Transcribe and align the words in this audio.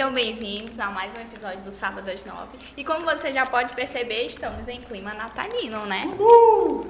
Sejam 0.00 0.14
bem-vindos 0.14 0.80
a 0.80 0.86
mais 0.86 1.14
um 1.14 1.20
episódio 1.20 1.60
do 1.60 1.70
Sábado 1.70 2.10
às 2.10 2.24
Nove. 2.24 2.56
E 2.74 2.82
como 2.82 3.04
você 3.04 3.30
já 3.30 3.44
pode 3.44 3.74
perceber, 3.74 4.24
estamos 4.24 4.66
em 4.66 4.80
clima 4.80 5.12
natalino, 5.12 5.84
né? 5.84 6.10
Uhul! 6.18 6.88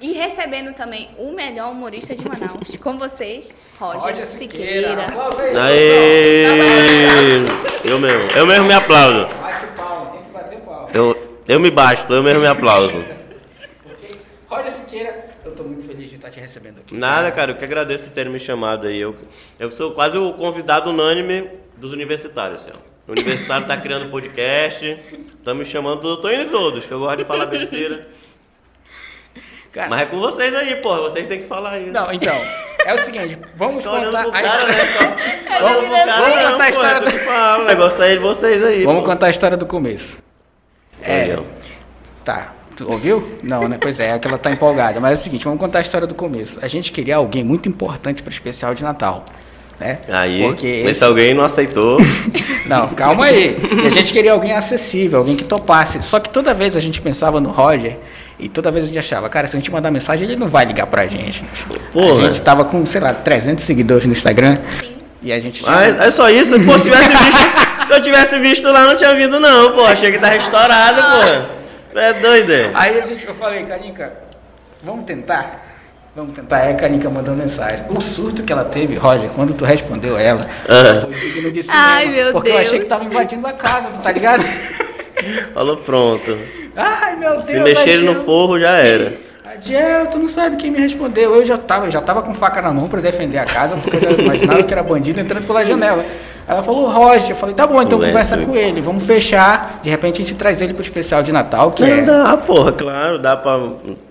E 0.00 0.12
recebendo 0.14 0.72
também 0.72 1.10
o 1.18 1.30
melhor 1.32 1.72
humorista 1.72 2.14
de 2.14 2.26
Manaus. 2.26 2.74
Com 2.76 2.96
vocês, 2.96 3.54
Roger, 3.78 4.00
Roger 4.00 4.24
Siqueira. 4.24 4.96
Siqueira. 4.98 5.62
Aê! 5.62 6.46
Eu 7.84 8.00
mesmo. 8.00 8.30
Eu 8.34 8.46
mesmo 8.46 8.64
me 8.64 8.72
aplaudo. 8.72 9.26
Bate 9.36 9.66
palma, 9.76 10.10
tem 10.12 10.22
que 10.22 10.30
bater 10.30 10.60
palma. 10.60 10.88
Eu, 10.94 11.42
eu 11.46 11.60
me 11.60 11.70
basto, 11.70 12.14
eu 12.14 12.22
mesmo 12.22 12.40
me 12.40 12.46
aplaudo. 12.46 13.04
Roger 14.48 14.72
Siqueira, 14.72 15.28
eu 15.44 15.50
estou 15.50 15.66
muito 15.66 15.86
feliz 15.86 16.08
de 16.08 16.16
estar 16.16 16.30
te 16.30 16.40
recebendo 16.40 16.78
aqui. 16.78 16.96
Nada, 16.96 17.30
cara, 17.30 17.50
eu 17.50 17.56
que 17.56 17.64
agradeço 17.66 18.04
por 18.04 18.14
terem 18.14 18.32
me 18.32 18.38
chamado 18.38 18.86
aí. 18.86 18.98
Eu, 18.98 19.14
eu 19.58 19.70
sou 19.70 19.92
quase 19.92 20.16
o 20.16 20.32
convidado 20.32 20.88
unânime 20.88 21.65
dos 21.76 21.92
universitários, 21.92 22.62
assim, 22.62 22.70
ó. 22.74 22.96
O 23.08 23.12
universitário 23.12 23.62
está 23.62 23.76
criando 23.76 24.10
podcast, 24.10 24.98
estamos 25.28 25.66
me 25.66 25.72
chamando, 25.72 26.08
eu 26.08 26.16
tô 26.16 26.30
indo 26.30 26.50
todos, 26.50 26.84
que 26.84 26.92
eu 26.92 26.98
gosto 26.98 27.18
de 27.18 27.24
falar 27.24 27.46
besteira. 27.46 28.08
Cara, 29.76 29.90
Mas 29.90 30.00
é 30.00 30.06
com 30.06 30.18
vocês 30.18 30.54
aí, 30.54 30.76
porra. 30.76 31.02
Vocês 31.02 31.26
têm 31.26 31.40
que 31.40 31.46
falar 31.46 31.72
aí. 31.72 31.90
Não, 31.90 32.10
então. 32.10 32.34
É 32.86 32.94
o 32.94 33.04
seguinte, 33.04 33.38
vamos 33.56 33.84
contar. 33.84 34.22
a... 34.22 34.30
cara, 34.30 34.66
né? 34.66 34.74
vamos, 35.60 35.88
cara, 35.90 36.16
vamos 36.16 36.50
contar 36.50 36.64
a 36.64 36.70
história 36.70 37.00
do. 37.02 37.10
Fala, 37.10 37.62
o 37.62 37.66
negócio 37.66 38.02
aí 38.02 38.12
de 38.16 38.22
vocês 38.22 38.64
aí. 38.64 38.84
Vamos 38.84 39.04
contar 39.04 39.26
a 39.26 39.30
história 39.30 39.56
do 39.56 39.66
começo. 39.66 40.16
É. 41.02 41.38
Tá. 42.24 42.54
Tu 42.74 42.90
ouviu? 42.90 43.38
Não, 43.42 43.68
né? 43.68 43.78
Pois 43.78 44.00
é, 44.00 44.10
é 44.10 44.18
que 44.18 44.26
ela 44.26 44.38
tá 44.38 44.50
empolgada. 44.50 44.98
Mas 44.98 45.10
é 45.10 45.14
o 45.14 45.18
seguinte, 45.18 45.44
vamos 45.44 45.60
contar 45.60 45.78
a 45.78 45.82
história 45.82 46.06
do 46.06 46.14
começo. 46.14 46.58
A 46.62 46.68
gente 46.68 46.90
queria 46.90 47.16
alguém 47.16 47.44
muito 47.44 47.68
importante 47.68 48.22
para 48.22 48.30
o 48.30 48.32
especial 48.32 48.74
de 48.74 48.82
Natal. 48.82 49.24
Né? 49.78 49.98
Aí, 50.08 50.42
Porque 50.42 50.66
esse... 50.66 50.90
esse 50.90 51.04
alguém 51.04 51.34
não 51.34 51.44
aceitou. 51.44 51.98
não, 52.66 52.88
calma 52.88 53.26
aí. 53.26 53.56
E 53.84 53.86
a 53.86 53.90
gente 53.90 54.12
queria 54.12 54.32
alguém 54.32 54.52
acessível, 54.52 55.18
alguém 55.18 55.36
que 55.36 55.44
topasse. 55.44 56.02
Só 56.02 56.18
que 56.18 56.30
toda 56.30 56.54
vez 56.54 56.76
a 56.76 56.80
gente 56.80 57.00
pensava 57.00 57.40
no 57.40 57.50
Roger 57.50 57.98
e 58.38 58.48
toda 58.48 58.70
vez 58.70 58.84
a 58.84 58.88
gente 58.88 58.98
achava, 58.98 59.28
cara, 59.28 59.46
se 59.46 59.56
a 59.56 59.60
gente 59.60 59.70
mandar 59.70 59.90
mensagem, 59.90 60.26
ele 60.26 60.36
não 60.36 60.48
vai 60.48 60.64
ligar 60.64 60.86
pra 60.86 61.06
gente. 61.06 61.44
Porra. 61.92 62.12
A 62.12 62.26
gente 62.26 62.40
tava 62.42 62.64
com, 62.64 62.84
sei 62.86 63.00
lá, 63.00 63.12
300 63.12 63.62
seguidores 63.62 64.06
no 64.06 64.12
Instagram. 64.12 64.56
Sim. 64.80 64.96
E 65.22 65.32
a 65.32 65.40
gente. 65.40 65.64
Mas 65.64 65.98
é 65.98 66.10
só 66.10 66.30
isso? 66.30 66.58
Pô, 66.60 66.78
se 66.78 66.84
tivesse 66.84 67.12
visto. 67.12 67.40
se 67.86 67.92
eu 67.92 68.02
tivesse 68.02 68.38
visto 68.38 68.70
lá, 68.70 68.86
não 68.86 68.94
tinha 68.94 69.14
vindo, 69.14 69.40
não, 69.40 69.72
pô. 69.72 69.82
Achei 69.82 70.12
que 70.12 70.18
tá 70.18 70.28
restaurado, 70.28 71.02
pô. 71.02 71.98
É 71.98 72.12
doido. 72.14 72.52
Aí 72.74 72.98
a 72.98 73.02
gente, 73.02 73.26
eu 73.26 73.34
falei, 73.34 73.64
Carinca, 73.64 74.12
vamos 74.82 75.04
tentar? 75.04 75.65
Vamos 76.16 76.34
tentar. 76.34 76.62
Aí 76.62 76.70
a 76.70 76.74
Carinca 76.74 77.10
mandou 77.10 77.34
mensagem. 77.34 77.84
O 77.90 78.00
surto 78.00 78.42
que 78.42 78.50
ela 78.50 78.64
teve, 78.64 78.94
Roger, 78.94 79.28
quando 79.36 79.52
tu 79.52 79.66
respondeu 79.66 80.16
ela, 80.16 80.46
uhum. 80.66 81.12
foi 81.12 81.30
digno 81.30 81.52
de 81.52 81.62
cinema. 81.62 81.82
Ai, 81.84 82.06
meu 82.06 82.32
porque 82.32 82.48
Deus. 82.48 82.62
eu 82.62 82.66
achei 82.66 82.78
que 82.80 82.86
tava 82.86 83.04
invadindo 83.04 83.46
a 83.46 83.52
casa, 83.52 83.88
tá 84.02 84.12
ligado? 84.12 84.42
Falou 85.52 85.76
pronto. 85.76 86.38
Ai, 86.74 87.16
meu 87.16 87.32
Deus. 87.32 87.44
Se 87.44 87.60
mexer 87.60 87.98
no 87.98 88.14
forro 88.14 88.58
já 88.58 88.78
era. 88.78 89.12
Adiel, 89.44 90.06
tu 90.06 90.18
não 90.18 90.26
sabe 90.26 90.56
quem 90.56 90.70
me 90.70 90.80
respondeu. 90.80 91.34
Eu 91.34 91.44
já 91.44 91.58
tava, 91.58 91.84
eu 91.84 91.90
já 91.90 92.00
tava 92.00 92.22
com 92.22 92.34
faca 92.34 92.62
na 92.62 92.72
mão 92.72 92.88
para 92.88 93.02
defender 93.02 93.36
a 93.36 93.44
casa, 93.44 93.76
porque 93.76 94.06
eu 94.06 94.18
imaginava 94.18 94.62
que 94.62 94.72
era 94.72 94.82
bandido 94.82 95.20
entrando 95.20 95.46
pela 95.46 95.66
janela. 95.66 96.02
Ela 96.48 96.62
falou, 96.62 96.88
Rocha. 96.88 97.32
Eu 97.32 97.36
falei, 97.36 97.54
tá 97.54 97.66
bom, 97.66 97.82
então 97.82 97.98
conversa 98.00 98.38
com 98.38 98.56
ele. 98.56 98.80
Vamos 98.80 99.04
fechar. 99.04 99.80
De 99.82 99.90
repente 99.90 100.22
a 100.22 100.24
gente 100.24 100.34
traz 100.34 100.62
ele 100.62 100.72
pro 100.72 100.82
especial 100.82 101.22
de 101.22 101.30
Natal, 101.30 101.72
que 101.72 101.82
não, 101.82 101.88
é. 101.90 102.02
Dá, 102.02 102.36
porra, 102.38 102.72
claro. 102.72 103.18
Dá 103.18 103.36
pra 103.36 103.58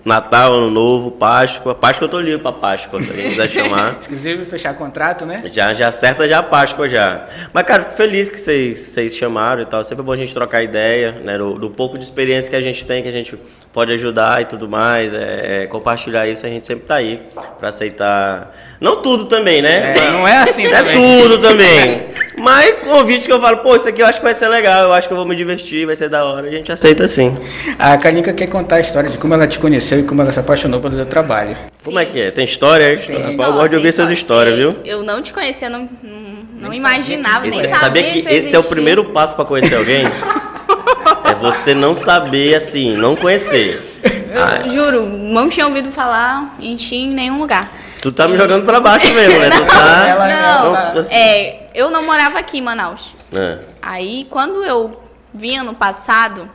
Natal, 0.06 0.54
Ano 0.54 0.70
Novo, 0.70 1.10
Páscoa. 1.10 1.74
Páscoa 1.74 2.04
eu 2.04 2.08
tô 2.08 2.20
livre 2.20 2.40
pra 2.40 2.52
Páscoa, 2.52 3.02
se 3.02 3.10
alguém 3.10 3.28
quiser 3.28 3.48
chamar. 3.48 3.98
Inclusive 4.06 4.44
fechar 4.44 4.72
contrato, 4.74 5.26
né? 5.26 5.42
Já, 5.52 5.74
já 5.74 5.88
acerta 5.88 6.28
já 6.28 6.38
a 6.38 6.42
Páscoa 6.44 6.88
já. 6.88 7.26
Mas, 7.52 7.64
cara, 7.64 7.82
fico 7.82 7.94
feliz 7.96 8.28
que 8.28 8.38
vocês, 8.38 8.78
vocês 8.78 9.16
chamaram 9.16 9.62
e 9.62 9.66
tal. 9.66 9.82
Sempre 9.82 10.02
é 10.02 10.04
bom 10.04 10.12
a 10.12 10.16
gente 10.16 10.32
trocar 10.32 10.62
ideia, 10.62 11.20
né? 11.24 11.36
Do, 11.36 11.54
do, 11.54 11.70
pouco 11.70 11.98
de 11.98 12.04
experiência 12.04 12.48
que 12.48 12.54
a 12.54 12.60
gente 12.60 12.86
tem, 12.86 13.02
que 13.02 13.08
a 13.08 13.12
gente 13.12 13.36
pode 13.72 13.92
ajudar 13.94 14.40
e 14.42 14.44
tudo 14.44 14.68
mais. 14.68 15.12
É, 15.12 15.64
é, 15.64 15.66
compartilhar 15.66 16.28
isso, 16.28 16.46
a 16.46 16.48
gente 16.48 16.68
sempre 16.68 16.86
tá 16.86 16.94
aí 16.94 17.26
pra 17.58 17.70
aceitar. 17.70 18.54
Não 18.80 19.02
tudo 19.02 19.24
também, 19.24 19.60
né? 19.60 19.96
É, 19.96 20.10
não 20.12 20.28
é 20.28 20.38
assim 20.38 20.66
É 20.70 20.82
tudo 20.84 21.38
também. 21.40 22.06
Mas 22.38 22.76
convite 22.88 23.26
que 23.26 23.32
eu 23.32 23.40
falo, 23.40 23.56
pô, 23.58 23.74
isso 23.74 23.88
aqui 23.88 24.02
eu 24.02 24.06
acho 24.06 24.20
que 24.20 24.24
vai 24.24 24.34
ser 24.34 24.48
legal, 24.48 24.84
eu 24.84 24.92
acho 24.92 25.08
que 25.08 25.12
eu 25.12 25.16
vou 25.16 25.26
me 25.26 25.34
divertir, 25.34 25.86
vai 25.86 25.96
ser 25.96 26.08
da 26.08 26.24
hora, 26.24 26.46
a 26.46 26.50
gente 26.50 26.70
aceita 26.70 27.08
sim. 27.08 27.34
A 27.78 27.96
Kalinka 27.96 28.32
quer 28.32 28.46
contar 28.46 28.76
a 28.76 28.80
história 28.80 29.08
de 29.08 29.16
como 29.16 29.32
ela 29.32 29.46
te 29.46 29.58
conheceu 29.58 29.95
e 29.98 30.02
como 30.02 30.22
ela 30.22 30.32
se 30.32 30.38
apaixonou 30.38 30.80
pelo 30.80 30.94
seu 30.94 31.06
trabalho. 31.06 31.56
Sim. 31.74 31.84
Como 31.84 31.98
é 31.98 32.04
que 32.04 32.20
é? 32.20 32.30
Tem 32.30 32.44
história? 32.44 32.96
Tem 32.96 33.24
história. 33.24 33.32
Eu 33.32 33.52
gosto 33.52 33.68
de 33.70 33.76
ouvir 33.76 33.88
essas 33.88 34.10
histórias, 34.10 34.56
viu? 34.56 34.76
Eu 34.84 35.02
não 35.02 35.22
te 35.22 35.32
conhecia, 35.32 35.68
não, 35.68 35.88
não, 36.02 36.68
não 36.68 36.74
imaginava, 36.74 37.46
esse, 37.46 37.58
nem 37.58 37.74
sabia. 37.74 37.80
Sabia 37.80 38.22
que 38.22 38.34
esse 38.34 38.54
é 38.54 38.58
o 38.58 38.64
primeiro 38.64 39.06
passo 39.06 39.34
para 39.36 39.44
conhecer 39.44 39.74
alguém? 39.74 40.04
é 41.24 41.34
você 41.40 41.74
não 41.74 41.94
saber, 41.94 42.54
assim, 42.54 42.96
não 42.96 43.16
conhecer. 43.16 43.80
Eu 44.04 44.42
ah. 44.42 44.68
juro, 44.68 45.06
não 45.06 45.48
tinha 45.48 45.66
ouvido 45.66 45.90
falar 45.90 46.56
em 46.60 46.76
ti 46.76 46.96
em 46.96 47.10
nenhum 47.10 47.38
lugar. 47.38 47.72
Tu 48.00 48.12
tá 48.12 48.28
me 48.28 48.36
jogando 48.36 48.64
pra 48.64 48.80
baixo 48.80 49.12
mesmo, 49.12 49.38
né? 49.38 49.50
Tu 49.50 49.64
tá... 49.66 50.28
Não, 50.28 50.72
não 50.72 51.00
assim. 51.00 51.14
é, 51.14 51.68
eu 51.74 51.90
não 51.90 52.04
morava 52.04 52.38
aqui 52.38 52.58
em 52.58 52.62
Manaus. 52.62 53.16
É. 53.32 53.58
Aí, 53.80 54.26
quando 54.30 54.62
eu 54.62 55.00
vinha 55.32 55.62
no 55.62 55.74
passado, 55.74 56.48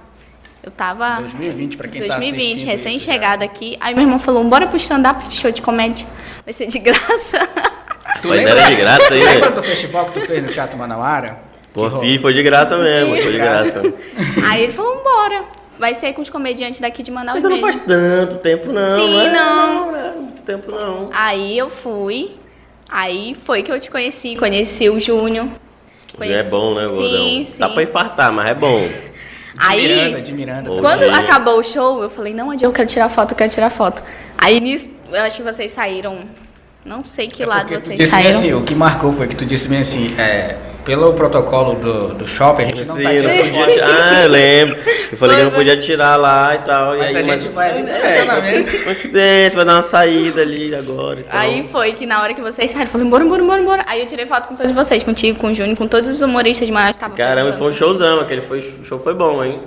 eu 0.63 0.71
tava... 0.71 1.21
2020, 1.21 1.77
pra 1.77 1.87
quem 1.87 2.01
2020, 2.01 2.65
tá 2.65 2.71
recém-chegada 2.71 3.45
aqui. 3.45 3.77
Aí 3.79 3.93
meu 3.93 4.03
irmão 4.03 4.19
falou, 4.19 4.43
bora 4.43 4.67
pro 4.67 4.77
stand-up, 4.77 5.23
show 5.33 5.51
de 5.51 5.61
comédia. 5.61 6.07
Vai 6.45 6.53
ser 6.53 6.67
de 6.67 6.79
graça. 6.79 7.39
Tu 8.21 8.27
lembra, 8.27 8.51
era 8.51 8.69
de 8.69 8.75
graça 8.75 9.13
aí, 9.13 9.23
Lembra 9.23 9.51
do 9.51 9.63
festival 9.63 10.05
que 10.05 10.19
tu 10.19 10.25
fez 10.25 10.43
no 10.43 10.49
Teatro 10.49 10.77
Manauara? 10.77 11.39
Pô, 11.73 11.89
fi, 11.89 12.17
foi 12.19 12.33
de 12.33 12.43
graça 12.43 12.77
mesmo, 12.77 13.15
foi 13.21 13.31
de 13.31 13.37
graça. 13.37 13.81
Aí 14.45 14.63
ele 14.63 14.73
falou, 14.73 15.01
bora. 15.01 15.45
Vai 15.79 15.93
ser 15.95 16.13
com 16.13 16.21
os 16.21 16.29
comediantes 16.29 16.79
daqui 16.79 17.01
de 17.01 17.09
Manaus 17.09 17.39
Mas 17.41 17.49
não 17.49 17.59
faz 17.59 17.75
tanto 17.77 18.37
tempo, 18.37 18.71
não. 18.71 18.99
Sim, 18.99 19.13
não. 19.13 19.21
É, 19.23 19.29
não. 19.29 19.91
não 19.91 19.97
é 19.97 20.11
muito 20.11 20.43
tempo, 20.43 20.71
não. 20.71 21.09
Aí 21.11 21.57
eu 21.57 21.69
fui. 21.69 22.35
Aí 22.87 23.33
foi 23.33 23.63
que 23.63 23.71
eu 23.71 23.79
te 23.79 23.89
conheci. 23.89 24.35
Conheci 24.35 24.89
o 24.89 24.99
Júnior. 24.99 25.47
Conheci... 26.15 26.39
É 26.39 26.49
bom, 26.49 26.75
né, 26.75 26.85
Gordão? 26.85 27.09
Sim, 27.09 27.45
sim. 27.47 27.57
Dá 27.57 27.69
pra 27.69 27.81
infartar, 27.81 28.31
mas 28.31 28.49
é 28.49 28.53
bom. 28.53 28.79
Aí, 29.61 29.87
Miranda, 29.87 30.21
de 30.21 30.33
Miranda. 30.33 30.69
Quando 30.71 30.99
dia. 30.99 31.15
acabou 31.15 31.59
o 31.59 31.63
show, 31.63 32.01
eu 32.01 32.09
falei, 32.09 32.33
não, 32.33 32.49
Adi, 32.49 32.63
eu 32.63 32.71
quero 32.71 32.87
tirar 32.87 33.09
foto, 33.09 33.31
eu 33.31 33.37
quero 33.37 33.51
tirar 33.51 33.69
foto. 33.69 34.03
Aí 34.35 34.59
nisso, 34.59 34.89
eu 35.11 35.21
acho 35.21 35.37
que 35.37 35.43
vocês 35.43 35.71
saíram. 35.71 36.19
Não 36.83 37.03
sei 37.03 37.27
que 37.27 37.43
é 37.43 37.45
lado 37.45 37.69
vocês 37.69 38.03
saíram. 38.09 38.39
Assim, 38.39 38.53
o 38.53 38.63
que 38.63 38.73
marcou 38.73 39.13
foi 39.13 39.27
que 39.27 39.35
tu 39.35 39.45
disse 39.45 39.67
bem 39.67 39.81
assim, 39.81 40.07
é, 40.17 40.57
pelo 40.83 41.13
protocolo 41.13 41.75
do, 41.75 42.13
do 42.15 42.27
shopping, 42.27 42.63
a 42.63 42.65
gente 42.65 42.87
não 42.87 42.95
Sim, 42.95 43.03
tá 43.03 43.13
não 43.13 43.21
podia 43.21 43.67
tirar. 43.67 44.13
Ah, 44.13 44.23
eu 44.23 44.29
lembro. 44.29 44.77
Eu 45.11 45.17
falei 45.17 45.37
que 45.37 45.43
não 45.43 45.51
podia 45.51 45.77
tirar 45.77 46.15
lá 46.15 46.55
e 46.55 46.59
tal. 46.59 46.97
Mas 46.97 47.13
e 47.13 47.17
aí, 47.17 47.29
a 47.29 47.35
gente 47.35 47.49
vai 47.49 47.79
é, 47.79 48.83
coincidência, 48.83 49.55
vai 49.55 49.65
dar 49.65 49.75
uma 49.75 49.81
saída 49.81 50.41
ali 50.41 50.73
agora. 50.73 51.19
Então. 51.19 51.39
Aí 51.39 51.67
foi 51.67 51.93
que 51.93 52.05
na 52.05 52.21
hora 52.21 52.33
que 52.33 52.41
vocês 52.41 52.71
saíram, 52.71 52.87
eu 52.87 52.91
falei, 52.91 53.07
bora, 53.07 53.25
bora, 53.25 53.43
bora, 53.43 53.63
bora. 53.63 53.85
Aí 53.87 53.99
eu 53.99 54.05
tirei 54.05 54.25
foto 54.25 54.47
com 54.47 54.55
todos 54.55 54.71
vocês, 54.71 55.03
contigo, 55.03 55.39
com 55.39 55.47
o 55.47 55.55
Júnior, 55.55 55.77
com 55.77 55.87
todos 55.87 56.09
os 56.09 56.21
humoristas 56.21 56.65
de 56.65 56.73
Manaus 56.73 56.91
que 56.91 56.97
estavam 56.97 57.15
Caramba, 57.15 57.53
foi 57.53 57.67
um 57.67 57.71
showzão, 57.71 58.19
aquele 58.19 58.41
foi, 58.41 58.61
show 58.83 58.97
foi 58.97 59.13
bom, 59.13 59.43
hein? 59.43 59.59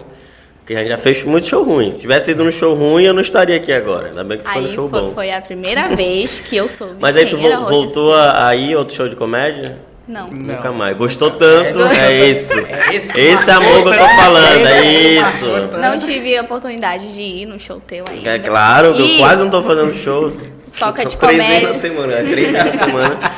Porque 0.58 0.74
a 0.74 0.80
gente 0.80 0.88
já 0.88 0.96
fez 0.96 1.22
muito 1.24 1.46
show 1.46 1.62
ruim. 1.62 1.92
Se 1.92 2.00
tivesse 2.00 2.30
ido 2.30 2.42
no 2.42 2.50
show 2.50 2.74
ruim, 2.74 3.04
eu 3.04 3.12
não 3.12 3.20
estaria 3.20 3.56
aqui 3.56 3.70
agora. 3.70 4.08
Ainda 4.08 4.24
bem 4.24 4.38
que 4.38 4.44
tu 4.44 4.50
foi 4.50 4.62
no 4.62 4.68
show 4.68 4.88
foi, 4.88 5.00
bom. 5.00 5.10
Foi 5.12 5.30
a 5.30 5.40
primeira 5.42 5.88
vez 5.94 6.40
que 6.40 6.56
eu 6.56 6.70
soube. 6.70 6.96
Mas 6.98 7.14
aí 7.16 7.26
tu 7.26 7.36
voltou 7.36 8.14
a 8.14 8.54
ir 8.56 8.74
outro 8.74 8.96
show 8.96 9.06
de 9.06 9.14
comédia? 9.14 9.78
Não. 10.06 10.30
Nunca 10.30 10.70
mais. 10.70 10.96
Gostou 10.96 11.30
tanto, 11.30 11.82
é, 11.82 12.12
é 12.12 12.26
isso. 12.26 12.58
É 12.58 12.94
esse, 12.94 13.18
esse 13.18 13.50
amor 13.50 13.82
que 13.82 13.88
eu 13.88 13.98
tô 13.98 14.08
falando, 14.16 14.66
é 14.66 14.84
isso. 14.84 15.46
Não 15.80 15.98
tive 15.98 16.36
a 16.36 16.42
oportunidade 16.42 17.14
de 17.14 17.22
ir 17.22 17.46
no 17.46 17.58
show 17.58 17.80
teu 17.80 18.04
ainda. 18.10 18.30
É 18.30 18.38
claro, 18.38 18.94
e... 18.96 19.12
eu 19.12 19.18
quase 19.18 19.42
não 19.42 19.50
tô 19.50 19.62
fazendo 19.62 19.94
shows. 19.94 20.42
Toca 20.78 21.06
de 21.06 21.16
três 21.16 21.40
comédia. 21.40 21.46
Três 21.46 21.62
vezes 21.62 21.66
na 21.66 21.72
semana, 21.72 22.12
é 22.12 22.22
três 22.22 22.52
vezes 22.52 22.52
na 22.52 22.86
semana. 22.86 23.32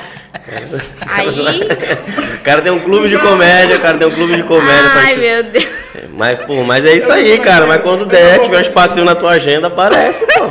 Aí... 1.08 1.60
O 2.34 2.42
cara 2.42 2.62
tem 2.62 2.72
um 2.72 2.80
clube 2.80 3.08
de 3.08 3.18
comédia, 3.18 3.76
o 3.76 3.80
cara 3.80 3.98
tem 3.98 4.06
um 4.06 4.12
clube 4.12 4.36
de 4.36 4.42
comédia. 4.42 4.90
Ai, 4.94 5.14
pra... 5.14 5.22
meu 5.22 5.42
Deus. 5.44 5.68
Mas, 6.14 6.44
pô, 6.44 6.62
mas 6.62 6.84
é 6.84 6.96
isso 6.96 7.12
aí, 7.12 7.38
cara. 7.38 7.66
Mas 7.66 7.82
quando 7.82 8.06
der, 8.06 8.40
tiver 8.40 8.58
um 8.58 8.60
espacinho 8.60 9.04
na 9.04 9.14
tua 9.14 9.32
agenda, 9.32 9.68
aparece, 9.68 10.24
pô. 10.26 10.50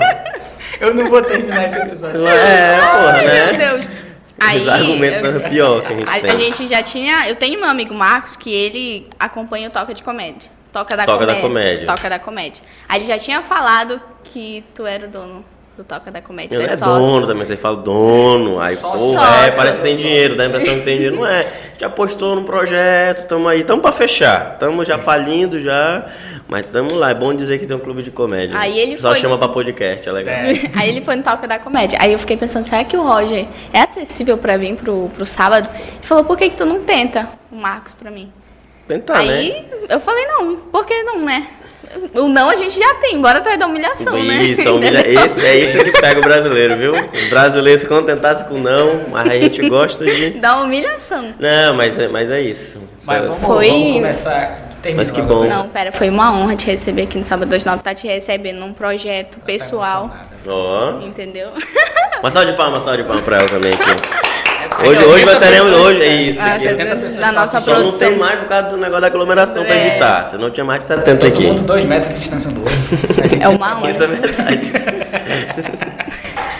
Eu 0.79 0.93
não 0.93 1.09
vou 1.09 1.21
terminar 1.21 1.65
esse 1.65 1.77
episódio. 1.77 2.27
É, 2.27 2.77
porra, 2.79 3.21
né? 3.21 3.45
Meu 3.45 3.57
Deus. 3.57 4.04
Aí, 4.39 4.61
Os 4.61 4.67
argumentos 4.67 5.23
eu, 5.23 5.39
são 5.39 5.49
pior 5.49 5.81
que 5.81 5.93
a 5.93 5.95
gente 5.95 6.09
a, 6.09 6.19
tem. 6.19 6.29
A 6.29 6.35
gente 6.35 6.67
já 6.67 6.83
tinha... 6.83 7.29
Eu 7.29 7.35
tenho 7.35 7.59
meu 7.59 7.69
amigo 7.69 7.93
Marcos, 7.93 8.35
que 8.35 8.51
ele 8.51 9.07
acompanha 9.17 9.69
o 9.69 9.71
Toca 9.71 9.93
de 9.93 10.03
Comédia. 10.03 10.51
Toca 10.71 10.97
da 10.97 11.05
Toca 11.05 11.19
comédia. 11.19 11.35
da 11.35 11.41
comédia. 11.41 11.85
Toca 11.87 12.09
da 12.09 12.19
comédia. 12.19 12.63
Aí 12.89 12.99
ele 12.99 13.05
já 13.05 13.17
tinha 13.17 13.41
falado 13.41 14.01
que 14.23 14.63
tu 14.73 14.85
era 14.85 15.07
o 15.07 15.09
dono 15.09 15.45
do 15.75 15.83
Toca 15.83 16.11
da 16.11 16.21
Comédia. 16.21 16.57
Não 16.57 16.65
é 16.65 16.77
sócio. 16.77 16.85
dono 16.85 17.27
também, 17.27 17.45
você 17.45 17.57
fala 17.57 17.77
dono, 17.77 18.59
aí 18.59 18.77
pô, 18.77 19.13
é, 19.19 19.51
parece 19.51 19.77
que 19.77 19.83
tem 19.83 19.97
dinheiro, 19.97 20.35
dá 20.35 20.43
a 20.43 20.45
impressão 20.47 20.75
que 20.75 20.85
tem 20.85 20.95
dinheiro. 20.95 21.17
Não 21.17 21.25
é, 21.25 21.45
já 21.77 21.87
apostou 21.87 22.35
no 22.35 22.43
projeto, 22.43 23.19
estamos 23.19 23.47
aí, 23.47 23.61
estamos 23.61 23.81
para 23.81 23.91
fechar, 23.91 24.53
estamos 24.53 24.87
já 24.87 24.97
falindo 24.97 25.59
já, 25.59 26.05
mas 26.47 26.65
estamos 26.65 26.93
lá, 26.93 27.09
é 27.09 27.13
bom 27.13 27.33
dizer 27.33 27.59
que 27.59 27.65
tem 27.65 27.75
um 27.75 27.79
clube 27.79 28.03
de 28.03 28.11
comédia. 28.11 28.57
Aí 28.57 28.79
ele 28.79 28.97
Só 28.97 29.11
foi... 29.11 29.19
chama 29.19 29.37
para 29.37 29.49
podcast, 29.49 30.07
é 30.07 30.11
legal. 30.11 30.35
É. 30.35 30.53
aí 30.75 30.89
ele 30.89 31.01
foi 31.01 31.15
no 31.15 31.23
Toca 31.23 31.47
da 31.47 31.59
Comédia, 31.59 31.99
aí 32.01 32.13
eu 32.13 32.19
fiquei 32.19 32.37
pensando, 32.37 32.65
será 32.65 32.83
que 32.83 32.95
o 32.95 33.03
Roger 33.03 33.45
é 33.73 33.81
acessível 33.81 34.37
para 34.37 34.57
vir 34.57 34.75
pro, 34.75 35.09
pro 35.09 35.25
sábado? 35.25 35.69
Ele 35.73 36.01
falou, 36.01 36.23
por 36.23 36.37
que 36.37 36.49
que 36.49 36.57
tu 36.57 36.65
não 36.65 36.83
tenta 36.83 37.27
o 37.55 37.55
Marcos 37.55 37.95
pra 37.95 38.11
mim. 38.11 38.31
Tentar, 38.87 39.17
Aí 39.17 39.49
né? 39.49 39.65
eu 39.89 39.99
falei, 39.99 40.25
não, 40.27 40.57
por 40.57 40.85
que 40.85 41.01
não, 41.03 41.25
né? 41.25 41.47
O 42.15 42.27
não 42.27 42.49
a 42.49 42.55
gente 42.55 42.77
já 42.77 42.93
tem, 42.95 43.19
bora 43.21 43.39
atrás 43.39 43.57
da 43.57 43.67
humilhação, 43.67 44.13
né? 44.13 44.43
Isso, 44.43 44.69
humilha... 44.75 45.07
Esse, 45.07 45.45
é 45.45 45.57
isso 45.57 45.77
que 45.83 45.91
pega 46.01 46.19
o 46.19 46.23
brasileiro, 46.23 46.77
viu? 46.77 46.93
O 46.95 47.29
brasileiro 47.29 47.79
se 47.79 47.85
contentasse 47.87 48.43
com 48.45 48.57
não, 48.57 49.05
mas 49.09 49.27
a 49.31 49.35
gente 49.35 49.67
gosta 49.69 50.05
de. 50.05 50.31
Da 50.45 50.61
humilhação. 50.61 51.33
Não, 51.39 51.73
mas 51.73 51.97
é, 51.97 52.07
mas 52.07 52.29
é 52.31 52.41
isso. 52.41 52.81
Mas 53.05 53.21
vamos, 53.23 53.39
Foi- 53.45 53.69
vamos 53.69 53.93
começar. 53.93 54.59
terminou 54.81 54.97
Mas 54.97 55.11
que 55.11 55.21
bom. 55.21 55.45
Não, 55.45 55.69
pera, 55.69 55.91
foi 55.91 56.09
uma 56.09 56.31
honra 56.33 56.55
te 56.55 56.65
receber 56.67 57.03
aqui 57.03 57.17
no 57.17 57.23
Sábado 57.23 57.49
29, 57.49 57.81
tá 57.81 57.93
te 57.93 58.07
recebendo 58.07 58.59
num 58.59 58.73
projeto 58.73 59.39
pessoal, 59.39 60.13
Ó. 60.47 60.99
entendeu? 61.01 61.49
Uma 62.19 62.29
salva 62.31 62.51
de 62.51 62.57
palmas, 62.57 62.75
uma 62.75 62.79
salva 62.81 62.97
de 62.97 63.03
palmas 63.03 63.23
pra 63.23 63.37
ela 63.37 63.49
também 63.49 63.71
aqui. 63.73 64.25
É 64.77 64.87
Hoje, 64.87 65.03
hoje 65.05 65.25
vai 65.25 65.35
80 65.35 65.39
teremos. 65.39 65.69
pessoas, 65.71 65.85
Hoje, 65.95 66.01
é 66.01 66.07
isso. 66.15 66.41
Ah, 66.41 66.45
aqui. 66.53 66.59
você- 66.59 66.67
80 66.69 66.95
pessoas 66.97 67.19
na 67.21 67.31
nossa 67.31 67.59
Só 67.61 67.71
não 67.71 67.79
produção. 67.79 67.99
tem 68.09 68.17
mais 68.17 68.39
por 68.39 68.47
causa 68.49 68.67
do 68.69 68.77
negócio 68.77 69.01
da 69.01 69.07
aglomeração 69.07 69.63
pra 69.63 69.73
É. 69.75 69.87
evitar. 69.87 70.23
Se 70.25 70.37
não 70.37 70.49
tinha 70.51 70.63
mais 70.65 70.81
de 70.81 70.87
70 70.87 71.17
Todo 71.21 71.27
aqui. 71.33 71.43
mundo 71.47 71.63
dois 71.63 71.85
metros 71.85 72.13
de 72.13 72.19
distância 72.19 72.49
um 72.49 72.53
do 72.53 72.61
outro. 72.61 72.75
A 73.39 73.43
É 73.45 73.47
uma 73.47 73.77
honra. 73.77 73.89
Isso 73.89 74.03
é 74.03 74.07
verdade. 74.07 74.73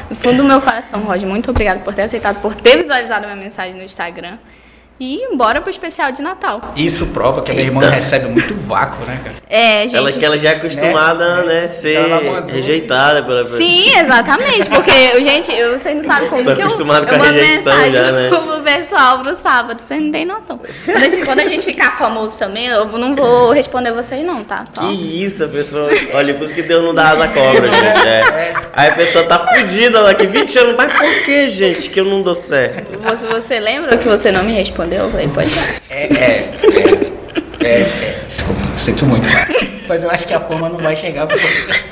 Do 0.10 0.16
fundo 0.16 0.38
do 0.38 0.44
meu 0.44 0.62
coração, 0.62 1.02
Roger, 1.02 1.28
muito 1.28 1.50
obrigada 1.52 1.80
por 1.82 1.94
ter 1.94 2.04
aceitado, 2.04 2.40
por 2.42 2.56
ter 2.56 2.78
visualizado 2.78 3.26
minha 3.26 3.36
mensagem 3.36 3.74
no 3.76 3.84
Instagram. 3.84 4.38
E 4.98 5.28
bora 5.36 5.60
pro 5.60 5.70
especial 5.70 6.10
de 6.14 6.22
Natal. 6.22 6.74
Isso 6.74 7.08
prova 7.08 7.42
que 7.42 7.52
a 7.52 7.54
minha 7.54 7.66
irmã 7.66 7.90
recebe 7.90 8.30
muito 8.30 8.56
vácuo, 8.56 9.06
né, 9.06 9.20
cara? 9.22 9.36
É, 9.50 9.82
gente. 9.84 9.98
Ela 9.98 10.12
que 10.12 10.26
ela 10.26 10.38
já 10.38 10.52
é 10.52 10.56
acostumada, 10.56 11.44
né, 11.44 11.68
ser 11.68 11.96
Ela 11.96 12.22
mandou. 12.22 12.50
rejeitada 12.50 13.22
pela 13.22 13.44
Sim, 13.44 13.90
exatamente, 13.98 14.70
porque, 14.70 15.22
gente, 15.22 15.54
eu, 15.54 15.78
vocês 15.78 15.98
não 15.98 16.04
sabem 16.04 16.30
como 16.30 16.42
Sou 16.42 16.56
que 16.56 16.62
eu, 16.62 16.68
acostumado 16.68 17.06
com 17.08 17.14
eu 17.14 17.22
a 17.22 17.26
mando 17.26 17.34
rejeição 17.34 17.74
mensagem 17.74 17.94
já, 17.94 18.12
né? 18.14 18.30
pro 18.30 18.62
pessoal 18.62 19.20
pro 19.20 19.36
sábado, 19.36 19.82
vocês 19.82 20.02
não 20.02 20.12
têm 20.12 20.26
noção. 20.26 20.60
Quando 20.86 21.04
a, 21.04 21.10
gente, 21.10 21.26
quando 21.26 21.40
a 21.40 21.46
gente 21.46 21.66
ficar 21.66 21.98
famoso 21.98 22.40
também, 22.40 22.68
eu 22.68 22.86
não 22.98 23.16
vou 23.16 23.52
responder 23.52 23.92
vocês 23.92 24.26
não, 24.26 24.46
tá? 24.46 24.66
Só. 24.66 24.80
Que 24.80 25.24
isso, 25.26 25.44
a 25.44 25.48
pessoa. 25.50 25.90
Olha, 26.14 26.34
por 26.34 26.46
isso 26.46 26.54
que 26.54 26.62
Deus 26.62 26.84
não 26.84 26.94
dá 26.96 27.10
asa 27.10 27.28
cobra, 27.28 27.70
gente. 27.70 28.08
É. 28.08 28.54
Aí 28.72 28.90
a 28.90 28.94
pessoa 28.94 29.26
tá 29.26 29.40
fudida 29.40 30.04
daqui 30.04 30.26
20 30.26 30.58
anos. 30.60 30.76
Mas 30.78 30.94
por 30.94 31.24
que, 31.26 31.50
gente, 31.50 31.90
que 31.90 32.00
eu 32.00 32.06
não 32.06 32.22
dou 32.22 32.36
certo? 32.36 32.98
Você, 32.98 33.26
você 33.28 33.60
lembra 33.60 33.98
que 33.98 34.08
você 34.08 34.32
não 34.32 34.44
me 34.44 34.54
respondeu? 34.54 34.85
Eu 34.94 35.10
falei, 35.10 35.30
pois 35.34 35.52
é. 35.58 35.62
É, 35.90 36.04
é, 36.04 36.50
é, 37.62 37.68
é, 37.68 37.82
é. 37.82 38.26
Desculpa, 38.28 38.62
sinto 38.80 39.06
muito. 39.06 39.28
Mas 39.88 40.04
eu 40.04 40.10
acho 40.10 40.28
que 40.28 40.34
a 40.34 40.40
forma 40.40 40.70
não 40.70 40.78
vai 40.78 40.96
chegar. 40.96 41.28
Porque... 41.28 41.48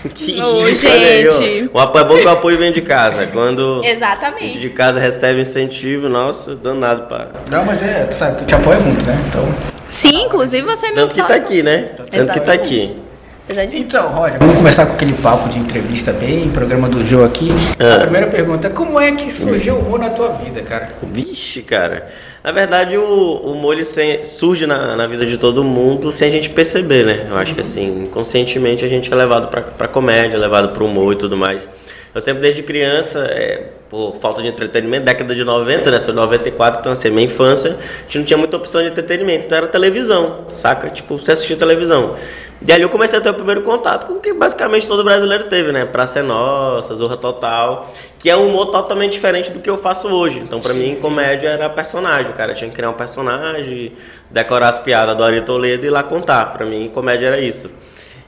Que 0.10 0.42
Ô, 0.42 0.68
isso, 0.68 0.88
gente. 0.88 1.70
O 1.74 1.80
apoio 1.80 2.04
é 2.04 2.08
bom 2.08 2.18
que 2.18 2.26
o 2.26 2.30
apoio 2.30 2.58
vem 2.58 2.72
de 2.72 2.82
casa. 2.82 3.28
Quando 3.28 3.82
a 3.82 3.84
gente 3.84 3.96
Exatamente. 3.96 4.60
de 4.60 4.70
casa 4.70 5.00
recebe 5.00 5.42
incentivo, 5.42 6.10
nossa, 6.10 6.56
danado, 6.56 7.04
pá. 7.08 7.28
Não, 7.50 7.64
mas 7.66 7.82
é, 7.82 8.06
tu 8.06 8.16
sabe 8.16 8.40
que 8.40 8.46
te 8.46 8.56
apoio 8.56 8.82
muito, 8.82 9.02
né? 9.06 9.16
Então. 9.28 9.48
Sim, 9.90 10.24
inclusive 10.26 10.64
você 10.64 10.88
é 10.88 10.92
meu 10.92 11.08
Tanto 11.08 11.14
que 11.14 11.28
tá 11.28 11.36
aqui, 11.36 11.64
né? 11.64 11.92
Tanto 11.96 12.12
que 12.12 12.18
tá 12.18 12.24
Exatamente. 12.24 12.52
aqui. 12.52 13.03
Apesar 13.46 13.66
de... 13.66 13.78
Então, 13.78 14.08
Roger, 14.10 14.40
vamos 14.40 14.56
começar 14.56 14.86
com 14.86 14.94
aquele 14.94 15.14
papo 15.14 15.50
de 15.50 15.60
entrevista 15.60 16.14
bem, 16.14 16.50
programa 16.50 16.88
do 16.88 17.04
Jô 17.04 17.24
aqui. 17.24 17.50
Ah. 17.80 17.96
A 17.96 18.00
primeira 18.02 18.28
pergunta, 18.28 18.70
como 18.70 19.00
é 19.00 19.12
que 19.12 19.32
surgiu 19.32 19.76
o 19.76 19.80
humor 19.80 20.00
na 20.00 20.10
tua 20.10 20.30
vida, 20.30 20.62
cara? 20.62 20.90
Vixe, 21.04 21.62
cara. 21.62 22.08
Na 22.44 22.52
verdade, 22.52 22.98
o, 22.98 23.04
o 23.04 23.52
humor 23.52 23.82
sem- 23.84 24.24
surge 24.24 24.66
na, 24.66 24.96
na 24.96 25.08
vida 25.08 25.26
de 25.26 25.38
todo 25.38 25.64
mundo 25.64 26.12
sem 26.12 26.30
a 26.30 26.32
gente 26.32 26.50
perceber, 26.50 27.06
né? 27.06 27.28
Eu 27.30 27.38
acho 27.38 27.54
que 27.54 27.62
assim, 27.62 28.04
inconscientemente 28.04 28.84
a 28.86 28.88
gente 28.88 29.12
é 29.12 29.16
levado 29.16 29.50
pra, 29.50 29.62
pra 29.62 29.88
comédia, 29.88 30.40
levado 30.40 30.70
pro 30.70 30.86
humor 30.86 31.14
e 31.14 31.18
tudo 31.18 31.36
mais. 31.36 31.68
Eu 32.16 32.22
sempre, 32.22 32.44
desde 32.44 32.62
criança, 32.62 33.26
é, 33.26 33.70
por 33.90 34.16
falta 34.18 34.40
de 34.42 34.48
entretenimento, 34.48 35.04
década 35.06 35.34
de 35.34 35.44
90, 35.44 35.90
né? 35.90 35.98
Sou 36.00 36.14
de 36.14 36.20
94, 36.20 36.80
então 36.80 36.92
assim, 36.92 37.10
minha 37.10 37.26
infância, 37.26 37.72
a 37.72 38.02
gente 38.04 38.20
não 38.20 38.26
tinha 38.26 38.38
muita 38.38 38.56
opção 38.56 38.82
de 38.84 38.90
entretenimento. 38.90 39.46
Então 39.46 39.58
era 39.58 39.68
televisão, 39.68 40.46
saca? 40.54 40.90
Tipo, 40.90 41.18
você 41.18 41.32
assistia 41.32 41.56
televisão. 41.58 42.16
E 42.66 42.72
ali 42.72 42.82
eu 42.82 42.90
comecei 42.90 43.20
a 43.20 43.22
ter 43.22 43.30
o 43.30 43.34
primeiro 43.34 43.62
contato 43.62 44.08
com 44.08 44.14
o 44.14 44.20
que 44.22 44.34
basicamente 44.34 44.88
todo 44.88 45.04
brasileiro 45.04 45.46
teve, 45.46 45.74
né? 45.74 45.84
Praça 45.84 46.20
é 46.20 46.22
Nossa, 46.22 46.96
Zorra 46.96 47.18
Total, 47.18 47.92
que 48.18 48.30
é 48.30 48.38
um 48.38 48.48
humor 48.48 48.68
totalmente 48.68 49.12
diferente 49.12 49.52
do 49.52 49.60
que 49.60 49.70
eu 49.70 49.78
faço 49.78 50.08
hoje. 50.08 50.40
Então, 50.40 50.62
pra 50.62 50.74
mim, 50.74 50.96
comédia 50.96 51.50
era 51.50 51.70
personagem. 51.70 52.32
Cara 52.32 52.54
tinha 52.54 52.70
que 52.70 52.76
criar 52.76 52.90
um 52.90 52.94
personagem, 52.94 53.92
decorar 54.32 54.70
as 54.70 54.80
piadas 54.80 55.16
do 55.18 55.24
Ari 55.26 55.42
Toledo 55.42 55.86
e 55.86 55.88
ir 55.88 55.90
lá 55.90 56.04
contar. 56.04 56.54
Pra 56.54 56.66
mim, 56.66 56.90
comédia 56.94 57.28
era 57.28 57.42
isso. 57.42 57.70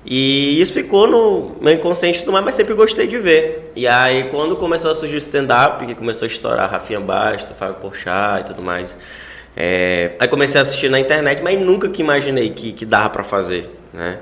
E 0.05 0.61
isso 0.61 0.73
ficou 0.73 1.07
no 1.07 1.55
meu 1.61 1.73
inconsciente 1.73 2.19
tudo 2.19 2.33
mais, 2.33 2.43
mas 2.43 2.55
sempre 2.55 2.73
gostei 2.73 3.07
de 3.07 3.17
ver. 3.17 3.71
E 3.73 3.87
aí, 3.87 4.25
quando 4.29 4.57
começou 4.57 4.91
a 4.91 4.95
surgir 4.95 5.15
o 5.15 5.17
stand-up, 5.17 5.83
que 5.85 5.95
começou 5.95 6.25
a 6.25 6.27
estourar 6.27 6.69
Rafinha 6.69 6.99
Basta, 6.99 7.53
Fábio 7.53 7.75
Porchat 7.75 8.41
e 8.41 8.43
tudo 8.43 8.61
mais, 8.61 8.95
é, 9.55 10.11
aí 10.19 10.27
comecei 10.27 10.59
a 10.59 10.61
assistir 10.63 10.89
na 10.89 10.99
internet, 10.99 11.41
mas 11.41 11.59
nunca 11.59 11.87
que 11.87 12.01
imaginei 12.01 12.49
que, 12.49 12.73
que 12.73 12.85
dava 12.85 13.09
pra 13.09 13.23
fazer, 13.23 13.69
né? 13.93 14.19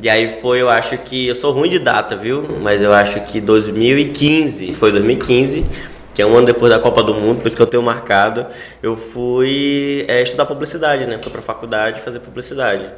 E 0.00 0.08
aí 0.08 0.40
foi, 0.40 0.60
eu 0.60 0.68
acho 0.68 0.96
que, 0.98 1.26
eu 1.26 1.34
sou 1.34 1.52
ruim 1.52 1.68
de 1.68 1.78
data, 1.78 2.14
viu? 2.14 2.46
Mas 2.60 2.82
eu 2.82 2.92
acho 2.92 3.20
que 3.22 3.40
2015, 3.40 4.74
foi 4.74 4.92
2015, 4.92 5.66
que 6.14 6.22
é 6.22 6.26
um 6.26 6.36
ano 6.36 6.46
depois 6.46 6.70
da 6.70 6.78
Copa 6.78 7.02
do 7.02 7.14
Mundo, 7.14 7.40
por 7.40 7.48
isso 7.48 7.56
que 7.56 7.62
eu 7.62 7.66
tenho 7.66 7.82
marcado, 7.82 8.46
eu 8.82 8.96
fui 8.96 10.04
é, 10.06 10.22
estudar 10.22 10.46
publicidade, 10.46 11.06
né? 11.06 11.18
Fui 11.20 11.32
pra 11.32 11.42
faculdade 11.42 12.00
fazer 12.00 12.20
publicidade. 12.20 12.92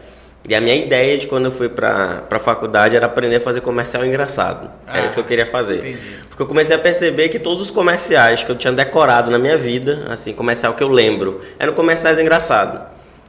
E 0.48 0.54
a 0.54 0.60
minha 0.60 0.75
ideia 0.75 1.16
de 1.19 1.26
quando 1.26 1.44
eu 1.46 1.52
fui 1.52 1.69
pra, 1.69 2.22
pra 2.28 2.38
faculdade 2.38 2.96
era 2.96 3.06
aprender 3.06 3.37
a 3.37 3.40
fazer 3.40 3.60
comercial 3.60 4.04
engraçado. 4.04 4.70
Era 4.87 5.02
Ah, 5.02 5.04
isso 5.04 5.14
que 5.14 5.20
eu 5.20 5.25
queria 5.25 5.46
fazer. 5.46 5.78
entendi. 5.78 5.98
Porque 6.28 6.42
eu 6.42 6.46
comecei 6.46 6.75
a 6.75 6.78
perceber 6.78 7.28
que 7.28 7.38
todos 7.38 7.62
os 7.62 7.70
comerciais 7.70 8.42
que 8.42 8.50
eu 8.50 8.56
tinha 8.56 8.72
decorado 8.72 9.31
na 9.31 9.38
minha 9.38 9.56
vida, 9.56 10.06
assim, 10.08 10.32
comercial 10.32 10.72
que 10.75 10.82
eu 10.82 10.88
lembro, 10.88 11.40
eram 11.58 11.72
comerciais 11.75 12.19
engraçados. 12.19 12.81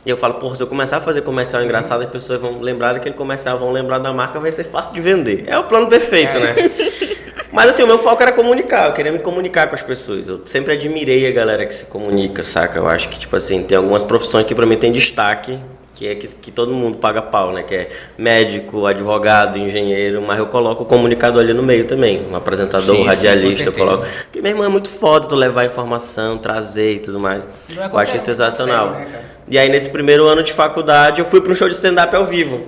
E 0.06 0.10
eu 0.10 0.18
falo, 0.18 0.36
porra, 0.36 0.56
se 0.56 0.64
eu 0.64 0.68
começar 0.68 0.98
a 0.98 1.02
fazer 1.02 1.22
comercial 1.22 1.62
engraçado, 1.62 2.02
as 2.02 2.10
pessoas 2.10 2.42
vão 2.42 2.60
lembrar 2.60 2.94
daquele 2.94 3.14
comercial, 3.14 3.60
vão 3.60 3.72
lembrar 3.72 4.00
da 4.00 4.12
marca, 4.12 4.40
vai 4.40 4.52
ser 4.52 4.64
fácil 4.64 4.96
de 4.96 5.02
vender. 5.02 5.44
É 5.48 5.58
o 5.60 5.66
plano 5.66 5.88
perfeito, 5.88 6.40
né? 6.40 6.56
Mas 7.52 7.70
assim, 7.70 7.84
o 7.84 7.88
meu 7.88 8.00
foco 8.00 8.24
era 8.24 8.32
comunicar, 8.32 8.88
eu 8.88 8.94
queria 8.94 9.12
me 9.12 9.20
comunicar 9.20 9.68
com 9.68 9.76
as 9.76 9.84
pessoas. 9.84 10.28
Eu 10.28 10.42
sempre 10.48 10.74
admirei 10.74 11.28
a 11.28 11.32
galera 11.32 11.66
que 11.66 11.74
se 11.76 11.86
comunica, 11.86 12.42
saca? 12.42 12.80
Eu 12.80 12.88
acho 12.88 13.10
que, 13.10 13.20
tipo 13.20 13.36
assim, 13.36 13.62
tem 13.62 13.78
algumas 13.78 14.04
profissões 14.04 14.46
que 14.46 14.56
pra 14.56 14.66
mim 14.66 14.78
tem 14.78 14.92
destaque, 14.92 15.60
que 16.02 16.08
é 16.08 16.16
que, 16.16 16.28
que 16.28 16.52
todo 16.52 16.74
mundo 16.74 16.98
paga 16.98 17.22
pau, 17.22 17.54
né? 17.54 17.62
Que 17.62 17.76
é 17.76 17.90
médico, 18.18 18.88
advogado, 18.88 19.56
engenheiro, 19.60 20.20
mas 20.20 20.40
eu 20.40 20.48
coloco 20.48 20.82
o 20.82 20.86
comunicador 20.88 21.44
ali 21.44 21.54
no 21.54 21.62
meio 21.62 21.86
também. 21.86 22.26
Um 22.28 22.36
apresentador, 22.36 22.96
Sim, 22.96 23.04
sim, 23.04 23.08
radialista, 23.08 23.72
com 23.72 23.80
eu 23.80 23.86
coloco. 23.86 24.08
Porque, 24.24 24.42
meu 24.42 24.52
irmão, 24.52 24.66
é 24.66 24.68
muito 24.68 24.90
foda 24.90 25.28
tu 25.28 25.36
levar 25.36 25.64
informação, 25.64 26.40
trazer 26.40 26.94
e 26.94 27.00
tudo 27.00 27.20
mais. 27.20 27.44
Não 27.70 27.84
é 27.84 27.86
eu 27.86 28.06
que 28.08 28.20
sensacional. 28.20 28.94
consegue, 28.94 29.12
né? 29.12 29.22
E 29.48 29.60
aí, 29.60 29.70
nesse 29.70 29.92
primeiro 29.92 30.28
ano 30.28 30.42
de 30.42 30.52
faculdade, 30.52 31.20
eu 31.22 31.26
fui 31.26 31.40
para 31.40 31.52
um 31.52 31.56
show 31.56 31.70
de 31.70 31.76
stand-up 31.76 32.16
ao 32.16 32.26
vivo. 32.26 32.64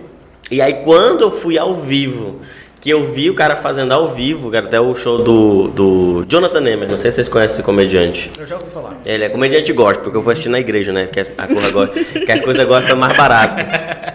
E 0.52 0.62
aí, 0.62 0.74
quando 0.84 1.22
eu 1.22 1.32
fui 1.32 1.58
ao 1.58 1.74
vivo, 1.74 2.40
que 2.84 2.90
eu 2.90 3.06
vi 3.06 3.30
o 3.30 3.34
cara 3.34 3.56
fazendo 3.56 3.94
ao 3.94 4.10
vivo, 4.10 4.52
cara, 4.52 4.66
até 4.66 4.78
o 4.78 4.94
show 4.94 5.24
do, 5.24 5.70
do 5.70 6.26
Jonathan 6.28 6.60
Neymer, 6.60 6.90
não 6.90 6.98
sei 6.98 7.12
se 7.12 7.16
vocês 7.16 7.30
conhecem 7.30 7.54
esse 7.54 7.64
comediante. 7.64 8.30
Eu 8.38 8.46
já 8.46 8.56
ouvi 8.56 8.70
falar. 8.74 8.98
Ele 9.06 9.24
é 9.24 9.30
comediante 9.30 9.72
gospel, 9.72 10.04
porque 10.04 10.18
eu 10.18 10.22
vou 10.22 10.32
assistir 10.32 10.50
na 10.50 10.60
igreja, 10.60 10.92
né? 10.92 11.08
Que 11.10 11.22
a 11.22 11.48
coisa 11.48 11.72
gospel, 11.72 12.04
que 12.04 12.30
a 12.30 12.44
coisa 12.44 12.66
gospel 12.66 12.92
é 12.92 13.00
mais 13.00 13.16
barato. 13.16 13.64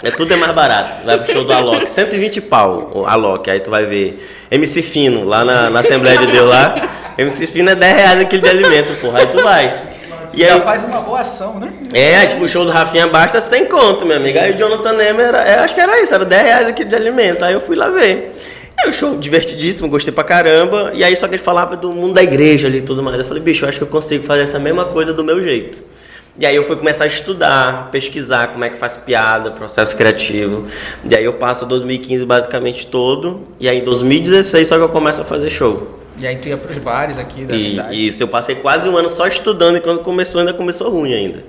É, 0.03 0.11
tudo 0.11 0.35
é 0.35 0.37
mais 0.37 0.53
barato. 0.55 1.03
Vai 1.07 1.17
pro 1.17 1.33
show 1.33 1.45
do 1.45 1.53
Alok, 1.55 1.89
120 1.89 2.43
pau, 2.43 2.93
o 2.95 3.07
Alok. 3.07 3.51
Aí 3.51 3.59
tu 3.59 3.71
vai 3.71 3.87
ver 3.87 4.23
MC 4.51 4.83
Fino, 4.83 5.25
lá 5.25 5.47
na, 5.47 5.71
na 5.71 5.81
Assembleia 5.81 6.19
de 6.19 6.27
Deus 6.27 6.47
lá. 6.47 6.75
MC 7.17 7.47
Fino 7.47 7.71
é 7.71 7.75
10 7.75 7.97
reais 7.97 8.21
aquele 8.21 8.43
de 8.43 8.51
alimento, 8.51 9.01
porra. 9.01 9.21
Aí 9.21 9.27
tu 9.29 9.43
vai. 9.43 9.75
E 10.35 10.43
Já 10.43 10.57
aí, 10.57 10.61
faz 10.61 10.85
uma 10.85 11.01
boa 11.01 11.21
ação, 11.21 11.59
né? 11.59 11.73
é, 11.95 12.27
tipo, 12.27 12.45
o 12.45 12.49
show 12.49 12.67
do 12.67 12.71
Rafinha 12.71 13.07
Basta 13.07 13.41
sem 13.41 13.65
conto, 13.65 14.05
minha 14.05 14.19
amiga. 14.19 14.43
Aí 14.43 14.53
o 14.53 14.59
Jonathan 14.59 14.95
era, 15.01 15.39
é, 15.39 15.59
acho 15.61 15.75
que 15.75 15.81
era 15.81 16.03
isso, 16.03 16.15
era 16.15 16.27
10 16.27 16.43
reais 16.43 16.69
aqui 16.69 16.85
de 16.85 16.95
alimento. 16.95 17.47
Aí 17.47 17.55
eu 17.55 17.63
fui 17.63 17.75
lá 17.75 17.89
ver. 17.89 18.37
Aí 18.81 18.89
o 18.91 18.93
show 18.93 19.17
divertidíssimo, 19.19 19.89
gostei 19.89 20.13
pra 20.13 20.25
caramba. 20.25 20.93
E 20.95 21.03
aí 21.03 21.15
só 21.17 21.27
que 21.27 21.35
ele 21.35 21.43
falava 21.43 21.77
do 21.77 21.91
mundo 21.93 22.15
da 22.15 22.23
igreja 22.23 22.69
ali 22.69 22.79
e 22.79 22.83
tudo 22.83 23.03
mais. 23.03 23.19
Eu 23.19 23.25
falei, 23.25 23.43
bicho, 23.43 23.65
eu 23.65 23.69
acho 23.69 23.79
que 23.79 23.85
eu 23.85 23.89
consigo 23.89 24.25
fazer 24.25 24.43
essa 24.43 24.59
mesma 24.59 24.85
coisa 24.85 25.13
do 25.13 25.25
meu 25.25 25.41
jeito. 25.41 25.83
E 26.41 26.47
aí 26.47 26.55
eu 26.55 26.63
fui 26.63 26.77
começar 26.77 27.03
a 27.03 27.07
estudar, 27.09 27.91
pesquisar 27.91 28.49
como 28.53 28.63
é 28.65 28.69
que 28.69 28.77
faz 28.77 28.97
piada, 28.97 29.51
processo 29.51 29.97
criativo. 29.97 30.67
E 31.11 31.15
aí 31.17 31.25
eu 31.25 31.33
passo 31.33 31.67
2015 31.67 32.25
basicamente 32.25 32.87
todo. 32.87 33.41
E 33.59 33.69
aí 33.69 33.79
em 33.79 33.85
2016 33.85 34.69
só 34.69 34.77
que 34.77 34.83
eu 34.83 34.89
começo 34.89 35.21
a 35.21 35.25
fazer 35.25 35.51
show. 35.51 35.99
E 36.17 36.27
aí 36.27 36.37
tu 36.37 36.49
ia 36.49 36.57
pros 36.57 36.79
bares 36.79 37.19
aqui 37.19 37.45
da 37.45 37.57
E, 37.57 37.65
cidade. 37.71 38.07
isso, 38.09 38.23
eu 38.23 38.29
passei 38.29 38.55
quase 38.57 38.89
um 38.89 38.97
ano 38.97 39.09
só 39.09 39.27
estudando 39.27 39.77
e 39.77 39.81
quando 39.81 40.01
começou 40.01 40.39
ainda 40.41 40.53
começou 40.55 40.89
ruim 40.91 41.13
ainda. 41.15 41.43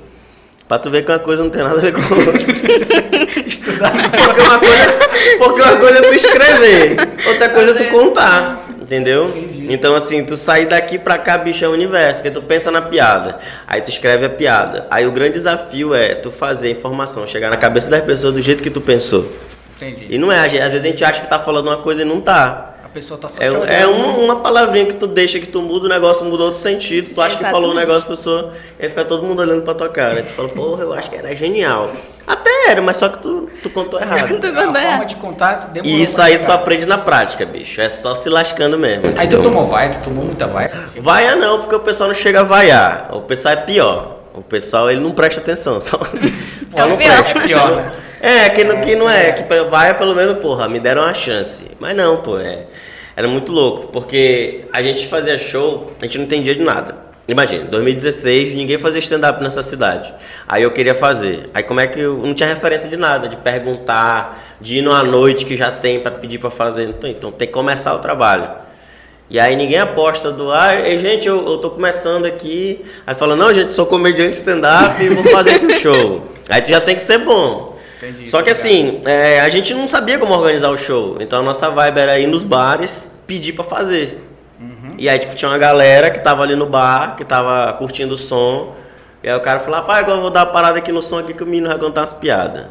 Pra 0.70 0.78
tu 0.78 0.92
ver 0.92 1.04
que 1.04 1.12
uma 1.12 1.18
coisa 1.18 1.42
não 1.42 1.50
tem 1.50 1.64
nada 1.64 1.80
a 1.80 1.82
ver 1.82 1.92
com 1.92 2.00
a 2.00 2.18
outra. 2.18 3.42
Estudar. 3.44 3.92
Porque 4.12 4.40
uma 4.40 4.60
coisa, 4.60 5.00
porque 5.40 5.62
uma 5.64 5.76
coisa 5.78 5.98
é 5.98 6.02
tu 6.04 6.14
escrever, 6.14 6.98
outra 7.28 7.50
coisa 7.50 7.72
é 7.72 7.74
tu 7.74 7.86
contar. 7.86 8.68
Entendeu? 8.80 9.30
Entendi. 9.30 9.66
Então, 9.68 9.96
assim, 9.96 10.24
tu 10.24 10.38
sair 10.38 10.68
daqui 10.68 11.00
pra 11.00 11.18
cá, 11.18 11.40
bicho, 11.40 11.66
é 11.66 11.68
o 11.68 11.72
universo. 11.72 12.22
Porque 12.22 12.40
tu 12.40 12.44
pensa 12.44 12.70
na 12.70 12.84
piada, 12.84 13.40
aí 13.68 13.82
tu 13.82 13.90
escreve 13.90 14.26
a 14.26 14.30
piada. 14.30 14.86
Aí 14.92 15.08
o 15.08 15.12
grande 15.12 15.34
desafio 15.34 15.96
é 15.96 16.14
tu 16.14 16.30
fazer 16.30 16.68
a 16.68 16.72
informação 16.72 17.26
chegar 17.26 17.50
na 17.50 17.58
cabeça 17.58 17.90
das 17.90 18.02
pessoas 18.02 18.32
do 18.32 18.42
jeito 18.42 18.62
que 18.62 18.70
tu 18.70 18.80
pensou. 18.80 19.28
Entendi. 19.78 20.06
E 20.08 20.20
não 20.20 20.32
é, 20.32 20.40
às 20.40 20.52
vezes 20.52 20.86
a 20.86 20.88
gente 20.88 21.04
acha 21.04 21.20
que 21.20 21.28
tá 21.28 21.40
falando 21.40 21.66
uma 21.68 21.78
coisa 21.78 22.04
e 22.04 22.06
não 22.06 22.22
tá. 22.22 22.69
A 22.90 22.92
pessoa 22.92 23.20
tá 23.20 23.30
só 23.30 23.36
É, 23.42 23.50
te 23.50 23.72
é 23.72 23.86
uma, 23.86 24.08
uma 24.18 24.36
palavrinha 24.38 24.88
que 24.88 24.96
tu 24.96 25.06
deixa 25.06 25.40
que 25.40 25.48
tu 25.48 25.62
muda, 25.62 25.86
o 25.86 25.90
negócio 25.90 26.26
mudou 26.26 26.48
outro 26.48 26.60
sentido. 26.60 27.12
Tu 27.14 27.22
acha 27.22 27.38
que 27.38 27.44
falou 27.46 27.70
um 27.72 27.76
negócio, 27.76 28.06
a 28.06 28.10
pessoa. 28.10 28.54
Aí 28.80 28.90
fica 28.90 29.06
todo 29.06 29.24
mundo 29.24 29.40
olhando 29.42 29.62
pra 29.62 29.76
tua 29.76 29.90
cara. 29.90 30.24
Tu 30.24 30.30
fala, 30.30 30.50
porra, 30.50 30.84
eu 30.84 30.94
acho 30.94 31.08
que 31.08 31.16
era 31.16 31.36
genial. 31.36 31.92
Até 32.26 32.50
era, 32.72 32.82
mas 32.82 32.98
só 32.98 33.08
que 33.10 33.20
tu, 33.20 33.48
tu 33.62 33.70
contou 33.70 34.00
errado. 34.00 34.28
Tu 34.40 34.48
A 34.48 34.50
contou 34.52 34.64
forma 34.64 34.80
errado. 34.80 35.06
de 35.06 35.16
contato 35.16 35.80
E 35.84 36.02
isso 36.02 36.20
aí 36.22 36.38
tu 36.38 36.44
só 36.44 36.54
aprende 36.54 36.86
na 36.88 36.98
prática, 36.98 37.46
bicho. 37.46 37.80
É 37.80 37.90
só 37.90 38.16
se 38.16 38.28
lascando 38.28 38.78
mesmo. 38.78 39.14
Aí 39.18 39.28
tu 39.28 39.40
tomou 39.42 39.68
vai, 39.68 39.92
tu 39.92 40.06
tomou 40.06 40.26
muita 40.26 40.48
vai. 40.48 40.72
Vaia 40.98 41.36
não, 41.36 41.60
porque 41.60 41.76
o 41.76 41.80
pessoal 41.80 42.08
não 42.10 42.16
chega 42.16 42.42
a 42.42 42.44
vaiar. 42.44 43.10
O 43.12 43.22
pessoal 43.22 43.54
é 43.54 43.58
pior. 43.58 44.19
O 44.40 44.44
pessoal 44.44 44.90
ele 44.90 45.02
não 45.02 45.12
presta 45.12 45.42
atenção. 45.42 45.80
Só, 45.82 46.00
só 46.70 46.86
É 46.86 46.90
não 46.90 46.98
pior. 46.98 47.22
presta. 47.24 47.40
É 47.40 47.42
pior, 47.48 47.76
né? 47.76 47.92
É, 48.22 48.50
que 48.50 48.64
não, 48.64 48.82
que 48.82 48.96
não 48.96 49.10
é, 49.10 49.32
que 49.32 49.44
vai 49.70 49.98
pelo 49.98 50.14
menos, 50.16 50.40
porra, 50.40 50.68
me 50.68 50.80
deram 50.80 51.02
uma 51.04 51.14
chance. 51.14 51.66
Mas 51.80 51.96
não, 51.96 52.18
pô, 52.22 52.38
é, 52.38 52.66
era 53.16 53.28
muito 53.28 53.52
louco, 53.52 53.88
porque 53.88 54.66
a 54.74 54.82
gente 54.82 55.08
fazia 55.08 55.38
show, 55.38 55.92
a 56.02 56.06
gente 56.06 56.18
não 56.18 56.26
entendia 56.26 56.54
de 56.56 56.62
nada. 56.62 56.96
Imagina, 57.28 57.66
2016, 57.66 58.56
ninguém 58.56 58.78
fazia 58.78 59.00
stand-up 59.00 59.42
nessa 59.44 59.62
cidade. 59.62 60.14
Aí 60.48 60.64
eu 60.64 60.72
queria 60.72 60.96
fazer. 60.96 61.50
Aí 61.54 61.62
como 61.64 61.80
é 61.80 61.86
que 61.88 62.00
eu 62.00 62.18
não 62.18 62.34
tinha 62.34 62.50
referência 62.50 62.90
de 62.90 62.98
nada, 62.98 63.28
de 63.30 63.38
perguntar, 63.38 64.56
de 64.60 64.80
ir 64.80 64.82
numa 64.82 65.04
noite 65.04 65.46
que 65.46 65.56
já 65.56 65.72
tem 65.72 66.00
pra 66.00 66.12
pedir 66.12 66.40
pra 66.40 66.50
fazer. 66.50 66.90
Então, 66.90 67.10
então 67.10 67.32
tem 67.32 67.48
que 67.48 67.54
começar 67.54 67.94
o 67.94 68.00
trabalho. 68.00 68.50
E 69.30 69.40
aí 69.40 69.56
ninguém 69.56 69.78
aposta 69.78 70.32
do, 70.32 70.52
ah, 70.52 70.76
ei, 70.76 70.98
gente, 70.98 71.28
eu, 71.28 71.46
eu 71.48 71.58
tô 71.60 71.70
começando 71.70 72.26
aqui. 72.26 72.84
Aí 73.06 73.14
fala, 73.14 73.36
não, 73.36 73.54
gente, 73.54 73.76
sou 73.76 73.86
comediante 73.86 74.32
stand-up 74.32 75.04
e 75.04 75.10
vou 75.10 75.24
fazer 75.26 75.52
aqui 75.52 75.68
o 75.68 75.74
show. 75.80 76.28
Aí 76.50 76.62
tu 76.62 76.70
já 76.70 76.82
tem 76.82 76.96
que 76.96 77.02
ser 77.02 77.20
bom. 77.20 77.78
Entendi, 78.02 78.28
Só 78.28 78.42
que 78.42 78.50
assim, 78.50 79.02
é, 79.06 79.42
a 79.42 79.50
gente 79.50 79.74
não 79.74 79.88
sabia 79.88 80.18
como 80.18 80.34
organizar 80.34 80.70
o 80.70 80.78
show. 80.78 81.18
Então 81.20 81.42
a 81.42 81.44
nossa 81.44 81.70
vibe 81.70 82.00
era 82.00 82.18
ir 82.18 82.26
nos 82.26 82.44
bares, 82.44 83.10
pedir 83.28 83.54
pra 83.54 83.64
fazer. 83.64 84.26
Uhum. 84.60 84.96
E 84.98 85.08
aí, 85.08 85.20
tipo, 85.20 85.36
tinha 85.36 85.50
uma 85.50 85.58
galera 85.58 86.10
que 86.10 86.20
tava 86.20 86.42
ali 86.42 86.56
no 86.56 86.66
bar, 86.66 87.16
que 87.16 87.24
tava 87.24 87.72
curtindo 87.74 88.16
o 88.16 88.18
som. 88.18 88.74
E 89.24 89.30
aí 89.30 89.36
o 89.36 89.42
cara 89.42 89.60
falou, 89.60 89.80
rapaz, 89.80 90.00
agora 90.00 90.18
eu 90.18 90.22
vou 90.22 90.32
dar 90.32 90.46
uma 90.46 90.52
parada 90.52 90.80
aqui 90.80 90.92
no 90.92 91.02
som 91.02 91.20
aqui 91.20 91.34
que 91.34 91.44
o 91.44 91.46
menino 91.46 91.70
vai 91.70 91.78
contar 91.78 92.02
umas 92.02 92.14
piadas. 92.14 92.66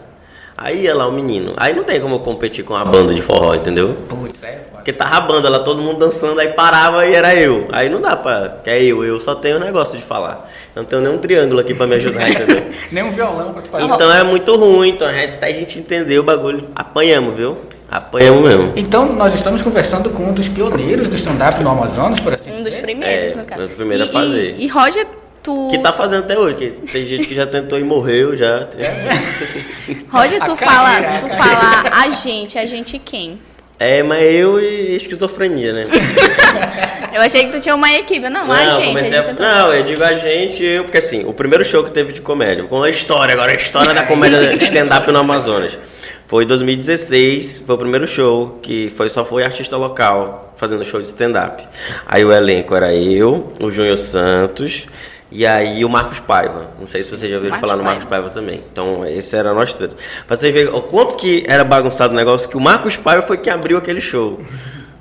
Aí 0.61 0.83
ia 0.83 0.95
lá 0.95 1.07
o 1.07 1.13
menino. 1.13 1.55
Aí 1.57 1.73
não 1.73 1.85
tem 1.85 2.01
como 2.01 2.17
eu 2.17 2.21
competir 2.21 2.65
com 2.65 2.75
a 2.75 2.85
banda 2.85 3.15
de 3.15 3.23
forró, 3.23 3.55
entendeu? 3.55 3.97
Putz, 4.09 4.43
é 4.43 4.47
foda. 4.47 4.79
Porque 4.79 4.93
tava 4.93 5.17
a 5.17 5.21
banda 5.21 5.49
lá, 5.49 5.61
todo 5.61 5.81
mundo 5.81 5.99
dançando, 5.99 6.41
aí 6.41 6.49
parava 6.49 7.07
e 7.07 7.15
era 7.15 7.33
eu. 7.35 7.69
Aí 7.71 7.89
não 7.89 8.01
dá 8.01 8.17
pra. 8.17 8.59
Que 8.65 8.71
é 8.71 8.83
eu, 8.83 9.05
eu 9.05 9.21
só 9.21 9.37
tenho 9.37 9.57
um 9.59 9.61
negócio 9.61 9.97
de 9.97 10.05
falar. 10.05 10.51
Eu 10.75 10.83
não 10.83 10.89
tenho 10.89 11.01
nenhum 11.03 11.19
triângulo 11.19 11.61
aqui 11.61 11.75
pra 11.75 11.87
me 11.87 11.95
ajudar, 11.95 12.27
entendeu? 12.31 12.63
Nem 12.91 13.05
um 13.05 13.11
violão 13.13 13.53
pra 13.53 13.63
tu 13.63 13.69
fazer. 13.71 13.85
Então 13.85 14.13
é 14.13 14.25
muito 14.25 14.57
ruim, 14.57 14.89
então 14.91 15.09
gente- 15.13 15.35
até 15.35 15.47
a 15.47 15.53
gente 15.55 15.79
entender 15.79 16.19
o 16.19 16.23
bagulho. 16.25 16.67
Apanhamos, 16.75 17.35
viu? 17.35 17.57
Apanhamos 17.91 18.43
mesmo. 18.43 18.73
Então 18.77 19.07
nós 19.13 19.35
estamos 19.35 19.63
conversando 19.63 20.11
com 20.11 20.25
um 20.25 20.33
dos 20.33 20.49
pioneiros 20.49 21.09
do 21.09 21.15
stand-up 21.17 21.63
no 21.63 21.71
Amazonas, 21.71 22.19
por 22.21 22.35
assim 22.35 22.51
Um 22.51 22.57
dos 22.57 22.65
dizer. 22.71 22.83
primeiros, 22.83 23.33
É, 23.33 23.37
no 23.37 23.45
caso. 23.45 23.61
um 23.63 23.65
dos 23.65 23.75
primeiros 23.75 24.07
e, 24.07 24.09
a 24.09 24.13
fazer. 24.13 24.55
E, 24.59 24.65
e 24.65 24.69
Roger, 24.69 25.07
tu. 25.43 25.69
Que 25.71 25.79
tá 25.79 25.93
fazendo 25.93 26.21
até 26.21 26.39
hoje, 26.39 26.55
que 26.57 26.71
tem 26.93 27.05
gente 27.07 27.27
que 27.27 27.35
já 27.35 27.47
tentou 27.47 27.79
e 27.79 27.85
morreu 27.85 28.37
já. 28.37 28.69
Roger, 30.11 30.43
A 30.43 30.45
tu 30.47 30.57
carreira, 30.57 30.57
fala, 30.57 30.99
a 30.99 31.21
tu 31.21 31.29
carreira. 31.29 31.57
fala 31.57 31.91
a 32.05 32.11
gente, 32.11 32.59
a 32.59 32.67
gente 32.67 32.99
quem? 32.99 33.39
É, 33.81 34.03
mas 34.03 34.23
eu 34.23 34.61
e 34.61 34.97
esquizofrenia, 34.97 35.73
né? 35.73 35.87
Eu 37.15 37.23
achei 37.23 37.47
que 37.47 37.53
tu 37.57 37.61
tinha 37.61 37.75
uma 37.75 37.91
equipe. 37.93 38.29
Não, 38.29 38.43
a 38.53 38.71
gente. 38.71 38.97
a 38.99 39.01
a- 39.01 39.03
gente 39.23 39.35
tá- 39.37 39.43
não, 39.65 39.73
eu 39.73 39.83
digo 39.83 40.05
a 40.05 40.13
gente, 40.13 40.63
eu, 40.63 40.85
porque 40.85 40.99
assim, 40.99 41.25
o 41.25 41.33
primeiro 41.33 41.65
show 41.65 41.83
que 41.83 41.91
teve 41.91 42.13
de 42.13 42.21
comédia, 42.21 42.65
com 42.65 42.83
a 42.83 42.91
história 42.91 43.33
agora, 43.33 43.51
a 43.51 43.55
história 43.55 43.95
da 43.95 44.03
comédia 44.05 44.53
stand-up 44.63 45.11
no 45.11 45.19
Amazonas. 45.19 45.79
Foi 46.27 46.45
em 46.45 46.47
2016, 46.47 47.63
foi 47.67 47.75
o 47.75 47.79
primeiro 47.79 48.07
show 48.07 48.59
que 48.63 48.91
foi, 48.95 49.09
só 49.09 49.25
foi 49.25 49.43
artista 49.43 49.77
local 49.77 50.53
fazendo 50.57 50.85
show 50.85 51.01
de 51.01 51.07
stand-up. 51.09 51.65
Aí 52.07 52.23
o 52.25 52.31
elenco 52.31 52.75
era 52.75 52.95
eu, 52.95 53.53
o 53.61 53.71
Júnior 53.71 53.97
Santos 53.97 54.87
e 55.31 55.47
aí 55.47 55.85
o 55.85 55.89
Marcos 55.89 56.21
Paiva. 56.21 56.71
Não 56.79 56.87
sei 56.87 57.03
se 57.03 57.11
você 57.11 57.29
já 57.29 57.37
ouviu 57.37 57.51
Marcos 57.51 57.61
falar 57.61 57.77
no 57.77 57.85
Paiva. 57.85 58.01
Marcos 58.01 58.09
Paiva 58.09 58.31
também. 58.31 58.65
Então, 58.73 59.05
esse 59.07 59.37
era 59.37 59.53
nós 59.53 59.75
três. 59.75 59.93
Pra 60.27 60.37
você 60.37 60.51
ver 60.51 60.75
o 60.75 60.81
quanto 60.81 61.17
que 61.17 61.45
era 61.47 61.65
bagunçado 61.65 62.15
o 62.15 62.17
negócio, 62.17 62.49
que 62.49 62.57
o 62.57 62.61
Marcos 62.61 62.97
Paiva 62.97 63.23
foi 63.23 63.37
quem 63.37 63.53
abriu 63.53 63.77
aquele 63.77 64.01
show. 64.01 64.41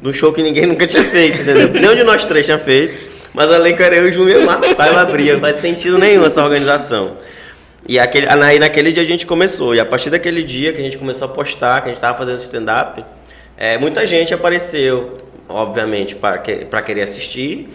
Num 0.02 0.12
show 0.12 0.34
que 0.34 0.44
ninguém 0.44 0.66
nunca 0.68 0.86
tinha 0.86 1.02
feito, 1.02 1.42
entendeu? 1.42 1.70
Nenhum 1.70 1.96
de 1.96 2.04
nós 2.04 2.26
três 2.26 2.46
tinha 2.46 2.60
feito. 2.60 3.18
Mas 3.34 3.50
o 3.50 3.54
elenco 3.54 3.82
era 3.82 3.96
eu, 3.96 4.10
o 4.10 4.12
Júnior 4.12 4.42
e 4.42 4.44
o 4.44 4.46
Marcos 4.46 4.74
Paiva 4.74 5.02
abria. 5.02 5.34
Não 5.34 5.42
faz 5.42 5.58
sentido 5.58 5.98
nenhum 5.98 6.26
essa 6.26 6.44
organização. 6.44 7.18
E 7.88 7.98
aquele, 7.98 8.28
aí 8.28 8.60
naquele 8.60 8.92
dia 8.92 9.04
a 9.04 9.06
gente 9.06 9.26
começou. 9.26 9.74
E 9.74 9.80
a 9.80 9.86
partir 9.86 10.10
daquele 10.10 10.44
dia 10.44 10.74
que 10.74 10.80
a 10.80 10.84
gente 10.84 10.98
começou 10.98 11.28
a 11.28 11.32
postar, 11.32 11.82
que 11.82 11.86
a 11.86 11.88
gente 11.88 11.96
estava 11.98 12.18
fazendo 12.18 12.40
stand-up, 12.40 13.04
é, 13.56 13.78
muita 13.78 14.06
gente 14.06 14.34
apareceu, 14.34 15.14
obviamente, 15.48 16.16
para 16.16 16.38
que, 16.40 16.66
pra 16.66 16.82
querer 16.82 17.04
assistir, 17.04 17.70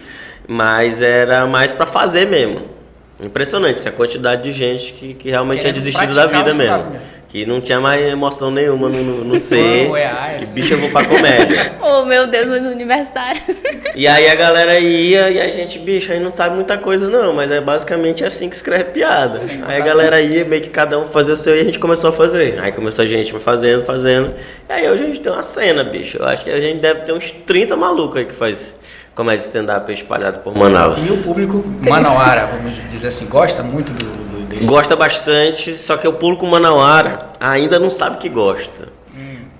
mas 0.47 1.01
era 1.01 1.45
mais 1.45 1.71
para 1.71 1.85
fazer 1.85 2.25
mesmo. 2.27 2.73
Impressionante 3.21 3.75
essa 3.75 3.91
quantidade 3.91 4.43
de 4.43 4.51
gente 4.51 4.93
que, 4.93 5.13
que 5.13 5.29
realmente 5.29 5.61
tinha 5.61 5.71
Querendo 5.71 5.83
desistido 5.85 6.13
da 6.13 6.27
vida 6.27 6.53
mesmo. 6.53 6.89
mesmo. 6.89 7.13
Que 7.27 7.47
não 7.47 7.59
tinha 7.59 7.79
mais 7.79 8.05
emoção 8.05 8.51
nenhuma 8.51 8.89
no, 8.89 9.03
no, 9.03 9.23
no 9.23 9.37
ser. 9.39 9.89
É 9.95 10.05
a 10.05 10.35
que 10.37 10.43
essa. 10.43 10.51
bicho 10.51 10.73
eu 10.73 10.79
vou 10.79 10.89
pra 10.89 11.05
comédia. 11.05 11.73
Oh, 11.81 12.05
meu 12.05 12.27
Deus, 12.27 12.49
os 12.49 12.63
universitários. 12.65 13.63
E 13.95 14.07
aí 14.07 14.27
a 14.27 14.33
galera 14.33 14.79
ia 14.79 15.29
e 15.29 15.39
a 15.39 15.49
gente, 15.49 15.77
bicho, 15.77 16.11
aí 16.11 16.19
não 16.19 16.31
sabe 16.31 16.55
muita 16.55 16.77
coisa 16.79 17.09
não, 17.11 17.31
mas 17.31 17.51
é 17.51 17.61
basicamente 17.61 18.23
assim 18.23 18.49
que 18.49 18.55
escreve 18.55 18.85
piada. 18.85 19.39
Aí 19.67 19.79
a 19.79 19.85
galera 19.85 20.19
ia, 20.19 20.43
meio 20.45 20.63
que 20.63 20.69
cada 20.69 20.97
um 20.97 21.05
fazia 21.05 21.35
o 21.35 21.37
seu 21.37 21.55
e 21.55 21.59
a 21.59 21.63
gente 21.63 21.77
começou 21.77 22.09
a 22.09 22.13
fazer. 22.13 22.59
Aí 22.59 22.71
começou 22.71 23.05
a 23.05 23.07
gente 23.07 23.31
fazendo, 23.39 23.85
fazendo. 23.85 24.33
E 24.67 24.73
aí 24.73 24.89
hoje 24.89 25.03
a 25.03 25.07
gente 25.07 25.21
tem 25.21 25.31
uma 25.31 25.43
cena, 25.43 25.83
bicho. 25.83 26.17
Eu 26.17 26.25
acho 26.25 26.43
que 26.43 26.49
a 26.49 26.59
gente 26.59 26.79
deve 26.79 27.01
ter 27.01 27.13
uns 27.13 27.31
30 27.31 27.75
malucos 27.77 28.17
aí 28.17 28.25
que 28.25 28.33
faz 28.33 28.75
comédia 29.15 29.43
stand-up 29.45 29.91
espalhado 29.91 30.39
por 30.39 30.55
Manaus. 30.55 31.05
E 31.05 31.11
o 31.11 31.23
público 31.23 31.63
manauara, 31.87 32.47
vamos 32.47 32.73
dizer 32.91 33.07
assim, 33.07 33.25
gosta 33.25 33.61
muito 33.63 33.93
do, 33.93 34.05
do 34.05 34.45
desse. 34.45 34.65
Gosta 34.65 34.95
bastante, 34.95 35.75
só 35.77 35.97
que 35.97 36.07
o 36.07 36.13
público 36.13 36.45
manauara 36.45 37.19
ainda 37.39 37.79
não 37.79 37.89
sabe 37.89 38.17
que 38.17 38.29
gosta. 38.29 38.87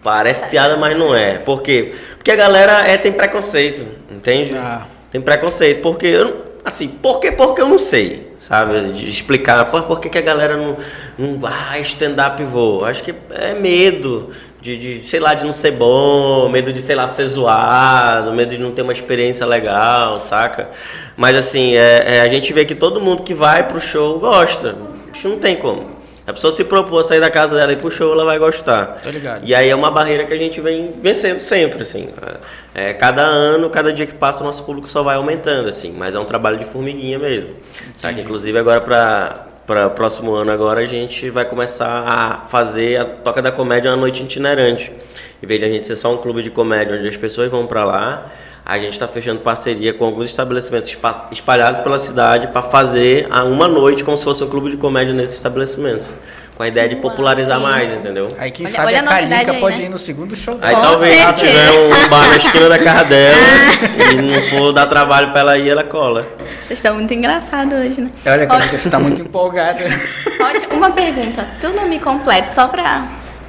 Parece 0.03 0.45
piada, 0.47 0.75
mas 0.75 0.97
não 0.97 1.15
é. 1.15 1.37
Por 1.37 1.61
quê? 1.61 1.95
Porque 2.17 2.29
a 2.29 2.35
galera 2.35 2.85
é, 2.85 2.97
tem 2.97 3.11
preconceito, 3.11 3.87
entende? 4.11 4.53
Ah. 4.55 4.85
Tem 5.09 5.21
preconceito. 5.21 5.81
Porque, 5.81 6.07
eu, 6.07 6.25
não- 6.25 6.35
assim, 6.65 6.89
por 6.89 7.21
quê? 7.21 7.31
Porque 7.31 7.61
eu 7.61 7.69
não 7.69 7.77
sei, 7.77 8.33
sabe? 8.37 8.81
De 8.91 9.07
explicar 9.07 9.71
por, 9.71 9.83
por 9.83 10.01
que, 10.01 10.09
que 10.09 10.17
a 10.17 10.21
galera 10.21 10.57
não, 10.57 10.75
não 11.17 11.39
ah, 11.47 11.79
stand-up 11.79 12.43
vou. 12.43 12.83
Acho 12.83 13.01
que 13.01 13.15
é 13.31 13.53
medo 13.55 14.31
de, 14.63 14.77
de, 14.77 15.01
sei 15.01 15.19
lá, 15.19 15.33
de 15.33 15.43
não 15.43 15.51
ser 15.51 15.71
bom, 15.71 16.47
medo 16.47 16.71
de, 16.71 16.81
sei 16.81 16.95
lá, 16.95 17.05
ser 17.05 17.27
zoado, 17.27 18.31
medo 18.33 18.51
de 18.51 18.57
não 18.57 18.71
ter 18.71 18.81
uma 18.81 18.93
experiência 18.93 19.45
legal, 19.45 20.21
saca? 20.21 20.69
Mas, 21.17 21.35
assim, 21.35 21.75
é, 21.75 22.15
é, 22.15 22.21
a 22.21 22.29
gente 22.29 22.53
vê 22.53 22.63
que 22.63 22.73
todo 22.73 23.01
mundo 23.01 23.23
que 23.23 23.33
vai 23.33 23.67
pro 23.67 23.81
show 23.81 24.17
gosta. 24.19 24.77
Isso 25.13 25.27
não 25.27 25.37
tem 25.37 25.57
como. 25.57 25.91
A 26.25 26.31
pessoa 26.31 26.53
se 26.53 26.63
propor 26.63 26.99
a 26.99 27.03
sair 27.03 27.19
da 27.19 27.29
casa 27.29 27.57
dela 27.57 27.73
e 27.73 27.75
ir 27.75 27.79
pro 27.79 27.91
show, 27.91 28.13
ela 28.13 28.23
vai 28.23 28.39
gostar. 28.39 29.01
Tô 29.03 29.09
ligado. 29.09 29.41
E 29.43 29.53
aí 29.53 29.67
é 29.67 29.75
uma 29.75 29.91
barreira 29.91 30.23
que 30.23 30.31
a 30.31 30.37
gente 30.37 30.61
vem 30.61 30.93
vencendo 30.93 31.41
sempre, 31.41 31.81
assim. 31.81 32.07
É, 32.73 32.93
cada 32.93 33.21
ano, 33.21 33.69
cada 33.69 33.91
dia 33.91 34.05
que 34.05 34.13
passa, 34.13 34.43
o 34.43 34.45
nosso 34.45 34.63
público 34.63 34.87
só 34.87 35.03
vai 35.03 35.17
aumentando, 35.17 35.67
assim. 35.67 35.91
Mas 35.91 36.15
é 36.15 36.19
um 36.19 36.25
trabalho 36.25 36.57
de 36.57 36.63
formiguinha 36.63 37.19
mesmo. 37.19 37.53
Sabe? 37.97 38.21
Inclusive 38.21 38.57
agora 38.57 38.79
para 38.79 39.52
para 39.65 39.89
próximo 39.89 40.33
ano 40.33 40.51
agora 40.51 40.81
a 40.81 40.85
gente 40.85 41.29
vai 41.29 41.45
começar 41.45 42.03
a 42.05 42.41
fazer 42.45 42.99
a 42.99 43.05
Toca 43.05 43.41
da 43.41 43.51
Comédia 43.51 43.91
uma 43.91 43.97
noite 43.97 44.23
itinerante. 44.23 44.91
Em 45.41 45.47
vez 45.47 45.59
de 45.59 45.65
a 45.65 45.69
gente 45.69 45.85
ser 45.85 45.95
só 45.95 46.13
um 46.13 46.17
clube 46.17 46.43
de 46.43 46.49
comédia 46.49 46.97
onde 46.97 47.07
as 47.07 47.17
pessoas 47.17 47.49
vão 47.49 47.65
para 47.65 47.85
lá, 47.85 48.25
a 48.65 48.77
gente 48.77 48.91
está 48.93 49.07
fechando 49.07 49.39
parceria 49.41 49.93
com 49.93 50.05
alguns 50.05 50.25
estabelecimentos 50.27 50.89
espa- 50.89 51.27
espalhados 51.31 51.79
pela 51.79 51.97
cidade 51.97 52.47
para 52.47 52.61
fazer 52.61 53.27
a 53.29 53.43
uma 53.43 53.67
noite 53.67 54.03
como 54.03 54.17
se 54.17 54.23
fosse 54.23 54.43
um 54.43 54.49
clube 54.49 54.71
de 54.71 54.77
comédia 54.77 55.13
nesse 55.13 55.35
estabelecimento. 55.35 56.13
Com 56.55 56.61
a 56.61 56.67
ideia 56.67 56.87
de 56.87 56.97
popularizar 56.97 57.57
sim. 57.57 57.63
mais, 57.63 57.91
entendeu? 57.91 58.27
Aí 58.37 58.51
quem 58.51 58.65
Olha- 58.67 58.75
sabe 58.75 58.87
olha 58.89 58.97
a 58.97 58.99
a 58.99 59.03
novidade 59.05 59.29
Calica 59.29 59.51
aí, 59.53 59.59
pode 59.59 59.77
né? 59.79 59.85
ir 59.85 59.89
no 59.89 59.97
segundo 59.97 60.35
show 60.35 60.59
Aí 60.61 60.75
dela. 60.75 60.87
Talvez 60.87 61.15
se 61.15 61.21
certeza. 61.23 61.47
tiver 61.47 61.71
um 62.05 62.09
bar 62.09 62.27
na 62.29 62.37
esquina 62.37 62.69
da 62.69 62.77
casa 62.79 63.03
dela 63.05 63.37
e 64.11 64.15
não 64.21 64.41
for 64.43 64.71
dar 64.71 64.85
trabalho 64.85 65.31
pra 65.31 65.39
ela 65.39 65.57
ir, 65.57 65.69
ela 65.69 65.83
cola. 65.83 66.27
Vocês 66.67 66.77
estão 66.79 66.93
muito 66.93 67.11
engraçados 67.13 67.73
hoje, 67.73 68.01
né? 68.01 68.11
Olha, 68.25 68.33
Roger, 68.35 68.47
Calica, 68.47 68.77
você 68.77 68.89
tá 68.89 68.99
muito 68.99 69.21
empolgada. 69.21 69.79
Roger, 70.39 70.67
uma 70.73 70.91
pergunta. 70.91 71.47
Teu 71.59 71.73
nome 71.73 71.97
completo, 71.99 72.51
só 72.51 72.67
pra 72.67 73.03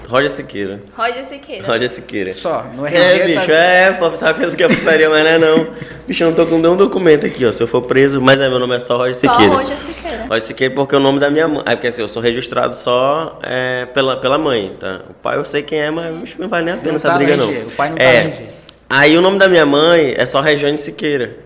Roger 0.08 0.30
Siqueira. 0.30 0.82
Roger 0.96 1.24
Siqueira. 1.24 1.66
Roger 1.66 1.90
Siqueira. 1.90 2.32
Só, 2.32 2.66
RG 2.84 2.96
É, 2.96 3.18
tá 3.18 3.24
bicho, 3.24 3.52
é, 3.52 3.92
pô, 3.92 4.10
pensava 4.10 4.54
que 4.54 4.62
é 4.62 4.68
putaria, 4.68 5.08
mas 5.08 5.24
não 5.24 5.30
é 5.30 5.38
não. 5.38 5.66
Bicho, 6.06 6.22
eu 6.22 6.28
não 6.28 6.34
tô 6.34 6.46
com 6.46 6.58
nenhum 6.58 6.76
documento 6.76 7.24
aqui, 7.26 7.44
ó. 7.46 7.52
Se 7.52 7.62
eu 7.62 7.66
for 7.66 7.82
preso, 7.82 8.20
mas 8.20 8.40
é, 8.40 8.48
meu 8.48 8.58
nome 8.58 8.76
é 8.76 8.80
só 8.80 8.96
Roger 8.96 9.14
Só 9.14 9.32
Siqueira. 9.32 9.54
Roger 9.54 9.78
Siqueira. 9.78 10.26
Roger 10.28 10.42
Siqueira 10.42 10.74
porque 10.74 10.94
é 10.94 10.98
o 10.98 11.00
nome 11.00 11.18
da 11.18 11.30
minha 11.30 11.48
mãe. 11.48 11.62
É 11.66 11.74
porque 11.74 11.86
assim, 11.86 12.02
eu 12.02 12.08
sou 12.08 12.22
registrado 12.22 12.74
só 12.74 13.38
é, 13.42 13.86
pela, 13.86 14.16
pela 14.16 14.36
mãe, 14.36 14.76
tá? 14.78 15.00
O 15.08 15.14
pai 15.14 15.38
eu 15.38 15.44
sei 15.44 15.62
quem 15.62 15.80
é, 15.80 15.90
mas 15.90 16.14
bicho, 16.14 16.36
não 16.38 16.48
vale 16.48 16.66
nem 16.66 16.74
a 16.74 16.76
pena 16.76 16.90
Não 16.90 16.96
essa 16.96 17.08
tá 17.08 17.16
briga, 17.16 17.36
não. 17.36 17.50
O 17.50 17.70
pai 17.72 17.90
não 17.90 17.96
tá 17.96 18.04
é. 18.04 18.16
RG. 18.26 18.44
Aí 18.88 19.16
o 19.16 19.20
nome 19.22 19.38
da 19.38 19.48
minha 19.48 19.64
mãe 19.64 20.14
é 20.16 20.26
só 20.26 20.40
Regiane 20.40 20.78
Siqueira. 20.78 21.36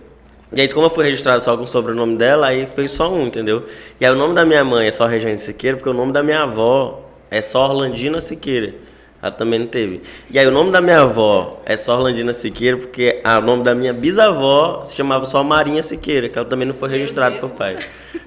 E 0.52 0.60
aí, 0.62 0.68
como 0.68 0.86
eu 0.86 0.90
fui 0.90 1.04
registrado 1.04 1.42
só 1.42 1.56
com 1.56 1.64
o 1.64 1.68
sobrenome 1.68 2.16
dela, 2.16 2.48
aí 2.48 2.66
foi 2.66 2.88
só 2.88 3.12
um, 3.12 3.26
entendeu? 3.26 3.66
E 4.00 4.06
aí 4.06 4.10
o 4.10 4.16
nome 4.16 4.34
da 4.34 4.46
minha 4.46 4.64
mãe 4.64 4.88
é 4.88 4.90
só 4.90 5.06
Regiane 5.06 5.38
Siqueira, 5.38 5.76
porque 5.76 5.90
o 5.90 5.94
nome 5.94 6.10
da 6.10 6.22
minha 6.22 6.42
avó 6.42 7.07
é 7.30 7.40
só 7.40 7.68
Orlandina 7.68 8.20
Siqueira. 8.20 8.74
Ela 9.20 9.32
também 9.32 9.58
não 9.58 9.66
teve. 9.66 10.02
E 10.30 10.38
aí 10.38 10.46
o 10.46 10.50
nome 10.50 10.70
da 10.70 10.80
minha 10.80 11.00
avó 11.00 11.60
é 11.66 11.76
só 11.76 11.96
Orlandina 11.96 12.32
Siqueira, 12.32 12.76
porque 12.76 13.20
o 13.24 13.40
nome 13.40 13.64
da 13.64 13.74
minha 13.74 13.92
bisavó 13.92 14.84
se 14.84 14.94
chamava 14.94 15.24
só 15.24 15.42
Marinha 15.42 15.82
Siqueira, 15.82 16.28
que 16.28 16.38
ela 16.38 16.46
também 16.46 16.66
não 16.68 16.74
foi 16.74 16.88
registrada 16.88 17.36
pelo 17.36 17.50
pai. 17.50 17.78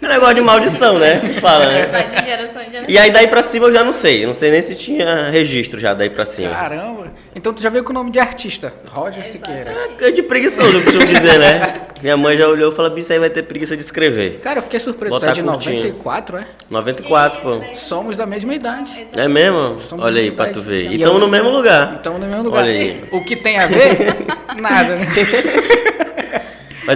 É 0.02 0.06
um 0.06 0.10
negócio 0.10 0.36
de 0.36 0.42
maldição, 0.42 0.98
né? 0.98 1.20
Fala, 1.40 1.66
né? 1.68 1.88
Vai 1.88 2.08
de 2.08 2.26
geração 2.26 2.62
em 2.62 2.72
geração. 2.72 2.86
E 2.90 2.98
aí 2.98 3.12
daí 3.12 3.28
pra 3.28 3.44
cima 3.44 3.68
eu 3.68 3.74
já 3.74 3.84
não 3.84 3.92
sei. 3.92 4.24
Eu 4.24 4.28
não 4.28 4.34
sei 4.34 4.52
nem 4.52 4.62
se 4.62 4.76
tinha 4.76 5.30
registro 5.30 5.80
já 5.80 5.94
daí 5.94 6.10
pra 6.10 6.26
cima. 6.26 6.50
Caramba. 6.52 7.12
Então 7.36 7.54
tu 7.54 7.62
já 7.62 7.70
veio 7.70 7.84
com 7.84 7.92
o 7.92 7.94
nome 7.94 8.12
de 8.12 8.20
artista, 8.20 8.74
Roger 8.88 9.26
Siqueira. 9.26 9.74
É 10.02 10.12
de 10.12 10.24
preguiçoso, 10.24 10.78
eu 10.78 10.84
costumo 10.84 11.06
dizer, 11.06 11.40
né? 11.40 11.74
Minha 12.02 12.18
mãe 12.18 12.36
já 12.36 12.48
olhou 12.48 12.72
e 12.72 12.76
falou, 12.76 12.92
bicho, 12.92 13.14
aí 13.14 13.20
vai 13.20 13.30
ter 13.30 13.44
preguiça 13.44 13.78
de 13.78 13.84
escrever. 13.84 14.40
Cara, 14.40 14.58
eu 14.58 14.64
fiquei 14.64 14.80
surpreso. 14.80 15.16
Tu 15.16 15.20
Botar 15.20 15.32
é 15.32 15.34
de 15.36 15.44
curtinho. 15.44 15.76
94, 15.78 16.38
é? 16.38 16.48
94, 16.70 17.42
pô. 17.42 17.62
Somos 17.76 18.18
da 18.18 18.26
mesma 18.26 18.56
idade. 18.56 19.08
É 19.16 19.28
mesmo? 19.28 19.80
Somos 19.80 20.04
Olha 20.04 20.20
aí, 20.20 20.32
pra 20.32 20.48
tu 20.48 20.62
ver. 20.62 20.92
E 20.92 20.96
estamos 20.96 21.22
no 21.22 21.28
mesmo 21.28 21.50
lugar. 21.50 21.96
Estamos 21.96 22.20
no 22.20 22.28
mesmo 22.28 22.44
lugar. 22.44 22.64
Olha 22.64 22.72
aí. 22.72 23.04
O 23.12 23.24
que 23.24 23.36
tem 23.36 23.60
a 23.60 23.68
ver? 23.68 23.98
Nada, 24.60 24.96
né? 24.96 25.06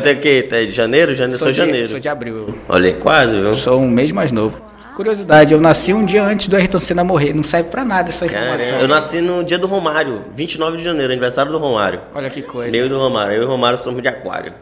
Ter 0.02 0.16
o 0.16 0.20
quê? 0.20 0.44
Tá 0.44 0.60
de 0.60 0.72
janeiro? 0.72 1.14
janeiro? 1.16 1.40
Sou, 1.40 1.52
de, 1.52 1.58
janeiro. 1.58 1.88
Sou 1.90 2.00
de 2.00 2.10
abril. 2.10 2.58
Olha 2.68 2.88
aí, 2.88 2.94
quase, 2.94 3.40
viu? 3.40 3.54
Sou 3.54 3.80
um 3.82 3.88
mês 3.88 4.12
mais 4.12 4.32
novo. 4.32 4.60
Curiosidade, 4.96 5.54
eu 5.54 5.60
nasci 5.60 5.94
um 5.94 6.06
dia 6.06 6.24
antes 6.24 6.48
do 6.48 6.56
Ayrton 6.56 6.80
Senna 6.80 7.04
morrer. 7.04 7.36
Não 7.36 7.44
serve 7.44 7.70
pra 7.70 7.84
nada 7.84 8.10
essa 8.10 8.26
informação. 8.26 8.58
Caramba, 8.58 8.82
eu 8.82 8.88
nasci 8.88 9.20
no 9.20 9.44
dia 9.44 9.60
do 9.60 9.68
Romário, 9.68 10.24
29 10.34 10.78
de 10.78 10.84
janeiro, 10.84 11.12
aniversário 11.12 11.52
do 11.52 11.58
Romário. 11.58 12.00
Olha 12.14 12.30
que 12.30 12.42
coisa. 12.42 12.72
Meio 12.72 12.88
do 12.88 12.98
Romário. 12.98 13.36
Eu 13.36 13.42
e 13.44 13.46
o 13.46 13.48
Romário 13.50 13.78
somos 13.78 14.02
de 14.02 14.08
aquário. 14.08 14.54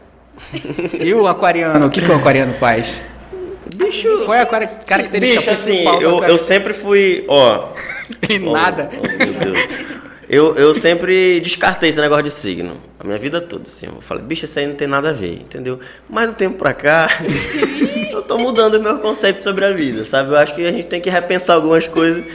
E 1.00 1.14
o 1.14 1.28
aquariano? 1.28 1.86
O 1.86 1.90
que, 1.90 2.02
que 2.02 2.10
o 2.12 2.16
aquariano 2.16 2.54
faz? 2.54 3.00
Bicho, 3.76 4.26
Qual 4.26 4.34
é 4.36 4.42
a 4.42 4.46
cara- 4.46 4.66
característica 4.68 5.40
bicho 5.40 5.52
assim, 5.52 5.86
eu, 6.02 6.24
eu 6.24 6.38
sempre 6.38 6.74
fui, 6.74 7.24
ó... 7.28 7.70
E 8.30 8.38
nada. 8.40 8.90
Oh, 8.94 8.98
oh, 8.98 9.18
meu 9.18 9.34
Deus. 9.34 10.03
Eu, 10.34 10.56
eu 10.56 10.74
sempre 10.74 11.40
descartei 11.40 11.92
esse 11.92 12.02
negócio 12.02 12.24
de 12.24 12.32
signo. 12.32 12.82
A 13.00 13.04
minha 13.04 13.20
vida 13.20 13.40
toda, 13.40 13.66
assim. 13.68 13.86
Eu 13.86 14.02
falei, 14.02 14.24
bicho, 14.24 14.46
isso 14.46 14.58
aí 14.58 14.66
não 14.66 14.74
tem 14.74 14.88
nada 14.88 15.12
a 15.12 15.14
ver, 15.14 15.36
entendeu? 15.36 15.80
Mas 16.10 16.26
do 16.30 16.34
tempo 16.34 16.58
pra 16.58 16.74
cá, 16.74 17.08
eu 18.12 18.24
tô 18.24 18.40
mudando 18.40 18.74
o 18.74 18.82
meu 18.82 18.98
conceito 18.98 19.40
sobre 19.44 19.64
a 19.64 19.72
vida, 19.72 20.04
sabe? 20.04 20.32
Eu 20.32 20.38
acho 20.38 20.56
que 20.56 20.66
a 20.66 20.72
gente 20.72 20.88
tem 20.88 21.00
que 21.00 21.08
repensar 21.08 21.54
algumas 21.54 21.88
coisas. 21.88 22.26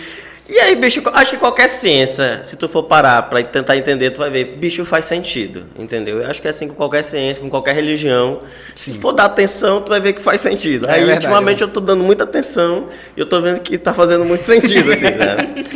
E 0.48 0.58
aí, 0.60 0.74
bicho, 0.74 1.02
acho 1.12 1.32
que 1.32 1.36
qualquer 1.36 1.68
ciência, 1.68 2.40
se 2.42 2.56
tu 2.56 2.70
for 2.70 2.84
parar 2.84 3.20
pra 3.24 3.42
tentar 3.42 3.76
entender, 3.76 4.10
tu 4.10 4.20
vai 4.20 4.30
ver, 4.30 4.56
bicho, 4.56 4.82
faz 4.86 5.04
sentido, 5.04 5.66
entendeu? 5.78 6.22
Eu 6.22 6.30
acho 6.30 6.40
que 6.40 6.46
é 6.46 6.50
assim 6.50 6.66
com 6.66 6.74
qualquer 6.74 7.04
ciência, 7.04 7.42
com 7.42 7.50
qualquer 7.50 7.74
religião. 7.74 8.40
Se 8.74 8.96
for 8.96 9.12
dar 9.12 9.26
atenção, 9.26 9.82
tu 9.82 9.90
vai 9.90 10.00
ver 10.00 10.14
que 10.14 10.22
faz 10.22 10.40
sentido. 10.40 10.86
É 10.86 10.92
aí, 10.92 10.98
verdade, 11.00 11.26
ultimamente, 11.26 11.62
é. 11.62 11.64
eu 11.64 11.68
tô 11.68 11.80
dando 11.80 12.02
muita 12.02 12.24
atenção 12.24 12.86
e 13.14 13.20
eu 13.20 13.26
tô 13.26 13.42
vendo 13.42 13.60
que 13.60 13.76
tá 13.76 13.92
fazendo 13.92 14.24
muito 14.24 14.44
sentido, 14.46 14.90
assim, 14.90 15.08
sabe? 15.18 15.66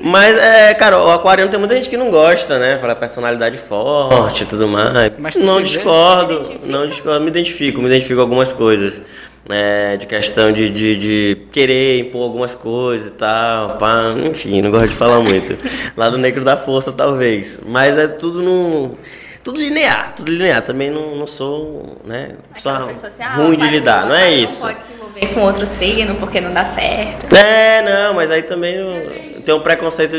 Mas, 0.00 0.36
é, 0.38 0.74
cara, 0.74 0.98
o 0.98 1.10
aquariano 1.10 1.50
tem 1.50 1.60
muita 1.60 1.76
gente 1.76 1.88
que 1.88 1.96
não 1.96 2.10
gosta, 2.10 2.58
né? 2.58 2.78
Fala 2.78 2.96
personalidade 2.96 3.58
forte 3.58 4.42
e 4.42 4.46
tudo 4.46 4.66
mais. 4.66 5.12
Mas 5.18 5.36
não 5.36 5.62
discordo, 5.62 6.40
não 6.64 6.84
discordo, 6.84 7.20
me 7.20 7.28
identifico, 7.28 7.80
me 7.80 7.86
identifico 7.86 8.16
com 8.16 8.22
algumas 8.22 8.52
coisas. 8.52 9.02
Né? 9.48 9.96
de 9.96 10.06
questão 10.06 10.52
de, 10.52 10.70
de, 10.70 10.96
de 10.96 11.46
querer 11.52 12.00
impor 12.00 12.22
algumas 12.22 12.54
coisas 12.54 13.08
e 13.08 13.12
tal, 13.12 13.76
pá, 13.76 14.14
enfim, 14.24 14.60
não 14.60 14.70
gosto 14.70 14.88
de 14.88 14.94
falar 14.94 15.20
muito. 15.20 15.56
Lado 15.96 16.18
negro 16.18 16.44
da 16.44 16.56
força, 16.56 16.92
talvez. 16.92 17.58
Mas 17.66 17.96
é 17.96 18.08
tudo 18.08 18.42
no. 18.42 18.96
Tudo 19.42 19.60
linear, 19.60 20.12
tudo 20.14 20.32
linear. 20.32 20.60
Também 20.60 20.90
não, 20.90 21.14
não 21.14 21.26
sou, 21.26 21.98
né? 22.04 22.32
Pessoa 22.52 22.88
pessoa 22.88 23.06
assim, 23.08 23.22
ah, 23.22 23.36
ruim 23.36 23.56
de 23.56 23.68
lidar, 23.68 24.06
não 24.06 24.14
é 24.14 24.32
isso. 24.32 24.66
Não 24.66 24.72
pode 24.72 24.82
se 24.82 24.92
envolver 24.92 25.26
com 25.34 25.40
outro 25.42 25.66
signo 25.66 26.16
porque 26.16 26.40
não 26.40 26.52
dá 26.52 26.64
certo. 26.64 27.34
É, 27.34 27.80
não, 27.82 28.14
mas 28.14 28.30
aí 28.30 28.42
também 28.42 28.74
eu 28.74 29.40
tenho 29.42 29.58
um 29.58 29.60
preconceito 29.60 30.16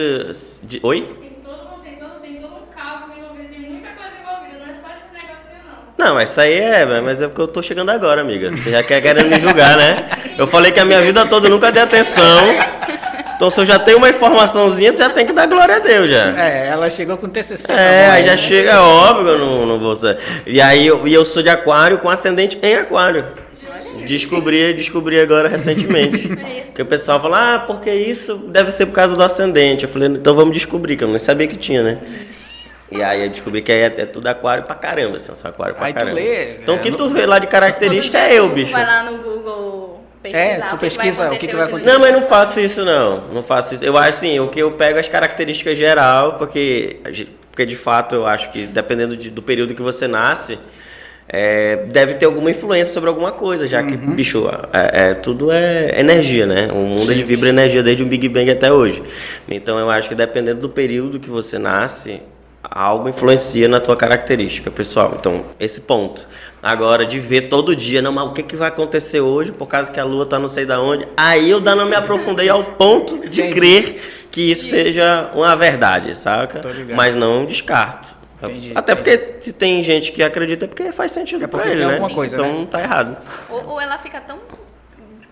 de. 0.64 0.80
Oi? 0.82 1.02
Tem 1.02 1.30
todo, 1.44 1.82
tem 1.84 1.96
todo, 1.98 2.22
tem 2.22 2.36
todo 2.36 2.56
um 2.56 2.66
cálculo 2.74 3.18
envolvido, 3.18 3.50
tem 3.50 3.60
muita 3.60 3.90
coisa 3.90 4.12
envolvida, 4.22 4.66
não 4.66 4.72
é 4.72 4.74
só 4.80 4.96
esse 4.96 5.26
negocinho 5.26 5.64
não. 5.98 6.16
Mas 6.16 6.32
isso 6.32 6.42
aí 6.42 6.54
é, 6.54 6.86
mas 7.02 7.22
é 7.22 7.28
porque 7.28 7.42
eu 7.42 7.48
tô 7.48 7.62
chegando 7.62 7.90
agora, 7.90 8.22
amiga. 8.22 8.52
Você 8.52 8.72
já 8.72 8.84
quer 8.84 9.02
querendo 9.02 9.28
me 9.28 9.40
julgar, 9.40 9.78
né? 9.78 10.06
Eu 10.38 10.48
falei 10.48 10.72
que 10.72 10.80
a 10.80 10.86
minha 10.86 11.02
vida 11.02 11.26
toda 11.26 11.48
eu 11.48 11.52
nunca 11.52 11.72
dei 11.72 11.82
atenção. 11.82 12.40
Então 13.36 13.52
se 13.52 13.62
eu 13.62 13.66
já 13.66 13.78
tenho 13.78 14.00
uma 14.00 14.10
informaçãozinha, 14.10 14.92
tu 14.92 14.98
já 14.98 15.10
tem 15.10 15.26
que 15.26 15.32
dar 15.32 15.46
glória 15.46 15.76
a 15.76 15.80
Deus 15.80 16.10
já. 16.10 16.40
É, 16.40 16.70
ela 16.70 16.90
chegou 16.90 17.18
com 17.18 17.30
TCC. 17.30 17.72
É, 17.72 18.10
aí 18.10 18.26
já 18.26 18.32
né? 18.32 18.38
chega, 18.38 18.72
é 18.72 18.80
óbvio, 18.80 19.34
eu 19.34 19.38
não, 19.38 19.66
não 19.66 19.80
vou 19.80 19.96
ser. 19.96 20.18
E 20.46 20.60
aí 20.60 20.88
eu, 20.88 21.08
e 21.08 21.14
eu 21.14 21.24
sou 21.24 21.44
de 21.44 21.50
aquário 21.50 22.00
com 22.00 22.10
ascendente 22.10 22.58
em 22.64 22.76
aquário. 22.76 23.26
Descobri, 24.08 24.74
descobri 24.74 25.20
agora 25.20 25.48
recentemente. 25.48 26.30
Que 26.78 26.84
o 26.84 26.86
pessoal 26.86 27.20
fala, 27.20 27.56
ah, 27.56 27.60
porque 27.60 27.92
isso 27.92 28.36
deve 28.50 28.72
ser 28.72 28.86
por 28.86 28.92
causa 28.92 29.16
do 29.16 29.24
ascendente. 29.24 29.86
Eu 29.86 29.90
falei, 29.90 30.10
então 30.10 30.36
vamos 30.36 30.54
descobrir, 30.54 30.96
que 30.96 31.04
eu 31.04 31.08
não 31.08 31.18
sabia 31.18 31.48
que 31.48 31.56
tinha, 31.56 31.82
né? 31.82 31.98
E 32.90 33.04
aí 33.04 33.24
eu 33.24 33.30
descobri 33.30 33.62
que 33.62 33.72
aí 33.72 33.80
é, 33.80 33.86
é 33.86 34.06
tudo 34.06 34.28
aquário 34.28 34.64
pra 34.64 34.76
caramba, 34.76 35.18
assim, 35.18 35.32
aquário 35.44 35.76
pra 35.76 35.88
Aí 35.88 35.94
tu 35.94 35.98
caramba. 36.00 36.16
lê, 36.16 36.52
então 36.54 36.76
o 36.76 36.78
é, 36.78 36.82
que 36.82 36.92
tu 36.92 37.10
vê 37.10 37.26
lá 37.26 37.38
de 37.40 37.48
característica 37.48 38.18
é 38.18 38.40
eu, 38.40 38.50
tu 38.50 38.56
bicho. 38.56 38.72
vai 38.72 38.86
lá 38.86 39.04
no 39.12 39.18
Google 39.18 40.06
pesquisar 40.24 40.44
É, 40.46 40.60
tu 40.62 40.66
o 40.68 40.70
que 40.70 40.86
pesquisa 40.86 41.32
o 41.32 41.38
que 41.38 41.48
que 41.48 41.56
vai 41.56 41.66
acontecer. 41.68 41.92
Não, 41.92 42.00
mas 42.00 42.14
não 42.14 42.22
faço 42.22 42.60
isso 42.62 42.86
não. 42.86 43.24
Não 43.34 43.44
faço 43.44 43.76
isso. 43.76 43.84
Eu 43.84 43.98
acho 43.98 44.10
assim, 44.10 44.40
o 44.40 44.48
que 44.48 44.60
eu 44.60 44.72
pego 44.72 44.98
é 44.98 45.02
as 45.02 45.10
características 45.10 45.78
geral, 45.78 46.34
porque, 46.36 46.98
porque 47.52 47.66
de 47.66 47.76
fato 47.76 48.16
eu 48.16 48.26
acho 48.26 48.50
que 48.52 48.66
dependendo 48.68 49.18
de- 49.18 49.30
do 49.30 49.42
período 49.42 49.76
que 49.76 49.82
você 49.82 50.08
nasce, 50.08 50.58
é, 51.28 51.76
deve 51.88 52.14
ter 52.14 52.26
alguma 52.26 52.50
influência 52.50 52.94
sobre 52.94 53.10
alguma 53.10 53.34
coisa, 53.34 53.68
já 53.68 53.84
que, 53.84 53.98
bicho, 53.98 54.48
é, 54.72 55.10
é- 55.10 55.14
tudo 55.14 55.52
é 55.52 56.00
energia, 56.00 56.46
né? 56.46 56.70
O 56.72 56.78
mundo 56.78 57.12
ele 57.12 57.24
vibra 57.24 57.50
energia 57.50 57.84
desde 57.84 58.02
o 58.02 58.06
Big 58.06 58.30
Bang 58.30 58.50
até 58.50 58.72
hoje. 58.72 59.04
Então 59.50 59.78
eu 59.78 59.90
acho 59.90 60.08
que 60.08 60.16
dependendo 60.16 60.62
do 60.62 60.70
período 60.70 61.20
que 61.20 61.30
você 61.30 61.58
nasce, 61.60 62.22
algo 62.70 63.08
influencia 63.10 63.68
na 63.68 63.80
tua 63.80 63.96
característica, 63.96 64.70
pessoal. 64.70 65.16
Então, 65.20 65.46
esse 65.60 65.82
ponto. 65.82 66.28
Agora, 66.62 67.06
de 67.06 67.20
ver 67.20 67.44
todo 67.44 67.76
dia, 67.76 68.02
não, 68.02 68.12
mas 68.12 68.26
o 68.26 68.32
que, 68.34 68.44
que 68.44 68.56
vai 68.56 68.68
acontecer 68.68 69.22
hoje, 69.22 69.52
por 69.52 69.68
causa 69.68 69.92
que 69.92 70.00
a 70.00 70.04
lua 70.04 70.26
tá 70.26 70.38
não 70.40 70.48
sei 70.48 70.66
da 70.66 70.80
onde, 70.82 71.08
aí 71.16 71.50
eu 71.50 71.58
ainda 71.58 71.76
não 71.76 71.86
me 71.86 71.96
aprofundei 71.96 72.50
ao 72.50 72.64
ponto 72.64 73.28
de 73.28 73.42
Entendi. 73.42 73.56
crer 73.56 74.28
que 74.32 74.52
isso 74.52 74.68
seja 74.68 75.32
uma 75.34 75.56
verdade, 75.56 76.14
saca? 76.18 76.62
Mas 76.96 77.16
não 77.16 77.46
descarto. 77.46 78.16
Entendi, 78.42 78.72
Até 78.76 78.94
porque 78.94 79.18
se 79.40 79.52
tem 79.54 79.82
gente 79.82 80.12
que 80.12 80.22
acredita 80.22 80.66
é 80.66 80.68
porque 80.68 80.92
faz 80.92 81.12
sentido 81.12 81.44
É 81.46 81.48
pra 81.48 81.66
ele, 81.66 81.78
tem 81.78 81.88
né? 81.88 81.94
alguma 81.94 82.10
coisa, 82.12 82.36
então 82.36 82.48
né? 82.52 82.54
não 82.60 82.66
tá 82.68 82.82
errado. 82.82 83.18
Ou, 83.50 83.66
ou 83.70 83.82
ela 83.82 83.98
fica 83.98 84.22
tão 84.22 84.38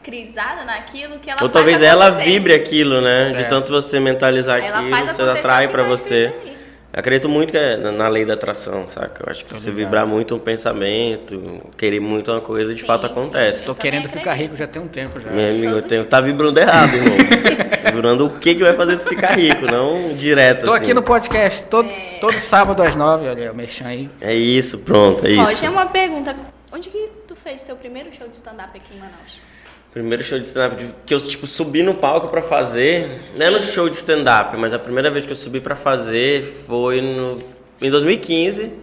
crisada 0.01 0.63
naquilo 0.65 1.19
que 1.19 1.29
ela 1.29 1.37
Ou 1.41 1.49
faz 1.49 1.51
talvez 1.51 1.81
ela 1.83 2.09
vibre 2.09 2.53
aquilo, 2.53 3.01
né? 3.01 3.31
De 3.31 3.41
É. 3.41 3.43
tanto 3.43 3.71
você 3.71 3.99
mentalizar 3.99 4.57
Ela 4.63 4.77
aquilo, 4.79 4.89
faz 4.95 5.17
você 5.17 5.21
atrai 5.21 5.65
o 5.65 5.67
que 5.67 5.73
pra 5.75 5.83
tá 5.83 5.89
você. 5.89 6.33
ali. 6.41 6.54
Acredito 6.97 7.27
muito 7.27 7.51
que 7.51 7.57
é 7.57 7.75
na 7.75 8.07
lei 8.07 8.23
da 8.25 8.35
atração, 8.35 8.87
saca? 8.87 9.21
Eu 9.25 9.29
acho 9.29 9.43
que 9.43 9.49
Tô 9.53 9.57
você 9.57 9.69
ligado. 9.69 9.83
vibrar 9.85 10.07
muito 10.07 10.33
um 10.33 10.39
pensamento, 10.39 11.61
querer 11.77 11.99
muito 11.99 12.31
uma 12.31 12.39
coisa, 12.39 12.73
de 12.73 12.79
Sim, 12.79 12.87
fato 12.87 13.05
sim. 13.05 13.11
acontece. 13.11 13.65
Tô 13.65 13.75
Também 13.75 13.91
querendo 13.91 14.09
ficar 14.09 14.33
rico 14.33 14.55
já 14.55 14.65
tem 14.65 14.81
um 14.81 14.87
tempo 14.87 15.19
já. 15.19 15.29
Meu 15.29 15.49
amigo, 15.49 15.73
eu 15.73 15.81
tenho, 15.81 16.05
tá 16.05 16.21
vibrando 16.21 16.57
errado, 16.57 16.95
irmão. 16.95 17.17
vibrando 17.93 18.25
o 18.25 18.29
que 18.29 18.55
que 18.55 18.63
vai 18.63 18.73
fazer 18.73 18.95
tu 18.95 19.09
ficar 19.09 19.33
rico, 19.37 19.65
não 19.65 20.13
direto 20.15 20.65
Tô 20.65 20.73
assim. 20.73 20.85
aqui 20.85 20.93
no 20.93 21.03
podcast 21.03 21.63
todo, 21.63 21.89
todo 22.21 22.33
sábado 22.35 22.81
às 22.81 22.95
nove, 22.95 23.27
olha 23.27 23.51
o 23.51 23.55
merchan 23.57 23.87
aí. 23.87 24.09
É 24.21 24.33
isso, 24.33 24.77
pronto, 24.77 25.25
é 25.25 25.31
isso. 25.31 25.43
Roger, 25.43 25.71
uma 25.71 25.87
pergunta. 25.87 26.33
Onde 26.71 26.89
que 26.89 27.09
tu 27.27 27.35
fez 27.35 27.63
teu 27.63 27.75
primeiro 27.75 28.09
show 28.13 28.27
de 28.27 28.35
stand-up 28.37 28.69
aqui 28.75 28.93
em 28.95 28.99
Manaus? 28.99 29.41
Primeiro 29.95 30.21
show 30.25 30.37
de 30.37 30.45
stand-up 30.45 30.85
que 31.05 31.13
eu, 31.13 31.19
tipo, 31.21 31.47
subi 31.47 31.81
no 31.81 31.95
palco 31.95 32.27
pra 32.27 32.41
fazer. 32.41 33.09
Não 33.37 33.45
é 33.45 33.49
no 33.49 33.61
Sim. 33.61 33.71
show 33.71 33.89
de 33.89 33.95
stand-up, 33.95 34.57
mas 34.57 34.73
a 34.73 34.77
primeira 34.77 35.09
vez 35.09 35.25
que 35.25 35.31
eu 35.31 35.35
subi 35.37 35.61
pra 35.61 35.73
fazer 35.73 36.43
foi 36.43 36.99
no, 36.99 37.41
em 37.81 37.89
2015. 37.89 38.73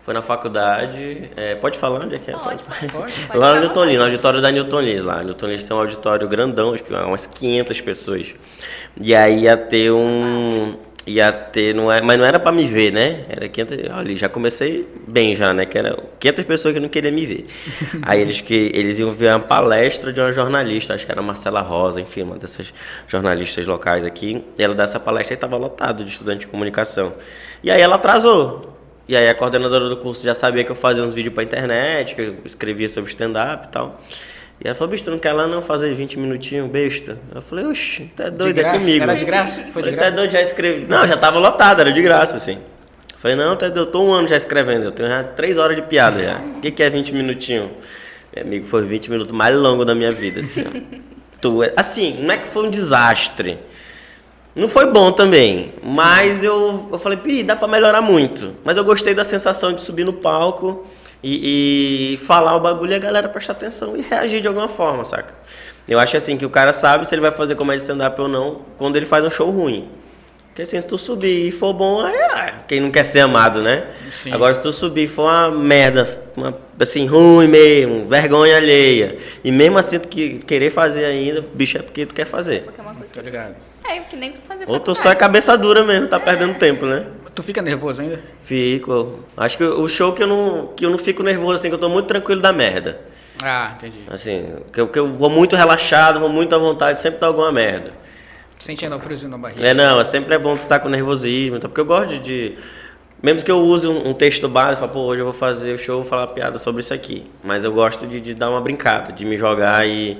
Foi 0.00 0.14
na 0.14 0.22
faculdade. 0.22 1.30
É, 1.36 1.56
pode 1.56 1.78
falar 1.78 2.02
onde 2.02 2.14
é 2.14 2.18
que 2.18 2.30
é? 2.30 2.34
Pode, 2.34 2.64
pode. 2.64 2.90
pode 2.90 3.12
Lá 3.38 3.48
ficar 3.48 3.54
no 3.54 3.60
Newton 3.60 3.84
Lins, 3.84 3.98
no 3.98 4.04
auditório 4.04 4.40
da 4.40 4.50
Newton 4.50 4.80
Lins 4.80 5.02
lá. 5.02 5.22
Newton 5.22 5.46
Lins 5.48 5.62
tem 5.62 5.76
um 5.76 5.80
auditório 5.80 6.26
grandão, 6.26 6.72
acho 6.72 6.82
que 6.82 6.94
umas 6.94 7.26
500 7.26 7.80
pessoas. 7.82 8.34
E 8.98 9.14
aí 9.14 9.40
ia 9.40 9.58
ter 9.58 9.92
um. 9.92 10.74
Ia 11.04 11.32
ter, 11.32 11.74
não 11.74 11.90
é, 11.90 12.00
mas 12.00 12.16
não 12.16 12.24
era 12.24 12.38
pra 12.38 12.52
me 12.52 12.64
ver, 12.64 12.92
né? 12.92 13.24
Era 13.28 13.48
500. 13.48 13.78
Olha, 13.92 14.16
já 14.16 14.28
comecei 14.28 14.88
bem 15.08 15.34
já, 15.34 15.52
né? 15.52 15.66
Que 15.66 15.76
era 15.76 15.96
500 16.20 16.44
pessoas 16.44 16.74
que 16.74 16.80
não 16.80 16.88
queriam 16.88 17.12
me 17.12 17.26
ver. 17.26 17.46
aí 18.02 18.20
eles, 18.20 18.40
que, 18.40 18.70
eles 18.72 19.00
iam 19.00 19.10
ver 19.10 19.30
uma 19.30 19.40
palestra 19.40 20.12
de 20.12 20.20
uma 20.20 20.30
jornalista, 20.30 20.94
acho 20.94 21.04
que 21.04 21.10
era 21.10 21.20
Marcela 21.20 21.60
Rosa, 21.60 22.00
enfim, 22.00 22.22
uma 22.22 22.38
dessas 22.38 22.72
jornalistas 23.08 23.66
locais 23.66 24.04
aqui. 24.04 24.44
E 24.56 24.62
ela 24.62 24.76
dessa 24.76 25.00
palestra 25.00 25.34
e 25.34 25.36
estava 25.36 25.56
lotado 25.56 26.04
de 26.04 26.10
estudante 26.10 26.40
de 26.40 26.46
comunicação. 26.46 27.14
E 27.64 27.70
aí 27.70 27.80
ela 27.80 27.96
atrasou. 27.96 28.72
E 29.08 29.16
aí 29.16 29.28
a 29.28 29.34
coordenadora 29.34 29.88
do 29.88 29.96
curso 29.96 30.22
já 30.22 30.34
sabia 30.34 30.62
que 30.62 30.70
eu 30.70 30.76
fazia 30.76 31.02
uns 31.02 31.12
vídeos 31.12 31.34
pra 31.34 31.42
internet, 31.42 32.14
que 32.14 32.20
eu 32.20 32.36
escrevia 32.44 32.88
sobre 32.88 33.10
stand-up 33.10 33.66
e 33.66 33.70
tal. 33.70 34.00
E 34.64 34.68
ela 34.68 34.74
falou, 34.76 34.90
bicho, 34.90 35.04
tu 35.04 35.10
não 35.10 35.18
quer 35.18 35.32
lá 35.32 35.46
não 35.48 35.60
fazer 35.60 35.92
20 35.94 36.18
minutinhos, 36.20 36.70
besta? 36.70 37.18
Eu 37.34 37.42
falei, 37.42 37.64
oxe, 37.66 38.04
tá 38.16 38.28
doido, 38.30 38.54
De 38.56 38.60
é 38.60 38.70
comigo. 38.72 39.02
Era 39.02 39.14
de 39.14 39.24
graça? 39.24 39.54
Foi 39.56 39.64
de 39.64 39.72
Falei, 39.72 39.90
tá 39.92 39.96
graça? 39.96 40.12
doido, 40.16 40.30
já 40.30 40.40
escrevi. 40.42 40.86
Não, 40.86 41.06
já 41.06 41.16
tava 41.16 41.38
lotado, 41.38 41.80
era 41.80 41.90
de 41.92 42.00
graça, 42.00 42.36
assim. 42.36 42.58
Falei, 43.16 43.36
não, 43.36 43.56
tá 43.56 43.66
doido, 43.66 43.80
eu 43.80 43.86
tô 43.86 44.04
um 44.04 44.12
ano 44.12 44.28
já 44.28 44.36
escrevendo, 44.36 44.84
eu 44.84 44.92
tenho 44.92 45.08
já 45.08 45.24
três 45.24 45.58
horas 45.58 45.74
de 45.76 45.82
piada 45.82 46.22
já. 46.22 46.36
O 46.38 46.60
que, 46.60 46.70
que 46.70 46.82
é 46.82 46.88
20 46.88 47.12
minutinhos? 47.12 47.70
Meu 48.34 48.44
amigo, 48.44 48.66
foi 48.66 48.82
20 48.82 49.10
minutos 49.10 49.36
mais 49.36 49.54
longo 49.56 49.84
da 49.84 49.94
minha 49.94 50.10
vida, 50.12 50.40
assim. 50.40 50.64
Tu 51.40 51.64
é- 51.64 51.72
Assim, 51.76 52.22
não 52.22 52.32
é 52.32 52.38
que 52.38 52.46
foi 52.48 52.64
um 52.66 52.70
desastre. 52.70 53.58
Não 54.54 54.68
foi 54.68 54.86
bom 54.92 55.10
também, 55.10 55.72
mas 55.82 56.44
eu, 56.44 56.88
eu 56.92 56.98
falei, 57.00 57.18
Pi, 57.18 57.42
dá 57.42 57.56
pra 57.56 57.66
melhorar 57.66 58.00
muito. 58.00 58.54
Mas 58.62 58.76
eu 58.76 58.84
gostei 58.84 59.12
da 59.12 59.24
sensação 59.24 59.72
de 59.72 59.80
subir 59.82 60.04
no 60.04 60.12
palco 60.12 60.86
e, 61.22 62.14
e 62.14 62.16
falar 62.18 62.56
o 62.56 62.60
bagulho 62.60 62.92
e 62.92 62.94
a 62.94 62.98
galera 62.98 63.28
prestar 63.28 63.52
atenção 63.52 63.96
e 63.96 64.02
reagir 64.02 64.40
de 64.40 64.48
alguma 64.48 64.68
forma, 64.68 65.04
saca? 65.04 65.34
Eu 65.88 65.98
acho 65.98 66.16
assim 66.16 66.36
que 66.36 66.46
o 66.46 66.50
cara 66.50 66.72
sabe 66.72 67.06
se 67.06 67.14
ele 67.14 67.22
vai 67.22 67.30
fazer 67.30 67.54
comédia 67.54 67.82
stand-up 67.82 68.20
ou 68.20 68.28
não 68.28 68.62
quando 68.78 68.96
ele 68.96 69.06
faz 69.06 69.24
um 69.24 69.30
show 69.30 69.50
ruim. 69.50 69.88
Porque 70.52 70.62
assim, 70.62 70.78
se 70.78 70.86
tu 70.86 70.98
subir 70.98 71.48
e 71.48 71.50
for 71.50 71.72
bom, 71.72 72.04
aí, 72.04 72.14
ah, 72.14 72.52
quem 72.68 72.78
não 72.78 72.90
quer 72.90 73.04
ser 73.04 73.20
amado, 73.20 73.62
né? 73.62 73.86
Sim. 74.10 74.32
Agora, 74.32 74.52
se 74.52 74.60
tu 74.60 74.70
subir 74.70 75.04
e 75.04 75.08
for 75.08 75.22
uma 75.22 75.50
merda, 75.50 76.06
uma, 76.36 76.54
assim, 76.78 77.06
ruim 77.06 77.48
mesmo, 77.48 78.06
vergonha 78.06 78.58
alheia, 78.58 79.16
e 79.42 79.50
mesmo 79.50 79.78
assim 79.78 79.98
tu 79.98 80.08
que, 80.08 80.40
querer 80.40 80.68
fazer 80.68 81.06
ainda, 81.06 81.42
bicho, 81.54 81.78
é 81.78 81.82
porque 81.82 82.04
tu 82.04 82.14
quer 82.14 82.26
fazer. 82.26 82.64
Porque 82.64 82.78
é 82.78 82.84
uma 82.84 82.94
coisa 82.94 83.14
que... 83.14 83.20
ligado. 83.20 83.54
É, 83.82 84.00
porque 84.00 84.14
nem 84.14 84.32
pra 84.32 84.42
fazer 84.42 84.64
Ou 84.68 84.78
tu 84.78 84.94
só 84.94 85.10
é 85.10 85.14
cabeça 85.14 85.56
dura 85.56 85.84
mesmo, 85.84 86.06
tá 86.06 86.20
perdendo 86.20 86.58
tempo, 86.58 86.84
né? 86.84 87.06
Tu 87.34 87.42
fica 87.42 87.62
nervoso 87.62 88.02
ainda? 88.02 88.20
Fico. 88.42 89.20
Acho 89.36 89.56
que 89.56 89.64
o 89.64 89.88
show 89.88 90.12
que 90.12 90.22
eu 90.22 90.26
não, 90.26 90.68
que 90.68 90.84
eu 90.84 90.90
não 90.90 90.98
fico 90.98 91.22
nervoso, 91.22 91.54
assim, 91.54 91.68
que 91.68 91.74
eu 91.74 91.78
tô 91.78 91.88
muito 91.88 92.06
tranquilo 92.06 92.40
da 92.40 92.52
merda. 92.52 93.00
Ah, 93.42 93.72
entendi. 93.76 94.00
Assim, 94.08 94.54
que 94.72 94.80
eu, 94.80 94.88
que 94.88 94.98
eu 94.98 95.12
vou 95.14 95.30
muito 95.30 95.56
relaxado, 95.56 96.20
vou 96.20 96.28
muito 96.28 96.54
à 96.54 96.58
vontade, 96.58 97.00
sempre 97.00 97.20
tá 97.20 97.26
alguma 97.26 97.50
merda. 97.50 97.92
Sente 98.58 98.84
ainda 98.84 98.96
o 98.96 99.00
friozinho 99.00 99.30
na 99.30 99.38
barriga. 99.38 99.66
É, 99.66 99.74
não, 99.74 99.98
é 99.98 100.04
sempre 100.04 100.34
é 100.34 100.38
bom 100.38 100.56
tu 100.56 100.60
estar 100.60 100.78
com 100.78 100.88
nervosismo, 100.88 101.58
tá? 101.58 101.68
porque 101.68 101.80
eu 101.80 101.84
gosto 101.84 102.18
de, 102.20 102.56
Mesmo 103.22 103.44
que 103.44 103.50
eu 103.50 103.60
use 103.62 103.86
um, 103.86 104.08
um 104.08 104.12
texto 104.12 104.48
básico, 104.48 104.80
falo, 104.80 104.92
pô, 104.92 105.00
hoje 105.00 105.20
eu 105.20 105.24
vou 105.24 105.32
fazer 105.32 105.72
o 105.74 105.78
show, 105.78 105.96
vou 105.96 106.04
falar 106.04 106.26
piada 106.28 106.58
sobre 106.58 106.80
isso 106.80 106.92
aqui. 106.92 107.24
Mas 107.42 107.62
eu 107.62 107.72
gosto 107.72 108.04
de, 108.04 108.20
de 108.20 108.34
dar 108.34 108.50
uma 108.50 108.60
brincada, 108.60 109.12
de 109.12 109.24
me 109.24 109.36
jogar 109.36 109.86
e 109.86 110.18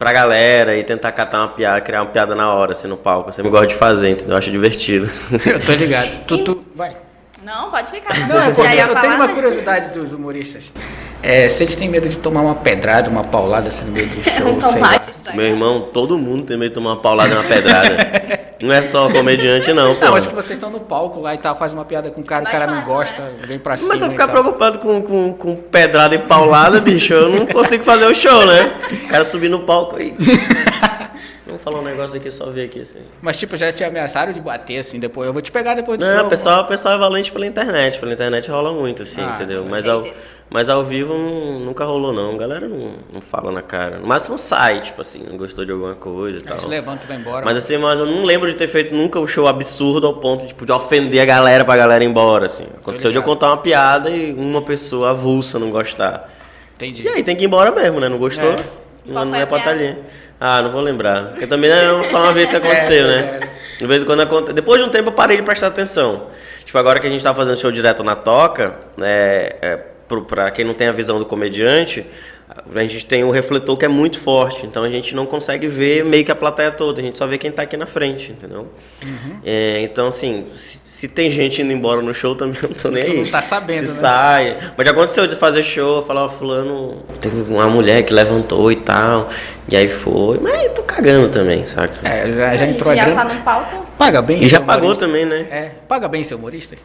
pra 0.00 0.14
galera 0.14 0.74
e 0.78 0.82
tentar 0.82 1.12
catar 1.12 1.40
uma 1.40 1.48
piada, 1.48 1.78
criar 1.82 2.00
uma 2.00 2.10
piada 2.10 2.34
na 2.34 2.50
hora, 2.54 2.72
assim, 2.72 2.88
no 2.88 2.96
palco. 2.96 3.28
Eu 3.28 3.32
sempre 3.34 3.50
gosto 3.50 3.68
de 3.68 3.74
fazer, 3.74 4.08
entendeu? 4.08 4.32
Eu 4.32 4.38
acho 4.38 4.50
divertido. 4.50 5.06
Eu 5.44 5.60
tô 5.60 5.72
ligado. 5.72 6.24
Tu, 6.24 6.42
tu, 6.42 6.64
vai. 6.74 6.96
Não, 7.44 7.70
pode 7.70 7.90
ficar. 7.90 8.18
Não, 8.26 8.42
é 8.42 8.46
porque 8.46 8.62
Já 8.62 8.74
ia 8.74 8.86
eu 8.86 8.94
tenho 8.96 9.14
uma 9.14 9.26
né? 9.26 9.34
curiosidade 9.34 9.90
dos 9.90 10.12
humoristas. 10.12 10.72
É, 11.22 11.48
se 11.50 11.62
eles 11.62 11.76
têm 11.76 11.88
medo 11.88 12.08
de 12.08 12.16
tomar 12.18 12.40
uma 12.40 12.54
pedrada, 12.54 13.10
uma 13.10 13.22
paulada 13.24 13.68
assim 13.68 13.84
no 13.84 13.92
meio 13.92 14.06
do 14.08 14.22
show, 14.24 14.46
Um 14.48 14.60
sei 14.60 14.68
lá. 14.68 14.72
tomate 14.74 15.10
estranho. 15.10 15.36
Meu 15.36 15.46
irmão, 15.46 15.88
todo 15.92 16.18
mundo 16.18 16.44
tem 16.44 16.56
medo 16.56 16.70
de 16.70 16.74
tomar 16.74 16.90
uma 16.90 16.96
paulada 16.96 17.34
na 17.34 17.42
pedrada. 17.42 18.48
Não 18.62 18.72
é 18.74 18.82
só 18.82 19.10
comediante, 19.10 19.72
não, 19.72 19.94
pô. 19.96 20.04
Não, 20.04 20.14
acho 20.16 20.28
que 20.28 20.34
vocês 20.34 20.52
estão 20.58 20.70
no 20.70 20.80
palco 20.80 21.20
lá 21.20 21.34
e 21.34 21.38
tal, 21.38 21.56
faz 21.56 21.72
uma 21.72 21.84
piada 21.84 22.10
com 22.10 22.20
o 22.20 22.24
cara, 22.24 22.42
Mais 22.44 22.54
o 22.54 22.58
cara 22.58 22.70
não 22.70 22.78
fácil, 22.80 22.94
gosta, 22.94 23.22
né? 23.22 23.30
vem 23.46 23.58
pra 23.58 23.76
cima. 23.76 23.88
Mas 23.90 24.00
se 24.00 24.06
eu 24.06 24.10
ficar 24.10 24.28
preocupado 24.28 24.78
com, 24.78 25.00
com, 25.02 25.32
com 25.32 25.56
pedrada 25.56 26.14
e 26.14 26.18
paulada, 26.18 26.80
bicho, 26.80 27.12
eu 27.14 27.28
não 27.30 27.46
consigo 27.46 27.84
fazer 27.84 28.06
o 28.06 28.14
show, 28.14 28.44
né? 28.46 28.70
O 28.92 29.08
cara 29.08 29.24
subir 29.24 29.48
no 29.48 29.60
palco 29.60 29.98
e. 30.00 30.14
Vamos 31.50 31.62
falar 31.62 31.80
um 31.80 31.84
negócio 31.84 32.16
aqui, 32.16 32.30
só 32.30 32.46
ver 32.50 32.64
aqui. 32.64 32.80
Assim. 32.80 32.98
Mas 33.20 33.36
tipo, 33.36 33.56
já 33.56 33.72
te 33.72 33.82
ameaçaram 33.84 34.32
de 34.32 34.40
bater 34.40 34.78
assim 34.78 34.98
depois. 34.98 35.26
Eu 35.26 35.32
vou 35.32 35.42
te 35.42 35.50
pegar 35.50 35.74
depois 35.74 35.98
do 35.98 36.04
Não, 36.06 36.26
o 36.26 36.28
pessoal, 36.28 36.62
o 36.62 36.66
pessoal 36.66 36.94
é 36.94 36.98
valente 36.98 37.32
pela 37.32 37.46
internet. 37.46 37.98
Pela 37.98 38.12
internet 38.12 38.50
rola 38.50 38.72
muito, 38.72 39.02
assim, 39.02 39.20
Ah, 39.22 39.32
entendeu? 39.34 39.64
Mas 39.68 39.86
ao, 39.86 40.04
mas 40.48 40.68
ao 40.68 40.84
vivo 40.84 41.14
não- 41.14 41.60
nunca 41.60 41.84
rolou, 41.84 42.12
não. 42.12 42.34
A 42.34 42.38
galera 42.38 42.68
não, 42.68 42.92
não 43.12 43.20
fala 43.20 43.50
na 43.52 43.62
cara. 43.62 43.98
No 43.98 44.06
máximo 44.06 44.38
sai, 44.38 44.80
tipo 44.80 45.00
assim, 45.00 45.22
não 45.28 45.36
gostou 45.36 45.64
de 45.64 45.72
alguma 45.72 45.94
coisa 45.94 46.38
e 46.38 46.42
tal. 46.42 46.56
levanta 46.68 47.04
e 47.04 47.08
vai 47.08 47.16
embora. 47.16 47.44
Mas 47.44 47.56
assim, 47.56 47.76
mas 47.76 48.00
eu 48.00 48.06
não 48.06 48.24
lembro 48.24 48.48
de 48.48 48.56
ter 48.56 48.68
feito 48.68 48.94
nunca 48.94 49.18
um 49.18 49.26
show 49.26 49.46
absurdo 49.46 50.06
ao 50.06 50.14
ponto 50.14 50.46
tipo, 50.46 50.64
de 50.64 50.72
ofender 50.72 51.20
a 51.20 51.24
galera 51.24 51.64
pra 51.64 51.76
galera 51.76 52.02
ir 52.04 52.06
embora, 52.06 52.46
assim. 52.46 52.66
Aconteceu 52.78 53.10
de 53.10 53.16
eu 53.18 53.22
contar 53.22 53.48
uma 53.48 53.56
piada 53.58 54.08
e 54.10 54.32
uma 54.32 54.62
pessoa 54.62 55.10
avulsa 55.10 55.58
não 55.58 55.70
gostar. 55.70 56.30
Entendi. 56.76 57.04
E 57.04 57.08
aí 57.08 57.22
tem 57.22 57.36
que 57.36 57.44
ir 57.44 57.46
embora 57.46 57.70
mesmo, 57.70 58.00
né? 58.00 58.08
Não 58.08 58.16
gostou? 58.18 58.52
É. 58.52 58.64
Não, 59.04 59.24
não 59.24 59.34
é 59.34 59.44
pra 59.46 59.58
estar 59.58 59.70
ali. 59.70 59.96
Ah, 60.40 60.62
não 60.62 60.70
vou 60.70 60.80
lembrar. 60.80 61.30
Porque 61.30 61.46
também 61.46 61.70
é 61.70 62.02
só 62.02 62.22
uma 62.22 62.32
vez 62.32 62.48
que 62.50 62.56
aconteceu, 62.56 63.06
É, 63.10 63.22
né? 63.22 63.40
De 63.78 63.86
vez 63.86 64.02
em 64.02 64.06
quando 64.06 64.20
acontece. 64.20 64.54
Depois 64.54 64.80
de 64.80 64.88
um 64.88 64.90
tempo 64.90 65.10
eu 65.10 65.12
parei 65.12 65.36
de 65.36 65.42
prestar 65.42 65.66
atenção. 65.68 66.28
Tipo, 66.64 66.78
agora 66.78 66.98
que 66.98 67.06
a 67.06 67.10
gente 67.10 67.22
tá 67.22 67.34
fazendo 67.34 67.58
show 67.58 67.70
direto 67.70 68.02
na 68.02 68.16
toca, 68.16 68.74
né? 68.96 69.50
É, 69.60 69.78
pra 70.22 70.50
quem 70.50 70.64
não 70.64 70.74
tem 70.74 70.88
a 70.88 70.92
visão 70.92 71.18
do 71.18 71.24
comediante, 71.26 72.04
a 72.74 72.82
gente 72.82 73.06
tem 73.06 73.22
um 73.22 73.30
refletor 73.30 73.76
que 73.76 73.84
é 73.84 73.88
muito 73.88 74.18
forte. 74.18 74.66
Então 74.66 74.82
a 74.82 74.90
gente 74.90 75.14
não 75.14 75.24
consegue 75.26 75.68
ver 75.68 76.04
meio 76.04 76.24
que 76.24 76.32
a 76.32 76.36
plateia 76.36 76.70
toda. 76.72 77.00
A 77.00 77.04
gente 77.04 77.16
só 77.16 77.26
vê 77.26 77.38
quem 77.38 77.50
tá 77.52 77.62
aqui 77.62 77.76
na 77.76 77.86
frente, 77.86 78.32
entendeu? 78.32 78.66
Uhum. 79.04 79.36
É, 79.44 79.80
então, 79.82 80.08
assim, 80.08 80.44
se, 80.46 80.80
se 80.84 81.06
tem 81.08 81.30
gente 81.30 81.62
indo 81.62 81.72
embora 81.72 82.02
no 82.02 82.12
show, 82.12 82.34
também 82.34 82.58
eu 82.60 82.68
não 82.68 82.76
tô 82.76 82.88
nem 82.90 83.04
Tu 83.04 83.10
aí. 83.12 83.16
não 83.18 83.30
tá 83.30 83.40
sabendo, 83.40 83.86
se 83.86 83.92
né? 83.94 84.00
sai. 84.00 84.56
Mas 84.76 84.84
já 84.84 84.92
aconteceu 84.92 85.26
de 85.28 85.36
fazer 85.36 85.62
show, 85.62 85.98
eu 85.98 86.02
falava, 86.02 86.28
fulano, 86.28 86.96
teve 87.20 87.40
uma 87.52 87.68
mulher 87.68 88.02
que 88.02 88.12
levantou 88.12 88.70
e 88.72 88.76
tal. 88.76 89.28
E 89.68 89.76
aí 89.76 89.88
foi. 89.88 90.38
Mas 90.40 90.64
eu 90.64 90.70
tô 90.74 90.82
cagando 90.82 91.28
também, 91.28 91.64
saca? 91.64 92.00
É, 92.06 92.32
já, 92.32 92.50
A 92.50 92.56
já 92.56 92.66
gente 92.66 92.76
entrou 92.78 92.92
a 92.92 92.96
já 92.96 93.04
grana. 93.04 93.24
tá 93.28 93.32
no 93.34 93.40
palco. 93.42 93.86
Paga 93.96 94.20
bem 94.22 94.42
E 94.42 94.48
já 94.48 94.60
pagou 94.60 94.86
humorista? 94.90 95.06
também, 95.06 95.24
né? 95.24 95.46
É, 95.50 95.70
paga 95.86 96.08
bem 96.08 96.24
seu 96.24 96.36
humorista? 96.36 96.76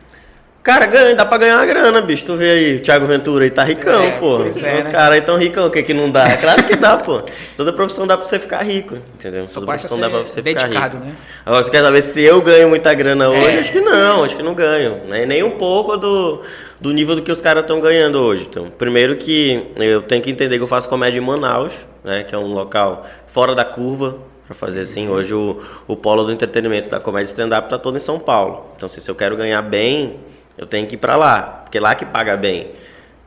Cara, 0.65 0.88
ganha, 0.88 1.13
dá 1.13 1.23
pra 1.23 1.38
ganhar 1.38 1.58
uma 1.58 1.65
grana, 1.67 2.01
bicho. 2.01 2.25
Tu 2.25 2.36
vê 2.36 2.49
aí, 2.49 2.80
Thiago 2.80 3.06
Ventura 3.06 3.43
aí 3.43 3.51
tá 3.51 3.63
ricão, 3.63 4.01
É, 4.04 4.12
pô. 4.17 4.41
é, 4.41 4.49
Os 4.49 4.56
né? 4.56 4.82
caras 4.91 5.12
aí 5.12 5.21
tão 5.21 5.38
ricão, 5.38 5.67
o 5.67 5.69
que 5.69 5.84
que 5.84 5.93
não 5.93 6.10
dá? 6.10 6.28
É 6.28 6.38
claro 6.38 6.63
que 6.63 6.75
dá, 6.75 6.97
pô. 6.97 7.21
Toda 7.56 7.71
profissão 7.71 8.08
dá 8.08 8.17
pra 8.17 8.25
você 8.25 8.39
ficar 8.39 8.63
rico, 8.63 8.95
entendeu? 9.13 9.45
Toda 9.47 9.67
profissão 9.67 9.99
dá 9.99 10.10
pra 10.10 10.23
você 10.23 10.41
ficar 10.41 10.63
dedicado, 10.63 10.97
rico. 10.97 11.08
né? 11.08 11.15
Agora, 11.45 11.62
você 11.63 11.69
quer 11.69 11.84
saber 11.84 12.01
se 12.01 12.19
eu 12.23 12.41
ganho 12.41 12.67
muita 12.67 12.91
grana 12.95 13.30
hoje? 13.30 13.47
É. 13.47 13.60
Acho 13.60 13.71
que 13.71 13.80
não, 13.80 14.23
acho 14.23 14.36
que 14.36 14.41
não 14.41 14.56
ganho. 14.56 15.01
Né? 15.08 15.23
Nem 15.28 15.43
um 15.43 15.51
pouco 15.51 15.97
do, 15.97 16.41
do 16.82 16.91
nível 16.91 17.15
do 17.15 17.21
que 17.21 17.32
os 17.32 17.41
caras 17.41 17.62
estão 17.62 17.80
ganhando 17.80 18.15
hoje. 18.19 18.47
Então, 18.49 18.67
primeiro 18.75 19.15
que 19.17 19.67
eu 19.78 20.01
tenho 20.01 20.23
que 20.23 20.32
entender 20.32 20.58
que 20.58 20.63
eu 20.63 20.67
faço 20.67 20.89
comédia 20.89 21.19
em 21.19 21.23
Manaus, 21.23 21.86
né? 22.04 22.23
Que 22.23 22.34
é 22.34 22.38
um 22.39 22.47
local 22.51 23.06
fora 23.28 23.54
da 23.54 23.63
curva, 23.63 24.17
pra 24.47 24.56
fazer 24.56 24.82
assim. 24.82 25.10
Hoje 25.10 25.32
o, 25.32 25.60
o 25.88 25.95
polo 25.95 26.23
do 26.23 26.32
entretenimento 26.32 26.89
da 26.89 26.99
comédia 26.99 27.28
stand-up 27.30 27.69
tá 27.69 27.78
todo 27.78 27.97
em 27.97 27.99
São 28.01 28.17
Paulo. 28.17 28.65
Então, 28.75 28.89
se 28.89 29.08
eu 29.08 29.13
quero 29.13 29.38
ganhar 29.38 29.62
bem, 29.62 30.15
eu 30.58 30.65
tenho 30.65 30.88
que 30.88 30.96
ir 30.96 30.98
pra 30.98 31.15
lá. 31.15 31.62
Porque 31.63 31.80
lá 31.80 31.96
que 31.96 32.06
paga 32.06 32.36
bem. 32.38 32.72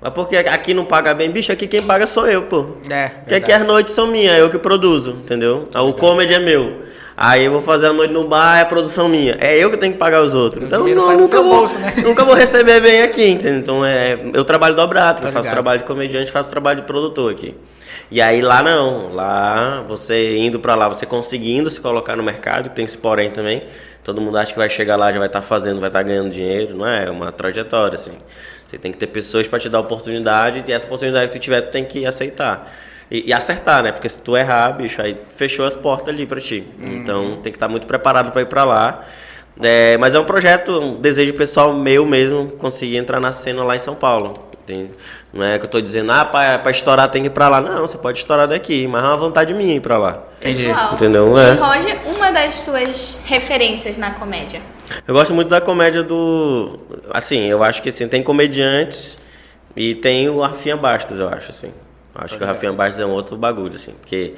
Mas 0.01 0.13
porque 0.15 0.37
aqui 0.37 0.73
não 0.75 0.85
paga 0.85 1.13
bem, 1.13 1.31
bicho, 1.31 1.51
aqui 1.51 1.67
quem 1.67 1.83
paga 1.83 2.07
sou 2.07 2.27
eu, 2.27 2.43
pô. 2.43 2.77
É, 2.89 3.09
Porque 3.09 3.35
aqui 3.35 3.53
as 3.53 3.67
noites 3.67 3.93
são 3.93 4.07
minhas, 4.07 4.39
eu 4.39 4.49
que 4.49 4.59
produzo, 4.59 5.11
entendeu? 5.11 5.69
O 5.75 5.93
comedy 5.93 6.35
é 6.35 6.39
meu. 6.39 6.87
Aí 7.17 7.47
eu 7.47 7.51
vou 7.51 7.61
fazer 7.61 7.89
a 7.89 7.93
noite 7.93 8.13
no 8.13 8.29
bar, 8.29 8.59
é 8.59 8.61
a 8.61 8.65
produção 8.65 9.09
minha. 9.09 9.37
É 9.41 9.59
eu 9.59 9.69
que 9.71 9.77
tenho 9.77 9.93
que 9.93 9.99
pagar 9.99 10.23
os 10.23 10.35
outros. 10.35 10.65
Então 10.65 10.87
não, 10.87 11.17
nunca, 11.17 11.43
vou, 11.43 11.57
bolso, 11.57 11.77
né? 11.79 11.95
nunca 11.97 12.25
vou 12.25 12.33
receber 12.33 12.81
bem 12.81 13.03
aqui, 13.03 13.29
entendeu? 13.29 13.59
Então 13.59 13.85
é, 13.85 14.17
eu 14.33 14.45
trabalho 14.45 14.77
dobrado, 14.77 15.21
que 15.21 15.27
eu 15.27 15.33
faço 15.33 15.51
trabalho 15.51 15.81
de 15.81 15.85
comediante, 15.85 16.31
faço 16.31 16.49
trabalho 16.49 16.83
de 16.83 16.87
produtor 16.87 17.33
aqui. 17.33 17.57
E 18.11 18.21
aí 18.23 18.41
lá 18.41 18.63
não, 18.63 19.13
lá 19.13 19.83
você 19.87 20.39
indo 20.39 20.59
pra 20.59 20.75
lá, 20.75 20.89
você 20.89 21.05
conseguindo 21.05 21.69
se 21.69 21.81
colocar 21.81 22.17
no 22.17 22.23
mercado, 22.23 22.71
que 22.71 22.77
tem 22.77 22.85
esse 22.85 22.97
porém 22.97 23.31
também. 23.31 23.63
Todo 24.03 24.21
mundo 24.21 24.39
acha 24.39 24.53
que 24.53 24.59
vai 24.59 24.71
chegar 24.71 24.97
lá, 24.97 25.13
já 25.13 25.19
vai 25.19 25.27
estar 25.29 25.43
fazendo, 25.43 25.81
vai 25.81 25.91
estar 25.91 26.03
ganhando 26.03 26.31
dinheiro, 26.31 26.75
não 26.75 26.87
é? 26.89 27.05
É 27.07 27.11
uma 27.11 27.31
trajetória 27.31 27.97
assim. 27.97 28.13
Você 28.67 28.79
tem 28.79 28.91
que 28.91 28.99
ter 28.99 29.09
pessoas 29.09 29.47
para 29.47 29.59
te 29.59 29.69
dar 29.69 29.81
oportunidade 29.81 30.65
e 30.67 30.73
essa 30.73 30.87
oportunidade 30.87 31.27
que 31.31 31.39
tu 31.39 31.43
tiver, 31.43 31.61
tu 31.61 31.71
tem 31.71 31.85
que 31.85 32.07
aceitar. 32.07 32.73
E, 33.11 33.29
e 33.29 33.33
acertar, 33.33 33.83
né? 33.83 33.93
Porque 33.93 34.09
se 34.09 34.21
tu 34.21 34.37
errar, 34.37 34.73
bicho, 34.73 35.01
aí 35.03 35.19
fechou 35.29 35.67
as 35.67 35.77
portas 35.77 36.09
ali 36.15 36.27
pra 36.27 36.41
ti. 36.41 36.67
Então 36.91 37.37
tem 37.43 37.53
que 37.53 37.57
estar 37.57 37.69
muito 37.69 37.87
preparado 37.87 38.31
para 38.33 38.41
ir 38.43 38.47
pra 38.47 38.65
lá. 38.65 39.05
É, 39.61 39.97
mas 39.99 40.15
é 40.15 40.21
um 40.21 40.25
projeto, 40.25 40.79
um 40.81 41.01
desejo 41.01 41.35
pessoal 41.35 41.75
meu 41.75 42.07
mesmo, 42.07 42.51
conseguir 42.53 42.97
entrar 42.97 43.21
na 43.21 43.33
cena 43.33 43.65
lá 43.65 43.75
em 43.77 43.79
São 43.79 43.95
Paulo. 43.95 44.35
Tem- 44.65 44.91
não 45.33 45.45
é 45.45 45.59
que 45.59 45.65
eu 45.65 45.69
tô 45.69 45.81
dizendo, 45.81 46.11
ah, 46.13 46.25
pra, 46.25 46.59
pra 46.59 46.71
estourar 46.71 47.09
tem 47.11 47.23
que 47.23 47.29
ir 47.29 47.31
pra 47.31 47.49
lá. 47.49 47.61
Não, 47.61 47.81
você 47.87 47.99
pode 47.99 48.19
estourar 48.19 48.49
daqui, 48.49 48.87
mas 48.89 49.03
é 49.05 49.07
uma 49.07 49.17
vontade 49.17 49.53
minha 49.55 49.75
ir 49.75 49.81
pra 49.81 49.99
lá. 49.99 50.19
Pessoal. 50.41 50.95
Entendeu? 50.95 51.35
E, 51.37 51.41
É. 51.41 51.53
Roger, 51.53 51.99
uma 52.07 52.31
das 52.31 52.61
tuas 52.61 53.19
referências 53.25 53.99
na 53.99 54.13
comédia. 54.13 54.61
Eu 55.07 55.13
gosto 55.15 55.35
muito 55.35 55.49
da 55.49 55.61
comédia 55.61 56.03
do. 56.03 56.79
Assim, 57.11 57.47
eu 57.47 57.63
acho 57.63 57.83
que 57.83 57.91
assim, 57.91 58.09
tem 58.09 58.23
comediantes 58.23 59.19
e 59.77 59.95
tem 59.95 60.29
o 60.29 60.41
Rafinha 60.41 60.77
Bastos, 60.77 61.19
eu 61.19 61.29
acho, 61.29 61.51
assim. 61.51 61.73
Eu 62.15 62.25
Acho 62.25 62.37
que 62.39 62.43
o 62.43 62.47
Rafinha 62.47 62.73
Bastos 62.73 62.99
é 63.01 63.07
um 63.07 63.11
outro 63.11 63.37
bagulho, 63.37 63.75
assim. 63.75 63.93
Porque. 64.01 64.35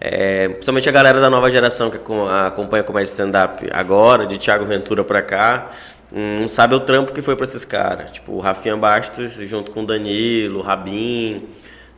é, 0.00 0.48
principalmente 0.48 0.88
a 0.88 0.92
galera 0.92 1.20
da 1.20 1.30
nova 1.30 1.50
geração 1.50 1.88
que 1.90 1.96
acom- 1.96 2.28
acompanha 2.28 2.82
comédia 2.82 3.06
stand-up 3.06 3.66
agora, 3.72 4.26
de 4.26 4.36
Thiago 4.36 4.64
Ventura 4.64 5.02
pra 5.04 5.22
cá, 5.22 5.68
não 6.14 6.46
sabe 6.46 6.74
o 6.74 6.80
trampo 6.80 7.12
que 7.12 7.20
foi 7.20 7.34
pra 7.34 7.44
esses 7.44 7.64
caras. 7.64 8.12
Tipo, 8.12 8.32
o 8.32 8.40
Rafinha 8.40 8.76
Bastos 8.76 9.32
junto 9.32 9.72
com 9.72 9.82
o 9.82 9.86
Danilo, 9.86 10.60
o 10.60 10.62
Rabin, 10.62 11.42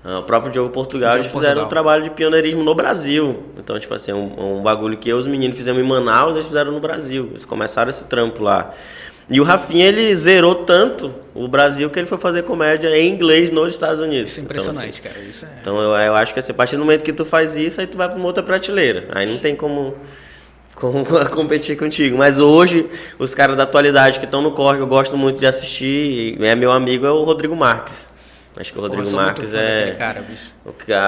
ah, 0.04 0.20
o 0.20 0.22
próprio 0.22 0.52
Diogo 0.52 0.70
Portugal, 0.70 1.10
Diogo 1.10 1.22
eles 1.22 1.26
fizeram 1.26 1.62
Portugal. 1.62 1.66
um 1.66 1.68
trabalho 1.68 2.02
de 2.04 2.10
pioneirismo 2.10 2.62
no 2.62 2.74
Brasil. 2.74 3.42
Então, 3.58 3.78
tipo 3.78 3.92
assim, 3.92 4.12
é 4.12 4.14
um, 4.14 4.58
um 4.58 4.62
bagulho 4.62 4.96
que 4.96 5.08
eu 5.08 5.16
os 5.16 5.26
meninos 5.26 5.56
fizemos 5.56 5.82
em 5.82 5.86
Manaus, 5.86 6.32
eles 6.34 6.46
fizeram 6.46 6.72
no 6.72 6.80
Brasil. 6.80 7.26
Eles 7.30 7.44
começaram 7.44 7.90
esse 7.90 8.06
trampo 8.06 8.42
lá. 8.42 8.72
E 9.28 9.40
o 9.40 9.44
Rafinha, 9.44 9.86
ele 9.86 10.14
zerou 10.14 10.54
tanto 10.54 11.12
o 11.34 11.48
Brasil 11.48 11.90
que 11.90 11.98
ele 11.98 12.06
foi 12.06 12.16
fazer 12.16 12.44
comédia 12.44 12.96
em 12.96 13.08
inglês 13.08 13.50
nos 13.50 13.70
Estados 13.70 14.00
Unidos. 14.00 14.30
Isso 14.30 14.40
é 14.40 14.44
Então, 14.44 14.60
assim, 14.60 14.70
impressionante, 14.70 15.02
cara. 15.02 15.18
Isso 15.18 15.44
é. 15.44 15.48
então 15.60 15.80
eu, 15.80 15.90
eu 15.96 16.14
acho 16.14 16.32
que 16.32 16.38
assim, 16.38 16.52
a 16.52 16.54
partir 16.54 16.76
do 16.76 16.82
momento 16.82 17.02
que 17.02 17.12
tu 17.12 17.24
faz 17.24 17.56
isso, 17.56 17.80
aí 17.80 17.88
tu 17.88 17.98
vai 17.98 18.08
pra 18.08 18.16
uma 18.16 18.26
outra 18.26 18.42
prateleira. 18.42 19.08
Aí 19.12 19.26
não 19.26 19.38
tem 19.38 19.56
como, 19.56 19.96
como 20.76 21.04
competir 21.34 21.76
contigo. 21.76 22.16
Mas 22.16 22.38
hoje, 22.38 22.88
os 23.18 23.34
caras 23.34 23.56
da 23.56 23.64
atualidade 23.64 24.20
que 24.20 24.26
estão 24.26 24.40
no 24.40 24.52
corre, 24.52 24.76
que 24.76 24.82
eu 24.82 24.86
gosto 24.86 25.16
muito 25.16 25.40
de 25.40 25.46
assistir, 25.46 26.36
e 26.38 26.44
é 26.44 26.54
meu 26.54 26.70
amigo, 26.70 27.04
é 27.04 27.10
o 27.10 27.24
Rodrigo 27.24 27.56
Marques. 27.56 28.14
Acho 28.58 28.72
que 28.72 28.78
o 28.78 28.82
Rodrigo 28.82 29.10
Marques 29.10 29.52
é. 29.52 29.94
Cara, 29.98 30.24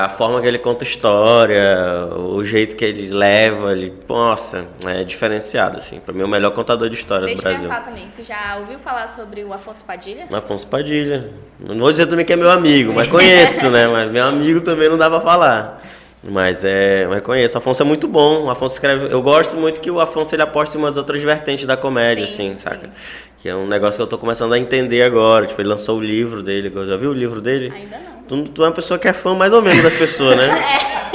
A 0.05 0.09
forma 0.11 0.39
que 0.39 0.47
ele 0.47 0.59
conta 0.59 0.85
história, 0.85 2.07
o 2.15 2.45
jeito 2.45 2.77
que 2.77 2.85
ele 2.85 3.09
leva, 3.09 3.73
ele, 3.73 3.95
nossa, 4.07 4.67
é 4.85 5.03
diferenciado, 5.03 5.79
assim. 5.79 5.99
Pra 5.99 6.13
mim 6.13 6.21
é 6.21 6.25
o 6.27 6.29
melhor 6.29 6.51
contador 6.51 6.91
de 6.91 6.97
história 6.97 7.25
Deixa 7.25 7.41
do 7.41 7.49
eu 7.49 7.51
Brasil. 7.51 7.69
perguntar 7.71 7.89
também, 7.91 8.09
tu 8.15 8.23
já 8.23 8.59
ouviu 8.61 8.79
falar 8.79 9.07
sobre 9.07 9.45
o 9.45 9.55
Afonso 9.55 9.83
Padilha? 9.83 10.27
Afonso 10.31 10.67
Padilha. 10.67 11.31
Não 11.59 11.79
vou 11.79 11.91
dizer 11.91 12.05
também 12.07 12.27
que 12.27 12.35
é 12.35 12.37
meu 12.37 12.51
amigo, 12.51 12.93
mas 12.93 13.09
conheço, 13.09 13.71
né? 13.71 13.89
Mas 13.89 14.11
meu 14.11 14.27
amigo 14.27 14.61
também 14.61 14.91
não 14.91 14.99
dá 14.99 15.09
pra 15.09 15.21
falar. 15.23 15.83
Mas 16.23 16.65
é, 16.65 17.07
mas 17.09 17.21
conheço. 17.21 17.55
O 17.55 17.59
Afonso 17.59 17.81
é 17.83 17.85
muito 17.85 18.09
bom. 18.09 18.45
O 18.47 18.51
Afonso 18.51 18.75
escreve. 18.75 19.07
Eu 19.13 19.23
gosto 19.23 19.57
muito 19.57 19.81
que 19.81 19.91
o 19.91 20.01
Afonso 20.01 20.35
ele 20.35 20.43
aposta 20.43 20.77
em 20.77 20.81
umas 20.81 20.97
outras 20.97 21.23
vertentes 21.23 21.65
da 21.65 21.77
comédia, 21.77 22.27
Sim, 22.27 22.51
assim, 22.51 22.59
saca? 22.59 22.87
sim. 22.87 22.93
Que 23.39 23.49
é 23.49 23.55
um 23.55 23.69
negócio 23.69 23.99
que 23.99 24.03
eu 24.03 24.07
tô 24.07 24.19
começando 24.19 24.53
a 24.53 24.59
entender 24.59 25.03
agora. 25.03 25.47
Tipo, 25.47 25.61
ele 25.63 25.69
lançou 25.69 25.97
o 25.99 26.01
livro 26.01 26.43
dele. 26.43 26.73
Já 26.89 26.97
viu 26.97 27.11
o 27.11 27.15
livro 27.15 27.41
dele? 27.41 27.73
Ainda 27.73 27.99
não. 27.99 28.23
Tu, 28.45 28.51
tu 28.51 28.63
é 28.65 28.67
uma 28.67 28.73
pessoa 28.73 28.99
que 28.99 29.07
é 29.07 29.13
fã 29.13 29.33
mais 29.35 29.53
ou 29.53 29.63
menos 29.63 29.83
das 29.83 29.95
pessoas, 29.95 30.37
né? 30.37 30.49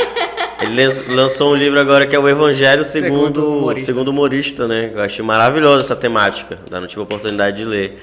Ele 0.61 0.85
lan- 0.87 1.15
lançou 1.15 1.51
um 1.51 1.55
livro 1.55 1.77
agora 1.77 2.05
que 2.07 2.15
é 2.15 2.19
o 2.19 2.27
Evangelho 2.29 2.85
segundo, 2.85 3.41
Segundo 3.41 3.57
humorista. 3.57 3.85
segundo 3.85 4.07
humorista, 4.07 4.67
né? 4.67 4.91
Eu 4.95 5.01
achei 5.01 5.23
maravilhosa 5.25 5.81
essa 5.81 5.95
temática. 5.97 6.57
Ainda 6.65 6.79
não 6.79 6.87
tive 6.87 7.01
a 7.01 7.03
oportunidade 7.03 7.57
de 7.57 7.65
ler. 7.65 7.97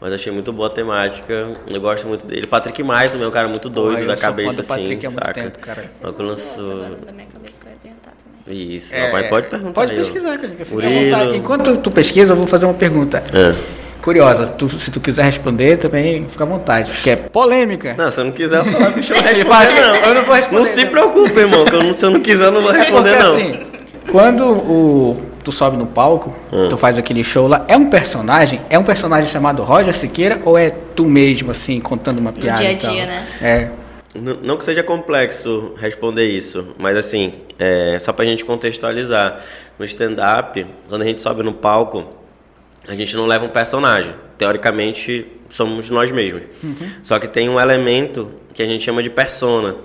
Mas 0.00 0.12
achei 0.14 0.32
muito 0.32 0.52
boa 0.52 0.68
a 0.68 0.70
temática. 0.70 1.48
Eu 1.68 1.80
gosto 1.80 2.08
muito 2.08 2.26
dele. 2.26 2.46
Patrick 2.46 2.82
Maia 2.82 3.10
também 3.10 3.26
é 3.26 3.28
um 3.28 3.32
cara 3.32 3.48
muito 3.48 3.68
doido 3.68 4.00
eu 4.00 4.06
da 4.06 4.16
cabeça, 4.16 4.62
assim, 4.62 4.98
saca? 5.10 5.34
tempo, 5.34 5.58
cara. 5.58 5.84
Só 5.88 6.10
que 6.10 6.22
lançou. 6.22 6.72
Agora 6.72 6.96
da 7.06 7.12
minha 7.12 7.26
cabeça 7.26 7.60
que 7.60 7.66
eu 7.66 7.70
ia 7.72 7.76
perguntar 7.82 8.12
também. 8.46 8.76
Isso, 8.76 8.94
É, 8.94 9.06
é. 9.06 9.10
pode 9.28 9.48
perguntar. 9.48 9.72
Pode 9.72 9.94
pesquisar, 9.94 10.38
cara. 10.38 10.52
Murilo. 10.70 11.34
Enquanto 11.36 11.76
tu 11.76 11.90
pesquisa, 11.90 12.32
eu 12.32 12.36
vou 12.36 12.46
fazer 12.46 12.64
uma 12.64 12.74
pergunta. 12.74 13.22
Ah. 13.34 13.54
Curiosa, 14.00 14.46
tu- 14.46 14.78
se 14.78 14.90
tu 14.90 14.98
quiser 14.98 15.24
responder, 15.24 15.76
também 15.76 16.26
fica 16.26 16.44
à 16.44 16.46
vontade, 16.46 16.90
porque 16.90 17.10
é 17.10 17.16
polêmica. 17.16 17.94
Não, 17.98 18.10
se 18.10 18.18
eu 18.18 18.24
não 18.24 18.32
quiser 18.32 18.64
falar, 18.64 18.90
bicho, 18.92 19.12
eu 19.12 19.20
responder, 19.20 19.80
não. 19.82 19.94
eu 19.96 20.14
não 20.14 20.22
vou 20.24 20.34
responder, 20.34 20.56
Não 20.58 20.64
se 20.64 20.84
não. 20.84 20.90
preocupe, 20.90 21.38
irmão, 21.38 21.64
que 21.66 21.74
eu 21.74 21.82
não- 21.82 21.92
se 21.92 22.06
eu 22.06 22.10
não 22.10 22.20
quiser, 22.20 22.44
eu 22.46 22.52
não 22.52 22.62
vou 22.62 22.72
responder, 22.72 23.10
Porque, 23.18 23.22
não. 23.22 23.34
assim, 23.36 23.60
quando 24.10 24.44
o, 24.46 25.20
tu 25.44 25.50
sobe 25.52 25.76
no 25.76 25.86
palco, 25.86 26.34
Hum. 26.52 26.68
tu 26.68 26.76
faz 26.76 26.98
aquele 26.98 27.22
show 27.24 27.46
lá, 27.48 27.64
é 27.68 27.76
um 27.76 27.88
personagem? 27.90 28.60
É 28.68 28.78
um 28.78 28.84
personagem 28.84 29.30
chamado 29.30 29.62
Roger 29.62 29.94
Siqueira 29.94 30.40
ou 30.44 30.56
é 30.58 30.70
tu 30.70 31.04
mesmo, 31.04 31.50
assim, 31.50 31.80
contando 31.80 32.18
uma 32.20 32.32
piada? 32.32 32.58
dia 32.60 32.70
a 32.70 32.74
dia, 32.74 33.06
né? 33.06 33.26
É. 33.40 33.70
N- 34.18 34.38
Não 34.42 34.56
que 34.56 34.64
seja 34.64 34.82
complexo 34.82 35.72
responder 35.78 36.24
isso, 36.24 36.74
mas 36.78 36.96
assim, 36.96 37.34
é, 37.58 37.96
só 38.00 38.12
pra 38.12 38.24
gente 38.24 38.44
contextualizar. 38.44 39.40
No 39.78 39.84
stand-up, 39.84 40.66
quando 40.88 41.02
a 41.02 41.04
gente 41.06 41.20
sobe 41.22 41.42
no 41.42 41.52
palco, 41.54 42.04
a 42.86 42.94
gente 42.94 43.16
não 43.16 43.26
leva 43.26 43.44
um 43.46 43.48
personagem. 43.48 44.12
Teoricamente, 44.36 45.26
somos 45.48 45.88
nós 45.90 46.10
mesmos. 46.12 46.42
Só 47.02 47.18
que 47.18 47.26
tem 47.28 47.48
um 47.48 47.58
elemento 47.58 48.30
que 48.52 48.62
a 48.62 48.66
gente 48.66 48.82
chama 48.84 49.02
de 49.02 49.08
persona. 49.10 49.76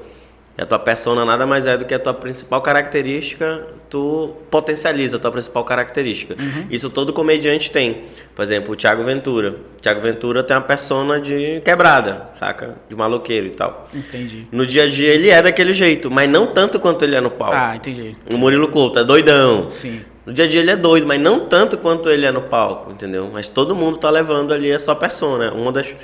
E 0.58 0.62
a 0.62 0.66
tua 0.66 0.80
persona 0.80 1.26
nada 1.26 1.46
mais 1.46 1.68
é 1.68 1.78
do 1.78 1.84
que 1.84 1.94
a 1.94 2.00
tua 2.00 2.14
principal 2.14 2.62
característica, 2.62 3.68
tu 3.90 4.34
potencializa 4.50 5.18
a 5.18 5.20
tua 5.20 5.32
principal 5.32 5.66
característica. 5.66 6.36
Isso 6.70 6.90
todo 6.90 7.12
comediante 7.12 7.70
tem. 7.70 8.04
Por 8.34 8.42
exemplo, 8.42 8.74
o 8.74 8.76
Thiago 8.76 9.04
Ventura. 9.04 9.56
O 9.78 9.82
Thiago 9.82 10.00
Ventura 10.00 10.44
tem 10.44 10.56
uma 10.56 10.64
persona 10.64 11.20
de 11.20 11.62
quebrada, 11.62 12.30
saca? 12.34 12.76
De 12.88 12.96
maloqueiro 12.96 13.48
e 13.48 13.52
tal. 13.52 13.88
Entendi. 13.94 14.48
No 14.52 14.66
dia 14.66 14.84
a 14.84 14.90
dia 14.90 15.14
ele 15.14 15.30
é 15.30 15.42
daquele 15.42 15.74
jeito, 15.74 16.10
mas 16.10 16.30
não 16.30 16.48
tanto 16.48 16.80
quanto 16.80 17.04
ele 17.04 17.16
é 17.16 17.22
no 17.22 17.32
palco. 17.32 17.56
Ah, 17.56 17.76
entendi. 17.76 18.16
O 18.34 18.38
Murilo 18.38 18.70
Couto 18.70 19.00
é 19.00 19.04
doidão. 19.04 19.70
Sim. 19.70 20.02
No 20.26 20.34
dia 20.34 20.46
a 20.46 20.48
dia 20.48 20.62
ele 20.62 20.72
é 20.72 20.76
doido, 20.76 21.06
mas 21.06 21.20
não 21.20 21.42
tanto 21.42 21.78
quanto 21.78 22.10
ele 22.10 22.26
é 22.26 22.32
no 22.32 22.42
palco, 22.42 22.92
entendeu? 22.92 23.30
Mas 23.32 23.48
todo 23.48 23.76
mundo 23.76 23.98
tá 23.98 24.10
levando 24.10 24.54
ali 24.54 24.72
a 24.72 24.80
sua 24.80 24.96
persona. 24.96 25.54
Uma 25.54 25.72
das. 25.72 25.96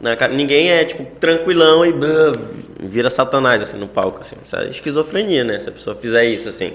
Né, 0.00 0.14
cara, 0.16 0.32
ninguém 0.32 0.70
é, 0.70 0.84
tipo, 0.84 1.04
tranquilão 1.18 1.84
e 1.84 1.92
blá, 1.92 2.34
vira 2.80 3.08
satanás, 3.08 3.62
assim, 3.62 3.78
no 3.78 3.88
palco, 3.88 4.20
assim. 4.20 4.36
Isso 4.44 4.56
é 4.56 4.68
esquizofrenia, 4.68 5.44
né? 5.44 5.58
Se 5.58 5.68
a 5.68 5.72
pessoa 5.72 5.96
fizer 5.96 6.24
isso, 6.26 6.48
assim. 6.48 6.74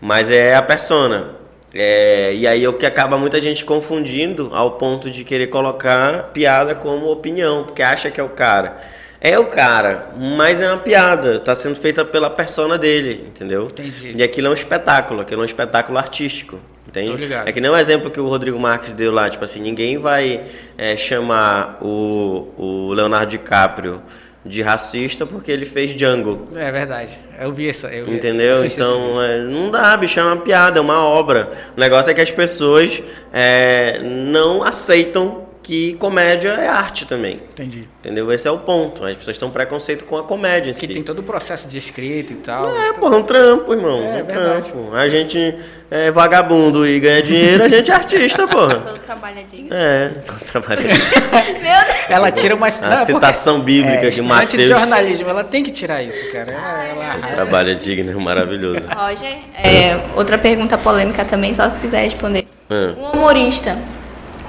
Mas 0.00 0.30
é 0.30 0.54
a 0.54 0.62
persona. 0.62 1.30
É, 1.72 2.32
e 2.32 2.46
aí 2.46 2.62
é 2.62 2.68
o 2.68 2.74
que 2.74 2.86
acaba 2.86 3.18
muita 3.18 3.40
gente 3.40 3.64
confundindo 3.64 4.50
ao 4.52 4.72
ponto 4.72 5.10
de 5.10 5.24
querer 5.24 5.48
colocar 5.48 6.30
piada 6.32 6.72
como 6.74 7.10
opinião, 7.10 7.64
porque 7.64 7.82
acha 7.82 8.10
que 8.10 8.20
é 8.20 8.22
o 8.22 8.28
cara. 8.28 8.80
É 9.20 9.38
o 9.38 9.46
cara, 9.46 10.10
mas 10.16 10.60
é 10.60 10.68
uma 10.68 10.78
piada, 10.78 11.40
tá 11.40 11.54
sendo 11.54 11.74
feita 11.74 12.04
pela 12.04 12.28
persona 12.28 12.76
dele, 12.76 13.24
entendeu? 13.26 13.66
Entendi. 13.66 14.12
E 14.14 14.22
aquilo 14.22 14.48
é 14.48 14.50
um 14.50 14.54
espetáculo, 14.54 15.22
aquilo 15.22 15.40
é 15.40 15.42
um 15.42 15.46
espetáculo 15.46 15.96
artístico. 15.96 16.60
Entende? 16.86 17.32
É 17.32 17.50
que 17.50 17.60
nem 17.60 17.70
o 17.70 17.76
exemplo 17.76 18.10
que 18.10 18.20
o 18.20 18.28
Rodrigo 18.28 18.58
Marques 18.58 18.92
deu 18.92 19.10
lá, 19.10 19.28
tipo 19.28 19.44
assim, 19.44 19.60
ninguém 19.60 19.98
vai 19.98 20.44
é, 20.76 20.96
chamar 20.96 21.78
o, 21.82 22.48
o 22.56 22.92
Leonardo 22.92 23.30
DiCaprio 23.30 24.02
de 24.44 24.60
racista 24.60 25.24
porque 25.24 25.50
ele 25.50 25.64
fez 25.64 25.94
Django. 25.94 26.48
É 26.54 26.70
verdade. 26.70 27.18
Eu 27.40 27.52
vi 27.52 27.68
essa. 27.68 27.88
Eu 27.88 28.04
vi 28.04 28.14
Entendeu? 28.14 28.64
Então, 28.64 29.20
é, 29.20 29.38
não 29.38 29.70
dá, 29.70 29.96
bicho, 29.96 30.20
é 30.20 30.22
uma 30.22 30.36
piada, 30.36 30.78
é 30.78 30.82
uma 30.82 31.02
obra. 31.02 31.50
O 31.76 31.80
negócio 31.80 32.10
é 32.10 32.14
que 32.14 32.20
as 32.20 32.30
pessoas 32.30 33.02
é, 33.32 34.00
não 34.02 34.62
aceitam 34.62 35.43
que 35.64 35.94
comédia 35.94 36.50
é 36.50 36.68
arte 36.68 37.06
também. 37.06 37.40
Entendi. 37.50 37.88
Entendeu? 38.00 38.30
Esse 38.30 38.46
é 38.46 38.50
o 38.50 38.58
ponto. 38.58 39.04
As 39.06 39.16
pessoas 39.16 39.38
têm 39.38 39.48
um 39.48 39.50
preconceito 39.50 40.04
com 40.04 40.18
a 40.18 40.22
comédia 40.22 40.70
em 40.70 40.74
Que 40.74 40.80
si. 40.80 40.88
tem 40.88 41.02
todo 41.02 41.20
o 41.20 41.22
processo 41.22 41.66
de 41.66 41.78
escrita 41.78 42.34
e 42.34 42.36
tal. 42.36 42.70
É, 42.76 42.92
porra, 42.92 43.16
um 43.16 43.22
trampo, 43.22 43.72
irmão. 43.72 43.98
É, 44.04 44.22
um 44.22 44.26
verdade. 44.26 44.70
trampo. 44.70 44.94
A 44.94 45.08
gente 45.08 45.54
é 45.90 46.10
vagabundo 46.10 46.86
e 46.86 47.00
ganha 47.00 47.22
dinheiro, 47.22 47.64
a 47.64 47.68
gente 47.68 47.90
é 47.90 47.94
artista, 47.94 48.46
porra. 48.46 48.74
Todo 48.84 48.98
trabalho 48.98 49.38
é 49.38 49.42
digno. 49.42 49.70
É, 49.72 50.12
só 50.22 50.34
trabalha. 50.52 50.82
Meu 50.84 51.62
Deus! 51.62 52.10
Ela 52.10 52.30
tira 52.30 52.54
umas. 52.54 52.82
A 52.82 52.90
não, 52.90 52.92
é 52.98 53.04
citação 53.06 53.60
bíblica 53.62 54.06
é, 54.06 54.10
de 54.10 54.20
estudante 54.20 54.56
de 54.58 54.64
Mateus. 54.64 54.78
jornalismo, 54.80 55.30
ela 55.30 55.44
tem 55.44 55.62
que 55.62 55.70
tirar 55.70 56.02
isso, 56.02 56.30
cara. 56.30 56.52
Ela, 56.52 56.84
ela 56.84 57.04
arrasa. 57.06 57.34
Trabalho 57.36 57.70
é 57.70 57.74
digno, 57.74 58.20
maravilhoso. 58.20 58.86
Roger, 58.94 59.38
é, 59.56 59.98
outra 60.14 60.36
pergunta 60.36 60.76
polêmica 60.76 61.24
também, 61.24 61.54
só 61.54 61.66
se 61.70 61.80
quiser 61.80 62.02
responder. 62.04 62.46
Um 62.68 63.12
humorista 63.12 63.78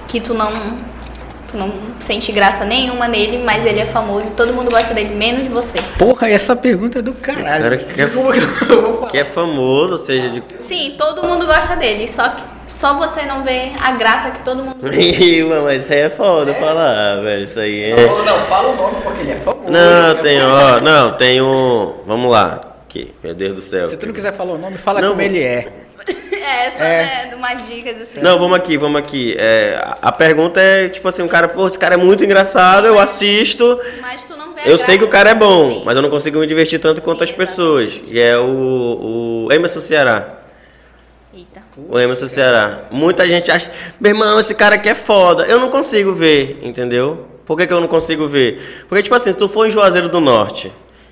que 0.10 0.20
tu 0.20 0.34
não, 0.34 0.50
não 1.56 1.72
sente 2.00 2.32
graça 2.32 2.66
nenhuma 2.66 3.08
nele, 3.08 3.38
mas 3.40 3.66
ele 3.66 3.80
é 3.80 3.86
famoso 3.86 4.30
e 4.30 4.34
todo 4.34 4.54
mundo 4.54 4.70
gosta 4.72 4.94
dele, 4.94 5.16
menos 5.16 5.48
você. 5.48 5.78
Porra, 5.98 6.30
essa 6.30 6.56
pergunta 6.56 7.00
é 7.00 7.02
do 7.02 7.14
caralho. 7.14 7.64
Cara, 7.64 7.78
que 7.78 8.02
é- 8.02 8.08
Como 8.16 8.32
que 8.34 8.40
eu 8.40 8.82
vou 8.82 8.94
falar? 8.96 9.08
Que 9.12 9.18
é 9.20 9.24
famoso, 9.24 9.92
ou 9.94 9.98
seja, 9.98 10.30
de. 10.30 10.44
Sim, 10.60 10.96
todo 10.98 11.24
mundo 11.28 11.46
gosta 11.46 11.76
dele, 11.76 12.08
só 12.08 12.30
que 12.30 12.44
só 12.68 12.96
você 12.96 13.26
não 13.26 13.44
vê 13.44 13.72
a 13.82 13.92
graça 13.92 14.32
que 14.32 14.44
todo 14.44 14.64
mundo 14.64 14.78
vê. 14.82 14.98
Ih, 15.00 15.44
mas 15.44 15.82
isso 15.84 15.94
aí 15.94 16.00
é 16.02 16.10
foda 16.10 16.54
falar, 16.56 17.22
velho. 17.22 17.44
Isso 17.44 17.60
aí 17.60 17.92
é. 17.92 17.96
Não, 18.08 18.26
não, 18.26 18.40
fala 18.46 18.70
o 18.70 18.76
nome 18.76 18.96
porque 19.04 19.22
ele 19.22 19.32
é 19.32 19.36
famoso. 19.38 19.70
Não, 19.70 20.12
É 20.12 20.16
tem, 20.16 20.42
ó. 20.44 20.80
Não, 20.82 21.12
tem 21.18 21.42
um. 21.42 21.94
Vamos 22.06 22.32
lá. 22.32 22.62
Aqui, 22.88 23.14
meu 23.24 23.34
Deus 23.34 23.54
do 23.54 23.62
céu. 23.62 23.88
Se 23.90 23.98
tu 23.98 24.06
não 24.06 24.14
quiser 24.14 24.32
falar 24.34 24.54
o 24.54 24.58
nome, 24.58 24.78
fala 24.78 25.02
Não, 25.02 25.10
como 25.10 25.22
vou- 25.22 25.30
ele 25.30 25.44
é. 25.44 25.68
É, 26.46 26.72
só 26.78 26.84
É. 26.84 27.26
né, 27.30 27.36
umas 27.36 27.68
dicas 27.68 28.00
assim. 28.00 28.20
Não, 28.22 28.38
vamos 28.38 28.56
aqui, 28.56 28.78
vamos 28.78 29.00
aqui. 29.00 29.36
É, 29.40 29.82
a- 30.02 30.12
pergunta 30.12 30.60
é, 30.62 30.88
tipo 30.90 31.08
assim, 31.08 31.24
um 31.24 31.28
cara, 31.28 31.48
pô, 31.48 31.66
esse 31.66 31.78
cara 31.80 31.96
é 31.96 31.98
muito 31.98 32.24
engraçado, 32.24 32.86
eu 32.86 33.00
assisto. 33.00 33.80
Mas 34.00 34.24
tu 34.24 34.38
não 34.38 34.54
vê 34.54 34.62
Eu 34.66 34.78
sei 34.78 34.98
que 34.98 35.04
o 35.04 35.08
cara 35.08 35.32
é 35.32 35.34
bom, 35.34 35.70
Sim. 35.72 35.82
mas 35.86 35.96
eu 35.96 36.04
não 36.04 36.10
consigo 36.10 36.38
me 36.40 36.46
divertir 36.46 36.78
tanto 36.80 37.02
quanto 37.02 37.20
Sim, 37.20 37.24
as 37.26 37.32
pessoas. 37.32 38.00
E 38.08 38.20
é 38.20 38.38
o, 38.38 39.46
o 39.48 39.52
Emerson 39.52 39.80
Ceará. 39.80 40.36
Eita. 41.34 41.64
O 41.90 42.00
Emerson 42.00 42.28
Ceará. 42.28 42.82
Muita 42.92 43.28
gente 43.28 43.50
acha, 43.50 43.72
meu 44.00 44.12
irmão, 44.12 44.40
esse 44.40 44.54
cara 44.54 44.76
aqui 44.76 44.90
é 44.90 44.96
foda. 44.96 45.46
Eu 45.46 45.60
não 45.60 45.70
consigo 45.70 46.14
ver, 46.14 46.60
entendeu? 46.62 47.26
Por 47.46 47.58
que, 47.58 47.66
que 47.68 47.74
eu 47.74 47.82
não 47.82 47.88
consigo 47.88 48.28
ver? 48.28 48.86
Porque, 48.88 49.02
tipo 49.04 49.16
assim, 49.16 49.32
se 49.32 49.38
tu 49.38 49.48
for 49.50 49.68
em 49.68 49.72
Juazeiro 49.72 50.10
do 50.10 50.20
Norte 50.20 50.72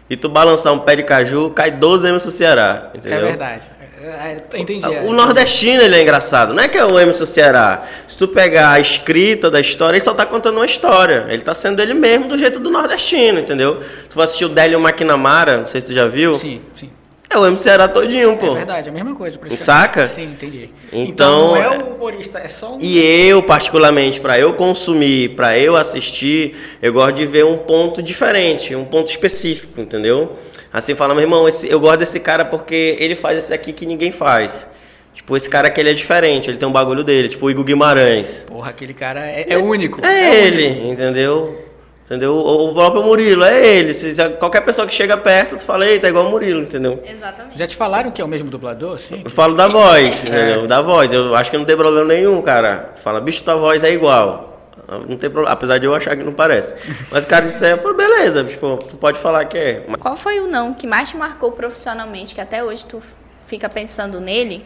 e 0.10 0.15
tu 0.15 0.29
balançar 0.29 0.71
um 0.73 0.79
pé 0.79 0.95
de 0.95 1.03
caju, 1.03 1.49
cai 1.49 1.71
12 1.71 2.08
Emerson 2.08 2.29
Ceará, 2.32 2.91
É 2.93 2.97
entendeu? 2.97 3.21
verdade. 3.21 3.67
É, 4.04 4.38
é, 4.54 4.60
entendi. 4.60 4.86
é. 4.86 5.02
O 5.04 5.13
nordestino 5.13 5.82
ele 5.82 5.96
é 5.96 6.02
engraçado, 6.02 6.54
não 6.54 6.62
é 6.62 6.68
que 6.68 6.78
é 6.78 6.84
o 6.84 7.00
Emerson 7.00 7.26
Ceará. 7.26 7.84
Se 8.06 8.18
tu 8.18 8.28
pegar 8.28 8.72
a 8.74 8.80
escrita 8.80 9.50
da 9.50 9.62
história, 9.62 9.96
ele 9.96 10.04
só 10.04 10.13
tá 10.13 10.26
contando 10.26 10.58
uma 10.58 10.66
história. 10.66 11.26
Ele 11.30 11.42
tá 11.42 11.54
sendo 11.54 11.82
ele 11.82 11.94
mesmo 11.94 12.28
do 12.28 12.38
jeito 12.38 12.60
do 12.60 12.70
nordestino, 12.70 13.39
entendeu? 13.39 13.80
Tu 14.10 14.16
vai 14.16 14.26
assistir 14.26 14.46
o 14.46 14.50
Délio 14.50 14.80
McNamara, 14.80 15.60
não 15.60 15.66
sei 15.66 15.80
se 15.80 15.86
tu 15.88 15.94
já 15.94 16.06
viu. 16.08 16.36
Sim, 16.36 16.62
sim. 16.76 16.89
É 17.30 17.38
o 17.38 17.46
Emerson 17.46 17.63
Ceará 17.63 17.88
todinho, 17.88 18.38
pô. 18.38 18.52
É 18.52 18.56
verdade, 18.58 18.88
é 18.89 18.92
a 18.92 18.94
mesma 18.94 19.16
coisa. 19.16 19.39
Saca? 19.58 20.06
Sim, 20.06 20.26
entendi. 20.26 20.70
Então, 20.92 21.48
não 21.48 21.58
é 21.58 21.76
é- 21.76 21.80
o 21.80 21.96
humorista, 21.96 22.38
é 22.38 22.50
só 22.50 22.76
um. 22.76 22.80
E 22.80 23.00
eu, 23.28 23.42
particularmente, 23.42 24.22
para 24.22 24.38
eu 24.38 24.54
consumir, 24.54 25.30
para 25.30 25.58
eu 25.58 25.76
assistir, 25.76 26.56
eu 26.80 26.94
gosto 26.94 27.16
de 27.16 27.26
ver 27.26 27.44
um 27.46 27.58
ponto 27.58 28.04
diferente, 28.04 28.76
um 28.76 28.86
ponto 28.86 29.08
específico, 29.10 29.82
entendeu? 29.82 30.34
Assim, 30.74 30.96
fala, 30.96 31.14
meu 31.14 31.22
irmão, 31.24 31.48
esse- 31.48 31.70
eu 31.70 31.80
gosto 31.80 32.00
desse 32.00 32.20
cara 32.20 32.44
porque 32.44 32.98
ele 33.00 33.16
faz 33.16 33.38
esse 33.38 33.54
aqui 33.54 33.72
que 33.72 33.86
ninguém 33.86 34.12
faz. 34.12 34.68
Tipo, 35.14 35.38
esse 35.38 35.48
cara 35.48 35.68
aqui 35.68 35.80
ele 35.80 35.92
é 35.92 35.94
diferente, 35.94 36.50
ele 36.50 36.58
tem 36.58 36.68
um 36.68 36.72
bagulho 36.72 37.04
dele, 37.04 37.30
tipo 37.30 37.46
o 37.46 37.52
Igor 37.52 37.64
Guimarães. 37.64 38.44
Porra, 38.48 38.72
aquele 38.72 38.96
cara 38.96 39.20
é, 39.22 39.46
é 39.48 39.58
único. 39.60 40.04
É 40.04 40.46
ele, 40.46 40.90
entendeu? 40.90 41.64
Entendeu? 42.06 42.36
O 42.36 42.70
o 42.70 42.74
próprio 42.74 43.04
Murilo, 43.04 43.44
é 43.44 43.66
ele. 43.78 43.94
Se 43.94 44.14
se 44.16 44.30
qualquer 44.32 44.62
pessoa 44.62 44.86
que 44.88 44.94
chega 44.94 45.16
perto, 45.16 45.56
tu 45.56 45.64
fala, 45.64 45.86
eita, 45.88 46.08
é 46.08 46.10
igual 46.10 46.26
o 46.28 46.32
Murilo, 46.32 46.62
entendeu? 46.64 47.02
Exatamente. 47.08 47.58
Já 47.58 47.66
te 47.68 47.76
falaram 47.76 48.10
que 48.12 48.22
é 48.22 48.26
o 48.26 48.28
mesmo 48.28 48.50
dublador, 48.50 48.98
sim? 49.00 49.22
Eu 49.24 49.30
falo 49.30 49.56
da 49.56 49.68
voz, 49.68 50.26
entendeu? 50.26 50.66
Da 50.68 50.82
voz. 50.82 51.14
Eu 51.14 51.34
acho 51.36 51.50
que 51.52 51.58
não 51.58 51.64
tem 51.66 51.78
problema 51.78 52.08
nenhum, 52.08 52.42
cara. 52.42 52.90
Fala, 52.96 53.22
bicho, 53.22 53.44
tua 53.44 53.56
voz 53.56 53.84
é 53.84 53.92
igual. 53.94 54.53
Não 54.88 55.17
tem 55.17 55.30
problema, 55.30 55.52
apesar 55.52 55.78
de 55.78 55.86
eu 55.86 55.96
achar 55.96 56.15
que 56.15 56.24
não 56.24 56.34
parece. 56.34 56.74
Mas 57.10 57.24
o 57.24 57.28
cara 57.28 57.46
disse, 57.46 57.69
eu 57.69 57.78
falei, 57.78 57.98
beleza, 57.98 58.43
tipo, 58.43 58.78
tu 58.78 58.98
pode 58.98 59.17
falar 59.19 59.46
que 59.46 59.58
é. 59.58 59.86
Qual 60.00 60.15
foi 60.15 60.39
o 60.39 60.48
não 60.48 60.74
que 60.74 60.86
mais 60.86 61.10
te 61.10 61.17
marcou 61.17 61.52
profissionalmente, 61.52 62.36
que 62.36 62.41
até 62.41 62.63
hoje 62.63 62.86
tu 62.86 63.02
fica 63.46 63.69
pensando 63.69 64.19
nele 64.19 64.65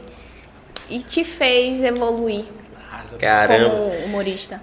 e 0.90 1.00
te 1.00 1.24
fez 1.24 1.82
evoluir 1.82 2.46
Caramba. 3.20 3.70
como 3.70 3.92
humorista? 4.06 4.62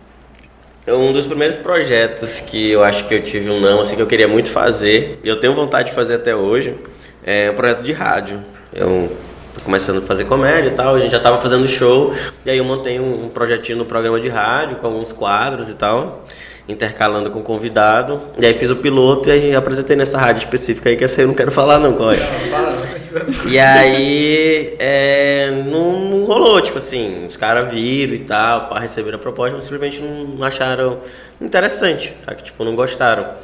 Um 0.86 1.12
dos 1.12 1.26
primeiros 1.26 1.56
projetos 1.56 2.40
que 2.40 2.70
eu 2.70 2.84
acho 2.84 3.08
que 3.08 3.14
eu 3.14 3.22
tive 3.22 3.48
um 3.48 3.58
não, 3.58 3.80
assim, 3.80 3.96
que 3.96 4.02
eu 4.02 4.06
queria 4.06 4.28
muito 4.28 4.50
fazer, 4.50 5.18
e 5.24 5.28
eu 5.28 5.40
tenho 5.40 5.54
vontade 5.54 5.88
de 5.88 5.94
fazer 5.94 6.16
até 6.16 6.36
hoje, 6.36 6.76
é 7.24 7.50
um 7.50 7.54
projeto 7.54 7.82
de 7.82 7.92
rádio. 7.92 8.44
Eu 8.70 9.16
tô 9.54 9.60
começando 9.60 9.98
a 9.98 10.02
fazer 10.02 10.24
comédia 10.24 10.68
e 10.68 10.72
tal, 10.72 10.96
a 10.96 10.98
gente 10.98 11.12
já 11.12 11.20
tava 11.20 11.40
fazendo 11.40 11.66
show, 11.68 12.12
e 12.44 12.50
aí 12.50 12.58
eu 12.58 12.64
montei 12.64 12.98
um, 12.98 13.26
um 13.26 13.28
projetinho 13.28 13.78
no 13.78 13.84
programa 13.84 14.20
de 14.20 14.28
rádio, 14.28 14.76
com 14.76 14.88
alguns 14.88 15.12
quadros 15.12 15.68
e 15.68 15.74
tal, 15.74 16.24
intercalando 16.68 17.30
com 17.30 17.40
convidado, 17.40 18.20
e 18.38 18.44
aí 18.44 18.52
fiz 18.52 18.70
o 18.70 18.76
piloto 18.76 19.28
e 19.28 19.32
aí 19.32 19.54
apresentei 19.54 19.94
nessa 19.94 20.18
rádio 20.18 20.40
específica 20.40 20.90
aí, 20.90 20.96
que 20.96 21.04
essa 21.04 21.20
aí 21.20 21.24
eu 21.24 21.28
não 21.28 21.34
quero 21.34 21.52
falar 21.52 21.78
não, 21.78 21.92
qual 21.92 22.10
é. 22.10 22.16
E 23.46 23.58
aí 23.58 24.74
é, 24.80 25.52
não, 25.66 26.00
não 26.10 26.24
rolou, 26.24 26.60
tipo 26.60 26.78
assim, 26.78 27.24
os 27.26 27.36
caras 27.36 27.72
viram 27.72 28.14
e 28.14 28.18
tal, 28.18 28.66
para 28.66 28.80
receber 28.80 29.14
a 29.14 29.18
proposta, 29.18 29.54
mas 29.54 29.66
simplesmente 29.66 30.02
não 30.02 30.44
acharam 30.44 30.98
interessante, 31.40 32.12
sabe? 32.20 32.42
Tipo, 32.42 32.64
não 32.64 32.74
gostaram. 32.74 33.34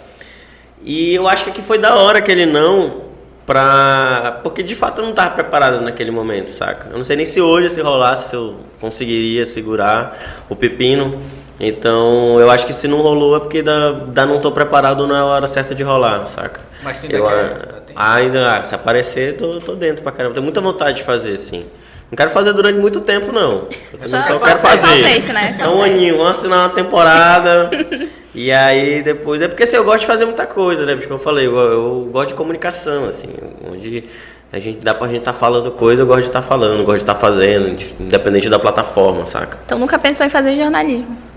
E 0.83 1.15
eu 1.15 1.29
acho 1.29 1.45
que 1.45 1.51
aqui 1.51 1.63
foi 1.63 1.79
da 1.79 1.95
hora 1.95 2.19
aquele 2.19 2.47
não, 2.47 3.10
pra. 3.55 4.39
Porque 4.45 4.63
de 4.63 4.77
fato 4.77 5.01
eu 5.01 5.07
não 5.07 5.13
tava 5.13 5.31
preparado 5.35 5.81
naquele 5.81 6.13
momento, 6.13 6.51
saca? 6.51 6.89
Eu 6.91 6.97
não 6.99 7.03
sei 7.05 7.17
nem 7.17 7.27
se 7.27 7.41
hoje, 7.41 7.69
se 7.69 7.81
rolasse, 7.81 8.31
se 8.31 8.37
eu 8.37 8.55
conseguiria 8.81 9.45
segurar 9.45 10.17
o 10.49 10.55
pepino. 10.55 11.21
Então 11.59 12.39
eu 12.41 12.49
acho 12.49 12.65
que 12.65 12.73
se 12.73 12.87
não 12.87 13.01
rolou 13.03 13.37
é 13.37 13.41
porque 13.41 13.61
da, 13.61 13.91
da 13.91 14.25
não 14.25 14.41
tô 14.41 14.53
preparado 14.53 15.05
não 15.07 15.15
é 15.17 15.19
a 15.19 15.25
hora 15.25 15.47
certa 15.49 15.75
de 15.75 15.83
rolar, 15.83 16.25
saca? 16.27 16.61
Mas 16.83 17.03
ainda 17.03 17.17
eu, 17.17 17.29
ah, 17.29 18.15
ainda, 18.15 18.57
ah, 18.57 18.65
se 18.65 18.75
aparecer, 18.75 19.37
tô, 19.37 19.59
tô 19.61 19.75
dentro 19.75 20.03
pra 20.05 20.13
caramba. 20.13 20.33
Tenho 20.35 20.45
muita 20.45 20.61
vontade 20.61 20.99
de 20.99 21.03
fazer, 21.03 21.35
assim. 21.35 21.67
Não 22.11 22.17
quero 22.17 22.31
fazer 22.31 22.53
durante 22.53 22.79
muito 22.79 23.01
tempo, 23.03 23.31
não. 23.33 23.67
Eu 24.01 24.09
Só- 24.09 24.23
só, 24.23 24.33
só- 24.39 24.39
quero 24.47 24.61
só 24.61 24.69
fazer. 24.69 24.87
um 24.87 25.03
mês, 25.03 25.29
né? 25.29 25.55
Só 25.59 25.65
Só 25.67 25.71
um 25.73 25.79
um 25.79 25.83
mês. 25.83 25.95
aninho, 25.95 26.17
vamos 26.17 26.39
assinar 26.39 26.59
uma 26.69 26.75
temporada. 26.75 27.71
e 28.35 28.51
aí 28.53 29.03
depois. 29.03 29.43
É 29.43 29.49
porque 29.49 29.65
assim, 29.65 29.77
eu 29.77 29.85
gosto 29.85 30.01
de 30.01 30.07
fazer 30.07 30.25
muita 30.25 30.47
coisa, 30.47 30.87
né? 30.87 30.93
Porque 30.93 31.07
como 31.07 31.19
eu 31.19 31.25
falei, 31.25 31.47
eu, 31.47 31.57
eu 31.57 32.09
gosto 32.13 32.29
de 32.29 32.35
comunicação, 32.35 33.05
assim. 33.05 33.31
Onde 33.71 34.05
a 34.53 34.59
gente 34.59 34.81
dá 34.81 34.95
pra 34.95 35.07
gente 35.09 35.19
estar 35.21 35.33
falando 35.33 35.71
coisa, 35.71 36.03
eu 36.03 36.07
gosto 36.07 36.23
de 36.23 36.29
estar 36.29 36.43
falando, 36.43 36.81
eu 36.81 36.85
gosto 36.85 36.99
de 36.99 37.03
estar 37.03 37.15
fazendo, 37.15 37.77
independente 38.01 38.49
da 38.49 38.59
plataforma, 38.59 39.27
saca? 39.27 39.59
Então 39.65 39.79
nunca 39.79 39.99
pensou 39.99 40.27
em 40.27 40.31
fazer 40.31 40.55
jornalismo? 40.55 41.30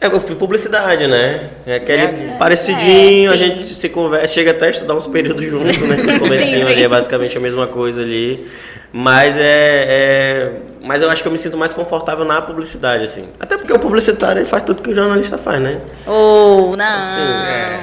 É, 0.00 0.06
eu 0.08 0.20
fiz 0.20 0.36
publicidade, 0.36 1.06
né? 1.06 1.48
É 1.66 1.76
aquele 1.76 2.02
É, 2.02 2.36
parecidinho, 2.38 3.30
é, 3.30 3.34
a 3.34 3.36
gente 3.36 3.64
se 3.74 3.88
conversa, 3.88 4.26
chega 4.28 4.50
até 4.50 4.66
a 4.66 4.70
estudar 4.70 4.94
uns 4.94 5.06
períodos 5.06 5.42
juntos, 5.44 5.80
né? 5.80 5.96
No 5.96 6.18
comecinho 6.20 6.66
Sim, 6.66 6.72
ali 6.72 6.78
sim. 6.80 6.84
é 6.84 6.88
basicamente 6.88 7.36
a 7.36 7.40
mesma 7.40 7.66
coisa 7.66 8.02
ali. 8.02 8.46
Mas 8.92 9.38
é, 9.38 9.42
é- 9.88 10.52
Mas 10.82 11.02
eu 11.02 11.10
acho 11.10 11.20
que 11.22 11.26
eu 11.28 11.32
me 11.32 11.38
sinto 11.38 11.56
mais 11.58 11.72
confortável 11.72 12.24
na 12.24 12.40
publicidade, 12.40 13.04
assim. 13.04 13.24
Até 13.40 13.56
porque 13.56 13.72
o 13.72 13.78
publicitário 13.78 14.38
ele 14.40 14.48
faz 14.48 14.62
tudo 14.62 14.80
que 14.82 14.90
o 14.90 14.94
jornalista 14.94 15.36
faz, 15.36 15.60
né? 15.60 15.80
Ou 16.06 16.76
não, 16.76 16.84
Assim, 16.98 17.20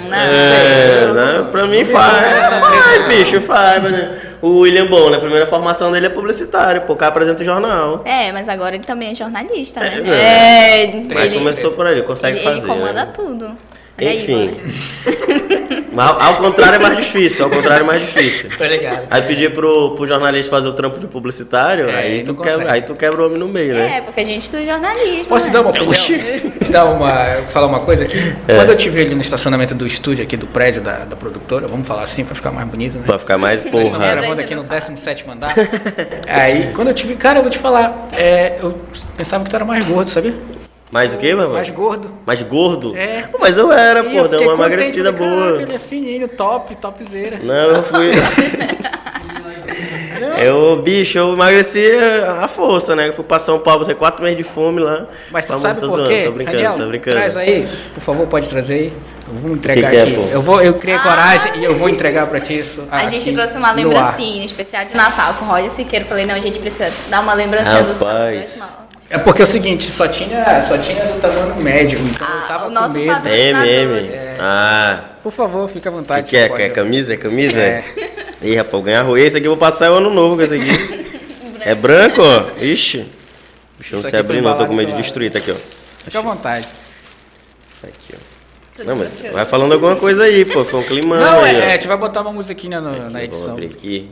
não. 0.09 0.17
É, 0.17 1.13
né? 1.13 1.47
Pra 1.51 1.67
mim 1.67 1.83
faz. 1.83 2.47
Faz, 2.59 3.07
bicho, 3.09 3.41
faz. 3.41 3.83
exemplo, 3.85 4.15
O 4.43 4.59
William 4.59 4.87
Bonner, 4.87 5.19
a 5.19 5.21
primeira 5.21 5.47
formação 5.47 5.89
dele 5.89 6.07
é 6.07 6.09
publicitário, 6.09 6.81
pô, 6.81 6.91
o 6.91 6.95
cara 6.97 7.11
apresenta 7.11 7.41
o 7.41 7.45
jornal. 7.45 8.01
É, 8.03 8.29
mas 8.33 8.49
agora 8.49 8.75
ele 8.75 8.83
também 8.83 9.11
é 9.11 9.15
jornalista, 9.15 9.79
né? 9.79 10.01
É, 10.05 10.83
É, 10.83 11.01
Mas 11.13 11.25
ele, 11.27 11.35
começou 11.35 11.71
por 11.71 11.87
ele 11.87 12.01
consegue 12.01 12.39
ele, 12.39 12.45
ele 12.45 12.55
fazer. 12.55 12.67
comanda 12.67 13.05
né? 13.05 13.11
tudo. 13.13 13.57
Olha 13.97 14.09
aí, 14.09 14.21
Enfim. 14.23 14.57
Mas 15.93 16.09
ao- 16.09 16.37
contrário 16.37 16.75
é 16.75 16.79
mais 16.79 16.97
difícil, 16.97 17.45
ao 17.45 17.51
contrário 17.51 17.83
é 17.83 17.87
mais 17.87 18.01
difícil. 18.01 18.49
Tô 18.57 18.65
ligado. 18.65 19.07
Aí 19.09 19.21
pedir 19.21 19.53
pro, 19.53 19.91
pro 19.91 20.07
jornalista 20.07 20.49
fazer 20.49 20.67
o 20.67 20.73
trampo 20.73 20.99
de 20.99 21.05
publicitário, 21.07 21.87
É, 21.87 21.95
aí, 21.95 22.13
aí 22.13 22.23
tu 22.23 22.33
quebra, 22.35 22.71
aí 22.71 22.81
tu 22.81 22.95
quebra 22.95 23.21
o 23.21 23.25
homem 23.27 23.37
no 23.37 23.47
meio, 23.47 23.75
né? 23.75 23.97
É, 23.97 24.01
porque 24.01 24.21
a 24.21 24.25
gente 24.25 24.41
estuda 24.41 24.65
jornalismo. 24.65 25.25
Posso 25.25 25.45
te 25.45 25.47
né? 25.49 25.53
dar 25.53 25.61
uma 25.61 25.69
opinião? 25.69 25.93
Te 25.93 26.71
dar 26.71 26.85
uma, 26.85 27.25
falar 27.51 27.67
uma 27.67 27.81
coisa 27.81 28.05
aqui? 28.05 28.17
É. 28.47 28.55
Quando 28.55 28.71
eu 28.71 28.75
te 28.75 28.89
vi 28.89 29.01
ali 29.01 29.13
no 29.15 29.21
estacionamento 29.21 29.75
do 29.75 29.85
estúdio 29.85 30.23
aqui 30.23 30.35
do 30.35 30.47
prédio 30.47 30.81
da, 30.81 31.05
da 31.05 31.15
produtora, 31.15 31.67
vamos 31.67 31.87
falar 31.87 32.03
assim 32.03 32.25
pra 32.25 32.33
ficar 32.33 32.51
mais 32.51 32.67
bonito, 32.67 32.97
né? 32.97 33.03
Pra 33.05 33.19
ficar 33.19 33.37
mais 33.37 33.63
porra. 33.63 34.03
Era. 34.03 34.21
gravando 34.21 34.41
aqui 34.41 34.55
no 34.55 34.63
17 34.63 35.25
andar. 35.29 35.53
Aí, 36.27 36.71
quando 36.73 36.87
eu 36.87 36.93
te 36.93 37.05
vi, 37.05 37.15
cara, 37.15 37.39
eu 37.39 37.43
vou 37.43 37.51
te 37.51 37.59
falar, 37.59 38.09
é, 38.17 38.57
eu 38.59 38.79
pensava 39.15 39.43
que 39.43 39.49
tu 39.49 39.55
era 39.55 39.65
mais 39.65 39.85
gordo, 39.85 40.09
sabia? 40.09 40.33
Mais 40.93 41.13
o 41.13 41.17
quê, 41.17 41.33
meu 41.33 41.49
Mais 41.49 41.67
irmão? 41.67 41.83
gordo. 41.83 42.11
Mais 42.25 42.41
gordo? 42.43 42.95
É. 42.95 43.23
Pô, 43.31 43.39
mas 43.41 43.57
eu 43.57 43.71
era, 43.73 44.01
E 44.01 44.11
pô, 44.11 44.17
eu 44.19 44.27
deu 44.27 44.41
uma 44.43 44.53
emagrecida 44.53 45.11
falei, 45.11 45.27
"Caraca, 45.29 45.49
boa. 45.51 45.61
Ele 45.63 45.73
é 45.75 45.79
fininho, 45.79 46.27
top, 46.27 46.75
topzera. 46.75 47.39
Não, 47.41 47.53
eu 47.55 47.83
fui. 47.83 48.11
eu, 50.43 50.81
bicho, 50.83 51.17
eu 51.17 51.33
emagreci 51.33 51.85
a 52.39 52.47
força, 52.47 52.95
né? 52.95 53.07
Eu 53.09 53.13
fui 53.13 53.23
pra 53.23 53.39
São 53.39 53.59
Paulo, 53.59 53.79
passei 53.79 53.95
quatro 53.95 54.23
meses 54.23 54.37
de 54.37 54.43
fome 54.43 54.79
lá. 54.81 55.07
Mas 55.31 55.45
tu 55.45 55.53
Tá 55.53 55.59
sabe 55.59 55.79
por 55.79 55.89
zoando, 55.89 56.09
quê? 56.09 56.23
Tô 56.25 56.31
brincando, 56.31 56.57
Daniel, 56.57 56.73
tô 56.75 56.85
brincando. 56.87 57.17
Traz 57.17 57.37
aí, 57.37 57.67
por 57.93 58.01
favor, 58.01 58.27
pode 58.27 58.49
trazer 58.49 58.73
aí. 58.73 58.93
Eu 59.27 59.35
vou 59.39 59.51
entregar 59.55 59.89
Que 59.89 59.89
que 59.89 59.95
é, 59.95 60.03
aqui. 60.03 60.15
pô? 60.15 60.21
eu, 60.31 60.41
vou, 60.41 60.61
eu 60.61 60.73
criei 60.75 60.99
coragem 60.99 61.59
e 61.59 61.63
eu 61.63 61.75
vou 61.75 61.89
entregar 61.89 62.27
pra 62.27 62.39
ti 62.39 62.59
isso. 62.59 62.83
A 62.91 63.05
gente 63.09 63.31
trouxe 63.33 63.57
uma 63.57 63.71
lembrancinha 63.71 64.45
especial 64.45 64.85
de 64.85 64.95
Natal 64.95 65.33
com 65.35 65.45
o 65.45 65.47
Roger 65.47 65.69
Siqueira. 65.71 66.05
Falei, 66.05 66.25
não, 66.25 66.35
a 66.35 66.39
gente 66.39 66.59
precisa 66.59 66.91
dar 67.09 67.21
uma 67.21 67.33
lembrancinha. 67.33 67.81
Rapaz. 67.81 67.97
dois 67.99 68.57
mal. 68.57 68.83
É 69.09 69.17
porque 69.17 69.41
é 69.41 69.45
o 69.45 69.47
seguinte, 69.47 69.83
só 69.91 70.07
tinha, 70.07 70.61
só 70.67 70.77
tinha 70.77 71.03
do 71.05 71.21
tamanho 71.21 71.55
médio, 71.61 71.99
então 71.99 72.25
Ah, 72.27 72.39
eu 72.41 72.47
tava 72.47 72.63
o 72.63 72.67
com 72.67 72.73
nosso 72.73 72.93
medo. 72.95 73.05
padrão. 73.13 73.33
MM. 73.33 74.09
Ah, 74.39 74.99
Por 75.21 75.31
favor, 75.31 75.69
fica 75.69 75.89
à 75.89 75.93
o 75.93 75.95
vontade. 75.97 76.29
que 76.29 76.35
é? 76.35 76.43
você 76.43 76.49
pode- 76.49 76.61
Quer 76.63 76.69
camisa? 76.69 77.13
É 77.13 77.17
camisa? 77.17 77.59
É. 77.59 77.83
Ih, 78.41 78.55
rapaz, 78.55 78.71
vou 78.71 78.81
ganhar 78.81 79.01
arroz. 79.01 79.23
Esse 79.23 79.37
aqui 79.37 79.45
eu 79.47 79.51
vou 79.51 79.57
passar 79.59 79.91
o 79.91 79.95
ano 79.95 80.09
novo 80.09 80.35
com 80.35 80.41
esse 80.41 80.55
aqui. 80.55 81.19
é 81.61 81.75
branco. 81.75 82.21
Ixi. 82.59 83.05
Bicho, 83.77 83.95
não 83.95 84.01
se 84.01 84.07
aqui 84.07 84.17
abrir 84.17 84.41
não, 84.41 84.57
tô 84.57 84.65
com 84.65 84.73
medo 84.73 84.91
de 84.91 84.97
destruir. 85.01 85.31
Tá 85.31 85.37
aqui, 85.37 85.51
ó. 85.51 85.55
Fica 86.03 86.19
à 86.19 86.21
vontade. 86.21 86.67
Aqui, 87.83 88.15
ó. 88.15 88.83
Não, 88.85 88.95
mas 88.95 89.09
vai 89.31 89.45
falando 89.45 89.73
alguma 89.73 89.95
coisa 89.95 90.23
aí, 90.23 90.43
pô. 90.45 90.65
Foi 90.65 90.79
um 90.79 90.83
climão 90.83 91.19
Não, 91.19 91.43
aí, 91.43 91.55
é, 91.55 91.59
ó. 91.59 91.61
é, 91.63 91.67
a 91.67 91.69
gente 91.73 91.87
vai 91.87 91.95
botar 91.97 92.21
uma 92.21 92.31
musiquinha 92.33 92.81
no- 92.81 92.89
Aqui, 92.89 92.99
na 92.99 93.05
Vamos 93.05 93.21
edição. 93.23 93.51
abrir 93.51 93.67
aqui. 93.67 94.11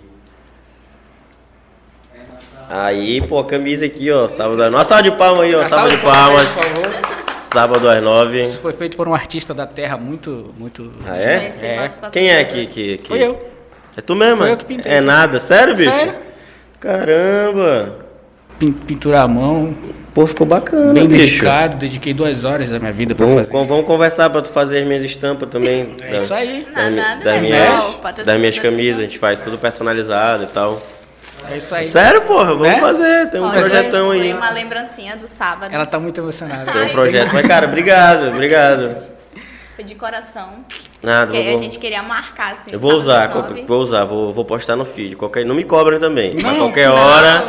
Aí, 2.69 3.19
pô, 3.21 3.39
a 3.39 3.45
camisa 3.45 3.86
aqui, 3.86 4.10
ó. 4.12 4.27
Sábado 4.27 4.53
às 4.63 4.71
nove. 4.71 4.75
Uma 4.77 4.84
salva 4.86 5.03
de 5.03 5.12
palmas 5.12 5.41
aí, 5.43 5.55
ó. 5.55 5.63
Salva 5.65 5.89
de 5.89 5.97
palmas 5.97 6.60
por. 6.73 7.21
Sábado 7.21 7.89
às 7.89 8.01
nove. 8.01 8.43
Isso 8.43 8.60
foi 8.60 8.71
feito 8.73 8.95
por 8.95 9.07
um 9.10 9.13
artista 9.13 9.53
da 9.53 9.65
terra 9.67 9.97
muito, 9.97 10.53
muito... 10.57 10.89
Ah, 11.05 11.17
é? 11.17 11.51
É. 11.62 11.88
Quem 12.12 12.29
é 12.31 12.43
que, 12.45 12.65
que, 12.65 12.97
que... 12.99 13.07
Foi 13.10 13.19
eu. 13.21 13.51
É 13.97 13.99
tu 13.99 14.15
mesmo? 14.15 14.38
Foi 14.38 14.51
eu 14.53 14.57
que 14.57 14.63
pintei 14.63 14.89
É 14.89 15.01
nada? 15.01 15.38
Sério, 15.41 15.75
bicho? 15.75 15.91
Sério. 15.91 16.13
Caramba. 16.79 17.95
Pin- 18.57 18.71
Pintura 18.71 19.21
à 19.21 19.27
mão, 19.27 19.75
Pô, 20.13 20.27
ficou 20.27 20.45
bacana, 20.45 20.93
bem 20.93 21.07
bicho. 21.07 21.23
dedicado, 21.23 21.77
dediquei 21.77 22.13
duas 22.13 22.43
horas 22.43 22.69
da 22.69 22.79
minha 22.79 22.91
vida 22.91 23.15
pra 23.15 23.25
Vamos, 23.25 23.47
fazer. 23.47 23.65
vamos 23.67 23.86
conversar 23.86 24.29
pra 24.29 24.41
tu 24.41 24.49
fazer 24.49 24.79
as 24.81 24.86
minhas 24.88 25.03
estampas 25.03 25.49
também. 25.49 25.95
É 26.01 26.17
isso 26.17 26.34
aí. 26.34 26.67
Das, 26.73 26.89
mi- 26.89 26.95
Nada, 26.97 27.23
das 27.23 27.41
minhas, 27.41 27.69
Não, 27.69 28.01
das 28.25 28.39
minhas 28.39 28.60
camisas, 28.60 28.99
a 28.99 29.03
gente 29.05 29.17
faz 29.19 29.39
tudo 29.39 29.57
personalizado 29.57 30.43
e 30.43 30.47
tal. 30.47 30.81
É 31.49 31.58
isso 31.58 31.73
aí. 31.75 31.84
Sério, 31.86 32.21
porra, 32.21 32.45
vamos 32.54 32.67
Né? 32.67 32.80
fazer. 32.80 33.30
Tem 33.30 33.41
um 33.41 33.49
projetão 33.51 34.08
foi 34.08 34.21
aí. 34.21 34.34
uma 34.34 34.49
lembrancinha 34.51 35.17
do 35.17 35.27
sábado. 35.27 35.73
Ela 35.73 35.86
tá 35.86 35.99
muito 35.99 36.19
emocionada. 36.21 36.71
Tem 36.71 36.84
um 36.84 36.89
projeto. 36.89 37.32
Mas, 37.34 37.47
cara, 37.47 37.65
obrigado, 37.67 38.27
obrigado. 38.30 38.95
Foi 39.75 39.84
de 39.84 39.95
coração. 39.95 40.63
Nada, 41.01 41.27
Porque 41.32 41.41
eu 41.41 41.47
a 41.47 41.51
vou, 41.54 41.63
gente 41.63 41.80
queria 41.80 42.04
marcar, 42.04 42.54
assim. 42.54 42.71
eu 42.71 42.80
vou 42.80 42.93
usar, 42.93 43.27
vou 43.65 43.80
usar, 43.80 44.04
vou, 44.06 44.32
vou 44.34 44.45
postar 44.45 44.75
no 44.75 44.86
feed. 44.86 45.15
Qualquer, 45.15 45.45
não 45.45 45.56
me 45.56 45.63
cobrem 45.63 45.99
também. 45.99 46.34
Mas 46.36 46.43
Não, 46.43 46.58
qualquer 46.67 46.89
não. 46.89 46.95
hora 46.95 47.43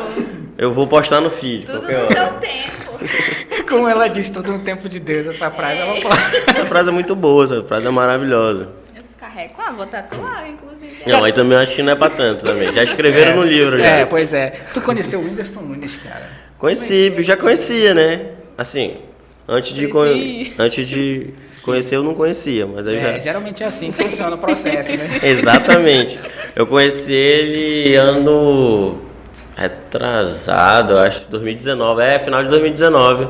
eu 0.57 0.73
vou 0.73 0.87
postar 0.87 1.21
no 1.21 1.29
feed. 1.31 1.67
Tudo 1.67 1.81
qualquer 1.81 1.99
no 1.99 2.05
hora. 2.07 2.15
seu 2.15 2.33
tempo. 2.39 3.63
Como 3.69 3.89
ela 3.89 4.09
diz, 4.09 4.31
todo 4.31 4.53
um 4.53 4.59
tempo 4.61 4.89
de 4.89 4.99
Deus, 5.01 5.27
essa 5.27 5.51
frase 5.51 5.81
ela 5.81 6.01
fala. 6.01 6.17
Essa 6.47 6.65
frase 6.67 6.89
é 6.89 6.93
muito 6.93 7.15
boa, 7.17 7.45
essa 7.45 7.63
frase 7.65 7.87
é 7.87 7.91
maravilhosa. 7.91 8.69
Eu 9.35 9.49
descarrego. 9.49 9.55
Ah, 9.59 9.73
vou 9.73 9.87
tatuar, 9.87 10.49
inclusive. 10.49 10.97
Não, 11.07 11.25
aí 11.25 11.33
também 11.33 11.57
acho 11.59 11.75
que 11.75 11.83
não 11.83 11.93
é 11.93 11.97
pra 11.97 12.11
tanto 12.11 12.45
também. 12.45 12.73
Já 12.73 12.83
escreveram 12.85 13.37
no 13.37 13.45
livro 13.45 13.79
já. 13.79 13.85
É, 13.85 14.05
pois 14.05 14.33
é. 14.35 14.51
Tu 14.75 14.81
conheceu 14.81 15.21
o 15.21 15.25
Whindersson 15.25 15.61
Nunes, 15.61 15.97
cara? 15.97 16.29
Conheci, 16.59 17.13
já 17.21 17.37
conhecia, 17.37 17.93
né? 17.95 18.27
Assim, 18.57 18.99
antes 19.49 19.75
de, 19.75 19.89
con- 19.89 20.05
antes 20.59 20.87
de 20.87 21.31
conhecer 21.65 21.97
eu 21.97 22.03
não 22.03 22.15
conhecia, 22.15 22.67
mas 22.67 22.87
aí 22.87 22.97
É, 22.97 23.01
já... 23.15 23.19
geralmente 23.19 23.63
é 23.63 23.67
assim 23.67 23.91
que 23.91 24.03
funciona 24.03 24.37
o 24.37 24.39
processo, 24.39 24.91
né? 24.97 25.09
Exatamente. 25.23 26.21
Eu 26.55 26.67
conheci 26.67 27.13
ele 27.13 27.95
ano 27.97 29.01
retrasado, 29.57 30.99
acho, 30.99 31.29
2019. 31.31 32.03
É, 32.03 32.19
final 32.19 32.43
de 32.45 32.51
2019. 32.51 33.25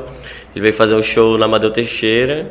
Ele 0.55 0.61
veio 0.61 0.73
fazer 0.73 0.93
um 0.95 1.01
show 1.01 1.37
na 1.37 1.45
Amadeu 1.45 1.71
Teixeira. 1.71 2.47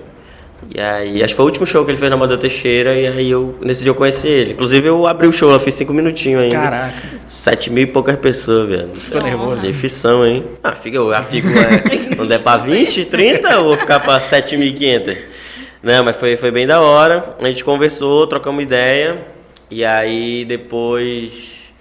E 0.74 0.80
aí, 0.80 1.22
acho 1.22 1.34
que 1.34 1.36
foi 1.36 1.44
o 1.44 1.48
último 1.48 1.66
show 1.66 1.84
que 1.84 1.90
ele 1.90 1.98
fez 1.98 2.08
na 2.08 2.16
Amador 2.16 2.38
Teixeira, 2.38 2.94
e 2.94 3.06
aí 3.06 3.30
eu, 3.30 3.58
nesse 3.60 3.82
dia 3.82 3.90
eu 3.90 3.94
conheci 3.94 4.28
ele. 4.28 4.52
Inclusive 4.52 4.88
eu 4.88 5.06
abri 5.06 5.26
o 5.26 5.32
show, 5.32 5.50
eu 5.50 5.60
fiz 5.60 5.74
cinco 5.74 5.92
minutinhos 5.92 6.42
ainda. 6.42 6.56
Caraca. 6.56 6.94
Sete 7.26 7.70
mil 7.70 7.84
e 7.84 7.86
poucas 7.86 8.16
pessoas, 8.18 8.68
velho. 8.68 8.90
Ficou 8.94 9.22
nervoso. 9.22 9.62
Difícil, 9.62 10.24
hein? 10.26 10.44
Ah, 10.62 10.72
fica, 10.72 10.96
eu 10.96 11.10
já 11.10 11.22
fico, 11.22 11.48
é, 11.48 12.14
quando 12.16 12.32
é 12.32 12.38
pra 12.38 12.56
20, 12.56 13.04
30, 13.06 13.48
eu 13.50 13.64
vou 13.64 13.76
ficar 13.76 14.00
pra 14.00 14.18
7.500. 14.18 15.16
Não, 15.82 16.04
mas 16.04 16.16
foi, 16.16 16.36
foi 16.36 16.50
bem 16.50 16.66
da 16.66 16.80
hora. 16.80 17.36
A 17.40 17.48
gente 17.48 17.64
conversou, 17.64 18.26
trocamos 18.26 18.62
ideia, 18.62 19.26
e 19.70 19.84
aí 19.84 20.44
depois... 20.44 21.71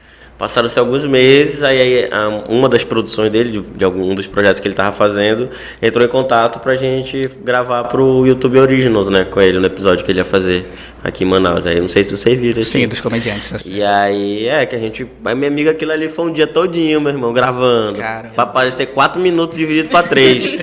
Passaram-se 0.42 0.80
alguns 0.80 1.06
meses, 1.06 1.62
aí 1.62 2.10
a- 2.12 2.28
uma 2.50 2.68
das 2.68 2.84
produções 2.84 3.30
dele, 3.32 3.52
de, 3.52 3.60
de 3.62 3.86
algum 3.86 4.16
dos 4.16 4.26
projetos 4.26 4.60
que 4.60 4.68
ele 4.68 4.74
estava 4.74 4.92
fazendo, 4.92 5.52
entrou 5.80 6.04
em 6.04 6.08
contato 6.10 6.60
pra 6.60 6.76
gente 6.76 7.30
gravar 7.44 7.84
pro 7.84 8.26
YouTube 8.26 8.58
Originals, 8.58 9.08
né, 9.08 9.24
com 9.24 9.39
ele, 9.39 9.60
no 9.60 9.68
episódio 9.68 10.04
que 10.04 10.12
ele 10.12 10.18
ia 10.18 10.26
fazer 10.26 10.66
aqui 11.04 11.24
em 11.26 11.28
Manaus. 11.28 11.68
Aí 11.68 11.80
não 11.80 11.88
sei 11.88 12.04
se 12.04 12.10
vocês 12.18 12.39
viram 12.39 12.60
esse 12.60 12.72
Sim, 12.72 12.88
dos 12.88 13.00
comediantes. 13.00 13.54
assim. 13.54 13.70
e 13.72 13.84
aí, 13.84 14.48
é 14.48 14.66
que 14.66 14.76
a 14.76 14.80
gente. 14.80 15.06
Mas 15.22 15.38
minha 15.38 15.48
amiga, 15.48 15.70
aquilo 15.70 15.92
ali 15.92 16.10
foi 16.10 16.26
um 16.26 16.32
dia 16.34 16.48
todinho, 16.48 17.00
meu 17.00 17.12
irmão, 17.12 17.32
gravando. 17.32 18.00
Cara. 18.00 18.30
pra 18.34 18.44
aparecer 18.46 18.88
quatro 18.88 19.22
minutos 19.22 19.56
dividido 19.56 19.89
pra 19.89 20.02
três. 20.02 20.58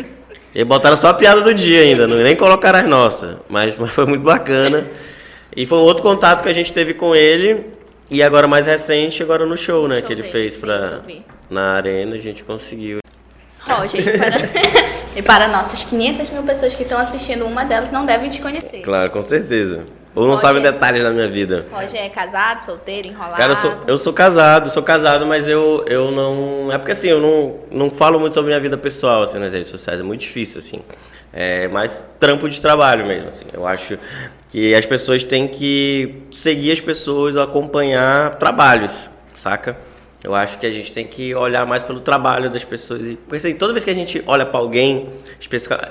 e 0.54 0.64
botaram 0.64 0.96
só 0.96 1.08
a 1.08 1.14
piada 1.14 1.42
do 1.42 1.52
dia 1.52 1.82
ainda, 1.82 2.06
não, 2.06 2.16
nem 2.16 2.34
colocaram 2.34 2.78
as 2.78 2.86
nossas. 2.88 3.36
Mas, 3.46 3.76
mas 3.76 3.90
foi 3.90 4.06
muito 4.06 4.22
bacana. 4.22 4.86
E 5.54 5.66
foi 5.66 5.76
um 5.76 5.82
outro 5.82 6.02
contato 6.02 6.42
que 6.42 6.48
a 6.48 6.54
gente 6.54 6.72
teve 6.72 6.94
com 6.94 7.14
ele. 7.14 7.76
E 8.10 8.22
agora 8.22 8.48
mais 8.48 8.66
recente, 8.66 9.22
agora 9.22 9.44
no 9.44 9.56
show, 9.56 9.86
né? 9.86 9.98
Show 9.98 10.06
que 10.06 10.12
ele 10.12 10.22
dele, 10.22 10.32
fez 10.32 10.54
sim, 10.54 10.60
pra, 10.60 11.00
na 11.50 11.74
arena, 11.74 12.16
a 12.16 12.18
gente 12.18 12.42
conseguiu. 12.42 13.00
Roger, 13.68 14.00
e 14.00 14.18
para, 14.18 14.36
e 15.16 15.22
para 15.22 15.48
nossas 15.48 15.82
500 15.82 16.30
mil 16.30 16.42
pessoas 16.42 16.74
que 16.74 16.84
estão 16.84 16.98
assistindo, 16.98 17.44
uma 17.44 17.64
delas 17.64 17.90
não 17.90 18.06
deve 18.06 18.30
te 18.30 18.40
conhecer. 18.40 18.80
Claro, 18.80 19.10
com 19.10 19.20
certeza. 19.20 19.84
Ou 20.14 20.24
não 20.24 20.34
Roger. 20.34 20.48
sabe 20.48 20.60
detalhes 20.60 21.02
da 21.02 21.10
minha 21.10 21.28
vida. 21.28 21.66
Roger 21.70 22.00
é 22.00 22.08
casado, 22.08 22.60
solteiro, 22.62 23.08
enrolado? 23.08 23.36
Cara, 23.36 23.52
eu 23.52 23.56
sou, 23.56 23.80
eu 23.86 23.98
sou 23.98 24.12
casado, 24.12 24.70
sou 24.70 24.82
casado, 24.82 25.26
mas 25.26 25.46
eu, 25.46 25.84
eu 25.86 26.10
não. 26.10 26.72
É 26.72 26.78
porque 26.78 26.92
assim, 26.92 27.08
eu 27.08 27.20
não, 27.20 27.58
não 27.70 27.90
falo 27.90 28.18
muito 28.18 28.32
sobre 28.32 28.48
minha 28.48 28.60
vida 28.60 28.78
pessoal 28.78 29.22
assim, 29.22 29.38
nas 29.38 29.52
redes 29.52 29.68
sociais, 29.68 30.00
é 30.00 30.02
muito 30.02 30.22
difícil, 30.22 30.58
assim. 30.58 30.80
É 31.32 31.68
mais 31.68 32.04
trampo 32.18 32.48
de 32.48 32.60
trabalho 32.60 33.06
mesmo, 33.06 33.28
assim. 33.28 33.44
Eu 33.52 33.66
acho 33.66 33.96
que 34.48 34.74
as 34.74 34.86
pessoas 34.86 35.24
têm 35.24 35.46
que 35.46 36.22
seguir 36.30 36.72
as 36.72 36.80
pessoas, 36.80 37.36
acompanhar 37.36 38.34
trabalhos, 38.36 39.10
saca? 39.34 39.76
Eu 40.22 40.34
acho 40.34 40.58
que 40.58 40.66
a 40.66 40.70
gente 40.72 40.92
tem 40.92 41.06
que 41.06 41.32
olhar 41.32 41.64
mais 41.64 41.80
pelo 41.80 42.00
trabalho 42.00 42.50
das 42.50 42.64
pessoas. 42.64 43.06
E, 43.06 43.14
porque 43.14 43.36
assim, 43.36 43.54
toda 43.54 43.72
vez 43.72 43.84
que 43.84 43.90
a 43.90 43.94
gente 43.94 44.20
olha 44.26 44.44
pra 44.44 44.58
alguém, 44.58 45.08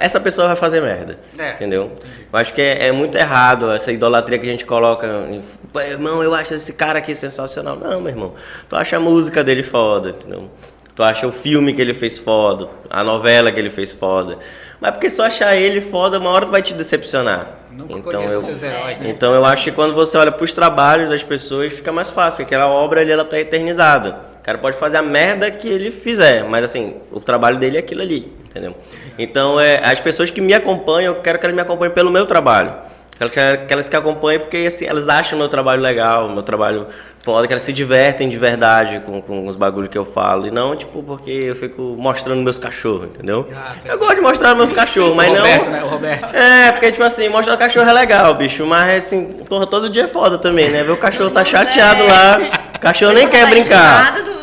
essa 0.01 0.19
pessoa 0.19 0.47
vai 0.47 0.55
fazer 0.57 0.81
merda. 0.81 1.17
É. 1.39 1.53
Entendeu? 1.53 1.93
Eu 2.31 2.37
acho 2.39 2.53
que 2.53 2.61
é, 2.61 2.87
é 2.87 2.91
muito 2.91 3.17
errado 3.17 3.71
essa 3.71 3.89
idolatria 3.89 4.37
que 4.37 4.45
a 4.45 4.51
gente 4.51 4.65
coloca. 4.65 5.07
Em, 5.31 5.41
"Pô, 5.71 5.79
irmão, 5.79 6.21
eu 6.21 6.35
acho 6.35 6.53
esse 6.53 6.73
cara 6.73 6.99
aqui 6.99 7.15
sensacional. 7.15 7.77
Não, 7.77 8.01
meu 8.01 8.09
irmão. 8.09 8.33
Tu 8.67 8.75
acha 8.75 8.97
a 8.97 8.99
música 8.99 9.41
dele 9.45 9.63
foda, 9.63 10.09
entendeu? 10.09 10.49
Tu 10.93 11.03
acha 11.03 11.25
o 11.25 11.31
filme 11.31 11.71
que 11.73 11.81
ele 11.81 11.93
fez 11.93 12.17
foda, 12.17 12.67
a 12.89 13.03
novela 13.05 13.49
que 13.49 13.59
ele 13.59 13.69
fez 13.69 13.93
foda. 13.93 14.39
Mas 14.81 14.91
porque 14.91 15.09
se 15.09 15.15
tu 15.15 15.21
achar 15.21 15.55
ele 15.55 15.79
foda, 15.79 16.19
uma 16.19 16.31
hora 16.31 16.45
tu 16.45 16.51
vai 16.51 16.61
te 16.61 16.73
decepcionar. 16.73 17.47
Nunca 17.77 18.09
então 18.09 18.23
eu, 18.23 18.41
seus 18.41 18.63
heróis, 18.63 18.99
né? 18.99 19.09
então 19.09 19.35
eu 19.35 19.45
acho 19.45 19.65
que 19.65 19.71
quando 19.71 19.93
você 19.93 20.17
olha 20.17 20.31
pros 20.31 20.51
trabalhos 20.51 21.09
das 21.09 21.21
pessoas, 21.21 21.73
fica 21.73 21.91
mais 21.91 22.09
fácil, 22.09 22.37
porque 22.37 22.55
aquela 22.55 22.71
obra 22.71 23.01
ali 23.01 23.11
ela 23.11 23.23
tá 23.23 23.39
eternizada. 23.39 24.17
O 24.35 24.41
cara 24.41 24.57
pode 24.57 24.75
fazer 24.77 24.97
a 24.97 25.03
merda 25.03 25.51
que 25.51 25.67
ele 25.67 25.91
fizer, 25.91 26.43
mas 26.43 26.63
assim, 26.63 26.95
o 27.11 27.19
trabalho 27.19 27.57
dele 27.57 27.77
é 27.77 27.79
aquilo 27.79 28.01
ali, 28.01 28.33
entendeu? 28.49 28.75
Então, 29.19 29.59
é, 29.59 29.79
as 29.83 29.99
pessoas 29.99 30.31
que 30.31 30.41
me 30.41 30.55
acompanham, 30.55 31.13
eu 31.13 31.21
quero 31.21 31.37
que 31.37 31.45
elas 31.45 31.55
me 31.55 31.61
acompanhem 31.61 31.93
pelo 31.93 32.09
meu 32.09 32.25
trabalho. 32.25 32.73
Quero 33.17 33.29
que, 33.31 33.39
que 33.65 33.73
elas 33.73 33.89
que 33.89 33.95
acompanhem 33.95 34.39
porque 34.39 34.57
assim, 34.67 34.85
elas 34.85 35.09
acham 35.09 35.37
o 35.37 35.39
meu 35.39 35.49
trabalho 35.49 35.81
legal, 35.81 36.27
o 36.27 36.31
meu 36.31 36.43
trabalho 36.43 36.85
foda, 37.23 37.45
que 37.47 37.51
elas 37.51 37.63
se 37.63 37.73
divertem 37.73 38.29
de 38.29 38.37
verdade 38.37 39.01
com, 39.05 39.21
com 39.21 39.47
os 39.47 39.55
bagulhos 39.55 39.89
que 39.89 39.97
eu 39.97 40.05
falo. 40.05 40.47
E 40.47 40.51
não, 40.51 40.75
tipo, 40.75 41.01
porque 41.03 41.31
eu 41.31 41.55
fico 41.55 41.81
mostrando 41.97 42.41
meus 42.41 42.57
cachorros, 42.57 43.05
entendeu? 43.07 43.49
Ah, 43.53 43.73
tá. 43.83 43.89
Eu 43.89 43.97
gosto 43.97 44.15
de 44.15 44.21
mostrar 44.21 44.55
meus 44.55 44.71
cachorros, 44.71 45.15
mas 45.15 45.31
o 45.31 45.35
Roberto, 45.35 45.65
não. 45.65 45.71
né? 45.71 45.83
O 45.83 45.87
Roberto. 45.87 46.35
É, 46.35 46.71
porque, 46.71 46.91
tipo 46.91 47.03
assim, 47.03 47.27
mostrar 47.27 47.55
o 47.55 47.57
cachorro 47.57 47.89
é 47.89 47.93
legal, 47.93 48.33
bicho. 48.35 48.65
Mas, 48.65 49.03
assim, 49.05 49.25
porra, 49.49 49.65
todo 49.67 49.89
dia 49.89 50.03
é 50.03 50.07
foda 50.07 50.37
também, 50.37 50.69
né? 50.69 50.83
Ver 50.83 50.91
o 50.91 50.97
cachorro 50.97 51.29
tá 51.31 51.43
chateado 51.43 52.05
lá. 52.05 52.37
O 52.75 52.79
cachorro 52.79 53.11
nem 53.13 53.27
quer 53.27 53.43
Tá 53.45 53.49
brincar. 53.49 54.13
do- 54.21 54.37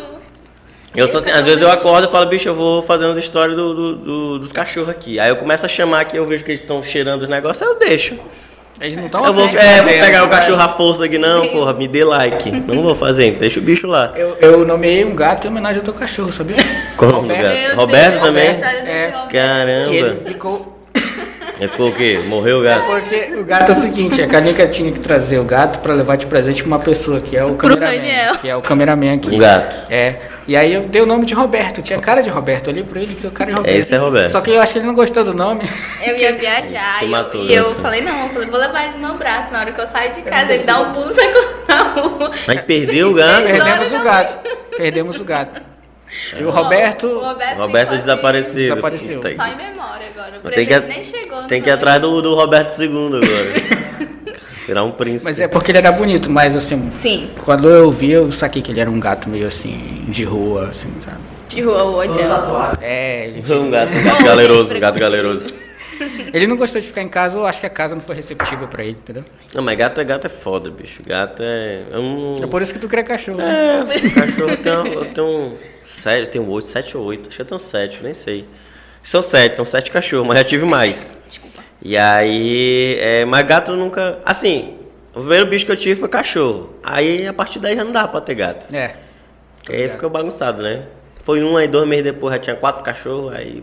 Eu 0.97 1.09
sou 1.09 1.19
assim, 1.19 1.31
às 1.31 1.45
vezes 1.47 1.63
eu 1.63 1.71
acordo 1.71 2.07
e 2.07 2.11
falo, 2.11 2.27
bicho, 2.27 2.49
eu 2.49 2.55
vou 2.55 2.83
fazer 2.83 3.07
umas 3.07 3.17
histórias 3.17 3.57
do, 3.57 3.73
do- 3.75 3.97
do- 3.97 4.39
dos 4.41 4.53
cachorros 4.53 4.89
aqui. 4.91 5.19
Aí 5.19 5.29
eu 5.31 5.37
começo 5.37 5.65
a 5.65 5.69
chamar 5.69 6.01
aqui, 6.01 6.17
eu 6.17 6.27
vejo 6.27 6.45
que 6.45 6.51
eles 6.51 6.61
estão 6.61 6.83
cheirando 6.83 7.23
os 7.23 7.29
negócios, 7.29 7.63
aí 7.67 7.69
eu 7.75 7.79
deixo. 7.79 8.19
Eles 8.81 8.97
não 8.97 9.07
estão 9.07 9.25
Eu 9.25 9.33
vou, 9.33 9.49
é, 9.49 9.83
vou 9.83 9.93
pegar 9.93 10.25
o 10.25 10.29
cachorro 10.29 10.61
à 10.61 10.69
força 10.69 11.05
aqui, 11.05 11.17
não, 11.17 11.47
porra, 11.49 11.73
me 11.73 11.87
dê 11.87 12.05
like. 12.05 12.51
Não 12.67 12.83
vou 12.83 12.95
fazer, 12.95 13.33
deixa 13.33 13.61
o 13.61 13.63
bicho 13.63 13.87
lá. 13.87 14.13
Eu, 14.17 14.37
eu 14.41 14.65
nomeei 14.67 15.05
um 15.05 15.15
gato 15.15 15.47
em 15.47 15.51
homenagem 15.51 15.79
ao 15.79 15.85
teu 15.85 15.95
cachorro, 15.95 16.33
sabia? 16.33 16.57
O 16.99 17.07
do 17.07 17.13
Roberto. 17.13 17.43
gato? 17.43 17.77
Roberto 17.77 18.21
também? 18.21 18.47
É. 18.47 18.53
Roberto. 18.53 19.29
Que 19.29 19.37
ele 19.37 20.03
Caramba. 20.03 20.21
ficou. 20.27 20.75
Ele 21.61 21.69
ficou 21.69 21.89
o 21.89 21.93
quê? 21.93 22.21
Morreu 22.27 22.59
o 22.59 22.63
gato? 22.63 22.87
Porque 22.87 23.33
o 23.39 23.45
gato 23.45 23.71
é 23.71 23.75
o 23.75 23.79
seguinte, 23.79 24.21
a 24.21 24.27
Canica 24.27 24.67
tinha 24.67 24.91
que 24.91 24.99
trazer 24.99 25.39
o 25.39 25.45
gato 25.45 25.79
pra 25.79 25.95
levar 25.95 26.17
de 26.17 26.27
presente 26.27 26.63
pra 26.63 26.67
uma 26.67 26.79
pessoa, 26.81 27.21
que 27.21 27.37
é 27.37 27.45
o 27.45 27.55
Pro 27.55 27.69
cameraman. 27.77 27.97
Daniel. 27.97 28.37
Que 28.39 28.49
é 28.49 28.57
o 28.57 28.61
cameraman 28.61 29.15
aqui. 29.15 29.35
Um 29.35 29.39
gato. 29.39 29.77
É. 29.89 30.17
E 30.47 30.55
aí 30.57 30.75
eu 30.75 30.83
dei 30.83 31.01
o 31.01 31.07
nome 31.07 31.25
de 31.25 31.33
Roberto, 31.33 31.81
tinha 31.81 31.99
cara 31.99 32.23
de 32.23 32.29
Roberto, 32.29 32.69
olhei 32.69 32.83
pra 32.83 33.01
ele 33.01 33.15
que 33.15 33.27
o 33.27 33.31
cara 33.31 33.51
de 33.51 33.57
Roberto. 33.57 33.75
Esse 33.77 33.95
é 33.95 33.99
Roberto. 33.99 34.31
Só 34.31 34.41
que 34.43 34.51
eu 34.51 34.61
acho 34.61 34.73
que 34.75 34.79
ele 34.79 34.87
não 34.87 34.95
gostou 34.95 35.25
do 35.25 35.33
nome. 35.33 35.63
Eu 36.03 36.17
ia 36.17 36.35
viajar 36.35 37.01
e 37.01 37.05
eu, 37.05 37.09
matou, 37.11 37.43
e 37.45 37.55
eu 37.55 37.67
assim. 37.67 37.75
falei, 37.77 38.01
não, 38.03 38.25
eu 38.25 38.29
falei, 38.29 38.49
vou 38.51 38.61
levar 38.61 38.85
ele 38.85 38.93
no 38.99 39.09
meu 39.09 39.17
braço. 39.17 39.51
Na 39.53 39.61
hora 39.61 39.73
que 39.73 39.81
eu 39.81 39.87
saio 39.87 40.13
de 40.13 40.21
casa, 40.21 40.53
ele 40.53 40.65
dá 40.65 40.81
um 40.81 40.93
pulo, 40.93 41.15
sai 41.15 41.33
correndo. 41.33 42.31
Aí 42.49 42.59
perdeu 42.59 43.11
o 43.11 43.15
gato. 43.15 43.45
Perdemos 43.47 43.93
o 43.93 44.03
gato. 44.03 44.51
Perdemos 44.77 45.21
o 45.21 45.25
gato. 45.25 45.63
E 46.39 46.45
o 46.45 46.51
Roberto. 46.51 47.07
O 47.07 47.21
Roberto, 47.25 47.59
Roberto 47.59 47.91
desaparecido. 47.97 48.87
Assim, 48.87 49.21
só 49.37 49.47
em 49.47 49.57
memória 49.57 50.07
agora. 50.15 50.37
O 50.37 50.41
Mas 50.45 50.55
tem 50.55 50.67
presente 50.67 50.87
que- 50.87 50.95
nem 50.95 51.05
chegou. 51.05 51.43
Tem 51.47 51.63
que 51.63 51.69
ir 51.69 51.73
atrás 51.73 52.01
do, 52.01 52.21
do 52.23 52.35
Roberto 52.35 52.79
II 52.81 52.89
agora. 52.89 53.84
Virar 54.67 54.85
um 54.85 54.93
príncipe. 54.93 55.27
Mas 55.27 55.41
é 55.41 55.47
porque 55.47 55.71
ele 55.71 55.79
era 55.79 55.93
bonito, 55.93 56.31
mas 56.31 56.57
assim. 56.57 56.91
Sim, 56.91 57.31
Quando 57.45 57.69
eu 57.69 57.91
vi, 57.91 58.11
eu 58.13 58.33
saquei 58.33 58.63
que 58.63 58.73
ele 58.73 58.81
era 58.81 58.91
um 58.91 58.99
gato 58.99 59.29
meio 59.29 59.47
assim, 59.47 60.05
de 60.09 60.25
rua, 60.25 60.69
assim, 60.69 60.93
sabe? 61.01 61.19
de 61.49 61.61
rua 61.61 61.85
o 61.85 61.99
odiando. 61.99 62.77
É, 62.81 63.27
ele, 63.29 63.45
Um 63.55 63.71
gato, 63.71 63.93
um 63.93 64.03
gato 64.03 64.25
galeroso, 64.25 64.75
um 64.75 64.81
gato 64.81 64.99
galeroso. 64.99 65.47
ele 66.33 66.47
não 66.47 66.57
gostou 66.57 66.81
de 66.81 66.87
ficar 66.87 67.03
em 67.03 67.09
casa, 67.09 67.39
eu 67.39 67.47
acho 67.47 67.61
que 67.61 67.67
a 67.67 67.71
casa 67.71 67.95
não 67.95 68.03
foi 68.03 68.17
receptiva 68.17 68.67
pra 68.67 68.83
ele, 68.83 68.97
entendeu? 69.01 69.25
Não, 69.55 69.63
mas 69.63 69.77
gato 69.77 70.01
é 70.01 70.05
gato 70.05 70.27
é 70.27 70.31
foda, 70.31 70.71
bicho. 70.71 71.03
Gato 71.07 71.43
é. 71.43 71.83
é 71.93 71.99
um. 71.99 72.43
É 72.43 72.47
por 72.47 72.63
isso 72.63 72.73
que 72.73 72.81
tu 72.81 72.89
cria 72.89 73.05
cachorro. 73.05 73.39
né? 73.39 73.85
É, 73.91 74.11
cachorro 74.11 74.57
tem 74.57 74.73
um. 74.73 74.87
eu 74.87 75.05
tenho 75.13 75.27
um 75.27 75.57
sete, 75.83 76.31
tem 76.31 76.41
um 76.41 76.51
oito, 76.51 76.67
sete 76.67 76.97
ou 76.97 77.05
oito. 77.05 77.29
Acho 77.29 77.37
que 77.37 77.43
eu 77.43 77.47
tenho 77.47 77.59
sete, 77.59 78.01
nem 78.03 78.15
sei. 78.15 78.47
São 79.03 79.21
sete, 79.21 79.57
são 79.57 79.67
sete 79.67 79.91
cachorros, 79.91 80.27
mas 80.27 80.39
já 80.39 80.45
tive 80.45 80.65
mais. 80.65 81.15
E 81.85 81.97
aí. 81.97 82.97
É, 82.99 83.25
mas 83.25 83.47
gato 83.47 83.77
nunca. 83.77 84.19
Assim, 84.25 84.77
o 85.15 85.21
primeiro 85.21 85.47
bicho 85.47 85.67
que 85.67 85.73
eu 85.73 85.77
tive 85.77 86.01
foi 86.01 86.09
cachorro. 86.09 86.75
Aí 86.83 87.27
a 87.27 87.33
partir 87.33 87.59
daí 87.59 87.77
já 87.77 87.85
não 87.85 87.93
dava 87.93 88.09
pra 88.09 88.21
ter 88.21 88.35
gato. 88.35 88.75
É. 88.75 88.95
Porque 89.59 89.73
aí 89.73 89.89
ficou 89.89 90.09
bagunçado, 90.11 90.63
né? 90.63 90.85
Foi 91.23 91.43
um, 91.43 91.57
aí 91.57 91.69
dois 91.69 91.87
meses 91.89 92.05
depois 92.05 92.35
já 92.35 92.39
tinha 92.39 92.57
quatro 92.57 92.85
cachorros, 92.85 93.33
aí 93.35 93.63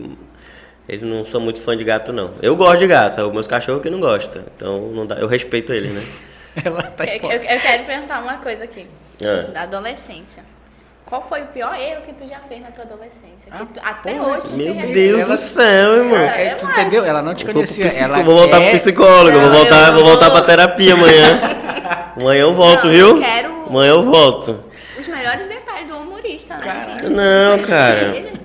eles 0.88 1.02
não 1.02 1.24
são 1.24 1.40
muito 1.40 1.60
fã 1.60 1.76
de 1.76 1.84
gato, 1.84 2.12
não. 2.12 2.32
Eu 2.42 2.56
gosto 2.56 2.80
de 2.80 2.88
gato, 2.88 3.20
é 3.20 3.24
os 3.24 3.32
meus 3.32 3.46
cachorros 3.46 3.80
que 3.82 3.88
não 3.90 4.00
gostam. 4.00 4.42
Então 4.56 4.80
não 4.90 5.06
dá, 5.06 5.14
eu 5.16 5.28
respeito 5.28 5.72
eles, 5.72 5.92
né? 5.92 6.02
Ela 6.64 6.82
tá 6.82 7.04
Eu, 7.04 7.22
eu- 7.22 7.30
eu 7.30 7.60
quero 7.60 7.84
perguntar 7.84 8.20
uma 8.20 8.36
coisa 8.38 8.64
aqui. 8.64 8.86
Ah. 9.22 9.52
Da 9.52 9.62
adolescência. 9.62 10.42
Qual 11.12 11.20
foi 11.20 11.42
o 11.42 11.46
pior 11.48 11.74
erro 11.78 12.00
que 12.00 12.14
tu 12.14 12.26
já 12.26 12.38
fez 12.38 12.62
na 12.62 12.70
tua 12.70 12.84
adolescência? 12.84 13.50
Que 13.54 13.62
Ah, 13.62 13.66
tu- 13.66 13.80
até 13.84 14.14
porra, 14.14 14.28
hoje 14.38 14.46
tu 14.48 14.56
Meu? 14.56 14.74
Deus 14.94 15.18
Ela- 15.20 15.28
do 15.28 15.36
céu, 15.36 15.96
irmão. 15.98 16.16
É, 16.16 16.46
É, 16.46 16.54
tu 16.54 16.64
entendeu? 16.64 17.04
Ela 17.04 17.20
não 17.20 17.34
te 17.34 17.44
Vou, 17.44 17.52
conhecia. 17.52 17.84
psico- 17.84 18.04
Ela 18.06 18.22
vou 18.22 18.34
voltar 18.34 18.58
quer- 18.60 18.70
pro 18.70 18.78
psicólogo, 18.78 19.36
Não, 19.36 19.40
vou 19.50 19.58
voltar, 19.58 19.88
eu 19.88 19.92
vou 19.92 20.04
voltar 20.04 20.30
vou- 20.30 20.38
pra 20.38 20.46
terapia 20.46 20.94
amanhã. 20.94 21.38
amanhã 22.18 22.40
eu 22.40 22.54
volto, 22.54 22.84
Não, 22.86 22.90
viu? 22.94 23.08
eu 23.08 23.20
quero- 23.20 23.52
Amanhã 23.68 23.90
eu 23.90 24.02
volto. 24.04 24.64
Os 24.98 25.06
melhores 25.06 25.48
detalhes 25.48 25.86
do 25.86 25.98
humorista, 25.98 26.56
né, 26.56 26.80
gente? 26.80 27.10
Não, 27.10 27.58
cara. 27.58 28.02
ele? 28.16 28.40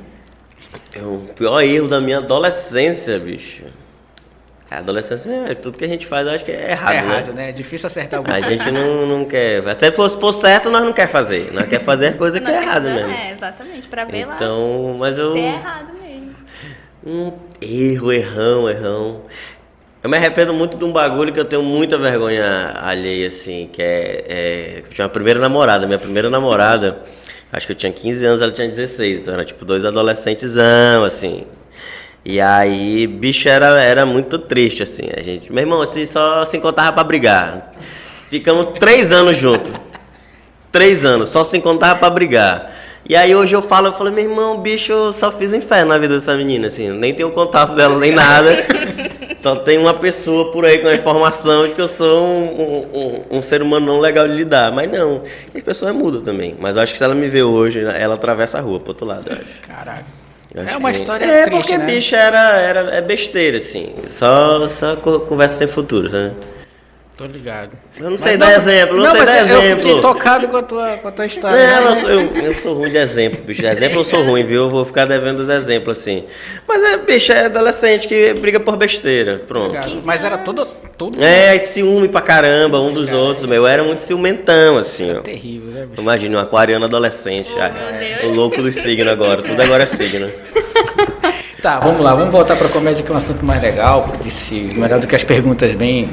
É 0.93 1.01
o 1.03 1.20
pior 1.38 1.61
erro 1.61 1.88
da 1.88 2.01
minha 2.01 2.18
adolescência, 2.18 3.18
bicho. 3.18 3.63
A 4.70 4.80
adolescência 4.80 5.32
é 5.49 5.55
tudo 5.55 5.78
que 5.78 5.86
a 5.86 5.88
gente 5.88 6.05
faz, 6.05 6.28
eu 6.28 6.34
acho 6.34 6.43
que 6.43 6.51
é 6.51 6.72
errado, 6.72 6.93
É 6.93 6.97
errado, 6.97 7.28
né? 7.28 7.34
né? 7.43 7.49
É 7.49 7.51
difícil 7.53 7.88
acertar 7.88 8.18
alguma 8.20 8.36
A 8.36 8.41
gente 8.41 8.70
não, 8.70 9.05
não 9.05 9.24
quer. 9.26 9.65
Até 9.68 9.89
se 9.89 9.95
fosse 9.95 10.20
for 10.20 10.34
certo, 10.34 10.70
nós 10.70 10.84
não 10.84 10.91
quer 10.91 11.07
fazer. 11.07 11.51
Nós 11.53 11.68
quer 11.70 11.82
fazer 11.82 12.15
coisa 12.20 12.39
que 12.41 12.51
é 12.51 12.55
errado 12.61 12.84
temos- 12.84 13.01
mesmo. 13.03 13.11
É, 13.13 13.32
exatamente, 13.32 13.88
pra 13.88 14.03
ver 14.03 14.26
lá 14.26 14.36
Então, 14.36 14.95
mas 14.99 15.18
eu. 15.18 15.32
se 15.32 15.39
é 15.39 15.53
errado 15.53 15.88
mesmo. 16.01 16.36
Um 17.05 17.32
erro, 17.61 18.11
errão, 18.11 18.70
errão. 18.70 19.22
Eu 20.03 20.09
me 20.09 20.18
arrependo 20.18 20.53
muito 20.53 20.78
de 20.78 20.84
um 20.84 20.91
bagulho 20.91 21.32
que 21.32 21.39
eu 21.39 21.45
tenho 21.45 21.63
muita 21.63 21.97
vergonha 21.97 22.74
alheia, 22.82 23.28
assim, 23.28 23.70
que 23.72 23.82
é. 23.82 24.26
é 24.28 24.82
eu 24.84 24.89
tinha 24.89 25.05
uma 25.05 25.09
primeira 25.11 25.39
namorada. 25.39 25.88
Minha 25.88 25.97
primeira 25.99 26.30
namorada, 26.30 26.99
acho 27.53 27.65
que 27.65 27.72
eu 27.72 27.78
tinha 27.78 27.91
15 27.91 28.26
anos, 28.26 28.41
ela 28.41 28.51
tinha 28.51 28.68
16. 28.68 29.22
Então 29.22 29.34
era 29.34 29.45
tipo 29.45 29.63
dois 29.63 29.86
adolescentes, 29.86 30.57
assim. 31.05 31.45
E 32.30 32.41
aí, 32.41 33.07
bicho, 33.07 33.47
era, 33.47 33.82
era 33.82 34.05
muito 34.05 34.38
triste, 34.38 34.84
assim, 34.84 35.03
a 35.15 35.21
gente. 35.21 35.49
Meu 35.49 35.63
irmão, 35.63 35.82
assim, 35.82 36.05
só 36.05 36.43
se 36.43 36.57
encontrava 36.57 36.91
pra 36.91 37.01
brigar. 37.01 37.71
Ficamos 38.30 38.78
três 38.80 39.13
anos 39.13 39.38
juntos. 39.38 39.71
Três 40.69 41.05
anos, 41.05 41.30
só 41.30 41.41
se 41.45 41.57
encontrava 41.57 41.97
pra 41.97 42.09
brigar. 42.09 42.75
E 43.07 43.15
aí 43.15 43.34
hoje 43.34 43.55
eu 43.55 43.61
falo, 43.61 43.88
eu 43.88 43.93
falo, 43.93 44.11
meu 44.11 44.25
irmão, 44.25 44.59
bicho, 44.59 44.91
eu 44.91 45.13
só 45.13 45.32
fiz 45.32 45.53
inferno 45.53 45.93
na 45.93 45.97
vida 45.97 46.15
dessa 46.15 46.36
menina, 46.36 46.67
assim, 46.67 46.89
nem 46.89 47.13
tenho 47.13 47.32
contato 47.32 47.73
dela, 47.73 47.97
nem 47.97 48.11
nada. 48.11 48.57
só 49.39 49.55
tem 49.55 49.78
uma 49.78 49.93
pessoa 49.93 50.51
por 50.51 50.65
aí 50.65 50.80
com 50.80 50.89
a 50.89 50.93
informação 50.93 51.65
de 51.65 51.75
que 51.75 51.82
eu 51.82 51.88
sou 51.88 52.28
um, 52.28 52.88
um, 52.93 53.38
um, 53.38 53.41
ser 53.41 53.61
humano 53.61 53.86
não 53.86 54.01
legal 54.01 54.28
de 54.28 54.34
lidar. 54.34 54.69
Mas 54.73 54.91
não, 54.91 55.23
as 55.55 55.63
pessoas 55.63 55.95
mudam 55.95 56.19
também. 56.19 56.57
Mas 56.59 56.75
eu 56.75 56.82
acho 56.82 56.91
que 56.91 56.97
se 56.97 57.05
ela 57.05 57.15
me 57.15 57.30
ver 57.30 57.43
hoje, 57.43 57.86
ela 57.86 58.15
atravessa 58.15 58.57
a 58.57 58.61
rua 58.61 58.82
pro 58.82 58.89
outro 58.89 59.07
lado, 59.07 59.30
eu 59.30 59.38
acho. 59.38 59.61
Caraca. 59.65 60.26
É 60.66 60.78
uma 60.78 60.91
que- 60.91 60.97
história 60.99 61.26
É, 61.26 61.43
triste, 61.45 61.49
porque, 61.62 61.78
né? 61.78 61.86
bicho, 61.86 62.16
era, 62.16 62.58
era 62.60 62.80
é 62.95 63.01
besteira, 63.01 63.58
assim. 63.58 63.93
Só, 64.08 64.68
só 64.68 64.95
co- 64.95 65.20
conversa 65.22 65.58
sem 65.60 65.68
futuro, 65.68 66.10
sabe? 66.10 66.34
Tô 67.18 67.26
ligado. 67.26 67.72
Eu 67.99 68.11
não 68.11 68.18
sei 68.18 68.38
Mas 68.38 68.39
dar 68.39 68.55
exemplo, 68.55 68.97
não, 68.97 69.07
sei 69.07 69.20
mas 69.22 69.26
dar 69.28 69.39
eu 69.39 69.59
exemplo. 69.59 69.84
fiquei 69.84 70.01
tocado 70.01 70.47
com 70.49 70.57
a 70.57 70.61
tua, 70.61 70.97
com 70.97 71.07
a 71.07 71.11
tua 71.11 71.26
história. 71.26 71.57
Não, 71.57 71.86
né? 71.86 71.89
eu 71.89 71.95
sou, 71.95 72.09
eu, 72.11 72.20
eu 72.43 72.53
sou 72.53 72.74
ruim 72.76 72.91
de 72.91 72.97
exemplo, 72.97 73.43
bicho. 73.43 73.61
De 73.61 73.68
exemplo 73.68 73.99
eu 74.01 74.03
sou 74.03 74.24
ruim, 74.24 74.43
viu? 74.43 74.65
Eu 74.65 74.70
vou 74.70 74.86
ficar 74.86 75.05
devendo 75.05 75.39
os 75.39 75.49
exemplos, 75.49 75.97
assim. 75.97 76.26
Mas 76.68 76.84
é, 76.84 76.97
bicho, 76.97 77.32
é 77.32 77.45
adolescente 77.45 78.07
que 78.07 78.36
briga 78.36 78.59
por 78.59 78.78
besteira. 78.78 79.41
Pronto. 79.47 79.70
Ligado. 79.70 79.86
15 79.86 80.05
Mas 80.05 80.24
era 80.24 80.38
todo, 80.38 80.63
todo 80.95 81.24
É, 81.24 81.55
e 81.55 81.59
ciúme 81.59 82.07
pra 82.07 82.22
caramba, 82.22 82.80
um 82.80 82.93
dos 82.93 83.11
outros, 83.11 83.47
meu. 83.47 83.55
Eu 83.55 83.68
era 83.68 83.84
muito 83.84 83.99
ciumentão, 84.01 84.78
assim, 84.78 85.11
ó. 85.11 85.22
terrível, 85.22 85.72
né, 85.72 85.88
bicho? 85.88 85.99
Imagina, 85.99 86.38
um 86.38 86.41
aquariano 86.41 86.86
adolescente. 86.86 87.51
Oh, 87.57 87.61
ah, 87.61 87.70
meu 87.70 87.99
Deus. 87.99 88.24
o 88.26 88.39
louco 88.39 88.61
dos 88.61 88.76
signos 88.76 89.11
agora. 89.11 89.41
Tudo 89.41 89.59
agora 89.59 89.82
é 89.82 89.88
signo. 89.88 90.30
Tá, 91.63 91.80
vamos 91.80 91.99
lá, 91.99 92.13
vamos 92.13 92.32
voltar 92.32 92.55
pra 92.55 92.70
comédia 92.70 93.03
que 93.03 93.11
é 93.11 93.13
um 93.13 93.18
assunto 93.18 93.43
mais 93.43 93.59
legal, 93.59 94.13
disse 94.22 94.53
melhor 94.53 94.99
do 94.99 95.07
que 95.07 95.15
as 95.15 95.24
perguntas 95.24 95.74
bem. 95.74 96.07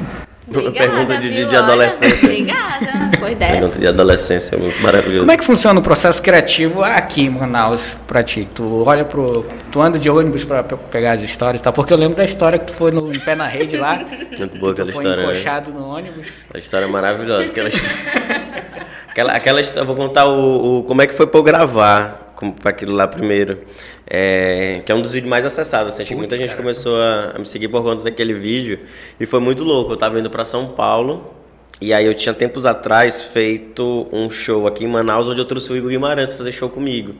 Pergunta 0.51 1.17
de- 1.17 1.29
de- 1.29 1.35
viu? 1.35 1.47
de 1.47 1.55
Olha, 1.55 1.59
adolescência. 1.65 2.29
Obrigada. 2.29 3.17
Foi 3.19 3.33
Pergunta 3.35 3.59
dessa. 3.61 3.79
de 3.79 3.87
adolescência, 3.87 4.55
é 4.55 4.59
muito 4.59 4.79
maravilhoso. 4.81 5.19
Como 5.21 5.31
é 5.31 5.37
que 5.37 5.43
funciona 5.43 5.79
o 5.79 5.83
processo 5.83 6.21
criativo 6.21 6.83
aqui 6.83 7.23
em 7.25 7.29
Manaus 7.29 7.95
pra 8.07 8.21
ti? 8.21 8.47
Tu 8.53 8.83
olha 8.85 9.03
pro. 9.03 9.45
Tu 9.71 9.81
anda 9.81 9.97
de 9.97 10.09
ônibus 10.09 10.43
pra 10.43 10.63
pe- 10.63 10.75
pegar 10.91 11.13
as 11.13 11.21
histórias, 11.21 11.61
tá? 11.61 11.71
Porque 11.71 11.91
eu 11.91 11.97
lembro 11.97 12.15
da 12.15 12.23
história 12.23 12.59
que 12.59 12.65
tu 12.65 12.73
foi 12.73 12.91
no, 12.91 13.11
em 13.13 13.19
pé 13.19 13.33
na 13.35 13.47
rede 13.47 13.75
lá. 13.77 13.95
Muito 14.37 14.59
boa 14.59 14.71
aquela 14.71 14.87
tu 14.89 14.93
foi 14.93 15.03
história, 15.03 15.25
né? 15.27 15.33
encoxado 15.33 15.71
no 15.71 15.87
ônibus. 15.87 16.45
A 16.53 16.57
história 16.57 16.85
é 16.85 16.87
maravilhosa. 16.89 17.45
Aquela, 17.47 17.69
aquela, 19.09 19.31
aquela 19.33 19.61
história, 19.61 19.81
eu 19.81 19.87
vou 19.87 19.95
contar 19.95 20.25
o, 20.27 20.79
o- 20.79 20.83
como 20.83 21.01
é 21.01 21.07
que 21.07 21.13
foi 21.13 21.25
pra 21.27 21.39
eu 21.39 21.43
gravar 21.43 22.33
como, 22.35 22.53
pra 22.53 22.69
aquilo 22.69 22.93
lá 22.93 23.07
primeiro. 23.07 23.59
É, 24.07 24.81
que 24.85 24.91
é 24.91 24.95
um 24.95 25.01
dos 25.01 25.11
vídeos 25.11 25.29
mais 25.29 25.45
acessados. 25.45 25.93
Assim, 25.93 26.03
acho 26.03 26.09
que 26.09 26.15
muita 26.15 26.37
gente 26.37 26.49
cara. 26.49 26.61
começou 26.61 26.99
a, 26.99 27.31
a 27.35 27.39
me 27.39 27.45
seguir 27.45 27.67
por 27.67 27.83
conta 27.83 28.03
daquele 28.03 28.33
vídeo. 28.33 28.79
E 29.19 29.25
foi 29.25 29.39
muito 29.39 29.63
louco. 29.63 29.93
Eu 29.93 29.97
tava 29.97 30.19
indo 30.19 30.29
pra 30.29 30.45
São 30.45 30.67
Paulo. 30.69 31.33
E 31.81 31.93
aí 31.93 32.05
eu 32.05 32.13
tinha 32.13 32.33
tempos 32.33 32.65
atrás 32.65 33.23
feito 33.23 34.07
um 34.11 34.29
show 34.29 34.65
aqui 34.65 34.85
em 34.85 34.87
Manaus, 34.87 35.27
onde 35.27 35.41
eu 35.41 35.45
trouxe 35.45 35.73
o 35.73 35.75
Igor 35.75 35.89
Guimarães 35.89 36.33
fazer 36.33 36.51
show 36.51 36.69
comigo. 36.69 37.15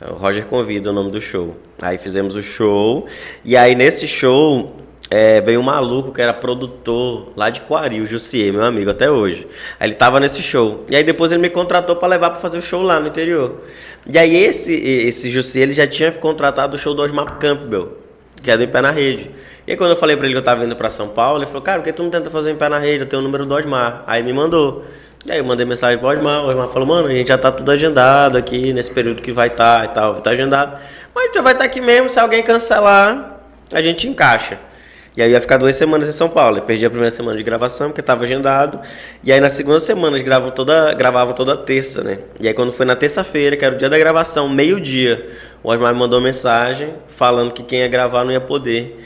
O 0.00 0.14
Roger 0.14 0.46
Convida 0.46 0.88
é 0.88 0.92
o 0.92 0.94
nome 0.94 1.10
do 1.10 1.20
show. 1.20 1.54
Aí 1.82 1.98
fizemos 1.98 2.34
o 2.34 2.42
show. 2.42 3.06
E 3.44 3.56
aí 3.56 3.74
nesse 3.74 4.08
show 4.08 4.74
é, 5.10 5.40
veio 5.40 5.58
um 5.58 5.62
maluco 5.64 6.12
que 6.12 6.22
era 6.22 6.32
produtor 6.32 7.32
lá 7.36 7.50
de 7.50 7.62
Coari, 7.62 8.00
o 8.00 8.06
Jussier, 8.06 8.52
meu 8.52 8.64
amigo 8.64 8.90
até 8.90 9.10
hoje. 9.10 9.46
Aí 9.80 9.88
ele 9.88 9.94
tava 9.94 10.20
nesse 10.20 10.40
show. 10.40 10.84
E 10.88 10.94
aí 10.94 11.02
depois 11.02 11.32
ele 11.32 11.42
me 11.42 11.50
contratou 11.50 11.96
para 11.96 12.06
levar 12.06 12.30
para 12.30 12.38
fazer 12.38 12.58
o 12.58 12.62
show 12.62 12.80
lá 12.80 13.00
no 13.00 13.08
interior. 13.08 13.60
E 14.06 14.16
aí 14.16 14.36
esse, 14.36 14.72
esse 14.72 15.28
Jussier 15.28 15.64
ele 15.64 15.72
já 15.72 15.86
tinha 15.86 16.12
contratado 16.12 16.76
o 16.76 16.78
show 16.78 16.94
do 16.94 17.02
Osmar 17.02 17.38
Campbell, 17.38 17.98
que 18.40 18.52
é 18.52 18.56
do 18.56 18.62
Em 18.62 18.68
Pé 18.68 18.80
na 18.80 18.92
Rede. 18.92 19.32
E 19.66 19.72
aí 19.72 19.76
quando 19.76 19.90
eu 19.90 19.96
falei 19.96 20.16
para 20.16 20.26
ele 20.26 20.34
que 20.34 20.38
eu 20.38 20.44
tava 20.44 20.64
indo 20.64 20.76
para 20.76 20.88
São 20.90 21.08
Paulo, 21.08 21.40
ele 21.40 21.46
falou, 21.46 21.62
cara, 21.62 21.80
por 21.80 21.84
que 21.86 21.92
tu 21.92 22.04
não 22.04 22.10
tenta 22.10 22.30
fazer 22.30 22.52
Em 22.52 22.56
Pé 22.56 22.68
na 22.68 22.78
Rede? 22.78 23.00
Eu 23.00 23.06
tenho 23.06 23.20
o 23.20 23.24
número 23.24 23.44
do 23.44 23.52
Osmar. 23.52 24.04
Aí 24.06 24.22
me 24.22 24.32
mandou. 24.32 24.84
E 25.26 25.32
aí 25.32 25.38
eu 25.38 25.44
mandei 25.44 25.66
mensagem 25.66 25.98
pro 25.98 26.06
Osmar, 26.06 26.44
o 26.44 26.48
Osmar 26.48 26.68
falou, 26.68 26.86
mano, 26.86 27.08
a 27.08 27.10
gente 27.10 27.26
já 27.26 27.36
tá 27.36 27.50
tudo 27.50 27.70
agendado 27.72 28.38
aqui, 28.38 28.72
nesse 28.72 28.90
período 28.90 29.20
que 29.20 29.32
vai 29.32 29.48
estar 29.48 29.84
e 29.84 29.88
tal, 29.88 30.14
tá 30.20 30.30
agendado. 30.30 30.80
Mas 31.14 31.30
tu 31.32 31.42
vai 31.42 31.52
estar 31.52 31.64
aqui 31.64 31.80
mesmo, 31.80 32.08
se 32.08 32.18
alguém 32.18 32.42
cancelar, 32.42 33.38
a 33.70 33.82
gente 33.82 34.08
encaixa. 34.08 34.69
E 35.16 35.22
aí 35.22 35.32
ia 35.32 35.40
ficar 35.40 35.56
duas 35.56 35.74
semanas 35.74 36.08
em 36.08 36.12
São 36.12 36.28
Paulo. 36.28 36.58
Eu 36.58 36.62
perdi 36.62 36.86
a 36.86 36.90
primeira 36.90 37.10
semana 37.10 37.36
de 37.36 37.42
gravação, 37.42 37.88
porque 37.88 38.00
estava 38.00 38.24
agendado. 38.24 38.80
E 39.24 39.32
aí 39.32 39.40
na 39.40 39.48
segunda 39.48 39.80
semana 39.80 40.16
eles 40.16 40.22
gravam 40.22 40.50
toda, 40.50 40.94
gravavam 40.94 41.34
toda 41.34 41.56
terça, 41.56 42.02
né? 42.02 42.18
E 42.40 42.46
aí 42.46 42.54
quando 42.54 42.72
foi 42.72 42.86
na 42.86 42.94
terça-feira, 42.94 43.56
que 43.56 43.64
era 43.64 43.74
o 43.74 43.78
dia 43.78 43.88
da 43.88 43.98
gravação, 43.98 44.48
meio-dia, 44.48 45.28
o 45.62 45.70
Osmar 45.70 45.92
me 45.92 45.98
mandou 45.98 46.20
mensagem 46.20 46.94
falando 47.08 47.52
que 47.52 47.62
quem 47.62 47.80
ia 47.80 47.88
gravar 47.88 48.24
não 48.24 48.32
ia 48.32 48.40
poder. 48.40 49.04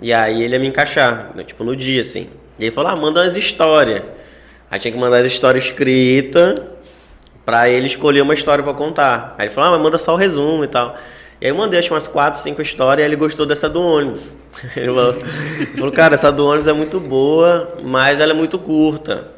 E 0.00 0.12
aí 0.12 0.42
ele 0.42 0.54
ia 0.54 0.58
me 0.58 0.66
encaixar, 0.68 1.32
né? 1.34 1.42
tipo, 1.42 1.64
no 1.64 1.74
dia, 1.74 2.02
assim. 2.02 2.28
E 2.58 2.64
ele 2.64 2.70
falou, 2.70 2.90
ah, 2.90 2.96
manda 2.96 3.20
umas 3.22 3.34
histórias. 3.34 4.02
Aí 4.70 4.78
tinha 4.78 4.92
que 4.92 4.98
mandar 4.98 5.18
as 5.18 5.26
histórias 5.26 5.64
escritas 5.64 6.54
pra 7.46 7.68
ele 7.68 7.86
escolher 7.86 8.20
uma 8.20 8.34
história 8.34 8.62
pra 8.62 8.74
contar. 8.74 9.34
Aí 9.38 9.46
ele 9.46 9.54
falou, 9.54 9.70
ah, 9.70 9.72
mas 9.76 9.82
manda 9.82 9.98
só 9.98 10.14
o 10.14 10.16
resumo 10.16 10.64
e 10.64 10.68
tal. 10.68 10.96
E 11.40 11.46
aí 11.46 11.50
eu 11.50 11.56
mandei 11.56 11.78
acho 11.78 11.92
umas 11.92 12.08
quatro, 12.08 12.40
cinco 12.40 12.62
histórias 12.62 13.04
e 13.04 13.08
ele 13.08 13.16
gostou 13.16 13.44
dessa 13.44 13.68
do 13.68 13.80
ônibus. 13.80 14.34
Ele 14.74 14.90
falou, 15.76 15.92
cara, 15.92 16.14
essa 16.14 16.32
do 16.32 16.46
ônibus 16.46 16.66
é 16.66 16.72
muito 16.72 16.98
boa, 16.98 17.76
mas 17.84 18.20
ela 18.20 18.32
é 18.32 18.34
muito 18.34 18.58
curta. 18.58 19.28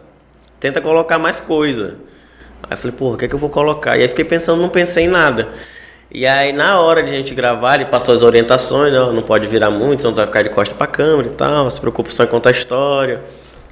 Tenta 0.60 0.80
colocar 0.80 1.18
mais 1.18 1.40
coisa. 1.40 1.96
Aí 2.62 2.72
eu 2.72 2.76
falei, 2.76 2.96
porra, 2.96 3.14
o 3.14 3.18
que 3.18 3.24
é 3.24 3.28
que 3.28 3.34
eu 3.34 3.38
vou 3.38 3.50
colocar? 3.50 3.98
E 3.98 4.02
aí 4.02 4.08
fiquei 4.08 4.24
pensando, 4.24 4.62
não 4.62 4.68
pensei 4.68 5.06
em 5.06 5.08
nada. 5.08 5.48
E 6.10 6.24
aí 6.24 6.52
na 6.52 6.80
hora 6.80 7.02
de 7.02 7.12
a 7.12 7.16
gente 7.16 7.34
gravar, 7.34 7.74
ele 7.74 7.86
passou 7.86 8.14
as 8.14 8.22
orientações, 8.22 8.92
né? 8.92 8.98
não 8.98 9.22
pode 9.22 9.48
virar 9.48 9.70
muito, 9.70 10.02
senão 10.02 10.14
tu 10.14 10.18
vai 10.18 10.26
ficar 10.26 10.42
de 10.42 10.50
costa 10.50 10.74
pra 10.74 10.86
câmera 10.86 11.28
e 11.28 11.32
tal, 11.32 11.68
se 11.68 11.80
preocupa 11.80 12.10
só 12.12 12.22
em 12.22 12.28
contar 12.28 12.50
a 12.50 12.52
história. 12.52 13.22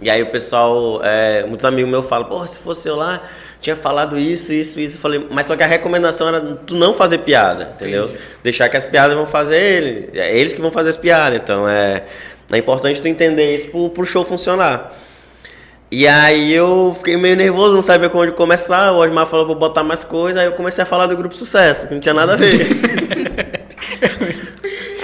E 0.01 0.11
aí 0.11 0.23
o 0.23 0.31
pessoal, 0.31 1.01
é, 1.03 1.45
muitos 1.47 1.65
amigos 1.65 1.91
meus 1.91 2.07
falam, 2.07 2.29
porra, 2.29 2.47
se 2.47 2.59
fosse 2.59 2.89
eu 2.89 2.97
lá, 2.97 3.23
tinha 3.61 3.77
falado 3.77 4.19
isso, 4.19 4.53
isso, 4.53 4.79
isso. 4.79 4.99
Falei, 4.99 5.27
mas 5.31 5.47
só 5.47 5.57
que 5.57 5.63
a 5.63 5.67
recomendação 5.67 6.29
era 6.29 6.41
tu 6.41 6.75
não 6.75 6.95
fazer 6.95 7.19
piada, 7.19 7.73
entendeu? 7.75 8.13
Deixar 8.43 8.69
que 8.69 8.77
as 8.77 8.85
piadas 8.85 9.17
vão 9.17 9.27
fazer 9.27 9.61
ele. 9.61 10.11
É 10.15 10.37
eles 10.39 10.55
que 10.55 10.61
vão 10.61 10.71
fazer 10.71 10.91
as 10.91 10.97
piadas. 10.97 11.39
Então 11.43 11.69
é, 11.69 12.05
é 12.51 12.59
importante 12.59 13.01
tu 13.01 13.09
entender 13.09 13.55
isso 13.55 13.69
pro, 13.69 13.91
pro 13.91 14.05
show 14.05 14.25
funcionar. 14.25 14.93
E 15.91 16.07
aí 16.07 16.53
eu 16.53 16.95
fiquei 16.99 17.17
meio 17.17 17.37
nervoso, 17.37 17.75
não 17.75 17.83
sabia 17.83 18.11
onde 18.13 18.33
começar. 18.33 18.93
O 18.93 18.97
Osmar 18.97 19.27
falou, 19.27 19.47
vou 19.47 19.57
botar 19.57 19.85
mais 19.85 20.03
coisa. 20.03 20.41
Aí 20.41 20.47
eu 20.47 20.53
comecei 20.53 20.83
a 20.83 20.87
falar 20.87 21.07
do 21.07 21.17
grupo 21.17 21.35
Sucesso, 21.35 21.89
que 21.89 21.95
não 21.95 22.01
tinha 22.01 22.15
nada 22.15 22.35
a 22.35 22.37
ver. 22.37 22.67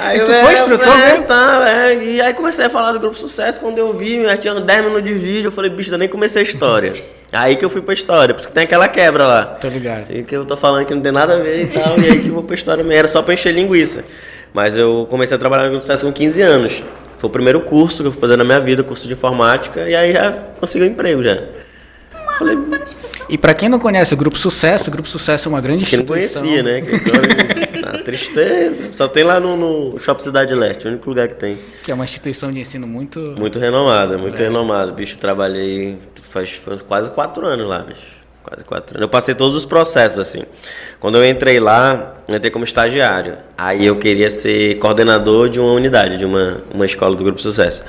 Aí 0.03 0.17
E 0.17 0.21
eu, 0.21 0.27
tu 0.27 0.33
é, 0.33 0.45
foi 0.45 0.53
instrutor 0.55 0.89
é, 1.01 1.11
mesmo? 1.13 1.25
tá, 1.27 1.65
é. 1.69 2.05
E 2.05 2.21
aí 2.21 2.35
comecei 2.35 2.65
a 2.67 2.71
falar 2.71 2.93
do 2.93 3.01
grupo 3.01 3.15
Sucesso. 3.17 3.61
Quando 3.61 3.79
eu 3.79 3.93
vi, 3.93 4.23
já 4.25 4.37
tinha 4.37 4.55
10 4.61 4.85
minutos 4.85 5.05
de 5.09 5.15
vídeo. 5.15 5.49
Eu 5.49 5.53
falei, 5.53 5.71
bicho, 5.71 5.93
eu 5.93 5.99
nem 5.99 6.09
comecei 6.09 6.41
a 6.41 6.45
história. 6.45 6.95
aí 7.33 7.57
que 7.57 7.65
eu 7.65 7.71
fui 7.71 7.81
pra 7.83 7.95
história, 7.95 8.35
por 8.35 8.41
isso 8.41 8.49
que 8.49 8.55
tem 8.55 8.65
aquela 8.65 8.89
quebra 8.89 9.27
lá. 9.27 9.45
Tô 9.45 9.69
ligado. 9.69 10.03
Assim, 10.03 10.23
que 10.25 10.35
eu 10.37 10.45
tô 10.45 10.57
falando 10.57 10.85
que 10.87 10.95
não 10.95 11.01
tem 11.03 11.13
nada 11.13 11.35
a 11.35 11.39
ver 11.39 11.63
e 11.63 11.67
tal, 11.69 11.99
e 11.99 12.11
aí 12.11 12.21
que 12.21 12.29
eu 12.29 12.35
vou 12.35 12.43
pra 12.43 12.55
história 12.55 12.83
mesmo. 12.83 12.99
Era 12.99 13.09
só 13.09 13.23
pra 13.23 13.33
encher 13.35 13.53
linguiça. 13.55 14.05
Mas 14.53 14.77
eu 14.77 15.07
comecei 15.09 15.35
a 15.37 15.39
trabalhar 15.39 15.63
no 15.65 15.71
Grupo 15.71 15.81
Sucesso 15.83 16.05
com 16.05 16.13
15 16.13 16.43
anos. 16.43 16.85
Foi 17.19 17.29
o 17.29 17.33
primeiro 17.33 17.61
curso 17.61 18.03
que 18.03 18.09
eu 18.09 18.13
fui 18.13 18.21
fazer 18.21 18.37
na 18.37 18.45
minha 18.45 18.61
vida, 18.61 18.83
curso 18.83 19.07
de 19.07 19.15
informática, 19.15 19.89
e 19.89 19.95
aí 19.95 20.13
já 20.13 20.33
consegui 20.59 20.85
um 20.85 20.89
emprego 20.89 21.23
já. 21.23 21.39
Falei, 22.39 22.59
E 23.29 23.39
pra 23.39 23.55
quem 23.55 23.69
não 23.69 23.79
conhece 23.79 24.13
o 24.13 24.17
Grupo 24.17 24.37
Sucesso, 24.39 24.89
o 24.89 24.93
Grupo 24.93 25.09
Sucesso 25.09 25.49
é 25.49 25.51
uma 25.51 25.61
grande 25.61 25.85
que 25.87 25.97
não 25.97 26.03
instituição. 26.03 26.43
conhecia, 26.43 26.63
né? 26.63 26.81
Que 27.83 27.89
agora, 27.89 28.01
a 28.01 28.05
tristeza. 28.05 28.93
Só 28.93 29.09
tem 29.09 29.25
lá 29.25 29.41
no, 29.41 29.57
no 29.57 29.99
Shopping 29.99 30.23
Cidade 30.23 30.55
Leste, 30.55 30.87
o 30.87 30.91
único 30.91 31.09
lugar 31.09 31.29
que 31.29 31.35
tem. 31.35 31.59
Que 31.83 31.91
é 31.91 31.95
uma 31.95 32.05
instituição 32.05 32.53
de 32.53 32.61
ensino 32.61 32.87
muito. 32.87 33.21
Muito 33.37 33.59
renomada, 33.59 34.17
muito 34.17 34.39
renomada. 34.39 34.93
Bicho, 34.93 35.19
trabalhei 35.19 35.99
faz, 36.23 36.53
faz 36.53 36.83
quase 36.83 37.11
quatro 37.11 37.47
anos 37.47 37.69
lá, 37.69 37.81
bicho. 37.81 38.22
Quase 38.43 38.65
quatro 38.65 38.97
anos. 38.97 39.03
Eu 39.03 39.09
passei 39.09 39.35
todos 39.35 39.55
os 39.55 39.65
processos, 39.65 40.19
assim. 40.19 40.43
Quando 40.99 41.17
eu 41.17 41.25
entrei 41.25 41.61
lá, 41.61 42.17
eu 42.29 42.37
entrei 42.37 42.51
como 42.51 42.65
estagiário. 42.65 43.37
Aí 43.57 43.87
eu 43.87 43.97
queria 43.97 44.29
ser 44.29 44.79
coordenador 44.79 45.49
de 45.49 45.61
uma 45.61 45.73
unidade, 45.73 46.17
de 46.17 46.25
uma, 46.25 46.61
uma 46.75 46.85
escola 46.85 47.15
do 47.15 47.23
Grupo 47.23 47.41
Sucesso. 47.41 47.85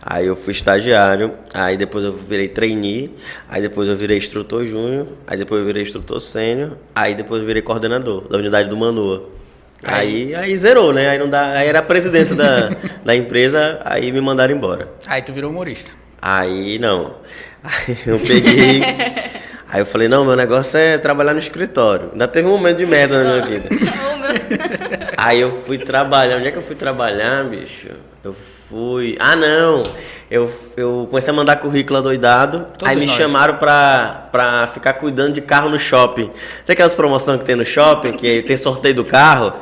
Aí 0.00 0.26
eu 0.26 0.36
fui 0.36 0.52
estagiário, 0.52 1.32
aí 1.52 1.76
depois 1.76 2.04
eu 2.04 2.12
virei 2.12 2.48
trainee, 2.48 3.12
aí 3.48 3.60
depois 3.60 3.88
eu 3.88 3.96
virei 3.96 4.16
instrutor 4.16 4.64
júnior, 4.64 5.08
aí 5.26 5.36
depois 5.36 5.60
eu 5.60 5.66
virei 5.66 5.82
instrutor 5.82 6.20
sênior, 6.20 6.72
aí 6.94 7.14
depois 7.14 7.40
eu 7.40 7.46
virei 7.46 7.62
coordenador 7.62 8.28
da 8.28 8.38
unidade 8.38 8.68
do 8.68 8.76
Manoa. 8.76 9.28
Aí, 9.82 10.34
aí 10.34 10.56
zerou, 10.56 10.92
né? 10.92 11.10
Aí 11.10 11.18
não 11.18 11.28
dá. 11.28 11.50
Aí 11.50 11.68
era 11.68 11.80
a 11.80 11.82
presidência 11.82 12.34
da, 12.34 12.70
da 13.04 13.14
empresa, 13.14 13.80
aí 13.84 14.10
me 14.12 14.20
mandaram 14.20 14.54
embora. 14.54 14.88
Aí 15.06 15.22
tu 15.22 15.32
virou 15.32 15.50
humorista. 15.50 15.92
Aí 16.22 16.78
não. 16.78 17.16
Aí 17.62 17.98
eu 18.06 18.18
peguei. 18.20 18.80
Aí 19.68 19.80
eu 19.80 19.86
falei, 19.86 20.06
não, 20.06 20.24
meu 20.24 20.36
negócio 20.36 20.78
é 20.78 20.96
trabalhar 20.96 21.32
no 21.32 21.40
escritório. 21.40 22.10
Ainda 22.12 22.28
teve 22.28 22.46
um 22.46 22.52
momento 22.52 22.78
de 22.78 22.86
merda 22.86 23.22
na 23.22 23.30
minha 23.30 23.46
vida. 23.46 23.68
Aí 25.16 25.40
eu 25.40 25.50
fui 25.50 25.76
trabalhar. 25.76 26.36
Onde 26.36 26.46
é 26.46 26.50
que 26.52 26.58
eu 26.58 26.62
fui 26.62 26.76
trabalhar, 26.76 27.44
bicho? 27.44 27.88
Eu 28.22 28.32
fui. 28.32 29.16
Ah, 29.18 29.34
não! 29.34 29.82
Eu, 30.30 30.52
eu 30.76 31.06
comecei 31.08 31.32
a 31.32 31.36
mandar 31.36 31.56
currículo 31.56 31.98
adoidado. 31.98 32.66
Todos 32.78 32.88
aí 32.88 32.96
me 32.96 33.06
nós. 33.06 33.14
chamaram 33.14 33.56
pra, 33.56 34.28
pra 34.30 34.66
ficar 34.68 34.94
cuidando 34.94 35.32
de 35.32 35.40
carro 35.40 35.68
no 35.68 35.78
shopping. 35.78 36.30
Tem 36.64 36.74
aquelas 36.74 36.94
promoções 36.94 37.38
que 37.40 37.44
tem 37.44 37.56
no 37.56 37.64
shopping, 37.64 38.12
que 38.12 38.42
tem 38.42 38.56
sorteio 38.56 38.94
do 38.94 39.04
carro? 39.04 39.54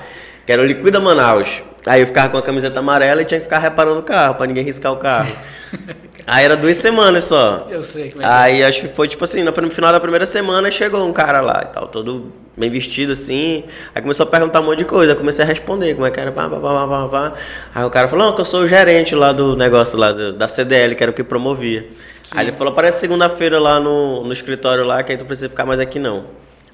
Que 0.46 0.52
era 0.52 0.60
o 0.60 0.64
Liquida 0.64 1.00
Manaus. 1.00 1.62
Aí 1.86 2.00
eu 2.00 2.06
ficava 2.06 2.30
com 2.30 2.38
a 2.38 2.42
camiseta 2.42 2.80
amarela 2.80 3.20
e 3.20 3.24
tinha 3.24 3.38
que 3.38 3.44
ficar 3.44 3.58
reparando 3.58 4.00
o 4.00 4.02
carro, 4.02 4.36
pra 4.36 4.46
ninguém 4.46 4.64
riscar 4.64 4.92
o 4.92 4.96
carro. 4.96 5.30
Aí 6.26 6.44
era 6.44 6.56
duas 6.56 6.76
semanas 6.76 7.24
só. 7.24 7.66
Eu 7.70 7.84
sei 7.84 8.10
como 8.10 8.22
é 8.22 8.24
que 8.24 8.30
Aí 8.30 8.64
acho 8.64 8.80
que 8.80 8.88
foi 8.88 9.06
tipo 9.08 9.24
assim, 9.24 9.42
no 9.42 9.52
final 9.70 9.92
da 9.92 10.00
primeira 10.00 10.24
semana 10.26 10.70
chegou 10.70 11.06
um 11.06 11.12
cara 11.12 11.40
lá 11.40 11.62
e 11.64 11.68
tal, 11.68 11.86
todo 11.88 12.32
bem 12.56 12.70
vestido 12.70 13.12
assim. 13.12 13.64
Aí 13.94 14.00
começou 14.00 14.24
a 14.24 14.28
perguntar 14.28 14.60
um 14.60 14.64
monte 14.64 14.78
de 14.78 14.84
coisa, 14.84 15.12
eu 15.12 15.16
comecei 15.16 15.44
a 15.44 15.48
responder 15.48 15.94
como 15.94 16.06
é 16.06 16.10
que 16.10 16.18
era, 16.20 16.32
pá, 16.32 16.48
pá, 16.48 16.58
pá, 16.60 17.08
pá. 17.08 17.32
Aí 17.74 17.84
o 17.84 17.90
cara 17.90 18.08
falou, 18.08 18.26
não, 18.26 18.34
que 18.34 18.40
eu 18.40 18.44
sou 18.44 18.62
o 18.62 18.66
gerente 18.68 19.14
lá 19.14 19.32
do 19.32 19.54
negócio 19.56 19.98
lá 19.98 20.12
do- 20.12 20.32
da 20.32 20.48
CDL, 20.48 20.94
que 20.94 21.02
era 21.02 21.10
o 21.10 21.14
que 21.14 21.22
promovia. 21.24 21.88
Aí 22.32 22.44
ele 22.46 22.52
falou, 22.52 22.72
aparece 22.72 23.00
segunda-feira 23.00 23.58
lá 23.60 23.78
no, 23.78 24.24
no 24.24 24.32
escritório 24.32 24.84
lá, 24.84 25.02
que 25.02 25.12
aí 25.12 25.18
tu 25.18 25.26
precisa 25.26 25.48
ficar 25.50 25.66
mais 25.66 25.78
aqui 25.80 25.98
não. 25.98 26.24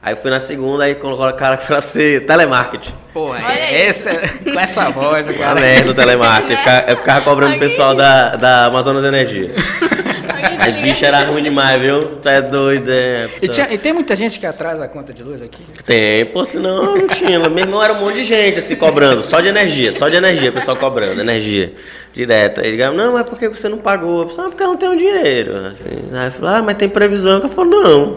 Aí 0.03 0.14
eu 0.14 0.16
fui 0.16 0.30
na 0.30 0.40
segunda, 0.40 0.84
aí 0.84 0.94
colocou 0.94 1.26
a 1.26 1.32
cara 1.32 1.59
pra 1.59 1.80
ser 1.82 2.24
telemarketing. 2.24 2.94
Pô, 3.12 3.34
é- 3.34 3.92
com 4.44 4.59
essa 4.59 4.88
voz, 4.90 5.28
A 5.28 5.32
cara. 5.34 5.61
merda 5.61 5.90
o 5.90 5.94
telemarketing. 5.94 6.53
Eu 6.53 6.59
ficava, 6.59 6.90
eu 6.90 6.96
ficava 6.96 7.20
cobrando 7.22 7.57
o 7.57 7.59
pessoal 7.59 7.94
da, 7.94 8.36
da 8.36 8.64
Amazonas 8.66 9.05
Energia. 9.05 9.51
Tá 9.55 10.64
Aí 10.64 10.80
bicho 10.82 11.05
era 11.05 11.24
ruim 11.24 11.42
demais, 11.42 11.80
viu? 11.82 12.16
Tu 12.16 12.28
é 12.28 12.40
doido, 12.40 12.90
é. 12.90 13.28
E, 13.42 13.48
tinha- 13.48 13.68
e 13.72 13.76
tem 13.76 13.92
muita 13.92 14.14
gente 14.16 14.38
que 14.38 14.46
atrasa 14.46 14.84
a 14.84 14.88
conta 14.88 15.12
de 15.12 15.22
luz 15.22 15.42
aqui? 15.42 15.62
Tem, 15.84 16.24
pô, 16.26 16.44
senão 16.46 16.96
não 16.96 17.07
tinha. 17.09 17.38
Meu 17.38 17.59
irmão 17.59 17.82
era 17.82 17.92
um 17.92 18.01
monte 18.01 18.16
de 18.16 18.24
gente 18.24 18.59
assim 18.59 18.76
cobrando, 18.76 19.22
só 19.22 19.40
de 19.40 19.48
energia, 19.48 19.92
só 19.92 20.09
de 20.09 20.16
energia, 20.16 20.48
o 20.51 20.53
pessoal 20.55 20.76
cobrando, 20.78 21.20
energia. 21.20 21.74
Direto. 22.14 22.61
Aí 22.62 22.70
ligava, 22.70 22.94
não, 22.94 23.12
mas 23.14 23.22
por 23.24 23.38
que 23.38 23.48
você 23.48 23.68
não 23.68 23.78
pagou? 23.78 24.22
Eu 24.22 24.28
falei, 24.30 24.46
ah, 24.46 24.48
porque 24.51 24.62
eu 24.62 24.66
não 24.68 24.76
tenho 24.76 24.96
dinheiro. 24.96 25.66
Assim. 25.66 25.88
Aí 26.12 26.26
eu 26.26 26.32
falei, 26.32 26.55
ah, 26.57 26.62
mas 26.62 26.74
tem 26.76 26.88
previsão. 26.88 27.38
Eu 27.40 27.48
falei, 27.48 27.70
não. 27.70 28.16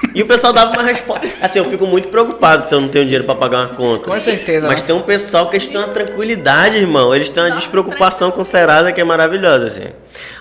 E 0.14 0.22
o 0.22 0.26
pessoal 0.26 0.52
dava 0.52 0.72
uma 0.72 0.82
resposta. 0.82 1.28
Assim, 1.40 1.58
eu 1.58 1.64
fico 1.66 1.86
muito 1.86 2.08
preocupado 2.08 2.62
se 2.62 2.74
eu 2.74 2.80
não 2.80 2.88
tenho 2.88 3.04
dinheiro 3.04 3.24
pra 3.24 3.34
pagar 3.34 3.66
uma 3.66 3.74
conta. 3.74 4.10
Com 4.10 4.18
certeza. 4.18 4.66
Mas 4.66 4.80
né? 4.80 4.88
tem 4.88 4.96
um 4.96 5.02
pessoal 5.02 5.48
que 5.48 5.56
eles 5.56 5.68
têm 5.68 5.80
uma 5.80 5.88
tranquilidade, 5.88 6.76
irmão. 6.76 7.14
Eles 7.14 7.28
têm 7.28 7.42
uma 7.42 7.54
despreocupação 7.54 8.30
com 8.30 8.40
o 8.40 8.44
Serasa 8.44 8.92
que 8.92 9.00
é 9.00 9.04
maravilhosa, 9.04 9.66
assim. 9.66 9.92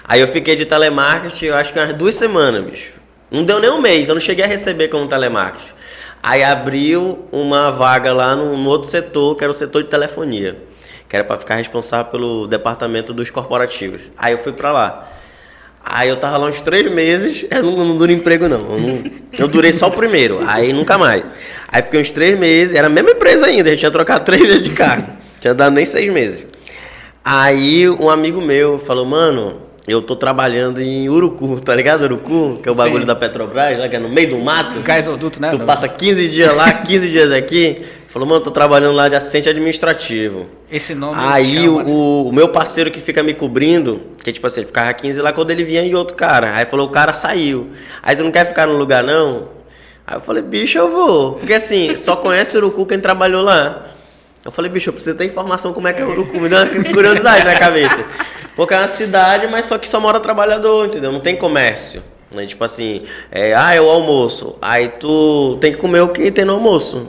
Aí 0.03 0.21
eu 0.21 0.27
fiquei 0.27 0.55
de 0.55 0.65
telemarketing, 0.65 1.45
eu 1.45 1.55
acho 1.55 1.73
que 1.73 1.79
umas 1.79 1.93
duas 1.93 2.15
semanas, 2.15 2.63
bicho. 2.63 2.93
Não 3.29 3.43
deu 3.43 3.59
nem 3.59 3.69
um 3.69 3.79
mês, 3.79 4.09
eu 4.09 4.15
não 4.15 4.19
cheguei 4.19 4.43
a 4.43 4.47
receber 4.47 4.87
como 4.87 5.07
telemarketing. 5.07 5.73
Aí 6.21 6.43
abriu 6.43 7.27
uma 7.31 7.71
vaga 7.71 8.11
lá 8.11 8.35
no, 8.35 8.57
no 8.57 8.69
outro 8.69 8.87
setor, 8.87 9.35
que 9.35 9.43
era 9.43 9.51
o 9.51 9.53
setor 9.53 9.83
de 9.83 9.89
telefonia. 9.89 10.57
Que 11.07 11.15
era 11.15 11.23
pra 11.23 11.37
ficar 11.37 11.55
responsável 11.55 12.11
pelo 12.11 12.47
departamento 12.47 13.13
dos 13.13 13.29
corporativos. 13.29 14.11
Aí 14.17 14.33
eu 14.33 14.37
fui 14.37 14.51
pra 14.51 14.71
lá. 14.71 15.09
Aí 15.83 16.09
eu 16.09 16.17
tava 16.17 16.37
lá 16.37 16.47
uns 16.47 16.61
três 16.61 16.89
meses, 16.91 17.45
eu 17.49 17.63
não, 17.63 17.71
não 17.85 17.97
duro 17.97 18.11
emprego 18.11 18.47
não. 18.47 18.59
Eu, 18.59 18.79
não- 18.79 19.03
eu 19.37 19.47
durei 19.47 19.73
só 19.73 19.87
o 19.87 19.91
primeiro, 19.91 20.39
aí 20.45 20.71
nunca 20.73 20.97
mais. 20.97 21.23
Aí 21.67 21.81
fiquei 21.81 22.01
uns 22.01 22.11
três 22.11 22.37
meses, 22.37 22.75
era 22.75 22.87
a 22.87 22.89
mesma 22.89 23.11
empresa 23.11 23.45
ainda, 23.47 23.69
a 23.69 23.71
gente 23.71 23.79
tinha 23.79 23.91
trocado 23.91 24.23
três 24.25 24.41
vezes 24.45 24.63
de 24.63 24.69
cargo. 24.71 25.07
Tinha 25.39 25.53
dado 25.53 25.73
nem 25.73 25.85
seis 25.85 26.11
meses. 26.11 26.45
Aí 27.23 27.89
um 27.89 28.09
amigo 28.09 28.41
meu 28.41 28.77
falou, 28.77 29.05
mano, 29.05 29.61
eu 29.87 30.01
tô 30.01 30.15
trabalhando 30.15 30.81
em 30.81 31.09
Urucu, 31.09 31.59
tá 31.61 31.75
ligado? 31.75 32.03
Urucu, 32.03 32.59
que 32.61 32.69
é 32.69 32.71
o 32.71 32.75
bagulho 32.75 33.01
Sim. 33.01 33.07
da 33.07 33.15
Petrobras, 33.15 33.77
lá 33.77 33.87
que 33.89 33.95
é 33.95 33.99
no 33.99 34.09
meio 34.09 34.29
do 34.31 34.37
mato. 34.39 34.79
O 34.79 34.83
gasoduto, 34.83 35.41
né? 35.41 35.49
Tu 35.49 35.59
passa 35.59 35.87
15 35.87 36.29
dias 36.29 36.53
lá, 36.55 36.71
15 36.73 37.09
dias 37.09 37.31
aqui. 37.31 37.83
Falou, 38.09 38.27
mano, 38.27 38.41
tô 38.41 38.49
trabalhando 38.49 38.95
lá 38.95 39.07
de 39.07 39.15
assistente 39.15 39.47
administrativo. 39.47 40.49
Esse 40.71 40.95
nome. 40.95 41.15
Aí 41.15 41.45
chama, 41.45 41.83
né? 41.83 41.91
o, 41.91 42.29
o 42.29 42.33
meu 42.33 42.49
parceiro 42.49 42.89
que 42.89 42.99
fica 42.99 43.21
me 43.21 43.35
cobrindo, 43.35 44.01
que 44.23 44.33
tipo 44.33 44.47
assim, 44.47 44.61
ele 44.61 44.67
ficava 44.67 44.91
15 44.91 45.21
lá 45.21 45.31
quando 45.31 45.51
ele 45.51 45.63
vinha 45.63 45.83
e 45.83 45.93
outro 45.93 46.17
cara. 46.17 46.55
Aí 46.55 46.65
falou, 46.65 46.87
o 46.87 46.89
cara 46.89 47.13
saiu. 47.13 47.69
Aí 48.01 48.15
tu 48.15 48.23
não 48.23 48.31
quer 48.31 48.47
ficar 48.47 48.65
no 48.65 48.75
lugar 48.75 49.03
não? 49.03 49.49
Aí 50.07 50.15
eu 50.17 50.21
falei, 50.21 50.41
bicho, 50.41 50.75
eu 50.79 50.89
vou. 50.91 51.33
Porque 51.33 51.53
assim, 51.53 51.95
só 51.97 52.15
conhece 52.15 52.55
o 52.57 52.61
Urucu 52.61 52.83
quem 52.87 52.99
trabalhou 52.99 53.43
lá. 53.43 53.83
Eu 54.43 54.51
falei, 54.51 54.71
bicho, 54.71 54.89
eu 54.89 54.93
preciso 54.93 55.15
ter 55.15 55.25
informação 55.25 55.71
como 55.71 55.87
é 55.87 55.93
que 55.93 56.01
é 56.01 56.05
o 56.05 56.09
Urucu. 56.09 56.41
Me 56.41 56.49
deu 56.49 56.57
uma 56.57 56.83
curiosidade 56.91 57.45
na 57.45 57.53
cabeça. 57.53 58.03
Porque 58.55 58.73
é 58.73 58.79
uma 58.79 58.87
cidade, 58.87 59.45
mas 59.45 59.65
só 59.65 59.77
que 59.77 59.87
só 59.87 59.99
mora 59.99 60.19
trabalhador, 60.19 60.87
entendeu? 60.87 61.11
Não 61.11 61.19
tem 61.19 61.35
comércio. 61.35 62.01
Né? 62.33 62.47
Tipo 62.47 62.63
assim, 62.63 63.03
é, 63.31 63.53
ah, 63.53 63.75
é 63.75 63.79
o 63.79 63.87
almoço. 63.87 64.57
Aí 64.59 64.87
tu 64.87 65.59
tem 65.61 65.71
que 65.71 65.77
comer 65.77 66.01
o 66.01 66.09
que 66.09 66.31
tem 66.31 66.43
no 66.43 66.53
almoço. 66.53 67.07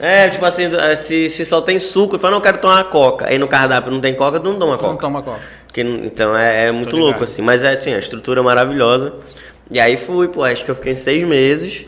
É, 0.00 0.28
tipo 0.30 0.44
assim, 0.44 0.64
se, 0.96 1.28
se 1.28 1.44
só 1.44 1.60
tem 1.60 1.78
suco, 1.78 2.16
eu 2.16 2.18
falo, 2.20 2.32
não, 2.32 2.38
eu 2.38 2.42
quero 2.42 2.58
tomar 2.58 2.82
coca. 2.84 3.26
Aí 3.28 3.38
no 3.38 3.46
cardápio 3.46 3.92
não 3.92 4.00
tem 4.00 4.14
coca, 4.14 4.40
tu 4.40 4.50
não 4.50 4.58
toma 4.58 4.76
Tu 4.78 4.82
não 4.82 4.90
coca. 4.90 5.00
toma 5.02 5.22
coca. 5.22 5.40
Porque 5.66 5.84
não- 5.84 6.04
então 6.04 6.36
é, 6.36 6.66
é 6.66 6.72
muito 6.72 6.96
louco, 6.96 7.22
assim. 7.22 7.42
Mas 7.42 7.62
é 7.64 7.70
assim, 7.70 7.92
a 7.94 7.98
estrutura 7.98 8.40
é 8.40 8.42
maravilhosa. 8.42 9.12
E 9.70 9.78
aí 9.78 9.96
fui, 9.96 10.28
pô, 10.28 10.42
acho 10.42 10.64
que 10.64 10.70
eu 10.70 10.74
fiquei 10.74 10.94
seis 10.94 11.22
meses. 11.22 11.86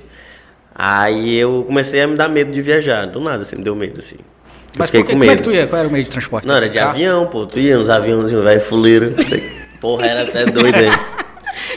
Aí 0.75 1.37
eu 1.39 1.65
comecei 1.67 2.01
a 2.03 2.07
me 2.07 2.17
dar 2.17 2.29
medo 2.29 2.53
de 2.53 2.63
viajar. 2.63 3.07
Do 3.07 3.21
nada, 3.21 3.43
assim, 3.43 3.57
me 3.57 3.63
deu 3.65 3.75
medo, 3.75 3.99
assim. 3.99 4.17
Eu 4.19 4.79
Mas 4.79 4.87
fiquei 4.91 5.03
que, 5.03 5.07
com 5.09 5.13
como 5.13 5.25
é 5.25 5.27
que 5.29 5.33
medo. 5.35 5.43
tu 5.45 5.53
ia? 5.53 5.67
Qual 5.67 5.79
era 5.79 5.89
o 5.89 5.93
meio 5.93 6.05
de 6.05 6.11
transporte? 6.11 6.47
Não, 6.47 6.57
era 6.57 6.69
de 6.69 6.79
Carro? 6.79 6.91
avião, 6.91 7.27
pô. 7.27 7.45
Tu 7.47 7.59
ia 7.61 7.79
uns 7.79 7.89
aviãozinhos, 7.91 8.45
velho, 8.45 8.61
fuleiro. 8.61 9.15
Porra, 9.81 10.07
era 10.07 10.23
até 10.23 10.45
doido 10.47 10.77
aí. 10.77 10.91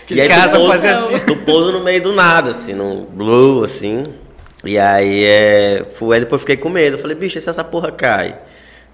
Que 0.08 0.16
e 0.16 0.22
aí 0.22 0.28
casa 0.28 0.56
tu 0.56 0.62
pousa, 0.62 0.92
assim. 0.92 1.20
tu 1.26 1.36
pousa 1.38 1.72
no 1.72 1.84
meio 1.84 2.02
do 2.02 2.14
nada, 2.14 2.52
assim, 2.52 2.74
no 2.74 3.02
blue, 3.06 3.64
assim. 3.64 4.04
E 4.66 4.78
aí 4.78 5.24
é. 5.24 5.86
Fui, 5.94 6.16
aí 6.16 6.22
depois 6.22 6.42
fiquei 6.42 6.58
com 6.58 6.70
medo. 6.70 6.96
Eu 6.96 7.00
falei, 7.00 7.16
bicho, 7.16 7.38
e 7.38 7.42
se 7.42 7.50
essa 7.50 7.64
porra 7.64 7.92
cai? 7.92 8.38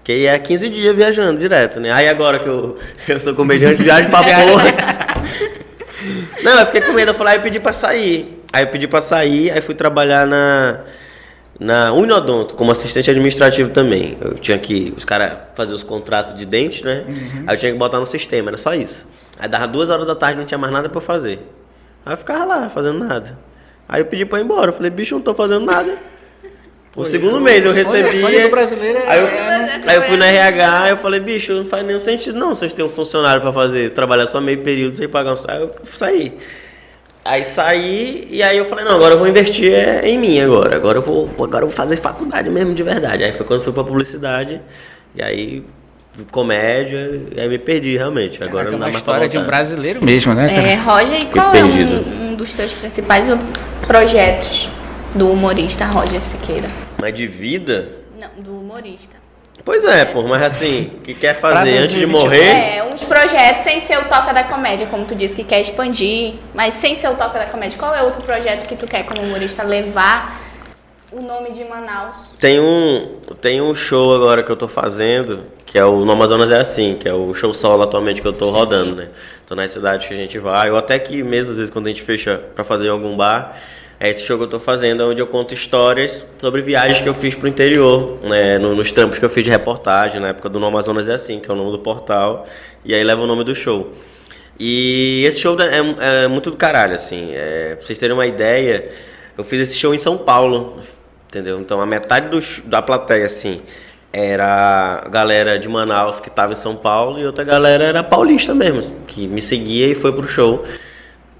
Que 0.04 0.26
é 0.26 0.38
15 0.38 0.68
dias 0.68 0.94
viajando 0.94 1.38
direto, 1.38 1.80
né? 1.80 1.92
Aí 1.92 2.08
agora 2.08 2.38
que 2.38 2.48
eu, 2.48 2.78
eu 3.08 3.20
sou 3.20 3.34
comediante, 3.34 3.82
viajo 3.82 4.10
pra 4.10 4.22
porra. 4.22 5.12
Não, 6.42 6.58
eu 6.58 6.66
fiquei 6.66 6.80
com 6.80 6.92
medo, 6.92 7.10
eu 7.10 7.14
falei, 7.14 7.34
aí 7.34 7.38
eu 7.38 7.42
pedi 7.42 7.60
pra 7.60 7.72
sair. 7.72 8.42
Aí 8.52 8.64
eu 8.64 8.68
pedi 8.68 8.88
pra 8.88 9.00
sair, 9.00 9.50
aí 9.50 9.60
fui 9.60 9.74
trabalhar 9.74 10.26
na, 10.26 10.80
na 11.58 11.92
Unodonto, 11.92 12.56
como 12.56 12.72
assistente 12.72 13.08
administrativo 13.10 13.70
também. 13.70 14.18
Eu 14.20 14.34
tinha 14.34 14.58
que, 14.58 14.92
os 14.96 15.04
caras 15.04 15.38
faziam 15.54 15.76
os 15.76 15.84
contratos 15.84 16.34
de 16.34 16.44
dente, 16.44 16.84
né? 16.84 17.04
Aí 17.46 17.54
eu 17.54 17.58
tinha 17.58 17.72
que 17.72 17.78
botar 17.78 18.00
no 18.00 18.06
sistema, 18.06 18.50
era 18.50 18.56
só 18.56 18.74
isso. 18.74 19.08
Aí 19.38 19.48
dava 19.48 19.68
duas 19.68 19.88
horas 19.88 20.06
da 20.06 20.16
tarde, 20.16 20.38
não 20.38 20.44
tinha 20.44 20.58
mais 20.58 20.72
nada 20.72 20.88
pra 20.88 21.00
fazer. 21.00 21.38
Aí 22.04 22.12
eu 22.12 22.16
ficava 22.16 22.44
lá, 22.44 22.68
fazendo 22.68 23.04
nada. 23.04 23.38
Aí 23.92 24.00
eu 24.00 24.06
pedi 24.06 24.24
pra 24.24 24.38
ir 24.38 24.44
embora, 24.44 24.70
eu 24.70 24.72
falei, 24.72 24.90
bicho, 24.90 25.14
não 25.14 25.20
tô 25.20 25.34
fazendo 25.34 25.66
nada. 25.66 25.94
O 26.96 27.04
segundo 27.04 27.38
mês 27.42 27.62
eu 27.66 27.72
recebi. 27.72 28.22
é- 28.22 28.48
aí, 29.06 29.20
eu, 29.20 29.26
é 29.26 29.80
aí 29.86 29.96
eu 29.96 30.02
fui 30.02 30.16
no 30.16 30.24
RH, 30.24 30.88
eu 30.88 30.96
falei, 30.96 31.20
bicho, 31.20 31.52
não 31.52 31.66
faz 31.66 31.84
nenhum 31.84 31.98
sentido 31.98 32.38
não, 32.38 32.54
vocês 32.54 32.72
têm 32.72 32.82
um 32.82 32.88
funcionário 32.88 33.42
pra 33.42 33.52
fazer, 33.52 33.90
trabalhar 33.90 34.24
só 34.24 34.40
meio 34.40 34.62
período 34.62 34.94
sem 34.96 35.06
pagar 35.06 35.32
um 35.32 35.36
salário. 35.36 35.72
Eu 35.78 35.86
saí. 35.92 36.38
Aí 37.22 37.44
saí 37.44 38.26
e 38.30 38.42
aí 38.42 38.56
eu 38.56 38.64
falei, 38.64 38.82
não, 38.86 38.96
agora 38.96 39.12
eu 39.12 39.18
vou 39.18 39.28
investir 39.28 39.74
é, 39.74 40.08
em 40.08 40.16
mim 40.18 40.40
agora. 40.40 40.74
Agora 40.74 40.96
eu 40.96 41.02
vou, 41.02 41.28
agora 41.38 41.64
eu 41.64 41.68
vou 41.68 41.76
fazer 41.76 41.98
faculdade 41.98 42.48
mesmo 42.48 42.72
de 42.72 42.82
verdade. 42.82 43.24
Aí 43.24 43.32
foi 43.32 43.44
quando 43.44 43.60
eu 43.60 43.64
fui 43.64 43.74
pra 43.74 43.84
publicidade, 43.84 44.58
e 45.14 45.22
aí 45.22 45.62
comédia, 46.30 47.22
aí 47.38 47.48
me 47.48 47.58
perdi 47.58 47.96
realmente. 47.96 48.42
Agora 48.42 48.64
Caraca, 48.64 48.68
é 48.68 48.72
não 48.72 48.78
dá 48.78 48.84
uma 48.86 48.92
mais 48.92 48.96
história 48.96 49.28
de 49.28 49.38
um 49.38 49.44
brasileiro 49.44 50.04
mesmo, 50.04 50.34
né? 50.34 50.48
cara? 50.48 50.68
É, 50.68 50.74
Roger, 50.74 51.18
e 51.18 51.26
qual 51.26 51.54
é 51.54 51.64
um, 51.64 52.30
um 52.30 52.34
dos 52.34 52.52
teus 52.52 52.72
principais 52.72 53.28
projetos 53.86 54.70
do 55.14 55.30
humorista 55.30 55.84
Roger 55.86 56.20
Siqueira? 56.20 56.68
Mas 57.00 57.14
de 57.14 57.26
vida? 57.26 57.92
Não, 58.20 58.42
do 58.42 58.60
humorista. 58.60 59.22
Pois 59.64 59.84
é, 59.84 60.04
pô, 60.04 60.22
mas 60.24 60.42
assim, 60.42 60.90
que 61.04 61.14
quer 61.14 61.34
fazer 61.34 61.78
antes 61.78 61.94
de 61.94 62.06
2022. 62.06 62.10
morrer? 62.10 62.76
É, 62.76 62.84
uns 62.92 63.04
projetos 63.04 63.62
sem 63.62 63.80
ser 63.80 63.96
o 63.98 64.04
Toca 64.06 64.32
da 64.32 64.42
Comédia, 64.42 64.88
como 64.88 65.04
tu 65.04 65.14
disse 65.14 65.36
que 65.36 65.44
quer 65.44 65.60
expandir, 65.60 66.34
mas 66.52 66.74
sem 66.74 66.96
ser 66.96 67.08
o 67.08 67.14
Toca 67.14 67.38
da 67.38 67.46
Comédia. 67.46 67.78
Qual 67.78 67.94
é 67.94 68.02
outro 68.02 68.22
projeto 68.22 68.66
que 68.66 68.74
tu 68.74 68.86
quer 68.86 69.04
como 69.04 69.22
humorista 69.22 69.62
levar 69.62 70.41
o 71.12 71.22
nome 71.22 71.50
de 71.50 71.64
Manaus? 71.64 72.30
Tem 72.38 72.58
um, 72.60 73.16
tem 73.40 73.60
um 73.60 73.74
show 73.74 74.14
agora 74.14 74.42
que 74.42 74.50
eu 74.50 74.56
tô 74.56 74.66
fazendo, 74.68 75.40
que 75.66 75.78
é 75.78 75.84
o 75.84 76.04
No 76.04 76.12
Amazonas 76.12 76.50
é 76.50 76.58
assim, 76.58 76.96
que 76.98 77.08
é 77.08 77.14
o 77.14 77.32
show 77.34 77.52
solo 77.52 77.82
atualmente 77.82 78.20
que 78.22 78.28
eu 78.28 78.32
tô 78.32 78.50
rodando, 78.50 78.94
né? 78.96 79.08
Tô 79.46 79.54
nas 79.54 79.70
cidades 79.70 80.06
que 80.06 80.14
a 80.14 80.16
gente 80.16 80.38
vai, 80.38 80.70
ou 80.70 80.76
até 80.78 80.98
que 80.98 81.22
mesmo 81.22 81.50
às 81.52 81.58
vezes 81.58 81.70
quando 81.70 81.86
a 81.86 81.90
gente 81.90 82.02
fecha 82.02 82.40
pra 82.54 82.64
fazer 82.64 82.86
em 82.86 82.90
algum 82.90 83.16
bar, 83.16 83.56
é 84.00 84.10
esse 84.10 84.22
show 84.22 84.36
que 84.36 84.44
eu 84.44 84.48
tô 84.48 84.58
fazendo, 84.58 85.04
onde 85.08 85.20
eu 85.20 85.26
conto 85.26 85.54
histórias 85.54 86.26
sobre 86.40 86.60
viagens 86.62 87.00
que 87.00 87.08
eu 87.08 87.14
fiz 87.14 87.34
pro 87.34 87.46
interior, 87.46 88.18
né? 88.24 88.58
No- 88.58 88.74
nos 88.74 88.90
trampos 88.90 89.18
que 89.18 89.24
eu 89.24 89.30
fiz 89.30 89.44
de 89.44 89.50
reportagem, 89.50 90.20
na 90.20 90.28
época 90.28 90.48
do 90.48 90.58
No 90.58 90.66
Amazonas 90.66 91.08
é 91.08 91.14
assim, 91.14 91.38
que 91.40 91.50
é 91.50 91.54
o 91.54 91.56
nome 91.56 91.70
do 91.70 91.78
portal, 91.78 92.46
e 92.84 92.94
aí 92.94 93.04
leva 93.04 93.22
o 93.22 93.26
nome 93.26 93.44
do 93.44 93.54
show. 93.54 93.92
E 94.58 95.24
esse 95.26 95.40
show 95.40 95.56
é, 95.60 96.24
é 96.24 96.28
muito 96.28 96.50
do 96.50 96.56
caralho, 96.56 96.94
assim. 96.94 97.30
É, 97.32 97.74
pra 97.76 97.84
vocês 97.84 97.98
terem 97.98 98.14
uma 98.14 98.26
ideia, 98.26 98.90
eu 99.36 99.44
fiz 99.44 99.60
esse 99.60 99.76
show 99.76 99.94
em 99.94 99.98
São 99.98 100.16
Paulo, 100.18 100.78
entendeu? 101.32 101.58
Então 101.60 101.80
a 101.80 101.86
metade 101.86 102.28
da 102.66 102.82
plateia, 102.82 103.24
assim, 103.24 103.62
era 104.12 105.00
a 105.02 105.08
galera 105.08 105.58
de 105.58 105.66
Manaus 105.66 106.20
que 106.20 106.28
tava 106.30 106.52
em 106.52 106.56
São 106.56 106.76
Paulo 106.76 107.18
e 107.18 107.24
outra 107.24 107.42
galera 107.42 107.82
era 107.84 108.02
paulista 108.04 108.54
mesmo, 108.54 108.94
que 109.06 109.26
me 109.26 109.40
seguia 109.40 109.86
e 109.86 109.94
foi 109.94 110.12
pro 110.12 110.28
show. 110.28 110.62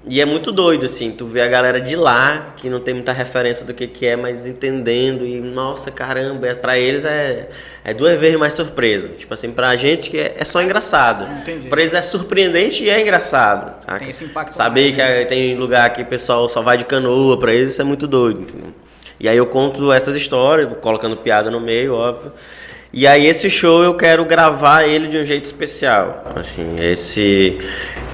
E 0.05 0.19
é 0.19 0.25
muito 0.25 0.51
doido, 0.51 0.85
assim, 0.85 1.11
tu 1.11 1.25
vê 1.25 1.39
a 1.41 1.47
galera 1.47 1.79
de 1.79 1.95
lá, 1.95 2.53
que 2.57 2.69
não 2.69 2.81
tem 2.81 2.93
muita 2.93 3.13
referência 3.13 3.65
do 3.65 3.73
que, 3.73 3.87
que 3.87 4.05
é, 4.05 4.17
mas 4.17 4.45
entendendo, 4.45 5.25
e 5.25 5.39
nossa, 5.39 5.91
caramba, 5.91 6.45
é, 6.47 6.53
pra 6.55 6.77
eles 6.77 7.05
é, 7.05 7.47
é 7.85 7.93
duas 7.93 8.19
vezes 8.19 8.37
mais 8.37 8.51
surpresa. 8.51 9.07
Tipo 9.09 9.33
assim, 9.33 9.51
pra 9.51 9.73
gente 9.77 10.09
que 10.09 10.17
é, 10.17 10.33
é 10.39 10.43
só 10.43 10.61
engraçado. 10.61 11.25
Entendi. 11.41 11.69
Pra 11.69 11.79
eles 11.79 11.93
é 11.93 12.01
surpreendente 12.01 12.83
e 12.83 12.89
é 12.89 12.99
engraçado. 12.99 13.81
saca? 13.81 13.99
Tem 13.99 14.09
esse 14.09 14.25
impacto 14.25 14.51
Saber 14.53 14.91
que 14.91 14.99
é- 15.01 15.23
tem 15.23 15.55
lugar 15.55 15.89
que 15.93 16.01
o 16.01 16.05
pessoal 16.05 16.49
só 16.49 16.61
vai 16.61 16.77
de 16.77 16.83
canoa, 16.83 17.39
pra 17.39 17.53
eles 17.53 17.71
isso 17.71 17.81
é 17.81 17.85
muito 17.85 18.05
doido, 18.05 18.41
entendeu? 18.41 18.73
E 19.19 19.29
aí 19.29 19.37
eu 19.37 19.45
conto 19.45 19.91
essas 19.91 20.15
histórias, 20.15 20.71
colocando 20.81 21.15
piada 21.17 21.49
no 21.49 21.59
meio, 21.59 21.93
óbvio. 21.93 22.31
E 22.91 23.07
aí 23.07 23.25
esse 23.25 23.49
show 23.49 23.83
eu 23.83 23.95
quero 23.95 24.23
gravar 24.23 24.83
ele 24.83 25.07
de 25.07 25.17
um 25.17 25.25
jeito 25.25 25.45
especial. 25.45 26.23
Assim, 26.35 26.75
esse 26.79 27.57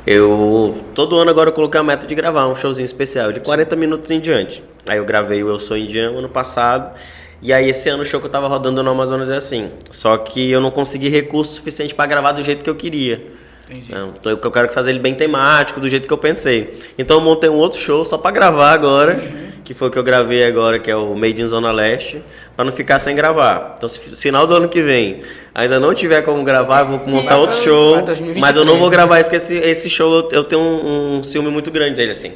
eu 0.07 0.83
todo 0.95 1.17
ano 1.17 1.29
agora 1.29 1.49
eu 1.49 1.53
coloquei 1.53 1.79
a 1.79 1.83
meta 1.83 2.07
de 2.07 2.15
gravar 2.15 2.47
um 2.47 2.55
showzinho 2.55 2.85
especial 2.85 3.31
de 3.31 3.41
40 3.41 3.75
minutos 3.75 4.09
em 4.09 4.19
diante. 4.19 4.63
Aí 4.87 4.97
eu 4.97 5.03
gravei 5.03 5.43
o 5.43 5.49
Eu 5.49 5.59
Sou 5.59 5.75
Indiano 5.75 6.19
ano 6.19 6.29
passado. 6.29 6.97
E 7.41 7.51
aí 7.51 7.69
esse 7.69 7.89
ano 7.89 8.03
o 8.03 8.05
show 8.05 8.19
que 8.19 8.25
eu 8.25 8.31
tava 8.31 8.47
rodando 8.47 8.81
no 8.81 8.89
Amazonas 8.89 9.29
é 9.29 9.35
assim. 9.35 9.69
Só 9.91 10.17
que 10.17 10.49
eu 10.49 10.61
não 10.61 10.71
consegui 10.71 11.09
recurso 11.09 11.55
suficiente 11.55 11.93
para 11.93 12.05
gravar 12.05 12.31
do 12.31 12.41
jeito 12.41 12.63
que 12.63 12.69
eu 12.69 12.75
queria. 12.75 13.21
Entendi. 13.69 13.91
Não, 13.91 14.13
então 14.19 14.31
eu 14.31 14.51
quero 14.51 14.69
fazer 14.73 14.91
ele 14.91 14.99
bem 14.99 15.13
temático, 15.13 15.79
do 15.79 15.87
jeito 15.87 16.07
que 16.07 16.13
eu 16.13 16.17
pensei. 16.17 16.73
Então 16.97 17.17
eu 17.17 17.21
montei 17.21 17.49
um 17.49 17.55
outro 17.55 17.77
show 17.77 18.03
só 18.03 18.17
para 18.17 18.31
gravar 18.31 18.71
agora, 18.71 19.21
que 19.69 19.73
foi 19.75 19.87
o 19.87 19.91
que 19.91 19.99
eu 19.99 20.03
gravei 20.03 20.43
agora, 20.45 20.79
que 20.79 20.89
é 20.89 20.95
o 20.95 21.13
Made 21.13 21.39
in 21.39 21.45
Zona 21.45 21.71
Leste, 21.71 22.23
para 22.55 22.65
não 22.65 22.71
ficar 22.71 22.97
sem 22.97 23.15
gravar. 23.15 23.75
Então 23.77 23.87
se 23.87 23.99
final 24.19 24.47
do 24.47 24.55
ano 24.55 24.67
que 24.67 24.81
vem 24.81 25.21
ainda 25.53 25.79
não 25.79 25.93
tiver 25.93 26.23
como 26.23 26.43
gravar, 26.43 26.81
vou 26.81 26.97
montar 27.05 27.37
outro 27.37 27.55
show, 27.55 27.91
vai 27.93 28.01
2023, 28.01 28.41
mas 28.41 28.55
eu 28.55 28.65
não 28.65 28.79
vou 28.79 28.89
né? 28.89 28.95
gravar 28.95 29.19
isso 29.19 29.29
porque 29.29 29.37
esse, 29.37 29.53
esse 29.57 29.87
show 29.87 30.11
eu, 30.11 30.29
eu 30.31 30.43
tenho 30.43 30.59
um, 30.59 31.17
um 31.17 31.23
ciúme 31.23 31.51
muito 31.51 31.69
grande 31.69 31.97
dele 31.97 32.13
assim. 32.13 32.29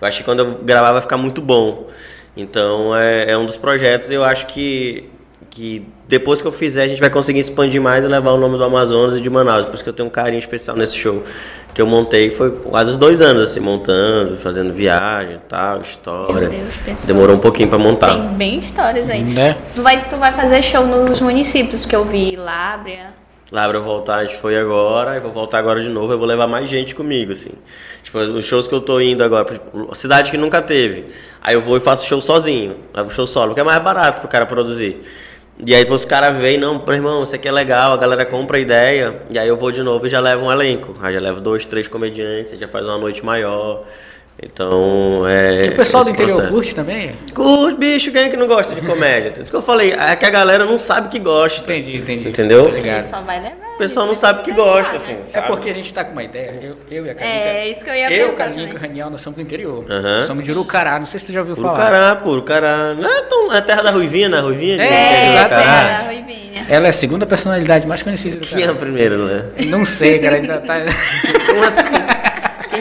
Eu 0.00 0.06
acho 0.06 0.18
que 0.18 0.24
quando 0.24 0.38
eu 0.44 0.58
gravar 0.62 0.92
vai 0.92 1.00
ficar 1.00 1.16
muito 1.16 1.42
bom. 1.42 1.88
Então 2.36 2.94
é, 2.94 3.32
é 3.32 3.36
um 3.36 3.44
dos 3.44 3.56
projetos, 3.56 4.08
eu 4.12 4.22
acho 4.22 4.46
que 4.46 5.10
que 5.50 5.84
depois 6.06 6.40
que 6.40 6.46
eu 6.46 6.52
fizer 6.52 6.84
a 6.84 6.86
gente 6.86 7.00
vai 7.00 7.10
conseguir 7.10 7.40
expandir 7.40 7.80
mais 7.80 8.04
e 8.04 8.06
levar 8.06 8.30
o 8.30 8.36
nome 8.36 8.56
do 8.58 8.62
Amazonas 8.62 9.16
e 9.16 9.20
de 9.20 9.28
Manaus. 9.28 9.66
Por 9.66 9.74
isso 9.74 9.82
que 9.82 9.90
eu 9.90 9.94
tenho 9.94 10.06
um 10.06 10.12
carinho 10.12 10.38
especial 10.38 10.76
nesse 10.76 10.94
show 10.94 11.24
que 11.76 11.82
eu 11.82 11.86
montei. 11.86 12.30
Foi 12.30 12.50
quase 12.50 12.92
uns 12.92 12.96
dois 12.96 13.20
anos 13.20 13.42
assim, 13.42 13.60
montando, 13.60 14.34
fazendo 14.38 14.72
viagem 14.72 15.34
e 15.34 15.40
tal, 15.46 15.82
história. 15.82 16.48
Meu 16.48 16.60
Deus, 16.60 16.74
pensou. 16.82 17.06
Demorou 17.06 17.36
um 17.36 17.38
pouquinho 17.38 17.68
pra 17.68 17.76
montar. 17.76 18.14
Tem 18.14 18.28
bem 18.28 18.58
histórias 18.58 19.10
aí. 19.10 19.22
Né? 19.22 19.58
Tu 19.74 19.82
vai, 19.82 20.08
tu 20.08 20.16
vai 20.16 20.32
fazer 20.32 20.62
show 20.62 20.86
nos 20.86 21.20
municípios 21.20 21.84
que 21.84 21.94
eu 21.94 22.06
vi, 22.06 22.34
Lábrea. 22.34 23.14
Lá 23.52 23.68
pra 23.68 23.76
eu 23.76 23.82
voltar, 23.82 24.16
a 24.16 24.24
gente 24.24 24.36
foi 24.36 24.56
agora, 24.56 25.16
e 25.16 25.20
vou 25.20 25.30
voltar 25.30 25.58
agora 25.58 25.80
de 25.82 25.88
novo, 25.90 26.12
eu 26.14 26.18
vou 26.18 26.26
levar 26.26 26.46
mais 26.46 26.68
gente 26.68 26.94
comigo, 26.94 27.32
assim. 27.32 27.52
Tipo, 28.02 28.20
os 28.20 28.44
shows 28.46 28.66
que 28.66 28.74
eu 28.74 28.80
tô 28.80 28.98
indo 28.98 29.22
agora, 29.22 29.46
exemplo, 29.46 29.94
cidade 29.94 30.30
que 30.30 30.38
nunca 30.38 30.62
teve. 30.62 31.04
Aí 31.42 31.54
eu 31.54 31.60
vou 31.60 31.76
e 31.76 31.80
faço 31.80 32.06
show 32.06 32.20
sozinho, 32.22 32.74
levo 32.94 33.10
show 33.10 33.26
solo, 33.26 33.48
porque 33.48 33.60
é 33.60 33.64
mais 33.64 33.82
barato 33.82 34.20
pro 34.20 34.28
cara 34.28 34.46
produzir. 34.46 34.98
E 35.64 35.74
aí 35.74 35.90
os 35.90 36.04
caras 36.04 36.36
veem, 36.36 36.58
não, 36.58 36.78
pô, 36.78 36.92
irmão, 36.92 37.22
isso 37.22 37.34
aqui 37.34 37.48
é 37.48 37.52
legal, 37.52 37.92
a 37.92 37.96
galera 37.96 38.26
compra 38.26 38.58
a 38.58 38.60
ideia, 38.60 39.22
e 39.30 39.38
aí 39.38 39.48
eu 39.48 39.56
vou 39.56 39.70
de 39.70 39.82
novo 39.82 40.06
e 40.06 40.10
já 40.10 40.20
levo 40.20 40.44
um 40.44 40.52
elenco. 40.52 40.94
Aí 41.00 41.14
já 41.14 41.20
levo 41.20 41.40
dois, 41.40 41.64
três 41.64 41.88
comediantes, 41.88 42.58
já 42.58 42.68
faz 42.68 42.86
uma 42.86 42.98
noite 42.98 43.24
maior. 43.24 43.82
Então, 44.42 45.26
é. 45.26 45.66
E 45.66 45.68
o 45.70 45.76
pessoal 45.76 46.04
do 46.04 46.10
interior 46.10 46.34
processo. 46.34 46.52
curte 46.54 46.74
também? 46.74 47.16
Curte, 47.34 47.78
bicho, 47.78 48.12
quem 48.12 48.24
é 48.24 48.28
que 48.28 48.36
não 48.36 48.46
gosta 48.46 48.74
de 48.74 48.82
comédia? 48.82 49.32
Isso 49.42 49.50
que 49.50 49.56
eu 49.56 49.62
falei, 49.62 49.92
é 49.92 50.14
que 50.14 50.26
a 50.26 50.30
galera 50.30 50.64
não 50.66 50.78
sabe 50.78 51.08
que 51.08 51.18
gosta. 51.18 51.62
Entendi, 51.62 51.96
entendi. 51.96 52.28
Entendeu? 52.28 52.66
A 52.66 52.70
ligado. 52.70 53.04
só 53.04 53.22
vai 53.22 53.40
levar. 53.40 53.56
O 53.74 53.78
pessoal 53.78 54.06
não 54.06 54.14
sabe 54.14 54.42
que 54.42 54.52
gosta, 54.52 54.96
assim. 54.96 55.16
É 55.20 55.24
sabe? 55.24 55.46
porque 55.48 55.70
a 55.70 55.74
gente 55.74 55.92
tá 55.92 56.04
com 56.04 56.12
uma 56.12 56.22
ideia. 56.22 56.54
Eu, 56.62 56.74
eu 56.90 57.06
e 57.06 57.10
a 57.10 57.14
Carlinha. 57.14 57.38
É, 57.40 57.68
isso 57.68 57.82
que 57.84 57.90
eu 57.90 57.94
ia 57.94 58.10
Eu, 58.12 58.32
Carlinha 58.34 58.68
e 58.68 58.74
o. 58.74 58.78
Raniel, 58.78 59.10
nós 59.10 59.20
somos 59.22 59.36
do 59.36 59.42
interior. 59.42 59.84
Aham. 59.90 60.26
Somos 60.26 60.44
de 60.44 60.50
Urucará. 60.50 60.98
Não 60.98 61.06
sei 61.06 61.18
se 61.20 61.26
tu 61.26 61.32
já 61.32 61.40
ouviu 61.40 61.56
falar. 61.56 61.72
Urucará, 61.72 62.16
pô, 62.16 62.30
Urucará. 62.30 62.94
Não 62.94 63.10
é, 63.10 63.22
tão, 63.22 63.54
é 63.54 63.60
terra 63.62 63.82
da 63.82 63.90
Ruivinha, 63.90 64.28
né? 64.28 64.38
Ruivinha? 64.40 64.82
É, 64.82 64.86
É, 64.86 65.28
exatamente. 65.34 65.68
era 65.68 65.94
a 65.94 66.02
Ruivinha. 66.02 66.66
Ela 66.68 66.86
é 66.86 66.90
a 66.90 66.92
segunda 66.92 67.24
personalidade 67.26 67.86
mais 67.86 68.02
conhecida 68.02 68.36
do 68.36 68.46
Quem 68.46 68.62
é 68.62 68.66
o 68.66 68.70
Urucará. 68.70 68.80
primeiro, 68.86 69.26
né? 69.26 69.44
Não 69.66 69.84
sei, 69.84 70.18
cara. 70.18 70.36
Ainda 70.36 70.58
tá. 70.58 70.74
Como 71.46 71.62
assim? 71.64 72.15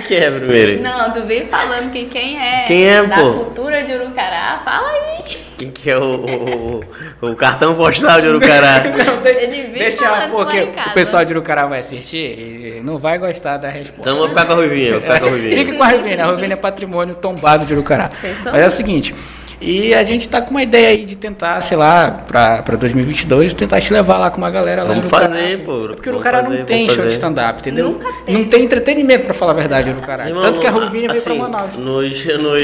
Quem 0.07 0.17
que 0.19 0.23
é 0.23 0.31
primeiro? 0.31 0.81
Não, 0.81 1.11
tu 1.11 1.21
veio 1.25 1.47
falando 1.47 1.91
que 1.91 2.05
quem 2.05 2.39
é, 2.41 2.63
Quem 2.65 2.85
é, 2.87 3.03
da 3.03 3.15
pô? 3.17 3.33
cultura 3.33 3.83
de 3.83 3.93
Urucará, 3.93 4.61
fala 4.63 4.87
aí. 4.89 5.37
Quem 5.57 5.71
que 5.71 5.89
é 5.89 5.97
o, 5.97 6.01
o, 6.01 6.81
o- 7.29 7.35
cartão 7.35 7.75
postal 7.75 8.19
de 8.21 8.27
Urucará? 8.27 8.83
Não, 8.91 9.21
deixa, 9.23 9.41
Ele 9.43 9.61
vive 9.63 9.79
deixa 9.79 10.27
porque 10.29 10.57
lá 10.57 10.63
em 10.65 10.71
casa. 10.73 10.89
o 10.89 10.93
pessoal 10.93 11.25
de 11.25 11.31
Urucará 11.31 11.65
vai 11.65 11.79
assistir 11.79 12.77
e 12.77 12.81
não 12.83 12.97
vai 12.97 13.17
gostar 13.17 13.55
da 13.57 13.69
resposta. 13.69 14.01
Então 14.01 14.17
vou 14.17 14.27
ficar 14.27 14.45
com 14.45 14.51
a 14.51 14.55
Ruivinha, 14.55 14.91
vou 14.93 15.01
ficar 15.01 15.19
com 15.21 15.27
a 15.27 15.29
Ruivinha. 15.29 15.55
Fique 15.65 15.77
com 15.77 15.83
a 15.83 15.87
Ravina. 15.87 16.23
A 16.23 16.25
Ravina 16.27 16.53
é 16.53 16.57
patrimônio 16.57 17.15
tombado 17.15 17.65
de 17.65 17.73
Urucará. 17.73 18.09
Pensou? 18.21 18.51
Mas 18.51 18.61
é 18.63 18.67
o 18.67 18.71
seguinte, 18.71 19.15
e 19.61 19.93
a 19.93 20.03
gente 20.03 20.27
tá 20.27 20.41
com 20.41 20.51
uma 20.51 20.61
ideia 20.63 20.89
aí 20.89 21.05
de 21.05 21.15
tentar, 21.15 21.61
sei 21.61 21.77
lá, 21.77 22.11
pra, 22.27 22.61
pra 22.61 22.75
2022, 22.75 23.53
tentar 23.53 23.79
te 23.81 23.91
levar 23.93 24.17
lá 24.17 24.29
com 24.29 24.37
uma 24.37 24.51
galera 24.51 24.83
lá 24.83 24.89
Vamos 24.89 25.07
fazer, 25.07 25.59
pô. 25.59 25.87
Porque 25.95 26.09
o 26.09 26.21
fazer, 26.21 26.49
não 26.59 26.65
tem 26.65 26.89
show 26.89 27.05
de 27.05 27.13
stand-up, 27.13 27.59
entendeu? 27.61 27.89
Nunca 27.91 28.07
teve. 28.25 28.37
Não 28.37 28.45
tem 28.45 28.63
entretenimento, 28.63 29.25
pra 29.25 29.33
falar 29.33 29.53
a 29.53 29.55
verdade, 29.55 29.89
no 29.89 29.95
Urucará. 29.95 30.27
Irmão, 30.27 30.43
Tanto 30.43 30.59
que 30.61 30.67
a 30.67 30.71
não- 30.71 30.79
Ruvinha 30.81 31.09
veio 31.09 31.21
pra 31.23 31.31
assim, 31.33 31.41
Manaus. 31.41 31.75
Nos, 31.75 32.25
nos, 32.25 32.63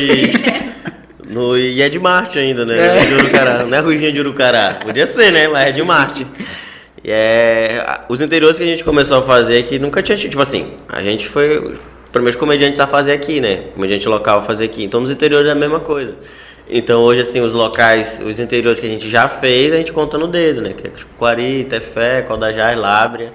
no, 1.30 1.58
e 1.58 1.82
é 1.82 1.89
de 1.89 2.00
Marte 2.00 2.38
ainda, 2.39 2.66
né? 2.66 2.78
É. 2.78 2.98
É. 3.02 3.06
de 3.06 3.14
Urucará. 3.16 3.64
Não 3.66 3.78
é 3.78 3.80
Ruivinha 3.80 4.12
de 4.12 4.20
Urucará. 4.20 4.80
Podia 4.84 5.08
ser, 5.08 5.32
né? 5.32 5.48
Mas 5.48 5.70
é 5.70 5.72
de 5.72 5.82
Marte. 5.84 6.28
E 7.04 7.10
é, 7.10 7.84
os 8.10 8.22
interiores 8.22 8.58
que 8.58 8.64
a 8.64 8.68
gente 8.68 8.84
começou 8.84 9.20
a 9.20 9.24
fazer 9.24 9.64
que 9.64 9.80
nunca 9.80 10.02
tinha. 10.02 10.18
Tipo 10.18 10.42
assim, 10.42 10.72
a 10.88 11.02
gente 11.02 11.28
foi 11.28 11.58
os 11.58 11.80
primeiros 12.12 12.39
comediantes 12.39 12.80
a 12.80 12.86
fazer 12.86 13.14
aqui, 13.14 13.39
né? 13.39 13.62
Comediante 13.74 14.08
local 14.08 14.39
a 14.39 14.42
fazer 14.42 14.66
aqui. 14.66 14.84
Então 14.84 15.00
nos 15.00 15.10
interiores 15.10 15.48
é 15.50 15.52
a 15.52 15.56
mesma 15.56 15.80
coisa. 15.80 16.16
Então 16.70 17.01
hoje, 17.01 17.22
assim, 17.22 17.41
os 17.41 17.53
locais, 17.53 18.20
os 18.24 18.39
interiores 18.39 18.80
que 18.80 18.86
a 18.86 18.89
gente 18.89 19.09
já 19.09 19.28
fez, 19.28 19.74
a 19.74 19.78
gente 19.78 19.91
conta 19.91 20.18
no 20.18 20.28
dedo, 20.28 20.62
né? 20.62 20.74
Que 20.74 20.88
é 20.88 20.91
Quari, 21.18 21.66
Tefé, 21.66 22.22
Caldajás, 22.22 22.78
Lábrea. 22.78 23.34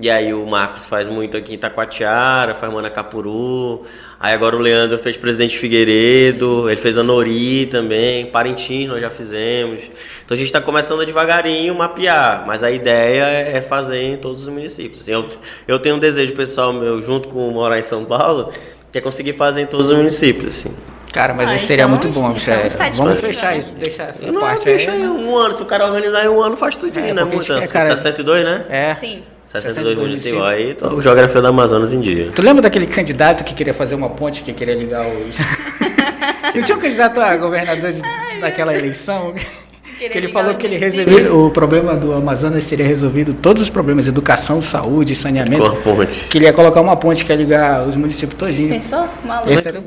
E 0.00 0.08
aí 0.08 0.32
o 0.32 0.46
Marcos 0.46 0.86
faz 0.86 1.08
muito 1.08 1.36
aqui 1.36 1.52
em 1.52 1.54
Itacoatiara, 1.56 2.54
faz 2.54 2.72
Manacapuru. 2.72 3.82
Aí 4.18 4.32
agora 4.32 4.56
o 4.56 4.58
Leandro 4.58 4.98
fez 4.98 5.16
Presidente 5.16 5.58
Figueiredo, 5.58 6.70
ele 6.70 6.80
fez 6.80 6.96
Anori 6.96 7.66
também, 7.66 8.26
Parintins 8.26 8.88
nós 8.88 9.00
já 9.00 9.10
fizemos. 9.10 9.82
Então 10.24 10.34
a 10.34 10.36
gente 10.36 10.46
está 10.46 10.60
começando 10.60 11.00
a 11.00 11.04
devagarinho 11.04 11.74
mapear, 11.74 12.44
mas 12.46 12.62
a 12.62 12.70
ideia 12.70 13.24
é 13.24 13.60
fazer 13.60 14.00
em 14.00 14.16
todos 14.16 14.42
os 14.42 14.48
municípios. 14.48 15.00
Assim, 15.00 15.12
eu, 15.12 15.28
eu 15.66 15.78
tenho 15.78 15.96
um 15.96 15.98
desejo 15.98 16.34
pessoal 16.34 16.72
meu, 16.72 17.02
junto 17.02 17.28
com 17.28 17.50
morar 17.50 17.78
em 17.78 17.82
São 17.82 18.04
Paulo, 18.04 18.50
que 18.92 18.98
é 18.98 19.00
conseguir 19.00 19.32
fazer 19.34 19.62
em 19.62 19.66
todos 19.66 19.88
os 19.88 19.96
municípios. 19.96 20.60
Assim. 20.60 20.74
Cara, 21.12 21.34
mas 21.34 21.48
Ah, 21.48 21.56
isso 21.56 21.66
seria 21.66 21.84
então, 21.84 21.90
muito 21.90 22.08
bom, 22.10 22.28
então 22.30 22.38
sério. 22.38 22.66
está 22.66 22.88
Vamos 22.90 23.20
fechar 23.20 23.52
né? 23.52 23.58
isso, 23.58 23.72
deixar 23.72 24.08
essa 24.10 24.24
Eu 24.24 24.32
não 24.32 24.40
parte 24.40 24.64
deixa 24.64 24.92
aí. 24.92 25.02
aí 25.02 25.08
um 25.08 25.36
ano, 25.36 25.52
se 25.52 25.62
o 25.62 25.66
cara 25.66 25.84
organizar 25.86 26.24
em 26.24 26.28
um 26.28 26.40
ano 26.40 26.56
faz 26.56 26.76
tudinho, 26.76 27.04
É, 27.06 27.12
né? 27.12 27.22
porque 27.22 27.36
Muito, 27.36 27.52
a 27.52 27.56
gente 27.56 27.66
quer, 27.66 27.72
cara- 27.72 27.96
62, 27.96 28.44
né? 28.44 28.64
É. 28.70 28.94
Sim. 28.94 29.22
62 29.44 29.96
municípios. 29.98 30.40
municípios. 30.40 30.68
Aí, 30.68 30.74
tô, 30.74 31.00
geografia 31.00 31.40
do 31.42 31.48
Amazonas 31.48 31.92
em 31.92 32.00
dia. 32.00 32.30
Tu 32.32 32.40
lembra 32.42 32.62
daquele 32.62 32.86
candidato 32.86 33.42
que 33.42 33.52
queria 33.54 33.74
fazer 33.74 33.96
uma 33.96 34.08
ponte, 34.10 34.42
que 34.42 34.52
queria 34.52 34.74
ligar 34.76 35.04
os. 35.08 35.36
Não 36.54 36.62
tinha 36.62 36.76
um 36.76 36.80
candidato 36.80 37.20
a 37.20 37.36
governador 37.36 37.92
de, 37.92 38.00
daquela 38.40 38.72
eleição? 38.76 39.34
Que 40.08 40.16
ele 40.16 40.28
falou 40.28 40.54
que 40.54 40.66
ele 40.66 40.78
resolveu. 40.78 41.46
O 41.46 41.50
problema 41.50 41.94
do 41.94 42.14
Amazonas 42.14 42.64
seria 42.64 42.86
resolvido 42.86 43.34
todos 43.34 43.62
os 43.62 43.68
problemas, 43.68 44.06
educação, 44.06 44.62
saúde, 44.62 45.12
Com 45.14 45.18
a 45.18 45.22
saneamento. 45.22 45.70
ponte. 45.82 46.24
Que 46.24 46.38
ele 46.38 46.46
ia 46.46 46.52
colocar 46.52 46.80
uma 46.80 46.96
ponte 46.96 47.24
que 47.24 47.30
ia 47.30 47.36
ligar 47.36 47.86
os 47.86 47.96
municípios 47.96 48.38
todinhos. 48.38 48.72
Pensou? 48.72 49.06
Maluco. 49.24 49.52
Esse 49.52 49.68
era 49.68 49.78
o- 49.78 49.84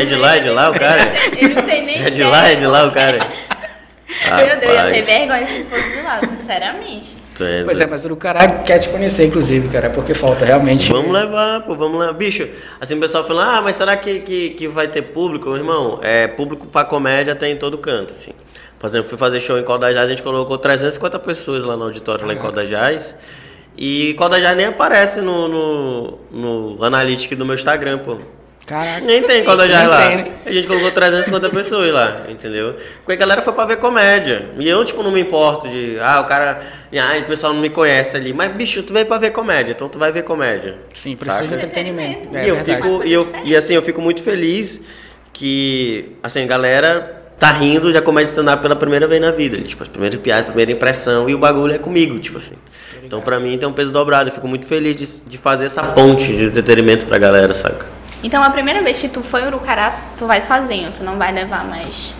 É 0.00 0.04
de 0.04 0.14
lá, 0.16 0.36
é 0.36 0.40
de 0.40 0.50
lá 0.50 0.70
o 0.70 0.74
cara? 0.74 1.12
Ele 1.36 1.54
não 1.54 1.62
tem 1.62 1.86
nem 1.86 2.02
É 2.04 2.10
de 2.10 2.22
lá, 2.24 2.48
é 2.48 2.54
de 2.56 2.66
lá 2.66 2.86
o 2.86 2.90
cara? 2.90 3.18
Meu 4.26 4.58
Deus, 4.58 4.62
eu 4.62 4.74
ia 4.74 4.92
ter 4.92 5.02
vergonha 5.02 5.46
se 5.46 5.64
fosse 5.64 5.96
de 5.96 6.02
lá, 6.02 6.20
sinceramente. 6.26 7.16
é 7.40 7.62
Pois 7.64 7.78
é, 7.78 7.86
mas 7.86 8.04
o 8.04 8.16
cara 8.16 8.46
quer 8.48 8.78
te 8.80 8.88
conhecer, 8.88 9.26
inclusive, 9.26 9.68
cara, 9.68 9.90
porque 9.90 10.12
falta 10.12 10.44
realmente. 10.44 10.90
Vamos 10.90 11.12
levar, 11.12 11.60
pô, 11.62 11.76
vamos 11.76 12.00
levar. 12.00 12.12
Bicho, 12.14 12.48
assim 12.80 12.96
o 12.96 13.00
pessoal 13.00 13.24
fala, 13.26 13.58
ah, 13.58 13.62
mas 13.62 13.76
será 13.76 13.96
que, 13.96 14.18
que, 14.20 14.50
que 14.50 14.66
vai 14.68 14.88
ter 14.88 15.02
público? 15.02 15.48
Meu 15.50 15.58
irmão, 15.58 16.00
é, 16.02 16.26
público 16.26 16.66
pra 16.66 16.84
comédia 16.84 17.34
tem 17.36 17.52
em 17.52 17.56
todo 17.56 17.78
canto, 17.78 18.12
assim. 18.12 18.32
Por 18.78 18.86
exemplo, 18.86 19.08
fui 19.08 19.18
fazer 19.18 19.40
show 19.40 19.58
em 19.58 19.64
Caldajás, 19.64 20.06
a 20.06 20.10
gente 20.10 20.22
colocou 20.22 20.56
350 20.56 21.18
pessoas 21.18 21.64
lá 21.64 21.76
no 21.76 21.84
auditório, 21.84 22.26
lá 22.26 22.32
em 22.32 22.36
Caraca. 22.36 22.54
Caldajás. 22.54 23.14
E 23.76 24.14
Caldajás 24.14 24.56
nem 24.56 24.66
aparece 24.66 25.20
no, 25.20 25.48
no, 25.48 26.18
no 26.76 26.84
analytics 26.84 27.36
do 27.36 27.44
meu 27.44 27.54
Instagram, 27.54 27.98
pô. 27.98 28.18
Caraca. 28.66 29.00
Nem 29.00 29.22
tem 29.22 29.42
Caldajás 29.42 29.88
lá. 29.88 30.06
tem, 30.06 30.16
né? 30.18 30.32
A 30.44 30.52
gente 30.52 30.68
colocou 30.68 30.90
350 30.90 31.48
pessoas 31.50 31.90
lá, 31.90 32.26
entendeu? 32.28 32.76
Porque 32.98 33.12
a 33.12 33.16
galera 33.16 33.40
foi 33.40 33.52
pra 33.54 33.64
ver 33.64 33.78
comédia. 33.78 34.50
E 34.58 34.68
eu, 34.68 34.84
tipo, 34.84 35.02
não 35.02 35.10
me 35.10 35.20
importo 35.20 35.68
de, 35.68 35.98
ah, 36.00 36.20
o 36.20 36.24
cara, 36.24 36.60
ah, 36.92 37.18
o 37.18 37.24
pessoal 37.24 37.54
não 37.54 37.62
me 37.62 37.70
conhece 37.70 38.16
ali. 38.16 38.32
Mas, 38.34 38.54
bicho, 38.54 38.82
tu 38.82 38.92
veio 38.92 39.06
pra 39.06 39.16
ver 39.16 39.30
comédia, 39.30 39.72
então 39.72 39.88
tu 39.88 39.98
vai 39.98 40.12
ver 40.12 40.22
comédia. 40.22 40.76
Sim, 40.94 41.16
precisa 41.16 41.44
de 41.44 41.48
Saca? 41.48 41.56
entretenimento. 41.56 42.36
É 42.36 42.44
e 42.44 42.48
eu 42.48 42.56
verdade. 42.56 42.82
fico, 42.82 43.06
e, 43.06 43.12
eu, 43.12 43.28
e 43.44 43.56
assim, 43.56 43.74
eu 43.74 43.82
fico 43.82 44.02
muito 44.02 44.22
feliz 44.22 44.80
que, 45.32 46.16
assim, 46.22 46.42
a 46.42 46.46
galera 46.46 47.17
tá 47.38 47.52
rindo 47.52 47.92
de 47.92 48.00
comédia 48.02 48.30
stand-up 48.30 48.60
pela 48.60 48.74
primeira 48.74 49.06
vez 49.06 49.20
na 49.20 49.30
vida. 49.30 49.58
Tipo, 49.58 49.84
a 49.84 49.86
primeira 49.86 50.18
piada, 50.18 50.42
a 50.42 50.44
primeira 50.46 50.72
impressão, 50.72 51.28
e 51.28 51.34
o 51.34 51.38
bagulho 51.38 51.74
é 51.74 51.78
comigo, 51.78 52.18
tipo 52.18 52.38
assim. 52.38 52.54
Então, 53.02 53.20
pra 53.20 53.38
mim, 53.38 53.56
tem 53.56 53.68
um 53.68 53.72
peso 53.72 53.92
dobrado. 53.92 54.28
Eu 54.28 54.34
fico 54.34 54.48
muito 54.48 54.66
feliz 54.66 54.96
de, 54.96 55.30
de 55.30 55.38
fazer 55.38 55.66
essa 55.66 55.82
ponte 55.82 56.36
de 56.36 56.44
entretenimento 56.44 57.06
pra 57.06 57.18
galera, 57.18 57.54
saca? 57.54 57.86
Então, 58.22 58.42
a 58.42 58.50
primeira 58.50 58.82
vez 58.82 59.00
que 59.00 59.08
tu 59.08 59.22
foi 59.22 59.46
Urucará, 59.46 59.96
tu 60.18 60.26
vai 60.26 60.42
sozinho, 60.42 60.90
tu 60.90 61.04
não 61.04 61.16
vai 61.16 61.32
levar 61.32 61.64
mais. 61.64 62.14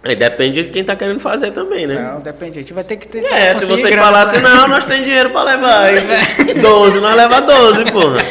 Aí 0.00 0.14
depende 0.14 0.62
de 0.62 0.68
quem 0.70 0.84
tá 0.84 0.94
querendo 0.94 1.18
fazer 1.18 1.50
também, 1.50 1.84
né? 1.86 1.96
Não, 1.96 2.20
depende. 2.20 2.60
A 2.60 2.62
gente 2.62 2.72
vai 2.72 2.84
ter 2.84 2.96
que 2.96 3.08
ter. 3.08 3.18
É, 3.24 3.52
se 3.58 3.66
grana 3.66 4.02
falassem, 4.02 4.40
pra- 4.40 4.48
não, 4.54 4.68
nós 4.68 4.84
temos 4.84 5.04
dinheiro 5.04 5.30
pra 5.30 5.42
levar. 5.42 5.80
Aí, 5.86 6.54
12, 6.54 7.00
nós 7.00 7.16
leva 7.16 7.40
12, 7.40 7.84
porra. 7.86 8.22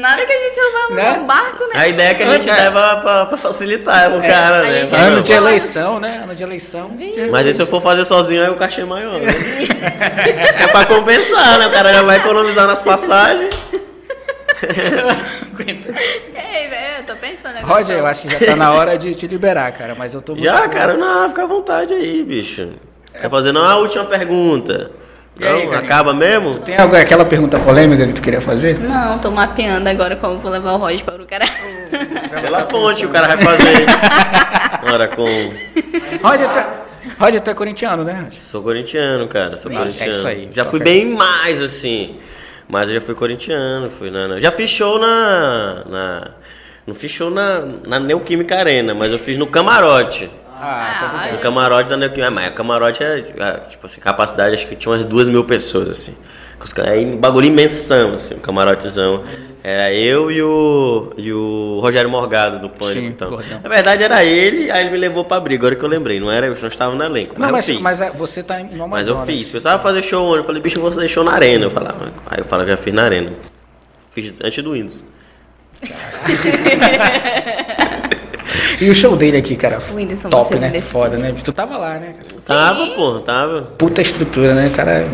Nada 0.00 0.26
que 0.26 0.32
a 0.32 0.36
gente 0.48 0.56
não 0.60 0.72
vai 0.72 0.90
Né? 0.96 1.12
um 1.20 1.26
barco, 1.26 1.62
né? 1.64 1.70
A 1.74 1.86
ideia 1.88 2.08
é 2.10 2.14
que 2.14 2.22
a 2.24 2.26
gente 2.32 2.50
É. 2.50 2.54
leva 2.54 2.96
pra, 2.96 3.26
pra 3.26 3.36
facilitar 3.36 4.12
o 4.12 4.20
cara, 4.20 4.58
a 4.58 4.62
né? 4.62 4.84
Ano 4.92 5.16
não. 5.16 5.22
de 5.22 5.32
eleição, 5.32 6.00
né? 6.00 6.20
Ano 6.24 6.34
de 6.34 6.42
eleição. 6.42 6.90
Mas 7.30 7.46
aí 7.46 7.54
se 7.54 7.62
eu 7.62 7.66
for 7.68 7.80
fazer 7.80 8.04
sozinho, 8.04 8.42
aí 8.42 8.50
o 8.50 8.56
cachê 8.56 8.80
é 8.80 8.84
maior. 8.84 9.20
Né? 9.20 9.32
é 10.58 10.66
pra 10.66 10.84
compensar, 10.86 11.56
né? 11.60 11.68
O 11.68 11.70
cara 11.70 11.94
já 11.94 12.02
vai 12.02 12.16
economizar 12.16 12.66
nas 12.66 12.80
passagens. 12.80 13.54
Ei, 15.62 16.68
velho, 16.68 16.81
eu 17.02 17.14
tô 17.14 17.16
pensando 17.20 17.56
agora. 17.58 17.74
Roger, 17.74 17.98
eu 17.98 18.06
acho 18.06 18.22
que 18.22 18.30
já 18.30 18.46
tá 18.46 18.56
na 18.56 18.72
hora 18.72 18.96
de 18.98 19.14
te 19.14 19.26
liberar, 19.26 19.70
cara. 19.72 19.94
Mas 19.96 20.14
eu 20.14 20.20
tô 20.22 20.32
muito- 20.32 20.44
Já, 20.44 20.68
cara, 20.68 20.96
não, 20.96 21.28
fica 21.28 21.42
à 21.44 21.46
vontade 21.46 21.92
aí, 21.92 22.22
bicho. 22.24 22.70
Quer 23.20 23.28
fazer 23.30 23.52
não 23.52 23.64
a 23.64 23.76
última 23.76 24.04
pergunta? 24.04 24.90
E 25.40 25.46
aí, 25.46 25.50
Não, 25.52 25.58
Galinha? 25.70 25.78
acaba 25.78 26.12
mesmo? 26.12 26.58
Tem 26.58 26.76
alguma- 26.76 27.00
aquela 27.00 27.24
pergunta 27.24 27.58
polêmica 27.58 28.06
que 28.06 28.12
tu 28.12 28.20
queria 28.22 28.40
fazer? 28.40 28.78
Não, 28.78 29.18
tô 29.18 29.30
mapeando 29.30 29.88
agora 29.88 30.14
como 30.16 30.38
vou 30.38 30.50
levar 30.50 30.72
o 30.74 30.76
Roger 30.76 31.04
para 31.04 31.22
o 31.22 31.26
cara. 31.26 31.44
Pela 32.42 32.62
ponte 32.64 33.06
o 33.06 33.08
cara 33.08 33.28
vai 33.28 33.38
fazer. 33.38 33.86
Ora, 34.92 35.08
com. 35.08 35.24
Roger, 36.22 36.48
tu, 36.48 37.14
Roger, 37.18 37.40
tu 37.40 37.50
é 37.50 37.54
corintiano, 37.54 38.04
né? 38.04 38.12
Roger? 38.24 38.40
Sou 38.40 38.62
corintiano, 38.62 39.26
cara. 39.26 39.56
Sou 39.56 39.70
É 39.72 39.76
corintiano. 39.76 40.12
isso 40.12 40.26
aí. 40.28 40.48
Já 40.52 40.64
fui 40.66 40.80
Ok. 40.80 40.92
bem 40.92 41.06
mais, 41.14 41.62
assim. 41.62 42.18
Mas 42.68 42.88
eu 42.88 42.94
já 42.94 43.00
fui 43.00 43.14
corintiano, 43.14 43.90
fui 43.90 44.10
na. 44.10 44.28
na- 44.28 44.40
Já 44.40 44.50
fiz 44.50 44.70
show 44.70 44.98
na. 44.98 45.82
na- 45.88 46.30
não 46.86 46.94
fiz 46.94 47.10
show 47.10 47.30
na, 47.30 47.62
na 47.86 48.00
Neoquímica 48.00 48.56
Arena, 48.56 48.94
mas 48.94 49.12
eu 49.12 49.18
fiz 49.18 49.36
no 49.38 49.46
camarote. 49.46 50.30
Ah, 50.64 50.96
tá 51.00 51.24
Ah, 51.28 51.32
No 51.32 51.38
camarote 51.38 51.88
da 51.88 51.96
Neoquímica. 51.96 52.30
Mas 52.30 52.48
o 52.48 52.52
camarote 52.52 53.02
é, 53.02 53.18
é, 53.36 53.50
tipo 53.68 53.86
assim, 53.86 54.00
capacidade, 54.00 54.54
acho 54.54 54.66
que 54.66 54.76
tinha 54.76 54.92
umas 54.92 55.04
duas 55.04 55.28
mil 55.28 55.44
pessoas, 55.44 55.88
assim. 55.88 56.14
Ca- 56.74 56.84
É 56.84 56.98
um 56.98 57.16
bagulho 57.16 57.46
imensão, 57.46 58.14
assim, 58.14 58.34
um 58.34 58.38
camarotezão. 58.38 59.24
Era 59.64 59.92
eu 59.94 60.30
e 60.30 60.42
o, 60.42 61.12
e 61.16 61.32
o 61.32 61.78
Rogério 61.80 62.10
Morgado 62.10 62.58
do 62.60 62.68
Pânico. 62.68 63.00
Sim, 63.00 63.06
então. 63.06 63.28
gordão. 63.28 63.60
Na 63.62 63.68
verdade 63.68 64.02
era 64.02 64.24
ele, 64.24 64.70
aí 64.70 64.82
ele 64.82 64.90
me 64.90 64.98
levou 64.98 65.24
pra 65.24 65.38
briga, 65.40 65.62
agora 65.62 65.76
que 65.76 65.84
eu 65.84 65.88
lembrei. 65.88 66.18
Não 66.20 66.30
era 66.32 66.46
eu, 66.46 66.50
nós 66.52 66.62
estávamos 66.72 66.98
no 66.98 67.04
elenco. 67.04 67.34
Mas, 67.38 67.46
Não, 67.48 67.52
mas, 67.56 67.68
eu 67.68 67.74
fiz. 67.74 67.82
mas 67.82 68.00
é, 68.00 68.10
você 68.10 68.42
tá 68.42 68.60
em 68.60 68.64
no 68.64 68.88
Mas 68.88 69.06
eu 69.06 69.14
Amazonas. 69.14 69.24
fiz. 69.38 69.48
Precisava 69.48 69.80
fazer 69.82 70.02
show 70.02 70.24
onde? 70.26 70.38
Eu 70.38 70.44
falei, 70.44 70.60
bicho, 70.62 70.78
eu 70.78 70.82
vou 70.82 70.90
fazer 70.92 71.06
show 71.08 71.22
na 71.24 71.32
arena. 71.32 71.64
Eu 71.66 71.70
falava, 71.70 72.12
aí 72.26 72.38
eu 72.40 72.44
falava 72.44 72.68
que 72.68 72.76
já 72.76 72.82
fiz 72.82 72.92
na 72.94 73.04
arena. 73.04 73.32
Fiz 74.12 74.32
antes 74.42 74.62
do 74.64 74.72
Windows. 74.72 75.04
E 78.80 78.90
o 78.90 78.94
show 78.94 79.16
dele 79.16 79.36
aqui, 79.36 79.54
cara, 79.54 79.80
O 79.92 79.94
Whindersson, 79.94 80.28
top, 80.28 80.44
você 80.48 80.56
né? 80.56 80.80
Foda, 80.80 81.16
vídeo. 81.16 81.34
né? 81.34 81.40
Tu 81.44 81.52
tava 81.52 81.78
lá, 81.78 81.98
né? 82.00 82.14
cara? 82.16 82.42
Tava, 82.44 82.86
pô, 82.88 83.20
tava. 83.20 83.62
Puta 83.78 84.02
estrutura, 84.02 84.54
né? 84.54 84.72
Cara, 84.74 85.06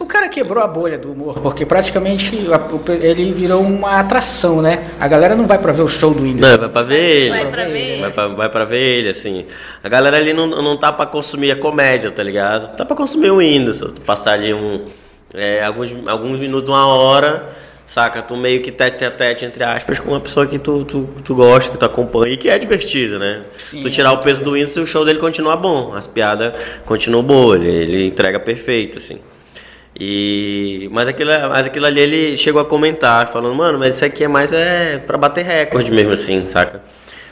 o 0.00 0.06
cara 0.06 0.28
quebrou 0.28 0.62
a 0.62 0.66
bolha 0.66 0.98
do 0.98 1.12
humor, 1.12 1.38
porque 1.40 1.64
praticamente 1.64 2.36
ele 3.00 3.32
virou 3.32 3.62
uma 3.62 4.00
atração, 4.00 4.60
né? 4.60 4.88
A 4.98 5.06
galera 5.06 5.36
não 5.36 5.46
vai 5.46 5.58
pra 5.58 5.70
ver 5.72 5.82
o 5.82 5.88
show 5.88 6.12
do 6.12 6.22
Whindersson. 6.22 6.50
Não, 6.50 6.58
vai 6.58 6.68
pra 6.68 6.82
ver 6.82 6.98
ele. 7.00 7.30
Vai 7.30 7.46
pra 7.46 7.64
ver. 7.66 8.00
Vai 8.00 8.10
pra, 8.10 8.26
vai 8.28 8.48
pra 8.48 8.64
ver 8.64 8.80
ele, 8.80 9.08
assim. 9.10 9.46
A 9.84 9.88
galera 9.88 10.16
ali 10.16 10.32
não, 10.32 10.48
não 10.48 10.76
tá 10.76 10.90
pra 10.90 11.06
consumir 11.06 11.52
a 11.52 11.56
comédia, 11.56 12.10
tá 12.10 12.22
ligado? 12.24 12.76
Tá 12.76 12.84
pra 12.84 12.96
consumir 12.96 13.30
o 13.30 13.36
Whindersson. 13.36 13.90
Tu 13.94 14.00
Passar 14.00 14.32
ali 14.32 14.52
um, 14.52 14.84
é, 15.32 15.62
alguns, 15.64 15.94
alguns 16.08 16.40
minutos, 16.40 16.68
uma 16.68 16.86
hora, 16.88 17.48
saca? 17.92 18.22
Tu 18.22 18.34
meio 18.34 18.62
que 18.62 18.72
tete 18.72 19.04
a 19.04 19.10
tete, 19.10 19.44
entre 19.44 19.62
aspas, 19.62 19.98
com 19.98 20.08
uma 20.08 20.20
pessoa 20.20 20.46
que 20.46 20.58
tu, 20.58 20.82
tu, 20.82 21.06
tu 21.22 21.34
gosta, 21.34 21.70
que 21.70 21.76
tu 21.76 21.84
acompanha 21.84 22.32
e 22.32 22.36
que 22.38 22.48
é 22.48 22.58
divertido, 22.58 23.18
né? 23.18 23.42
Sim, 23.58 23.82
tu 23.82 23.90
tirar 23.90 24.12
o 24.12 24.18
peso 24.18 24.42
do 24.42 24.52
Whindersson, 24.52 24.80
o 24.80 24.86
show 24.86 25.04
dele 25.04 25.18
continua 25.18 25.56
bom. 25.56 25.92
As 25.92 26.06
piadas 26.06 26.54
continuam 26.86 27.22
boas, 27.22 27.60
ele, 27.60 27.68
ele 27.68 28.06
entrega 28.06 28.40
perfeito, 28.40 28.96
assim. 28.96 29.18
E, 30.00 30.88
mas, 30.90 31.06
aquilo, 31.06 31.30
mas 31.50 31.66
aquilo 31.66 31.84
ali 31.84 32.00
ele 32.00 32.36
chegou 32.38 32.62
a 32.62 32.64
comentar, 32.64 33.28
falando, 33.28 33.54
mano, 33.54 33.78
mas 33.78 33.96
isso 33.96 34.04
aqui 34.06 34.24
é 34.24 34.28
mais 34.28 34.54
é 34.54 34.96
pra 34.96 35.18
bater 35.18 35.44
recorde 35.44 35.92
mesmo, 35.92 36.12
assim, 36.12 36.46
saca? 36.46 36.82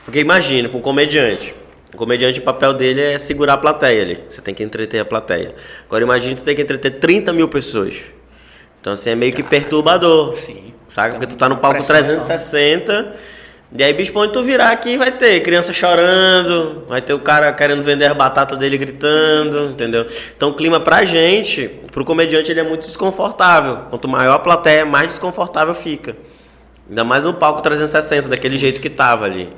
Porque 0.04 0.20
imagina, 0.20 0.68
com 0.68 0.76
um 0.76 0.82
comediante. 0.82 1.54
O 1.94 1.96
comediante, 1.96 2.38
o 2.38 2.42
papel 2.42 2.74
dele 2.74 3.00
é 3.00 3.18
segurar 3.18 3.54
a 3.54 3.56
plateia 3.56 4.02
ali. 4.02 4.18
Você 4.28 4.42
tem 4.42 4.52
que 4.52 4.62
entreter 4.62 5.00
a 5.00 5.06
plateia. 5.06 5.54
Agora 5.86 6.04
imagina 6.04 6.36
tu 6.36 6.44
tem 6.44 6.54
que 6.54 6.60
entreter 6.60 6.90
30 6.90 7.32
mil 7.32 7.48
pessoas. 7.48 8.19
Então, 8.80 8.92
assim, 8.92 9.10
é 9.10 9.14
meio 9.14 9.32
que 9.32 9.42
perturbador. 9.42 10.34
Sim. 10.36 10.72
Saca? 10.88 11.12
Porque 11.12 11.26
tu 11.26 11.36
tá 11.36 11.48
no 11.48 11.56
palco 11.58 11.84
pressão 11.84 12.18
360. 12.18 13.14
E 13.72 13.84
aí, 13.84 13.92
bicho, 13.92 14.12
onde 14.16 14.32
tu 14.32 14.42
virar 14.42 14.70
aqui 14.70 14.98
vai 14.98 15.12
ter 15.12 15.38
criança 15.40 15.72
chorando, 15.72 16.84
vai 16.88 17.00
ter 17.00 17.14
o 17.14 17.20
cara 17.20 17.52
querendo 17.52 17.84
vender 17.84 18.06
as 18.06 18.16
batatas 18.16 18.58
dele 18.58 18.76
gritando, 18.76 19.66
entendeu? 19.70 20.04
Então 20.36 20.48
o 20.48 20.54
clima 20.54 20.80
pra 20.80 21.04
gente, 21.04 21.68
pro 21.92 22.04
comediante, 22.04 22.50
ele 22.50 22.58
é 22.58 22.64
muito 22.64 22.86
desconfortável. 22.86 23.82
Quanto 23.88 24.08
maior 24.08 24.34
a 24.34 24.38
plateia, 24.40 24.84
mais 24.84 25.06
desconfortável 25.06 25.72
fica. 25.72 26.16
Ainda 26.88 27.04
mais 27.04 27.22
no 27.22 27.32
palco 27.32 27.62
360, 27.62 28.28
daquele 28.28 28.56
jeito 28.56 28.80
que 28.80 28.90
tava 28.90 29.24
ali. 29.24 29.48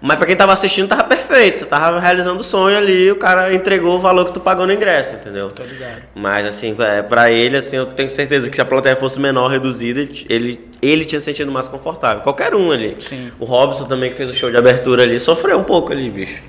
Mas 0.00 0.16
pra 0.16 0.26
quem 0.26 0.36
tava 0.36 0.52
assistindo, 0.52 0.88
tava 0.88 1.04
perfeito. 1.04 1.60
Você 1.60 1.66
tava 1.66 1.98
realizando 1.98 2.40
o 2.40 2.44
sonho 2.44 2.76
ali, 2.76 3.10
o 3.10 3.16
cara 3.16 3.52
entregou 3.52 3.96
o 3.96 3.98
valor 3.98 4.24
que 4.26 4.32
tu 4.32 4.40
pagou 4.40 4.66
no 4.66 4.72
ingresso, 4.72 5.16
entendeu? 5.16 5.50
Tô 5.50 5.62
ligado. 5.62 6.02
Mas 6.14 6.46
assim, 6.46 6.76
é, 6.78 7.02
pra 7.02 7.30
ele, 7.30 7.56
assim, 7.56 7.76
eu 7.76 7.86
tenho 7.86 8.08
certeza 8.08 8.48
que 8.48 8.56
se 8.56 8.62
a 8.62 8.64
plateia 8.64 8.94
fosse 8.94 9.18
menor, 9.18 9.48
reduzida, 9.48 10.08
ele, 10.28 10.60
ele 10.80 11.04
tinha 11.04 11.20
sentido 11.20 11.50
mais 11.50 11.66
confortável. 11.66 12.22
Qualquer 12.22 12.54
um 12.54 12.70
ali. 12.70 12.96
Sim. 13.00 13.32
O 13.40 13.44
Robson 13.44 13.86
também, 13.86 14.10
que 14.10 14.16
fez 14.16 14.28
o 14.28 14.34
show 14.34 14.50
de 14.50 14.56
abertura 14.56 15.02
ali, 15.02 15.18
sofreu 15.18 15.58
um 15.58 15.64
pouco 15.64 15.92
ali, 15.92 16.08
bicho. 16.08 16.42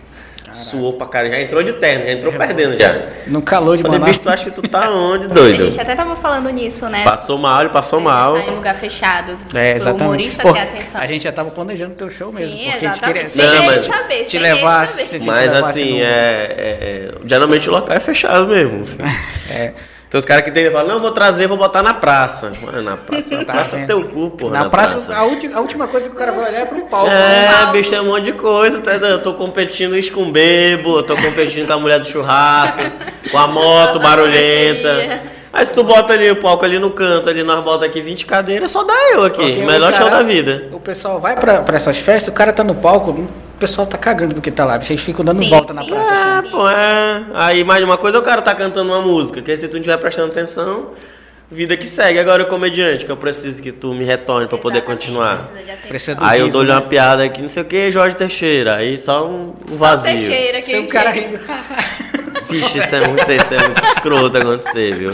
Suou 0.54 0.94
pra 0.94 1.08
cara, 1.08 1.30
já 1.30 1.40
entrou 1.42 1.62
de 1.64 1.74
terno, 1.74 2.06
já 2.06 2.12
entrou 2.12 2.34
perdendo 2.34 2.78
já. 2.80 3.08
No 3.28 3.42
calor 3.42 3.78
de 3.78 3.84
Falei, 3.84 4.00
Manaus. 4.00 4.18
bicho, 4.18 4.22
tu 4.22 4.30
acha 4.30 4.46
que 4.46 4.52
tu 4.52 4.62
tá 4.68 4.90
onde, 4.92 5.26
A 5.26 5.30
doido? 5.30 5.66
gente 5.72 5.80
até 5.82 5.96
tava 5.96 6.16
falando 6.16 6.50
nisso, 6.50 6.88
né? 6.90 7.04
Passou 7.04 7.38
mal, 7.38 7.62
ele 7.62 7.70
passou 7.70 8.00
mal. 8.00 8.34
Tá 8.36 8.52
em 8.52 8.56
lugar 8.56 8.76
fechado. 8.76 9.34
É, 9.34 9.38
Pro 9.48 9.60
exatamente. 9.82 10.02
humorista 10.04 10.42
Pô, 10.44 10.54
ter 10.54 10.60
atenção. 10.60 11.02
a 11.02 11.08
gente 11.08 11.24
já 11.24 11.32
tava 11.32 11.52
planejando 11.52 11.94
teu 11.96 12.10
show 12.10 12.32
mesmo. 12.32 12.56
Sim, 12.56 12.72
porque 12.72 12.86
a 12.86 12.90
gente 12.90 13.00
queria, 13.02 13.22
exatamente. 13.24 13.56
Não, 13.56 13.66
Sem 13.66 13.76
mas- 13.76 13.86
saber, 13.86 14.24
te 14.26 14.38
levar, 14.40 14.88
te 14.88 15.20
Mas 15.26 15.52
levasse 15.52 15.80
assim, 15.82 15.94
no- 16.00 16.04
é, 16.06 16.06
é- 16.06 16.78
é- 16.82 17.12
Geralmente 17.26 17.70
o 17.70 17.72
local 17.72 17.96
é 17.96 18.00
fechado 18.00 18.48
mesmo. 18.48 18.86
É, 19.52 19.74
Tem 20.10 20.18
os 20.18 20.26
caras 20.26 20.44
que 20.44 20.52
tem, 20.52 20.72
falam, 20.72 20.88
não, 20.88 21.00
vou 21.00 21.12
trazer, 21.12 21.46
vou 21.46 21.56
botar 21.56 21.84
na 21.84 21.94
praça. 21.94 22.52
Mano, 22.64 22.82
na 22.82 22.98
praça, 22.98 23.38
na 23.38 23.46
Tá 23.46 23.54
praça 23.54 23.76
vendo? 23.78 23.88
teu 23.88 24.04
cu, 24.06 24.32
porra. 24.32 24.64
na, 24.64 24.70
praça, 24.70 25.16
A, 25.16 25.24
ulti- 25.24 25.52
a 25.54 25.60
última 25.60 25.88
coisa 25.88 26.10
que 26.10 26.16
o 26.16 26.18
cara 26.18 26.32
vai 26.32 26.50
olhar 26.50 26.62
é 26.62 26.66
pro 26.66 26.82
palco. 26.86 27.08
É, 27.12 27.72
bicho, 27.72 27.92
tem 27.92 28.00
um 28.00 28.06
monte 28.06 28.24
de 28.26 28.34
coisa. 28.34 28.82
tá? 28.82 28.94
Eu 28.94 29.22
tô 29.22 29.36
competindo 29.36 29.96
isso 29.96 30.12
com 30.12 30.24
o 30.24 30.32
bebo, 30.32 31.04
tô 31.04 31.16
competindo 31.16 31.68
com 31.68 31.74
a 31.74 31.80
mulher 31.80 32.00
do 32.00 32.06
churrasco, 32.06 32.82
com 33.32 33.38
a 33.38 33.48
moto 33.48 34.00
barulhenta. 34.00 35.22
Aí 35.52 35.66
se 35.66 35.74
tu 35.74 35.84
bota 35.84 36.14
ali 36.14 36.30
o 36.30 36.36
palco 36.36 36.64
ali 36.64 36.78
no 36.78 36.92
canto, 36.92 37.28
ali 37.28 37.42
nós 37.44 37.62
bota 37.64 37.86
aqui 37.86 38.02
20 38.02 38.26
cadeiras, 38.26 38.72
só 38.72 38.84
dá 38.84 38.94
eu 39.14 39.24
aqui. 39.26 39.42
Porque 39.42 39.66
Melhor 39.66 39.92
o 39.92 39.96
show 39.96 40.06
cara- 40.08 40.18
da 40.18 40.24
vida. 40.24 40.68
O 40.72 40.80
pessoal 40.80 41.20
vai 41.20 41.36
pra, 41.36 41.62
pra 41.64 41.76
essas 41.76 41.98
festas, 41.98 42.32
o 42.32 42.36
cara 42.36 42.54
tá 42.54 42.64
no 42.64 42.76
palco, 42.76 43.12
o 43.12 43.28
pessoal 43.60 43.88
tá 43.88 43.98
cagando 43.98 44.36
porque 44.36 44.52
tá 44.52 44.64
lá. 44.64 44.80
Vocês 44.80 45.02
ficam 45.02 45.26
dando 45.26 45.38
Sim, 45.40 45.50
volta 45.50 45.74
na 45.74 45.82
sim. 45.82 45.90
praça. 45.90 46.14
É, 46.14 46.42
Sim. 46.44 46.50
pô, 46.52 46.70
é. 46.70 47.24
Aí 47.34 47.64
mais 47.64 47.80
de 47.80 47.86
uma 47.86 47.98
coisa 47.98 48.20
o 48.20 48.22
cara 48.22 48.42
tá 48.44 48.54
cantando 48.54 48.92
uma 48.94 49.02
música, 49.02 49.42
que 49.42 49.50
aí 49.50 49.58
se 49.58 49.68
tu 49.68 49.74
não 49.74 49.80
estiver 49.82 49.98
prestando 49.98 50.28
atenção, 50.32 50.92
vida 51.52 51.76
que 51.76 51.88
segue. 51.88 52.20
Agora 52.20 52.44
o 52.44 52.46
comediante, 52.46 53.04
que 53.04 53.12
eu 53.12 53.18
preciso 53.18 53.62
que 53.64 53.72
tu 53.72 53.92
me 53.96 54.06
retorne 54.06 54.48
pra 54.48 54.58
poder 54.60 54.82
continuar. 54.82 55.50
precisa 55.88 56.14
do 56.16 56.24
Aí 56.24 56.42
eu 56.42 56.50
dou-lhe 56.50 56.70
né? 56.70 56.76
uma 56.76 56.82
piada 56.82 57.24
aqui, 57.24 57.42
não 57.42 57.50
sei 57.50 57.64
o 57.64 57.66
que, 57.66 57.92
Jorge 57.92 58.16
Teixeira. 58.16 58.76
Aí 58.76 59.00
só 59.00 59.28
um 59.28 59.56
um 59.68 59.72
Só 59.72 59.76
vazio. 59.76 60.12
Teixeira 60.12 60.62
que 60.62 60.72
Tem 60.72 60.82
um 60.84 60.88
cara 60.88 61.10
rindo. 61.10 61.40
Vixe, 62.50 62.80
isso 62.80 62.96
é 62.96 63.08
muito, 63.08 63.32
isso 63.32 63.54
é 63.54 63.60
muito 63.68 63.84
escroto 63.86 64.38
acontecer, 64.38 64.96
viu? 64.96 65.14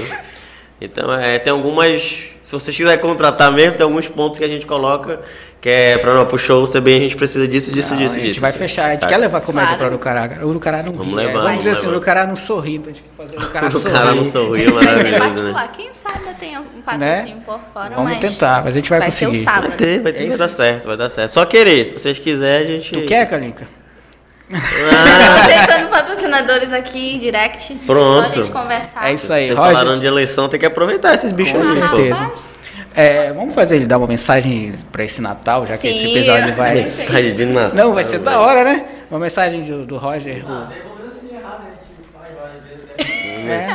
Então, 0.79 1.13
é, 1.13 1.39
tem 1.39 1.51
algumas. 1.51 2.37
Se 2.41 2.51
você 2.51 2.71
quiser 2.71 2.97
contratar 2.97 3.51
mesmo, 3.51 3.77
tem 3.77 3.83
alguns 3.83 4.07
pontos 4.09 4.37
que 4.39 4.45
a 4.45 4.47
gente 4.47 4.65
coloca 4.65 5.19
que 5.61 5.69
é 5.69 5.97
pra 5.97 6.13
não 6.13 6.25
pro 6.27 6.37
show 6.37 6.67
ser 6.67 6.79
bem, 6.81 6.97
a 6.97 6.99
gente 6.99 7.15
precisa 7.15 7.47
disso, 7.47 7.71
disso, 7.73 7.91
Não, 7.93 7.97
disso, 7.97 8.17
a 8.17 8.19
gente 8.19 8.27
disso. 8.29 8.41
vai 8.41 8.49
assim, 8.51 8.59
fechar. 8.59 8.85
A 8.85 8.89
gente 8.91 8.99
sabe? 8.99 9.13
quer 9.13 9.17
levar 9.17 9.41
comédia 9.41 9.75
Claro. 9.77 9.97
pra 9.97 10.11
Urucará. 10.13 10.45
O 10.45 10.49
Urucará 10.49 10.83
não 10.83 10.93
Vamos 10.93 11.07
ri, 11.07 11.15
levar, 11.15 11.29
é. 11.29 11.33
vamos 11.33 11.43
Vamos 11.47 11.57
dizer 11.59 11.69
assim, 11.71 11.79
levar. 11.81 11.91
o 11.91 11.95
Urucará 11.95 12.27
não 12.27 12.35
sorri. 12.35 12.69
A 12.73 12.73
gente 12.73 12.83
tem 12.83 12.93
que 12.93 13.01
fazer 13.17 13.37
o 13.37 13.39
Urucará 13.41 13.67
O 13.67 13.71
sorrir. 13.71 13.93
cara 13.93 14.13
não 14.13 14.23
ser 14.23 14.39
maravilhoso, 14.71 15.19
particular. 15.19 15.53
né? 15.63 15.69
Quem 15.75 15.93
sabe 15.93 16.19
eu 16.27 16.33
tenho 16.35 16.61
um 16.61 16.81
patrocínio 16.81 17.37
por 17.45 17.59
fora, 17.73 17.95
Vamos 17.95 18.11
mas 18.11 18.19
tentar, 18.19 18.57
mas 18.63 18.67
a 18.67 18.71
gente 18.77 18.89
vai 18.91 18.99
vai 18.99 19.11
ser 19.11 19.25
conseguir. 19.25 19.41
o 19.41 19.45
sábado. 19.45 19.67
Vai 19.69 19.77
ter, 19.77 19.99
vai 20.01 20.13
ter, 20.13 20.23
É 20.25 20.27
vai 20.29 20.37
dar 20.37 20.47
certo, 20.49 20.85
vai 20.85 20.97
dar 20.97 21.09
certo. 21.09 21.31
Só 21.31 21.45
querer, 21.45 21.85
se 21.85 21.97
vocês 21.97 22.19
quiserem, 22.19 22.67
a 22.67 22.71
gente. 22.79 22.91
Tu 22.91 23.07
quer, 23.07 23.25
Kalinka? 23.27 23.65
Ah, 24.53 25.41
Aceitando 25.45 25.89
patrocinadores 25.89 26.71
aqui, 26.71 27.17
direct. 27.17 27.73
Pronto. 27.85 28.23
Só 28.25 28.29
a 28.29 28.43
gente 28.43 28.51
conversar. 28.51 29.09
É 29.09 29.13
isso 29.13 29.33
aí, 29.33 29.45
vocês 29.47 29.57
Roger. 29.57 29.75
falaram 29.77 29.99
de 29.99 30.05
eleição, 30.05 30.47
tem 30.47 30.59
que 30.59 30.65
aproveitar 30.65 31.13
esses 31.15 31.31
bichos 31.31 31.53
Com 31.53 31.95
aí, 31.97 32.13
pô. 32.13 32.55
É, 32.93 33.33
vamos 33.33 33.53
fazer 33.53 33.75
ele 33.75 33.85
dar 33.87 33.97
uma 33.97 34.07
mensagem 34.07 34.73
pra 34.91 35.03
esse 35.03 35.21
Natal, 35.21 35.65
já 35.67 35.77
que 35.77 35.87
esse 35.87 36.11
episódio 36.11 36.55
vai. 36.55 36.75
Mensagem 36.75 37.33
de 37.35 37.45
Natal. 37.45 37.75
Não, 37.75 37.93
vai 37.93 38.03
ser 38.03 38.19
da 38.19 38.39
hora, 38.39 38.63
né? 38.63 38.85
Uma 39.11 39.19
mensagem 39.19 39.61
do, 39.63 39.85
do 39.85 39.97
Roger. 39.97 40.45
o- 40.45 40.67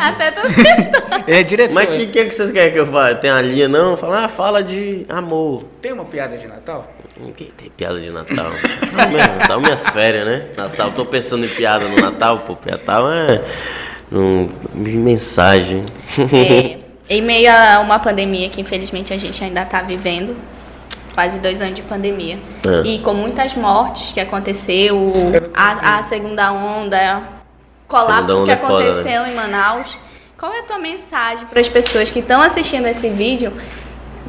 Até 0.03 0.31
tô. 0.33 0.41
Ele 1.29 1.41
é 1.41 1.43
diretor. 1.43 1.75
Mas 1.75 1.89
o 1.89 1.91
que, 1.93 2.07
que, 2.07 2.25
que 2.27 2.31
vocês 2.35 2.51
querem 2.51 2.73
que 2.73 2.79
eu 2.79 2.87
fale? 2.87 3.15
Tem 3.17 3.31
a 3.31 3.41
linha 3.41 3.69
não? 3.69 3.97
Fala, 3.97 4.25
ah, 4.25 4.29
fala 4.29 4.63
de 4.63 5.07
amor. 5.09 5.65
Tem 5.81 5.93
uma 5.93 6.05
piada 6.05 6.37
de 6.37 6.47
Natal? 6.49 6.89
Ninguém 7.23 7.51
tem 7.57 7.71
piada 7.71 8.01
de 8.01 8.11
Natal. 8.11 8.51
Não, 8.93 9.11
mesmo, 9.11 9.35
Natal 9.37 9.61
minhas 9.61 9.87
férias, 9.87 10.27
né? 10.27 10.47
Natal, 10.57 10.93
tô 10.93 11.05
pensando 11.05 11.45
em 11.45 11.49
piada 11.49 11.87
no 11.87 12.01
Natal, 12.01 12.41
pô. 12.41 12.57
Natal 12.65 13.11
é. 13.13 13.43
Num, 14.11 14.49
mensagem. 14.75 15.85
É, 16.33 16.79
em 17.09 17.23
meio 17.23 17.51
a 17.53 17.81
uma 17.81 17.99
pandemia 17.99 18.49
que 18.49 18.61
infelizmente 18.61 19.13
a 19.13 19.19
gente 19.19 19.43
ainda 19.45 19.65
tá 19.65 19.83
vivendo, 19.83 20.37
quase 21.15 21.39
dois 21.39 21.61
anos 21.61 21.75
de 21.75 21.83
pandemia. 21.83 22.39
É. 22.65 22.89
E 22.89 22.99
com 23.01 23.13
muitas 23.13 23.55
mortes 23.55 24.13
que 24.13 24.21
aconteceu, 24.21 25.13
a, 25.55 25.99
a 25.99 26.03
segunda 26.03 26.51
onda, 26.53 27.23
colapso 27.87 28.29
Segunda 28.29 28.35
onda 28.35 28.45
que 28.45 28.51
é 28.53 28.57
foda, 28.57 28.89
aconteceu 28.89 29.27
em 29.27 29.35
Manaus. 29.35 29.99
Qual 30.39 30.53
é 30.55 30.61
a 30.61 30.63
tua 30.63 30.79
mensagem 30.79 31.47
para 31.47 31.61
as 31.61 31.69
pessoas 31.69 32.11
que 32.11 32.21
estão 32.21 32.41
assistindo 32.41 32.87
esse 32.87 33.11
vídeo 33.11 33.53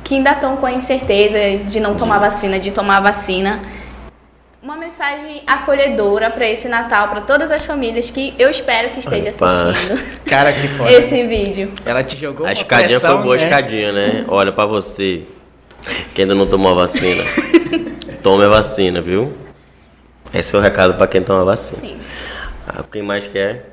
que 0.03 0.15
ainda 0.15 0.31
estão 0.31 0.57
com 0.57 0.65
a 0.65 0.71
incerteza 0.71 1.37
de 1.65 1.79
não 1.79 1.95
tomar 1.95 2.19
vacina, 2.19 2.59
de 2.59 2.71
tomar 2.71 2.99
vacina? 2.99 3.61
Uma 4.61 4.77
mensagem 4.77 5.41
acolhedora 5.47 6.29
para 6.29 6.47
esse 6.47 6.67
Natal, 6.67 7.07
para 7.09 7.21
todas 7.21 7.51
as 7.51 7.65
famílias 7.65 8.11
que 8.11 8.35
eu 8.37 8.47
espero 8.49 8.89
que 8.91 8.99
esteja 8.99 9.31
Opa. 9.31 9.45
assistindo 9.47 9.99
Cara, 10.25 10.53
que 10.53 10.67
foda. 10.67 10.91
esse 10.91 11.23
vídeo. 11.25 11.71
Ela 11.83 12.03
te 12.03 12.15
jogou 12.15 12.45
A 12.45 12.51
escadinha 12.51 12.99
pressão, 12.99 13.15
foi 13.15 13.23
boa, 13.23 13.35
a 13.35 13.37
né? 13.39 13.43
escadinha, 13.43 13.91
né? 13.91 14.25
Olha 14.27 14.51
pra 14.51 14.67
você, 14.67 15.23
que 16.13 16.21
ainda 16.21 16.35
não 16.35 16.45
tomou 16.45 16.71
a 16.71 16.75
vacina. 16.75 17.23
Tome 18.21 18.45
a 18.45 18.49
vacina, 18.49 19.01
viu? 19.01 19.33
Esse 20.31 20.55
é 20.55 20.59
o 20.59 20.61
recado 20.61 20.93
pra 20.93 21.07
quem 21.07 21.23
toma 21.23 21.41
a 21.41 21.45
vacina. 21.45 21.79
Sim. 21.79 21.99
Ah, 22.67 22.83
quem 22.89 23.01
mais 23.01 23.25
quer? 23.25 23.71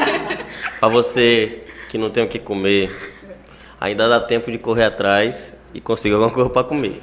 pra 0.80 0.88
você 0.88 1.64
que 1.88 1.98
não 1.98 2.08
tem 2.08 2.24
o 2.24 2.28
que 2.28 2.38
comer, 2.38 3.07
ainda 3.80 4.08
dá 4.08 4.20
tempo 4.20 4.50
de 4.50 4.58
correr 4.58 4.84
atrás 4.84 5.56
e 5.74 5.80
conseguir 5.80 6.14
alguma 6.14 6.30
coisa 6.30 6.50
pra 6.50 6.64
comer. 6.64 7.00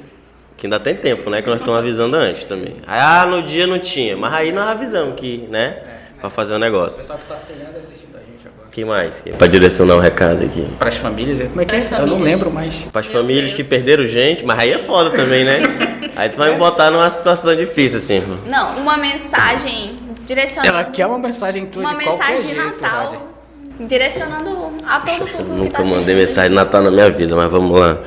Que 0.56 0.66
ainda 0.66 0.80
tem 0.80 0.94
tempo, 0.94 1.28
né? 1.28 1.42
Que 1.42 1.48
nós 1.50 1.60
estamos 1.60 1.78
avisando 1.78 2.16
antes 2.16 2.44
também. 2.44 2.76
Aí, 2.86 2.98
Ah, 3.00 3.26
no 3.26 3.42
dia 3.42 3.66
não 3.66 3.78
tinha, 3.78 4.16
mas 4.16 4.32
aí 4.32 4.52
nós 4.52 4.66
avisamos 4.68 5.14
que, 5.20 5.46
né? 5.50 5.76
Pra 6.20 6.30
fazer 6.30 6.54
o 6.54 6.56
O 6.56 6.58
negócio. 6.58 7.00
pessoal 7.00 7.18
que 7.18 7.26
tá 7.26 7.36
ceando 7.36 7.76
assistindo 7.78 8.16
a 8.16 8.20
gente 8.20 8.46
agora. 8.46 8.68
que 8.72 8.84
mais? 8.84 9.22
Pra 9.36 9.46
direcionar 9.46 9.96
o 9.96 10.00
recado 10.00 10.42
aqui. 10.44 10.66
Para 10.78 10.88
as 10.88 10.96
famílias, 10.96 11.38
como 11.48 11.60
é 11.60 11.64
que 11.66 11.74
é? 11.76 11.88
Eu 12.00 12.06
não 12.06 12.18
lembro 12.18 12.50
mais. 12.50 12.74
Para 12.90 13.00
as 13.00 13.06
famílias 13.06 13.44
Deus. 13.52 13.54
que 13.54 13.64
perderam 13.64 14.06
gente, 14.06 14.44
mas 14.46 14.58
aí 14.58 14.72
é 14.72 14.78
foda 14.78 15.10
também, 15.10 15.44
né? 15.44 15.60
Aí 16.16 16.30
tu 16.30 16.38
vai 16.38 16.50
me 16.50 16.56
botar 16.56 16.90
numa 16.90 17.10
situação 17.10 17.54
difícil, 17.54 17.98
assim. 17.98 18.22
Não, 18.46 18.78
uma 18.78 18.96
mensagem 18.96 19.94
direcionando. 20.24 20.72
Ela 20.74 20.84
quer 20.86 21.04
uma 21.06 21.18
mensagem 21.18 21.66
tua 21.66 21.82
uma 21.82 21.94
de 21.94 22.04
qualquer 22.04 22.32
mensagem 22.32 22.54
de 22.54 22.60
jeito, 22.62 22.80
Natal. 22.82 23.04
Roger. 23.06 23.18
Direcionando 23.80 24.72
a 24.86 25.00
todo 25.00 25.18
público 25.18 25.44
que 25.44 25.50
Nunca 25.50 25.82
tá 25.82 25.84
mandei 25.84 26.14
mensagem 26.14 26.50
de 26.50 26.56
Natal 26.56 26.82
na 26.82 26.90
minha 26.90 27.10
vida, 27.10 27.36
mas 27.36 27.50
vamos 27.50 27.78
lá. 27.78 27.98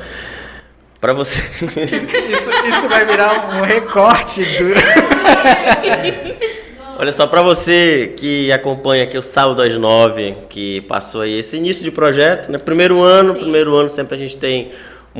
Pra 1.00 1.12
você. 1.12 1.40
Isso, 1.40 2.50
isso 2.66 2.88
vai 2.88 3.06
virar 3.06 3.56
um 3.56 3.62
recorte 3.62 4.42
do... 4.42 4.74
Olha 7.00 7.12
só, 7.12 7.26
pra 7.26 7.40
você 7.40 8.12
que 8.18 8.52
acompanha 8.52 9.04
aqui 9.04 9.16
o 9.16 9.22
Sábado 9.22 9.62
às 9.62 9.74
Nove, 9.74 10.36
que 10.50 10.82
passou 10.82 11.22
aí 11.22 11.38
esse 11.38 11.56
início 11.56 11.82
de 11.82 11.90
projeto, 11.90 12.52
né? 12.52 12.58
Primeiro 12.58 13.00
ano, 13.00 13.32
Sim. 13.32 13.40
primeiro 13.40 13.74
ano 13.74 13.88
sempre 13.88 14.16
a 14.16 14.18
gente 14.18 14.36
tem 14.36 14.70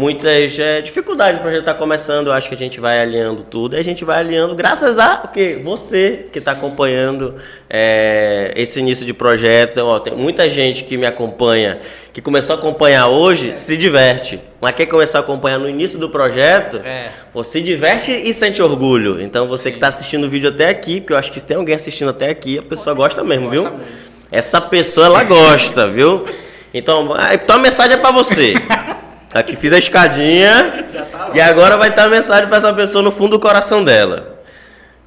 muitas 0.01 0.59
eh, 0.59 0.81
dificuldades, 0.81 1.39
o 1.39 1.43
projeto 1.43 1.63
tá 1.63 1.75
começando, 1.75 2.29
eu 2.29 2.33
acho 2.33 2.49
que 2.49 2.55
a 2.55 2.59
gente 2.59 2.81
vai 2.81 2.99
alinhando 2.99 3.43
tudo, 3.43 3.77
e 3.77 3.79
a 3.79 3.85
gente 3.85 4.03
vai 4.03 4.21
alinhando 4.21 4.55
graças 4.55 4.99
a 4.99 5.21
o 5.23 5.29
quê? 5.29 5.61
você 5.63 6.25
que 6.33 6.39
está 6.39 6.53
acompanhando 6.53 7.35
eh, 7.69 8.51
esse 8.57 8.81
início 8.81 9.05
de 9.05 9.13
projeto. 9.13 9.77
Ó, 9.81 9.99
tem 9.99 10.17
muita 10.17 10.49
gente 10.49 10.85
que 10.85 10.97
me 10.97 11.05
acompanha, 11.05 11.81
que 12.15 12.23
começou 12.23 12.57
a 12.57 12.59
acompanhar 12.59 13.09
hoje, 13.09 13.55
se 13.57 13.77
diverte. 13.77 14.41
Mas 14.59 14.73
quem 14.73 14.87
começar 14.87 15.19
a 15.19 15.21
acompanhar 15.21 15.59
no 15.59 15.69
início 15.69 15.99
do 15.99 16.09
projeto, 16.09 16.79
É. 16.79 17.11
Pô, 17.31 17.45
se 17.45 17.61
diverte 17.61 18.11
e 18.11 18.33
sente 18.33 18.63
orgulho. 18.63 19.21
Então 19.21 19.47
você 19.47 19.71
que 19.71 19.77
está 19.77 19.89
assistindo 19.89 20.25
o 20.25 20.31
vídeo 20.31 20.49
até 20.49 20.71
aqui, 20.71 21.01
porque 21.03 21.13
eu 21.13 21.19
acho 21.19 21.31
que 21.31 21.39
se 21.39 21.45
tem 21.45 21.59
alguém 21.59 21.75
assistindo 21.75 22.09
até 22.09 22.31
aqui, 22.31 22.59
a 22.59 22.63
pessoa 22.63 22.97
gosta 22.97 23.23
mesmo, 23.23 23.51
viu? 23.51 23.65
Gosta 23.65 23.77
muito. 23.77 23.93
Essa 24.33 24.63
pessoa 24.63 25.07
ela 25.07 25.25
gosta, 25.25 25.87
viu? 25.87 26.25
Então, 26.73 27.15
então 27.35 27.57
a 27.57 27.59
mensagem 27.59 27.97
é 27.97 28.01
para 28.01 28.13
você. 28.13 28.55
Aqui 29.33 29.55
fiz 29.55 29.73
a 29.73 29.79
escadinha 29.79 30.87
e 31.33 31.41
agora 31.41 31.77
vai 31.77 31.91
estar 31.91 32.05
a 32.05 32.09
mensagem 32.09 32.49
para 32.49 32.57
essa 32.57 32.73
pessoa 32.73 33.03
no 33.03 33.13
fundo 33.13 33.33
do 33.33 33.41
coração 33.41 33.85
dela. 33.85 34.43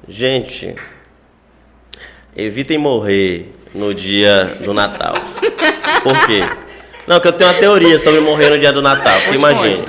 Gente, 0.08 0.74
evitem 2.34 2.78
morrer 2.78 3.52
no 3.74 3.92
dia 3.92 4.56
do 4.60 4.72
Natal. 4.72 5.14
Por 6.02 6.26
quê? 6.26 6.40
Não, 7.06 7.20
que 7.20 7.28
eu 7.28 7.32
tenho 7.32 7.50
uma 7.50 7.58
teoria 7.58 7.98
sobre 7.98 8.20
morrer 8.20 8.48
no 8.48 8.58
dia 8.58 8.72
do 8.72 8.80
Natal. 8.80 9.20
Porque 9.20 9.36
imagine. 9.36 9.84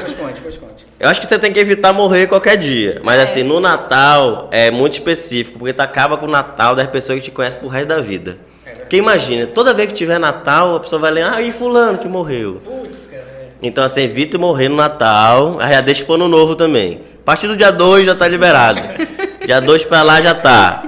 Eu 0.99 1.09
acho 1.09 1.21
que 1.21 1.27
você 1.27 1.39
tem 1.39 1.53
que 1.53 1.59
evitar 1.59 1.93
morrer 1.93 2.27
qualquer 2.27 2.57
dia. 2.57 2.99
Mas 3.03 3.21
assim, 3.21 3.43
no 3.43 3.61
Natal 3.61 4.49
é 4.51 4.69
muito 4.69 4.93
específico, 4.93 5.59
porque 5.59 5.73
tu 5.73 5.81
acaba 5.81 6.17
com 6.17 6.25
o 6.25 6.29
Natal 6.29 6.75
das 6.75 6.88
pessoas 6.88 7.19
que 7.19 7.25
te 7.25 7.31
conhecem 7.31 7.59
pro 7.59 7.69
resto 7.69 7.88
da 7.88 8.01
vida. 8.01 8.38
Porque 8.79 8.97
imagina, 8.97 9.47
toda 9.47 9.73
vez 9.73 9.88
que 9.88 9.93
tiver 9.93 10.19
Natal, 10.19 10.75
a 10.75 10.79
pessoa 10.81 11.01
vai 11.01 11.11
ler, 11.11 11.23
ah, 11.23 11.41
e 11.41 11.53
fulano 11.53 11.97
que 11.97 12.07
morreu. 12.07 12.61
Putz, 12.63 13.07
cara. 13.09 13.34
É. 13.61 13.67
Então 13.67 13.83
assim, 13.83 14.03
evita 14.03 14.37
morrer 14.37 14.69
no 14.69 14.75
Natal, 14.75 15.57
aí 15.59 15.73
já 15.73 15.81
deixa 15.81 16.03
pro 16.05 16.15
ano 16.15 16.27
novo 16.27 16.55
também. 16.55 17.01
A 17.21 17.25
partir 17.25 17.47
do 17.47 17.57
dia 17.57 17.71
2 17.71 18.05
já 18.05 18.15
tá 18.15 18.27
liberado. 18.27 18.79
dia 19.45 19.59
2 19.59 19.85
pra 19.85 20.03
lá 20.03 20.21
já 20.21 20.33
tá. 20.33 20.83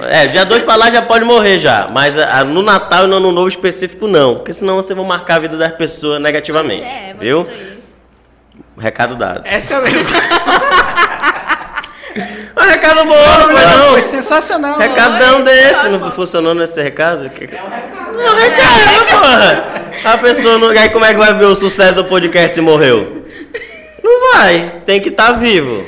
É, 0.00 0.28
dia 0.28 0.44
2 0.44 0.62
pra 0.62 0.76
lá 0.76 0.90
já 0.90 1.02
pode 1.02 1.24
morrer 1.24 1.58
já. 1.58 1.88
Mas 1.92 2.16
ah, 2.18 2.44
no 2.44 2.62
Natal 2.62 3.04
e 3.04 3.06
no 3.08 3.16
ano 3.16 3.32
novo 3.32 3.48
específico 3.48 4.06
não. 4.06 4.36
Porque 4.36 4.52
senão 4.52 4.76
você 4.76 4.94
vai 4.94 5.04
marcar 5.04 5.36
a 5.36 5.38
vida 5.40 5.56
das 5.56 5.72
pessoas 5.72 6.20
negativamente. 6.20 6.84
É, 6.84 7.14
viu? 7.18 7.42
destruir. 7.44 7.78
Recado 8.78 9.16
dado. 9.16 9.42
É 9.44 9.56
a 9.56 9.80
mensagem. 9.80 10.04
Um 12.56 12.70
recado 12.70 13.04
bom, 13.04 13.14
Não, 13.14 13.50
foi 13.50 13.66
não. 13.66 13.88
foi 13.92 14.02
sensacional. 14.02 14.78
Recadão 14.78 15.42
desse, 15.42 15.88
não 15.88 16.10
funcionou 16.10 16.54
nesse 16.54 16.82
recado? 16.82 17.24
É 17.24 17.28
um 17.28 17.68
recado. 17.68 18.20
É 18.20 18.30
um 18.30 18.34
recado, 18.34 19.06
porra. 19.10 19.77
A 20.04 20.18
pessoa 20.18 20.58
não. 20.58 20.68
Aí 20.70 20.88
como 20.90 21.04
é 21.04 21.12
que 21.12 21.18
vai 21.18 21.34
ver 21.34 21.44
o 21.46 21.54
sucesso 21.54 21.94
do 21.94 22.04
podcast 22.04 22.54
se 22.54 22.60
morreu? 22.60 23.24
Não 24.02 24.32
vai, 24.32 24.80
tem 24.86 25.00
que 25.00 25.08
estar 25.08 25.32
vivo. 25.32 25.84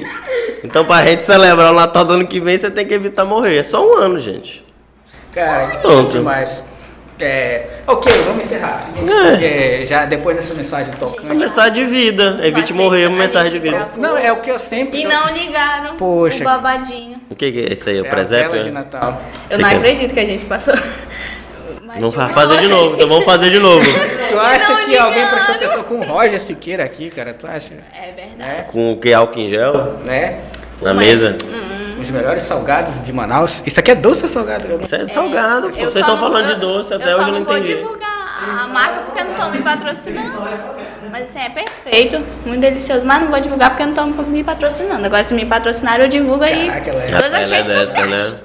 Então 0.63 0.85
pra 0.85 1.05
gente 1.05 1.25
celebrar 1.25 1.73
o 1.73 1.75
Natal 1.75 2.05
do 2.05 2.13
ano 2.15 2.27
que 2.27 2.41
vem, 2.41 2.57
você 2.57 2.71
tem 2.71 2.87
que 2.87 2.95
evitar 2.95 3.25
morrer. 3.25 3.57
É 3.59 3.63
só 3.63 3.85
um 3.87 3.95
ano, 3.97 4.19
gente. 4.19 4.65
Cara, 5.35 5.69
que 5.71 5.79
Pronto. 5.79 6.11
demais. 6.11 6.65
É, 7.23 7.67
ok, 7.87 8.11
vamos 8.25 8.47
encerrar. 8.47 8.79
Seguinte, 8.81 9.13
é, 9.45 9.83
já 9.85 10.07
depois 10.07 10.37
dessa 10.37 10.55
mensagem 10.55 10.89
Uma 10.95 10.97
tocante. 11.07 11.35
mensagem 11.35 11.73
de 11.75 11.85
vida. 11.85 12.41
Evite 12.43 12.73
morrer, 12.73 13.07
uma 13.09 13.17
a 13.19 13.21
mensagem 13.21 13.53
de 13.53 13.59
vida. 13.59 13.89
Não, 13.99 14.17
é 14.17 14.33
o 14.33 14.41
que 14.41 14.51
eu 14.51 14.59
sempre. 14.59 15.01
E 15.01 15.05
não 15.05 15.29
ligaram 15.35 15.97
Poxa. 15.97 16.41
o 16.41 16.45
babadinho. 16.45 17.21
O 17.29 17.35
que 17.35 17.53
que 17.53 17.59
é 17.67 17.73
isso 17.75 17.91
aí? 17.91 17.99
é 17.99 18.03
O 18.03 18.07
a 18.07 18.09
presépio? 18.09 18.53
vela 18.53 18.65
de 18.65 18.71
Natal. 18.71 19.23
Eu 19.51 19.59
não 19.59 19.69
quer? 19.69 19.77
acredito 19.77 20.15
que 20.15 20.21
a 20.21 20.25
gente 20.27 20.47
passou. 20.47 20.73
Mais 21.99 22.13
Vamos 22.13 22.33
fazer 22.35 22.59
de 22.59 22.69
novo, 22.69 22.95
então 22.95 23.09
vamos 23.09 23.25
fazer 23.25 23.51
de 23.51 23.59
novo. 23.59 23.85
Tu 24.31 24.39
acha 24.39 24.73
Não 24.73 24.85
que 24.87 24.97
alguém 24.97 25.25
ligaram. 25.25 25.35
prestou 25.45 25.55
atenção 25.57 25.83
com 25.85 25.95
o 25.97 26.03
Roger 26.05 26.41
Siqueira 26.41 26.85
aqui, 26.85 27.11
cara? 27.11 27.35
Tu 27.35 27.47
acha? 27.47 27.75
É 27.93 28.13
verdade. 28.13 28.73
Com 28.73 28.93
o 28.93 28.97
que? 28.97 29.13
Álcool 29.13 29.41
em 29.41 29.49
gel? 29.49 29.73
Né? 30.05 30.39
Na 30.81 30.95
Mas- 30.95 31.07
mesa? 31.07 31.37
Os 32.01 32.09
melhores 32.09 32.45
salgados 32.45 33.03
de 33.03 33.13
Manaus. 33.13 33.61
Isso 33.67 33.79
aqui 33.81 33.91
é 33.91 33.95
doce 33.95 34.23
ou 34.23 34.29
salgado? 34.29 34.67
Não- 34.69 34.81
Isso 34.81 34.95
é 34.95 35.07
salgado, 35.09 35.69
pô. 35.69 35.75
Vocês 35.75 35.97
estão 35.97 36.15
não- 36.15 36.19
falando 36.19 36.49
eu- 36.49 36.55
de 36.55 36.61
doce, 36.61 36.95
até 36.95 37.13
eu 37.13 37.17
hoje 37.17 37.25
só 37.25 37.29
eu 37.29 37.33
não 37.33 37.39
não 37.41 37.45
vou 37.47 37.59
entendi. 37.59 37.75
divulgar 37.77 38.41
a 38.63 38.67
marca 38.69 39.01
porque 39.07 39.23
não 39.25 39.31
estão 39.33 39.51
me 39.51 39.61
patrocinando. 39.63 40.43
Mas 41.11 41.29
assim, 41.29 41.41
é 41.41 41.51
perfeito, 41.51 42.25
muito 42.47 42.61
delicioso. 42.61 43.05
Mas 43.05 43.21
não 43.21 43.29
vou 43.31 43.41
divulgar 43.41 43.71
porque 43.71 43.83
não 43.83 43.91
estão 43.91 44.07
me 44.07 44.43
patrocinando. 44.45 45.05
Agora, 45.05 45.25
se 45.25 45.35
me 45.35 45.45
patrocinar, 45.45 46.01
eu 46.01 46.09
divulgo 46.09 46.45
aí. 46.45 46.69
Caraca, 46.69 46.91
ela 46.91 47.03
é- 47.03 47.07
todas 47.07 47.25
Ela 47.27 47.39
as 47.41 47.51
é 47.51 47.55
redes 47.57 47.73
dessa, 47.75 47.87
sociais. 47.87 48.31
né? 48.33 48.39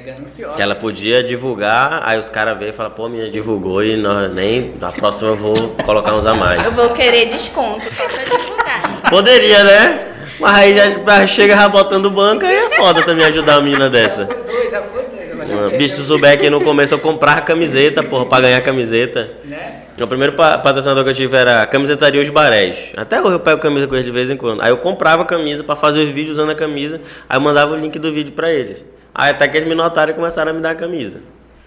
É 0.00 0.12
gananciosa. 0.12 0.54
Que 0.54 0.62
ela 0.62 0.74
podia 0.74 1.22
divulgar, 1.22 2.00
aí 2.04 2.18
os 2.18 2.28
caras 2.30 2.58
veem 2.58 2.70
e 2.70 2.72
falam, 2.72 2.90
pô, 2.92 3.08
minha 3.08 3.28
divulgou 3.30 3.84
e 3.84 3.96
nós 3.96 4.32
nem. 4.32 4.72
Na 4.80 4.90
próxima 4.90 5.30
eu 5.30 5.36
vou 5.36 5.70
colocar 5.84 6.14
uns 6.14 6.26
a 6.26 6.30
Eu 6.30 6.36
mais. 6.36 6.74
vou 6.76 6.88
querer 6.90 7.26
desconto 7.26 7.84
só 7.94 8.04
pra 8.08 8.22
divulgar. 8.24 9.02
Poderia, 9.10 9.62
né? 9.64 10.06
Mas 10.38 10.54
aí 10.54 10.74
já, 10.74 10.88
já 11.20 11.26
chega 11.26 11.54
já 11.54 11.68
botando 11.68 12.10
banca 12.10 12.46
aí 12.46 12.56
é 12.56 12.70
foda 12.70 13.02
também 13.02 13.26
ajudar 13.26 13.56
uma 13.56 13.62
menina 13.62 13.90
dessa. 13.90 14.26
Foi 14.26 14.36
dois, 14.36 14.70
já 14.70 14.80
foi 14.80 15.02
dois. 15.02 15.30
ela 15.32 15.44
já 15.46 15.54
perdeu. 15.56 15.78
Bicho, 15.78 15.96
souber 15.96 16.40
que 16.40 16.48
no 16.48 16.62
começo 16.62 16.94
eu 16.94 16.98
comprava 16.98 17.42
camiseta, 17.42 18.02
porra, 18.02 18.24
pra 18.24 18.40
ganhar 18.40 18.60
camiseta. 18.62 19.30
Né? 19.44 19.82
O 20.00 20.06
primeiro 20.06 20.32
pa- 20.32 20.56
patrocinador 20.56 21.04
que 21.04 21.10
eu 21.10 21.14
tive 21.14 21.36
era 21.36 21.60
a 21.60 21.66
camisetaria 21.66 22.22
Os 22.22 22.30
Barés. 22.30 22.90
Até 22.96 23.20
hoje 23.20 23.32
eu 23.34 23.40
pego 23.40 23.60
camisa 23.60 23.86
com 23.86 23.94
eles 23.94 24.06
de 24.06 24.10
vez 24.10 24.30
em 24.30 24.36
quando. 24.36 24.62
Aí 24.62 24.70
eu 24.70 24.78
comprava 24.78 25.24
a 25.24 25.26
camisa 25.26 25.62
pra 25.62 25.76
fazer 25.76 26.00
os 26.00 26.08
vídeos 26.08 26.38
usando 26.38 26.48
a 26.48 26.54
camisa, 26.54 27.02
aí 27.28 27.36
eu 27.36 27.40
mandava 27.42 27.74
o 27.74 27.76
link 27.76 27.98
do 27.98 28.10
vídeo 28.10 28.32
pra 28.32 28.50
eles. 28.50 28.82
Aí 29.14 29.30
até 29.30 29.48
que 29.48 29.56
eles 29.56 29.68
me 29.68 29.74
notaram 29.74 30.12
e 30.12 30.14
começaram 30.14 30.50
a 30.50 30.54
me 30.54 30.60
dar 30.60 30.70
a 30.70 30.74
camisa. 30.74 31.20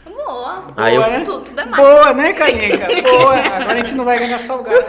Boa. 0.06 0.64
Aí 0.78 0.96
eu- 0.96 1.02
Boa, 1.02 1.14
né? 1.18 1.24
Tudo, 1.26 1.40
tudo 1.42 1.62
é 1.62 1.66
mais. 1.66 1.76
Boa, 1.84 2.14
né, 2.14 2.34
Canica? 2.34 2.88
Boa. 3.04 3.36
Agora 3.36 3.74
a 3.74 3.78
gente 3.78 3.94
não 3.94 4.06
vai 4.06 4.20
ganhar 4.20 4.40
salgado. 4.40 4.80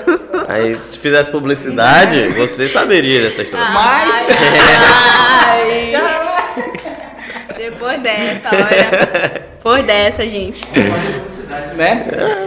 Aí 0.48 0.80
se 0.80 0.98
fizesse 0.98 1.30
publicidade, 1.30 2.28
você 2.28 2.66
saberia 2.68 3.22
dessa 3.22 3.42
história. 3.42 3.68
Mas- 3.70 4.26
Ai, 4.30 5.92
Depois 7.58 8.00
dessa, 8.02 8.50
olha. 8.54 9.46
Depois 9.64 9.82
dessa, 9.86 10.28
gente. 10.28 10.60
né? 11.74 12.06
É, 12.12 12.46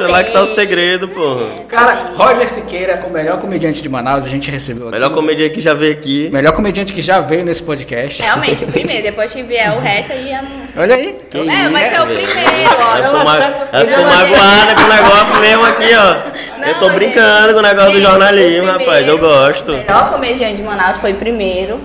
mas 0.00 0.10
lá 0.10 0.24
que 0.24 0.30
tá 0.32 0.40
o 0.40 0.46
segredo, 0.46 1.06
porra. 1.08 1.50
Cara, 1.68 2.12
Roger 2.16 2.48
Siqueira, 2.48 3.04
o 3.06 3.10
melhor 3.10 3.38
comediante 3.38 3.82
de 3.82 3.88
Manaus, 3.90 4.24
a 4.24 4.30
gente 4.30 4.50
recebeu 4.50 4.84
aqui. 4.88 4.92
Melhor 4.96 5.10
comédia 5.12 5.50
que 5.50 5.60
já 5.60 5.74
veio 5.74 5.92
aqui. 5.92 6.30
Melhor 6.32 6.52
comediante 6.54 6.90
que 6.94 7.02
já 7.02 7.20
veio 7.20 7.44
nesse 7.44 7.62
podcast. 7.62 8.22
Realmente, 8.22 8.64
o 8.64 8.66
primeiro. 8.68 9.02
Depois 9.02 9.30
que 9.30 9.42
vier 9.42 9.76
o 9.76 9.80
resto, 9.80 10.12
aí 10.12 10.32
eu 10.32 10.42
não... 10.42 10.82
Olha 10.82 10.94
aí. 10.96 11.18
Que 11.30 11.38
É, 11.38 11.68
vai 11.68 11.82
isso, 11.84 11.94
ser 11.96 12.00
o 12.00 12.06
primeiro, 12.06 12.70
ó. 12.80 12.86
Vai 12.86 13.02
Ela 13.02 13.08
ficou 13.08 13.24
ma- 13.24 13.38
vai 13.70 13.86
ficou 13.86 14.00
ela- 14.02 14.16
magoada 14.16 14.74
com 14.74 14.80
o 14.80 14.88
negócio 14.94 15.40
mesmo 15.40 15.66
aqui, 15.66 15.90
ó. 15.94 16.66
eu 16.66 16.74
tô 16.78 16.88
Não, 16.88 16.94
brincando 16.94 17.52
com 17.52 17.58
o 17.58 17.62
negócio 17.62 17.92
do 17.92 18.00
jornalismo, 18.00 18.66
rapaz. 18.68 19.06
Eu 19.06 19.18
gosto. 19.18 19.72
O 19.72 19.76
melhor 19.76 20.12
comediante 20.14 20.56
de 20.56 20.62
Manaus 20.62 20.96
foi 20.96 21.12
o 21.12 21.16
primeiro 21.16 21.78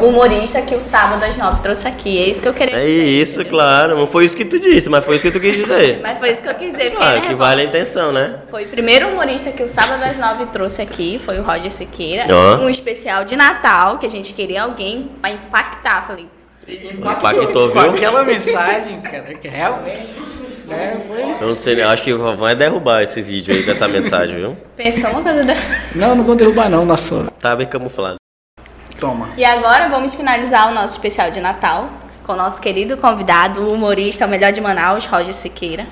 humorista 0.00 0.60
que 0.62 0.74
o 0.74 0.80
Sábado 0.80 1.22
às 1.24 1.36
Nove 1.36 1.62
trouxe 1.62 1.86
aqui. 1.88 2.18
É 2.22 2.26
isso 2.28 2.42
que 2.42 2.48
eu 2.48 2.54
queria 2.54 2.76
É 2.76 2.80
dizer. 2.80 3.04
isso, 3.04 3.40
entendeu? 3.40 3.58
claro. 3.58 3.96
Não 3.98 4.06
foi 4.06 4.24
isso 4.24 4.36
que 4.36 4.44
tu 4.44 4.58
disse, 4.58 4.88
mas 4.88 5.04
foi 5.04 5.16
isso 5.16 5.26
que 5.26 5.30
tu 5.32 5.40
quis 5.40 5.54
dizer. 5.56 6.00
Mas 6.02 6.18
foi 6.18 6.32
isso 6.32 6.42
que 6.42 6.48
eu 6.48 6.54
quis 6.54 6.70
dizer. 6.72 6.90
Claro, 6.92 7.22
que 7.22 7.34
vale 7.34 7.62
a 7.62 7.64
intenção, 7.64 8.12
né? 8.12 8.36
Foi 8.50 8.64
o 8.64 8.68
primeiro 8.68 9.08
humorista 9.08 9.50
que 9.52 9.62
o 9.62 9.68
Sábado 9.68 10.02
às 10.02 10.16
Nove 10.18 10.46
trouxe 10.46 10.82
aqui, 10.82 11.20
foi 11.24 11.38
o 11.38 11.42
Roger 11.42 11.70
Siqueira. 11.70 12.24
Ó. 12.30 12.56
Um 12.64 12.68
especial 12.68 13.24
de 13.24 13.36
Natal, 13.36 13.98
que 13.98 14.06
a 14.06 14.10
gente 14.10 14.32
queria 14.34 14.62
alguém 14.64 15.10
pra 15.20 15.30
impactar. 15.30 16.06
Falei, 16.06 16.26
Impactou, 16.68 17.70
viu? 17.70 17.80
aquela 17.90 18.22
mensagem, 18.24 19.00
cara, 19.00 19.34
que 19.34 19.48
realmente 19.48 20.06
foi... 21.08 21.22
Eu 21.40 21.48
não 21.48 21.56
sei, 21.56 21.82
eu 21.82 21.88
acho 21.88 22.02
que 22.04 22.14
vai 22.14 22.54
derrubar 22.54 23.02
esse 23.02 23.20
vídeo 23.20 23.52
aí 23.54 23.62
com 23.64 23.70
essa 23.72 23.88
mensagem, 23.88 24.36
viu? 24.36 24.56
pensou 24.76 25.10
uma 25.10 25.22
coisa 25.22 25.44
da... 25.44 25.54
Não, 25.96 26.14
não 26.14 26.24
vou 26.24 26.34
derrubar 26.34 26.68
não, 26.70 26.84
nosso... 26.84 27.26
Tá 27.40 27.54
bem 27.56 27.66
camuflado. 27.66 28.21
Toma. 29.02 29.30
E 29.36 29.44
agora 29.44 29.88
vamos 29.88 30.14
finalizar 30.14 30.70
o 30.70 30.74
nosso 30.74 30.90
especial 30.90 31.28
de 31.32 31.40
Natal 31.40 31.90
com 32.22 32.34
o 32.34 32.36
nosso 32.36 32.60
querido 32.62 32.96
convidado, 32.96 33.60
o 33.60 33.72
humorista, 33.74 34.24
o 34.26 34.28
melhor 34.28 34.52
de 34.52 34.60
Manaus, 34.60 35.04
Roger 35.06 35.34
Siqueira. 35.34 35.84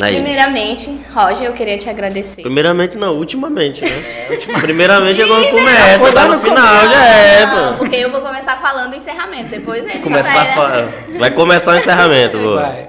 Aí. 0.00 0.14
Primeiramente, 0.14 0.98
Roger, 1.12 1.48
eu 1.48 1.52
queria 1.52 1.76
te 1.76 1.90
agradecer. 1.90 2.40
Primeiramente 2.40 2.96
não, 2.96 3.14
ultimamente, 3.16 3.84
né? 3.84 3.90
Primeiramente 4.62 5.20
é 5.20 5.26
quando 5.26 5.50
começa, 5.50 6.10
tá 6.12 6.26
no 6.28 6.40
final, 6.40 6.88
já 6.88 7.04
é, 7.04 7.44
Não, 7.46 7.72
pô. 7.72 7.78
porque 7.80 7.96
eu 7.96 8.10
vou 8.10 8.22
começar 8.22 8.56
falando 8.56 8.94
o 8.94 8.96
encerramento, 8.96 9.50
depois 9.50 9.84
ele 9.84 9.98
Começar 9.98 10.32
vai... 10.32 10.54
fa- 10.54 10.88
Vai 11.18 11.30
começar 11.32 11.72
o 11.72 11.76
encerramento, 11.76 12.38
pô. 12.40 12.54
Vai. 12.54 12.88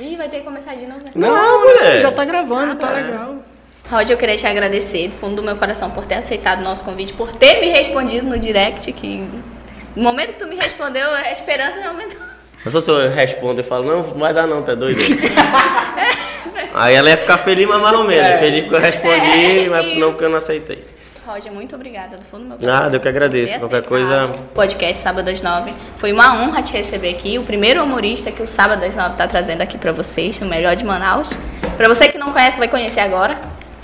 Ih, 0.00 0.16
vai 0.16 0.28
ter 0.30 0.38
que 0.38 0.44
começar 0.44 0.74
de 0.74 0.86
novo. 0.86 1.00
Não, 1.14 1.60
mulher. 1.60 2.00
Já 2.00 2.10
tá 2.10 2.24
gravando, 2.24 2.76
tá 2.76 2.88
legal. 2.88 3.36
Roger, 3.90 4.12
eu 4.14 4.16
queria 4.18 4.36
te 4.36 4.46
agradecer 4.46 5.08
do 5.08 5.14
fundo 5.14 5.36
do 5.36 5.42
meu 5.42 5.56
coração 5.56 5.90
por 5.90 6.06
ter 6.06 6.14
aceitado 6.16 6.60
o 6.60 6.64
nosso 6.64 6.84
convite, 6.84 7.12
por 7.12 7.32
ter 7.32 7.60
me 7.60 7.68
respondido 7.68 8.26
no 8.26 8.38
direct, 8.38 8.90
que 8.92 9.28
no 9.94 10.02
momento 10.02 10.32
que 10.32 10.38
tu 10.38 10.46
me 10.46 10.56
respondeu, 10.56 11.06
a 11.10 11.30
esperança 11.32 11.76
não 11.80 11.88
aumentou. 11.88 12.18
Mas 12.64 12.72
só 12.72 12.80
se 12.80 12.90
eu 12.90 13.10
respondo 13.10 13.60
e 13.60 13.64
falo, 13.64 13.84
não, 13.84 13.96
não 14.02 14.18
vai 14.20 14.32
dar 14.32 14.46
não, 14.46 14.62
tá 14.62 14.74
doido? 14.74 15.00
Aí 16.72 16.94
ela 16.94 17.10
ia 17.10 17.16
ficar 17.16 17.36
feliz, 17.38 17.66
mas 17.68 17.80
mais 17.80 17.96
ou 17.96 18.04
menos. 18.04 18.24
É. 18.30 18.38
Feliz 18.38 18.60
porque 18.62 18.76
eu 18.76 18.80
respondi, 18.80 19.64
É. 19.66 19.68
mas 19.68 19.96
não 19.98 20.10
porque 20.12 20.24
eu 20.24 20.30
não 20.30 20.38
aceitei. 20.38 20.84
Roger, 21.26 21.52
muito 21.52 21.74
obrigada 21.74 22.16
do 22.16 22.24
fundo 22.24 22.42
do 22.42 22.48
meu 22.48 22.58
coração. 22.58 22.82
Nada, 22.82 22.96
eu 22.96 23.00
que 23.00 23.08
agradeço. 23.08 23.58
Qualquer 23.58 23.82
coisa- 23.82 24.26
o 24.26 24.38
Podcast 24.54 25.00
Sábado 25.00 25.28
às 25.30 25.40
Nove. 25.40 25.72
Foi 25.96 26.12
uma 26.12 26.34
honra 26.42 26.62
te 26.62 26.72
receber 26.72 27.10
aqui. 27.10 27.38
O 27.38 27.44
primeiro 27.44 27.82
humorista 27.82 28.30
que 28.32 28.42
o 28.42 28.46
Sábado 28.46 28.82
às 28.84 28.94
Nove 28.96 29.16
tá 29.16 29.26
trazendo 29.26 29.62
aqui 29.62 29.78
pra 29.78 29.92
vocês, 29.92 30.38
o 30.40 30.44
melhor 30.46 30.74
de 30.74 30.84
Manaus. 30.84 31.38
Pra 31.76 31.86
você 31.88 32.08
que 32.08 32.18
não 32.18 32.32
conhece, 32.32 32.58
vai 32.58 32.68
conhecer 32.68 33.00
agora. 33.00 33.38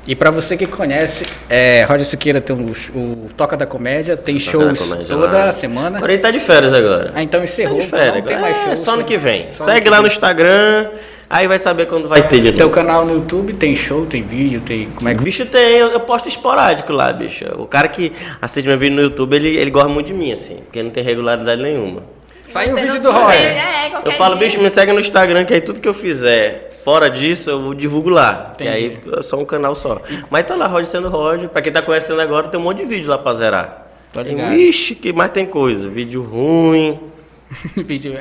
E 0.06 0.14
pra 0.14 0.30
você 0.30 0.56
que 0.56 0.66
conhece, 0.66 1.26
é, 1.48 1.84
Roger 1.88 2.06
Siqueira 2.06 2.40
tem 2.40 2.56
o, 2.56 2.72
o 2.98 3.28
Toca 3.36 3.56
da 3.56 3.66
Comédia, 3.66 4.16
tem 4.16 4.38
Toca 4.38 4.50
shows 4.50 4.78
Comédia 4.78 5.06
toda 5.14 5.38
lá. 5.46 5.52
semana. 5.52 5.98
Agora 5.98 6.12
ele 6.12 6.20
tá 6.22 6.30
de 6.30 6.40
férias 6.40 6.72
agora. 6.72 7.12
Ah, 7.14 7.22
então 7.22 7.38
Tá 7.40 7.44
encerrou. 7.44 7.78
de 7.78 7.86
férias 7.86 8.14
não 8.14 8.22
tem 8.22 8.38
mais 8.40 8.56
É, 8.56 8.64
shows. 8.64 8.78
só 8.80 8.92
ano 8.94 9.04
que 9.04 9.16
vem. 9.18 9.50
Segue 9.50 9.82
que 9.82 9.90
lá 9.90 9.96
vem. 9.96 10.06
no 10.06 10.08
Instagram, 10.08 10.88
aí 11.28 11.46
vai 11.46 11.58
saber 11.58 11.86
quando 11.86 12.08
vai 12.08 12.26
ter 12.26 12.40
de 12.40 12.52
Teu 12.52 12.66
novo. 12.68 12.74
canal 12.74 13.04
no 13.04 13.12
YouTube 13.14 13.52
tem 13.52 13.76
show, 13.76 14.06
tem 14.06 14.22
vídeo, 14.22 14.62
tem. 14.64 14.88
Como 14.96 15.08
é 15.08 15.14
que. 15.14 15.22
Bicho 15.22 15.44
tem, 15.44 15.76
eu, 15.76 15.88
eu 15.92 16.00
posto 16.00 16.28
esporádico 16.30 16.92
lá, 16.94 17.12
bicho. 17.12 17.44
O 17.58 17.66
cara 17.66 17.86
que 17.86 18.10
assiste 18.40 18.66
meu 18.66 18.78
vídeo 18.78 18.96
no 18.96 19.02
YouTube, 19.02 19.36
ele, 19.36 19.54
ele 19.58 19.70
gosta 19.70 19.88
muito 19.90 20.06
de 20.06 20.14
mim, 20.14 20.32
assim, 20.32 20.56
porque 20.56 20.82
não 20.82 20.90
tem 20.90 21.04
regularidade 21.04 21.60
nenhuma. 21.60 22.02
Saiu 22.46 22.72
o 22.72 22.74
Tem 22.74 22.86
vídeo 22.86 23.02
do 23.02 23.12
Roger. 23.12 23.38
É, 23.38 23.90
qualquer 23.90 24.08
Eu 24.14 24.18
falo, 24.18 24.36
dia. 24.36 24.46
bicho, 24.46 24.60
me 24.60 24.68
segue 24.70 24.92
no 24.92 24.98
Instagram, 24.98 25.44
que 25.44 25.54
aí 25.54 25.60
tudo 25.60 25.78
que 25.78 25.86
eu 25.86 25.94
fizer 25.94 26.69
fora 26.84 27.08
disso, 27.08 27.50
eu 27.50 27.74
divulgo 27.74 28.08
lá. 28.08 28.52
Que 28.56 28.64
Entendi. 28.64 28.98
aí 29.08 29.18
é 29.18 29.22
só 29.22 29.38
um 29.38 29.44
canal 29.44 29.74
só. 29.74 30.00
Mas 30.30 30.44
tá 30.44 30.54
lá, 30.54 30.66
Roger 30.66 30.86
sendo 30.86 31.08
Roger. 31.08 31.48
Pra 31.48 31.62
quem 31.62 31.72
tá 31.72 31.82
conhecendo 31.82 32.20
agora, 32.20 32.48
tem 32.48 32.60
um 32.60 32.62
monte 32.62 32.78
de 32.78 32.86
vídeo 32.86 33.08
lá 33.08 33.18
pra 33.18 33.34
zerar. 33.34 33.86
Tem, 34.12 34.24
ligado. 34.24 34.50
Vixe, 34.50 34.94
que 34.94 35.12
mais 35.12 35.30
tem 35.30 35.46
coisa. 35.46 35.88
Vídeo 35.88 36.22
ruim. 36.22 36.98
vídeo. 37.76 38.14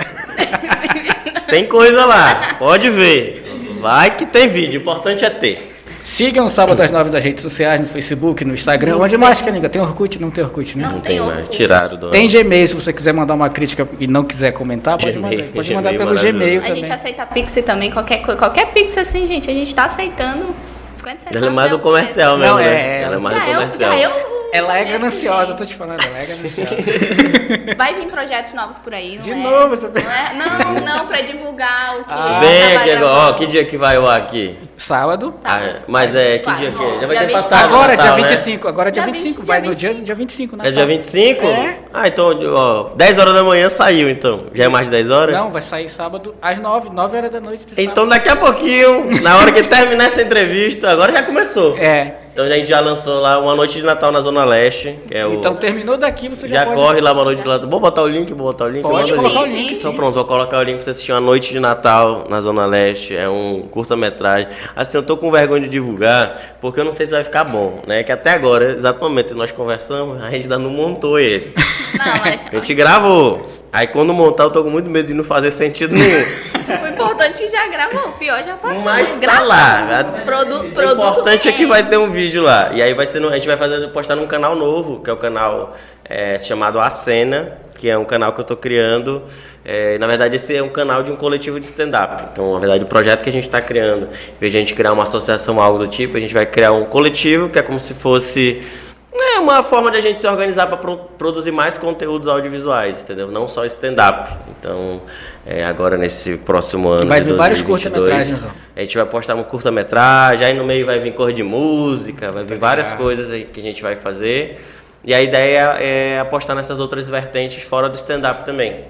Tem 1.48 1.66
coisa 1.66 2.06
lá. 2.06 2.56
Pode 2.60 2.90
ver. 2.90 3.46
Vai 3.82 4.16
que 4.16 4.26
tem 4.26 4.48
vídeo. 4.48 4.80
O 4.80 4.82
importante 4.82 5.26
é 5.26 5.30
ter. 5.30 5.79
Sigam 6.04 6.46
o 6.46 6.50
Sábado 6.50 6.82
às 6.82 6.90
Nove 6.92 7.10
nas 7.12 7.24
redes 7.24 7.42
sociais, 7.44 7.80
no 7.80 7.88
Facebook, 7.88 8.44
no 8.46 8.54
Instagram. 8.54 8.98
Onde 8.98 9.16
mais, 9.18 9.42
Caninga? 9.42 9.70
Tem 9.70 9.82
Orkut? 9.82 10.20
Não 10.20 10.32
tem 10.32 10.44
Orkut, 10.44 10.78
né? 10.78 10.84
Não. 10.88 10.96
Não 10.96 11.02
tem 11.02 11.18
tem 11.18 11.26
mais. 11.26 11.48
Tiraram 11.50 11.98
do. 11.98 12.10
Tem 12.10 12.28
Gmail, 12.28 12.68
se 12.68 12.74
você 12.74 12.92
quiser 12.94 13.14
mandar 13.14 13.34
uma 13.34 13.50
crítica 13.50 13.88
e 14.00 14.08
não 14.08 14.24
quiser 14.24 14.52
comentar, 14.52 14.98
pode 14.98 15.12
Gmail, 15.18 15.38
mandar. 15.40 15.52
Pode 15.54 15.68
Gmail 15.70 15.76
mandar 15.76 15.90
pelo 15.98 16.14
maravilhoso. 16.16 16.34
Gmail 16.40 16.60
A 16.60 16.64
também. 16.64 16.76
gente 16.84 16.92
aceita 16.94 17.26
Pix 17.26 17.54
também, 17.66 17.92
qualquer, 17.92 18.20
qualquer 18.24 18.68
Pix 18.72 18.98
assim, 18.98 19.26
gente, 19.26 19.50
a 19.50 19.54
gente 19.54 19.74
tá 19.76 19.86
aceitando 19.86 20.48
50 20.94 21.20
centavos. 21.20 21.36
Ela 21.36 21.48
é 21.48 21.50
mais 21.50 21.70
do 21.70 21.76
eu- 21.76 21.80
comercial 21.80 22.38
Não, 22.38 22.56
mesmo, 22.56 22.58
né? 22.60 23.00
é, 23.00 23.02
Ela 23.04 23.16
é 23.16 23.20
mais 23.20 23.38
do 23.38 23.44
eu, 23.48 23.54
comercial. 23.54 23.92
já 23.92 24.00
eu. 24.00 24.29
Ela 24.52 24.80
é 24.80 24.84
gananciosa, 24.86 25.52
eu 25.52 25.56
tô 25.56 25.64
te 25.66 25.76
falando, 25.76 26.04
ela 26.04 26.18
é 26.18 26.26
gananciosa. 26.26 26.76
Vai 27.78 27.94
vir 27.96 28.08
projetos 28.08 28.54
novos 28.54 28.78
por 28.80 28.94
aí, 28.94 29.16
não 29.16 29.22
De 29.22 29.32
é? 29.32 29.36
novo, 29.36 29.74
essa 29.76 29.90
Não, 29.90 30.02
é? 30.02 30.34
não, 30.34 30.82
não, 30.82 31.08
pra 31.08 31.22
divulgar 31.22 31.98
o 32.00 32.04
que 32.04 32.12
Ah. 32.12 32.40
Vem 32.40 32.74
tá 32.74 32.80
aqui 32.82 32.92
agora. 32.92 33.14
Ó, 33.14 33.34
que 33.34 33.46
dia 33.48 33.66
que 33.66 33.78
vai 33.78 33.98
o 33.98 34.08
ar 34.08 34.22
aqui? 34.22 34.58
Sábado. 34.78 35.34
Sábado. 35.36 35.76
Ah, 35.80 35.84
mas 35.88 36.16
é, 36.16 36.38
que 36.40 36.50
24. 36.50 36.58
dia 36.58 36.72
que 36.72 36.84
é? 36.84 37.00
Já 37.02 37.08
vai 37.08 37.10
Dia 37.10 37.20
ter 37.20 37.26
24. 37.28 37.34
passado. 37.34 37.66
Agora, 37.66 37.96
Natal, 37.96 38.06
dia 38.16 38.16
né? 38.24 38.30
25. 38.30 38.68
Agora, 38.68 38.92
dia 38.92 39.04
Dia 39.04 39.14
25. 39.14 39.40
20, 39.42 39.48
Vai 39.48 39.62
dia 39.62 39.70
no 39.70 39.76
dia, 39.76 39.90
25. 39.90 40.06
dia 40.06 40.16
25, 40.16 40.56
né? 40.56 40.68
É 40.68 40.72
dia 40.72 40.86
25? 40.86 41.46
É. 41.46 41.80
Ah, 41.94 42.08
então, 42.08 42.40
ó, 42.56 42.84
10 42.96 43.20
horas 43.20 43.34
da 43.34 43.44
manhã 43.44 43.70
saiu, 43.70 44.10
então. 44.10 44.46
Já 44.54 44.64
é 44.66 44.68
mais 44.68 44.86
de 44.86 44.92
10 44.92 45.10
horas? 45.10 45.36
Não, 45.36 45.52
vai 45.52 45.62
sair 45.62 45.90
sábado 45.90 46.34
às 46.42 46.58
9, 46.60 46.90
9 46.90 47.18
horas 47.18 47.32
da 47.32 47.40
noite 47.40 47.66
de 47.66 47.82
Então 47.82 48.08
daqui 48.08 48.30
a 48.30 48.36
pouquinho, 48.36 49.22
na 49.22 49.38
hora 49.38 49.52
que 49.52 49.64
terminar 49.64 50.06
essa 50.08 50.22
entrevista, 50.22 50.90
agora 50.90 51.12
já 51.14 51.24
começou. 51.24 51.74
sábado. 51.74 51.86
É. 51.86 52.16
Então 52.32 52.46
a 52.46 52.50
gente 52.50 52.68
já 52.68 52.80
lançou 52.80 53.20
lá 53.20 53.40
uma 53.40 53.56
noite 53.56 53.74
de 53.74 53.84
Natal 53.84 54.12
na 54.12 54.22
Zona 54.22 54.46
Leste, 54.46 54.98
que 55.08 55.16
é 55.16 55.26
o. 55.26 55.34
Então 55.34 55.56
terminou 55.56 55.98
daqui, 55.98 56.30
você 56.30 56.48
já, 56.48 56.60
já 56.60 56.66
pode... 56.66 56.78
corre 56.78 57.02
lá 57.02 57.12
uma 57.12 57.24
noite 57.24 57.42
de 57.42 57.48
Natal. 57.48 57.70
Vou 57.70 57.80
botar 57.80 58.04
o 58.04 58.08
link, 58.08 58.34
vou 58.34 58.48
botar 58.48 58.66
o 58.66 58.70
link. 58.70 58.82
Pode 58.82 59.14
colocar 59.14 59.42
o 59.42 59.46
link, 59.46 59.74
Então 59.74 59.92
sim. 59.92 59.98
pronto, 59.98 60.14
vou 60.16 60.26
colocar 60.26 60.60
o 60.60 60.64
link 60.64 60.76
pra 60.76 60.84
você 60.84 60.92
assistir 60.92 61.12
uma 61.12 61.22
noite 61.22 61.52
de 61.52 61.60
Natal 61.60 62.26
na 62.30 62.40
Zona 62.42 62.66
Leste. 62.66 63.16
É 63.16 63.28
um 63.28 63.64
curta-metragem. 63.70 64.48
Assim, 64.76 64.98
eu 64.98 65.04
tô 65.04 65.18
com 65.18 65.32
vergonha 65.32 65.62
de 65.62 65.70
divulgar, 65.70 66.58
porque 66.62 66.80
eu 66.80 66.86
não 66.86 66.94
sei 66.94 67.06
se 67.06 67.14
vai 67.14 67.24
ficar 67.24 67.44
bom, 67.44 67.82
né? 67.86 68.04
Que 68.04 68.12
até 68.12 68.32
agora, 68.32 68.72
exatamente, 68.72 69.34
nós 69.34 69.52
conversamos, 69.52 70.22
a 70.24 70.30
gente 70.30 70.44
ainda 70.44 70.58
não 70.58 70.70
montou 70.70 71.20
ele. 71.20 71.52
Não, 71.98 72.20
mas 72.24 72.48
A 72.52 72.56
gente 72.56 72.74
gravou. 72.74 73.59
Aí 73.72 73.88
quando 73.88 74.14
montar, 74.14 74.46
eu 74.46 74.52
tô 74.52 74.64
com 74.64 74.70
muito 74.70 74.90
medo 74.90 75.08
de 75.08 75.14
não 75.14 75.24
fazer 75.24 75.52
sentido 75.52 75.94
nenhum. 75.94 76.26
o 76.84 76.88
importante 76.88 77.44
é 77.44 77.46
que 77.46 77.48
já 77.52 77.68
gravou, 77.68 78.10
o 78.10 78.12
pior 78.14 78.44
já 78.44 78.56
passou. 78.56 78.84
Mas 78.84 79.14
tá 79.16 79.20
gravou. 79.20 79.48
lá. 79.48 80.04
Produ 80.26 80.60
O 80.68 80.72
produto 80.72 80.94
importante 80.98 81.48
é 81.48 81.52
que 81.52 81.66
vai 81.66 81.88
ter 81.88 81.98
um 81.98 82.10
vídeo 82.12 82.42
lá. 82.42 82.72
E 82.74 82.82
aí 82.82 82.94
vai 82.94 83.06
ser 83.06 83.20
no- 83.20 83.30
a 83.30 83.36
gente 83.36 83.48
vai 83.48 83.58
fazer, 83.58 83.88
postar 83.90 84.16
num 84.16 84.26
canal 84.28 84.56
novo, 84.56 85.02
que 85.02 85.10
é 85.10 85.14
o 85.14 85.18
canal 85.18 85.76
é, 86.04 86.40
chamado 86.40 86.80
A 86.80 86.90
Cena, 86.90 87.58
que 87.76 87.88
é 87.88 87.96
um 87.98 88.06
canal 88.06 88.34
que 88.34 88.40
eu 88.42 88.46
tô 88.46 88.58
criando. 88.58 89.22
É, 89.64 90.00
na 90.00 90.08
verdade, 90.08 90.36
esse 90.38 90.56
é 90.56 90.64
um 90.64 90.70
canal 90.70 91.04
de 91.04 91.12
um 91.12 91.16
coletivo 91.16 91.60
de 91.60 91.66
stand-up. 91.68 92.24
Então, 92.32 92.54
na 92.54 92.60
verdade, 92.60 92.84
o 92.84 92.88
projeto 92.88 93.22
que 93.22 93.30
a 93.30 93.32
gente 93.32 93.44
está 93.44 93.62
criando, 93.62 94.06
em 94.08 94.40
vez 94.40 94.52
de 94.52 94.58
a 94.58 94.62
gente 94.62 94.74
criar 94.74 94.94
uma 94.94 95.04
associação, 95.04 95.62
algo 95.62 95.78
do 95.78 95.86
tipo, 95.88 96.18
a 96.18 96.20
gente 96.20 96.34
vai 96.34 96.46
criar 96.48 96.72
um 96.72 96.86
coletivo 96.86 97.50
que 97.50 97.60
é 97.60 97.62
como 97.62 97.80
se 97.80 97.94
fosse 97.94 98.64
é 99.12 99.40
uma 99.40 99.64
forma 99.64 99.90
de 99.90 99.98
a 99.98 100.02
gente 100.02 100.22
se 100.22 100.28
organizar 100.28 100.68
para 100.68 100.78
produzir 100.78 101.52
mais 101.52 101.78
conteúdos 101.78 102.28
audiovisuais, 102.28 103.02
entendeu? 103.02 103.32
Não 103.32 103.48
só 103.48 103.66
stand-up. 103.66 104.30
Então, 104.50 105.02
é, 105.46 105.64
agora 105.64 105.98
nesse 105.98 106.38
próximo 106.38 106.90
ano. 106.90 107.08
Vai 107.08 107.22
vir 107.22 107.34
vários 107.34 107.62
2022, 107.62 108.28
curta-metragens. 108.28 108.56
A 108.76 108.80
gente 108.82 108.98
vai 108.98 109.06
postar 109.06 109.36
uma 109.36 109.44
curta-metragem, 109.44 110.46
aí 110.46 110.54
no 110.54 110.64
meio 110.64 110.86
vai 110.86 111.00
vir 111.00 111.14
cor 111.14 111.34
de 111.34 111.42
música, 111.42 112.32
vai 112.32 112.44
vir 112.44 112.58
várias 112.58 112.92
coisas 112.92 113.32
aí 113.32 113.46
que 113.46 113.60
a 113.60 113.64
gente 113.64 113.82
vai 113.82 113.96
fazer. 113.96 114.60
E 115.04 115.14
a 115.14 115.22
ideia 115.22 115.78
é 115.80 116.20
apostar 116.20 116.56
nessas 116.56 116.80
outras 116.80 117.08
vertentes 117.08 117.64
fora 117.64 117.90
do 117.90 117.96
stand-up 117.96 118.46
também. 118.46 118.86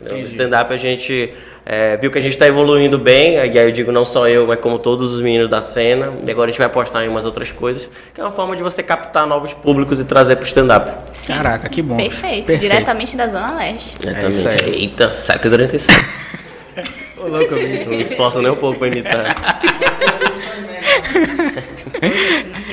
Entendeu? 0.00 0.18
No 0.18 0.24
stand-up 0.24 0.72
a 0.72 0.76
gente 0.76 1.32
é, 1.66 1.96
viu 1.98 2.10
que 2.10 2.18
a 2.18 2.22
gente 2.22 2.32
está 2.32 2.46
evoluindo 2.46 2.98
bem, 2.98 3.34
e 3.34 3.38
aí 3.38 3.56
eu 3.58 3.70
digo 3.70 3.92
não 3.92 4.04
só 4.04 4.26
eu, 4.26 4.46
mas 4.46 4.58
como 4.58 4.78
todos 4.78 5.12
os 5.12 5.20
meninos 5.20 5.48
da 5.48 5.60
cena. 5.60 6.12
E 6.26 6.30
agora 6.30 6.48
a 6.48 6.50
gente 6.50 6.58
vai 6.58 6.66
apostar 6.66 7.04
em 7.04 7.08
umas 7.08 7.26
outras 7.26 7.52
coisas, 7.52 7.88
que 8.14 8.20
é 8.20 8.24
uma 8.24 8.32
forma 8.32 8.56
de 8.56 8.62
você 8.62 8.82
captar 8.82 9.26
novos 9.26 9.52
públicos 9.52 10.00
e 10.00 10.04
trazer 10.04 10.36
pro 10.36 10.46
stand-up. 10.46 10.90
Sim. 11.12 11.34
Caraca, 11.34 11.68
que 11.68 11.82
bom. 11.82 11.96
Perfeito, 11.96 12.46
Perfeito. 12.46 12.60
diretamente 12.60 13.16
da 13.16 13.28
Zona 13.28 13.56
Leste. 13.56 13.98
É 14.06 14.30
isso 14.30 14.48
aí. 14.48 14.80
Eita, 14.80 15.10
7h45. 15.10 15.90
Ô, 17.22 17.28
louco, 17.28 17.54
bicho. 17.54 17.84
não 17.84 17.90
me 17.90 18.00
esforço 18.00 18.40
nem 18.40 18.50
um 18.50 18.56
pouco 18.56 18.78
para 18.78 18.88
imitar. 18.88 19.60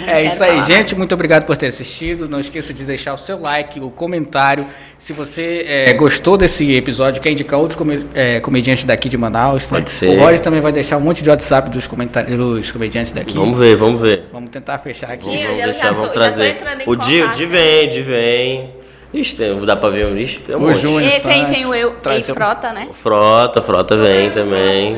É 0.08 0.24
isso 0.26 0.44
aí, 0.44 0.62
gente. 0.64 0.96
Muito 0.96 1.14
obrigado 1.14 1.46
por 1.46 1.56
ter 1.58 1.68
assistido. 1.68 2.28
Não 2.30 2.40
esqueça 2.40 2.74
de 2.74 2.84
deixar 2.84 3.14
o 3.14 3.18
seu 3.18 3.40
like, 3.40 3.80
o 3.80 3.90
comentário. 3.90 4.66
Se 4.98 5.14
você 5.14 5.64
é, 5.68 5.94
gostou 5.94 6.38
desse 6.38 6.74
episódio, 6.74 7.22
quer 7.22 7.32
indicar 7.32 7.60
outros 7.60 7.80
é, 8.16 8.40
comediantes 8.40 8.84
daqui 8.84 9.08
de 9.10 9.18
Manaus, 9.18 9.70
né? 9.70 9.80
Pode 9.80 9.90
ser. 9.92 10.18
O 10.18 10.20
Roger 10.20 10.40
também 10.40 10.60
vai 10.60 10.72
deixar 10.72 10.98
um 10.98 11.02
monte 11.02 11.24
de 11.24 11.30
WhatsApp 11.30 11.70
dos, 11.70 11.86
comentários, 11.88 12.36
dos 12.38 12.72
comediantes 12.72 13.12
daqui. 13.12 13.34
Vamos 13.38 13.58
ver, 13.58 13.76
vamos 13.76 14.02
ver. 14.02 14.26
Vamos 14.32 14.50
tentar 14.50 14.78
fechar 14.80 15.12
aqui. 15.12 15.26
Sim. 15.26 15.44
Vamos, 15.46 15.64
deixar, 15.64 15.88
vamos 15.94 16.08
tô- 16.08 16.14
trazer. 16.14 16.58
o 16.88 16.96
dia, 16.96 17.26
o 17.26 17.30
de 17.30 17.46
vem, 17.46 17.90
de 17.90 18.02
vem. 18.02 18.74
Ixi, 19.14 19.36
tem, 19.38 19.66
dá 19.66 19.76
pra 19.76 19.90
ver 19.90 20.06
um 20.08 20.14
lixo? 20.14 20.42
Tem 20.42 20.56
um 20.56 20.60
O 20.60 20.62
monte. 20.64 20.82
Júnior 20.82 21.04
E 21.04 21.10
tem, 21.12 21.20
Santos, 21.22 21.52
tem 21.52 21.66
o 21.66 21.74
eu, 21.74 21.96
seu- 22.22 22.36
Frota, 22.36 22.74
né? 22.74 22.90
Frota, 22.92 23.62
Frota 23.62 23.96
vem 23.96 24.30
também. 24.32 24.98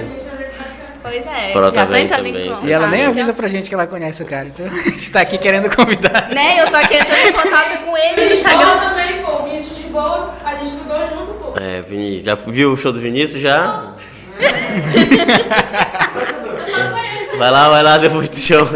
Pois 1.10 1.26
é, 1.26 1.52
Frota 1.54 1.80
já 1.80 1.86
vem 1.86 2.06
entrando 2.06 2.28
em 2.28 2.34
também. 2.34 2.50
contato. 2.50 2.68
E 2.68 2.72
ela 2.72 2.88
nem 2.88 3.06
avisa 3.06 3.34
pra 3.34 3.48
gente 3.48 3.68
que 3.68 3.74
ela 3.74 3.88
conhece 3.88 4.22
o 4.22 4.26
cara. 4.26 4.48
Então 4.48 4.66
a 4.68 4.90
gente 4.90 5.12
tá 5.12 5.22
aqui 5.22 5.38
querendo 5.38 5.74
convidar. 5.76 6.30
Né, 6.30 6.62
eu 6.62 6.70
tô 6.70 6.78
aqui 6.78 6.96
entrando 6.98 7.28
em 7.28 7.34
contato 7.34 7.78
com 7.80 7.98
ele. 7.98 8.44
Boa 8.44 8.78
também, 8.78 9.24
pô. 9.24 9.44
Vinícius 9.44 9.78
de 9.78 9.84
boa, 9.84 10.36
a 10.46 10.56
gente 10.56 10.68
estudou 10.68 11.00
junto, 11.08 11.34
pô. 11.34 11.54
É, 11.60 11.82
Vinícius, 11.82 12.24
já 12.26 12.36
viu 12.36 12.74
o 12.74 12.78
show 12.78 12.92
do 12.92 13.00
Vinícius 13.00 13.42
já? 13.42 13.94
Vai 17.38 17.52
lá, 17.52 17.70
vai 17.70 17.84
lá 17.84 17.98
depois 17.98 18.30
do 18.30 18.36
show. 18.36 18.68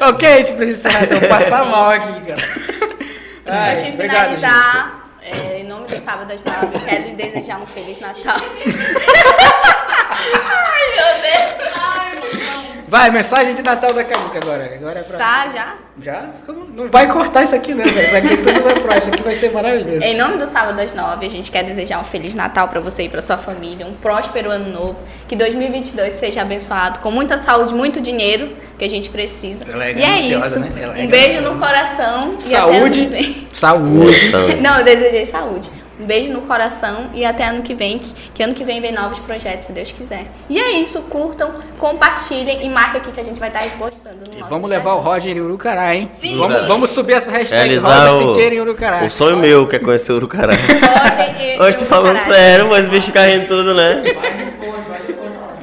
ok, 0.00 0.32
a 0.32 0.36
gente 0.38 0.52
precisa 0.52 0.88
então 1.02 1.28
passar 1.28 1.64
mal 1.66 1.90
aqui, 1.90 2.20
cara. 2.22 2.42
Ai, 3.46 3.72
Antes 3.72 3.84
de 3.84 3.90
obrigado, 3.92 4.34
finalizar, 4.34 4.94
é, 4.94 4.97
Sábado 6.04 6.32
às 6.32 6.44
Nove, 6.44 6.78
quero 6.88 7.04
lhe 7.04 7.14
desejar 7.14 7.60
um 7.60 7.66
Feliz 7.66 8.00
Natal. 8.00 8.36
Ai, 10.10 10.94
meu 10.94 11.22
Deus. 11.22 11.72
Ai, 11.74 12.10
meu 12.16 12.24
irmão. 12.28 12.40
gente. 12.62 12.68
Vai, 12.88 13.10
mensagem 13.10 13.54
de 13.54 13.62
Natal 13.62 13.92
da 13.92 14.02
Camuca 14.02 14.38
agora. 14.38 14.64
Agora 14.74 15.00
é 15.00 15.02
pra. 15.02 15.18
Tá, 15.18 15.48
já? 15.50 15.74
Já? 16.00 16.24
Não 16.74 16.88
vai 16.88 17.06
cortar 17.06 17.42
isso 17.42 17.54
aqui, 17.54 17.74
né, 17.74 17.84
velho? 17.84 18.06
Isso 18.06 18.16
aqui 18.16 18.36
tudo 18.38 18.62
vai 18.62 18.74
pro. 18.80 18.96
Isso 18.98 19.08
aqui 19.08 19.22
vai 19.22 19.34
ser 19.34 19.52
maravilhoso. 19.52 20.00
Em 20.06 20.16
nome 20.16 20.38
do 20.38 20.46
Sábado 20.46 20.80
às 20.80 20.94
Nove, 20.94 21.26
a 21.26 21.28
gente 21.28 21.50
quer 21.50 21.64
desejar 21.64 22.00
um 22.00 22.04
Feliz 22.04 22.32
Natal 22.34 22.66
pra 22.68 22.80
você 22.80 23.02
e 23.02 23.08
pra 23.10 23.20
sua 23.20 23.36
família, 23.36 23.84
um 23.86 23.92
próspero 23.94 24.50
ano 24.50 24.70
novo, 24.72 25.02
que 25.26 25.36
2022 25.36 26.14
seja 26.14 26.40
abençoado, 26.42 27.00
com 27.00 27.10
muita 27.10 27.36
saúde, 27.36 27.74
muito 27.74 28.00
dinheiro, 28.00 28.56
que 28.78 28.84
a 28.86 28.88
gente 28.90 29.10
precisa. 29.10 29.66
Ela 29.70 29.84
é 29.86 29.92
e 29.92 30.02
é 30.02 30.20
isso. 30.20 30.58
né? 30.58 30.70
Ela 30.80 30.98
é 30.98 31.02
um 31.02 31.08
beijo 31.08 31.40
no 31.42 31.58
coração 31.58 32.36
e 32.38 32.42
Saúde. 32.42 33.48
Saúde. 33.52 34.32
Não, 34.62 34.78
eu 34.78 34.84
desejei 34.84 35.24
saúde. 35.26 35.70
Um 36.00 36.06
beijo 36.06 36.30
no 36.32 36.42
coração 36.42 37.10
e 37.12 37.24
até 37.24 37.44
ano 37.46 37.62
que 37.62 37.74
vem, 37.74 37.98
que, 37.98 38.12
que 38.32 38.42
ano 38.42 38.54
que 38.54 38.62
vem 38.62 38.80
vem 38.80 38.92
novos 38.92 39.18
projetos, 39.18 39.66
se 39.66 39.72
Deus 39.72 39.90
quiser. 39.90 40.26
E 40.48 40.58
é 40.58 40.70
isso, 40.72 41.00
curtam, 41.02 41.52
compartilhem 41.76 42.64
e 42.64 42.68
marquem 42.70 43.00
aqui 43.00 43.10
que 43.10 43.20
a 43.20 43.24
gente 43.24 43.40
vai 43.40 43.48
estar 43.48 43.62
postando 43.76 44.24
no 44.30 44.38
nosso 44.38 44.48
Vamos 44.50 44.70
levar 44.70 44.92
o 44.92 44.98
Instagram. 44.98 45.12
Roger 45.14 45.36
em 45.36 45.40
Urucará, 45.40 45.94
hein? 45.96 46.08
Sim, 46.12 46.38
vamos, 46.38 46.60
sim. 46.60 46.66
vamos 46.66 46.90
subir 46.90 47.14
essa 47.14 47.30
hashtag 47.32 47.56
Realizar 47.68 48.10
Roger 48.10 48.28
Siqueira 48.28 48.54
em 48.54 48.58
o, 48.58 48.62
Urucará. 48.62 49.04
o 49.04 49.10
sonho 49.10 49.36
meu, 49.38 49.66
que 49.66 49.74
é 49.76 49.78
conhecer 49.80 50.12
o 50.12 50.16
Urucará. 50.16 50.52
Roger 50.54 51.42
e- 51.56 51.60
Hoje 51.60 51.78
tô 51.78 51.84
e 51.84 51.88
falando 51.88 52.18
sério, 52.20 52.68
mas 52.68 52.86
o 52.86 52.90
bicho 52.90 53.10
em 53.18 53.44
tudo, 53.46 53.74
né? 53.74 54.02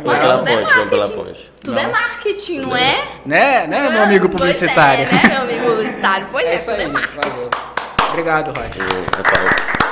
Vai 0.04 0.20
Olha, 0.20 0.20
pela 0.20 0.38
tudo 0.38 0.50
é 0.50 0.58
ponte, 0.58 0.74
vamos 0.74 0.90
pela 0.90 1.10
ponte. 1.10 1.52
Tudo 1.64 1.80
é 1.80 1.88
marketing, 1.88 2.60
não 2.60 2.76
é? 2.76 2.96
Né, 3.26 3.66
né, 3.68 3.90
meu 3.90 4.04
amigo 4.04 4.30
publicitário? 4.30 5.08
Pois 5.10 5.24
é, 5.24 5.28
né, 5.28 5.34
meu 5.34 5.42
amigo 5.44 5.66
publicitário? 5.76 6.28
Pois 6.32 6.46
é, 6.46 6.50
É 6.52 6.56
isso 6.58 6.66
tudo 6.66 6.76
aí, 6.76 6.82
é 6.82 6.86
gente, 6.90 7.08
por 7.08 7.16
marketing. 7.16 7.50
Obrigado, 8.10 8.48
Roger. 8.50 8.84
É 9.18 9.22
pra- 9.24 9.85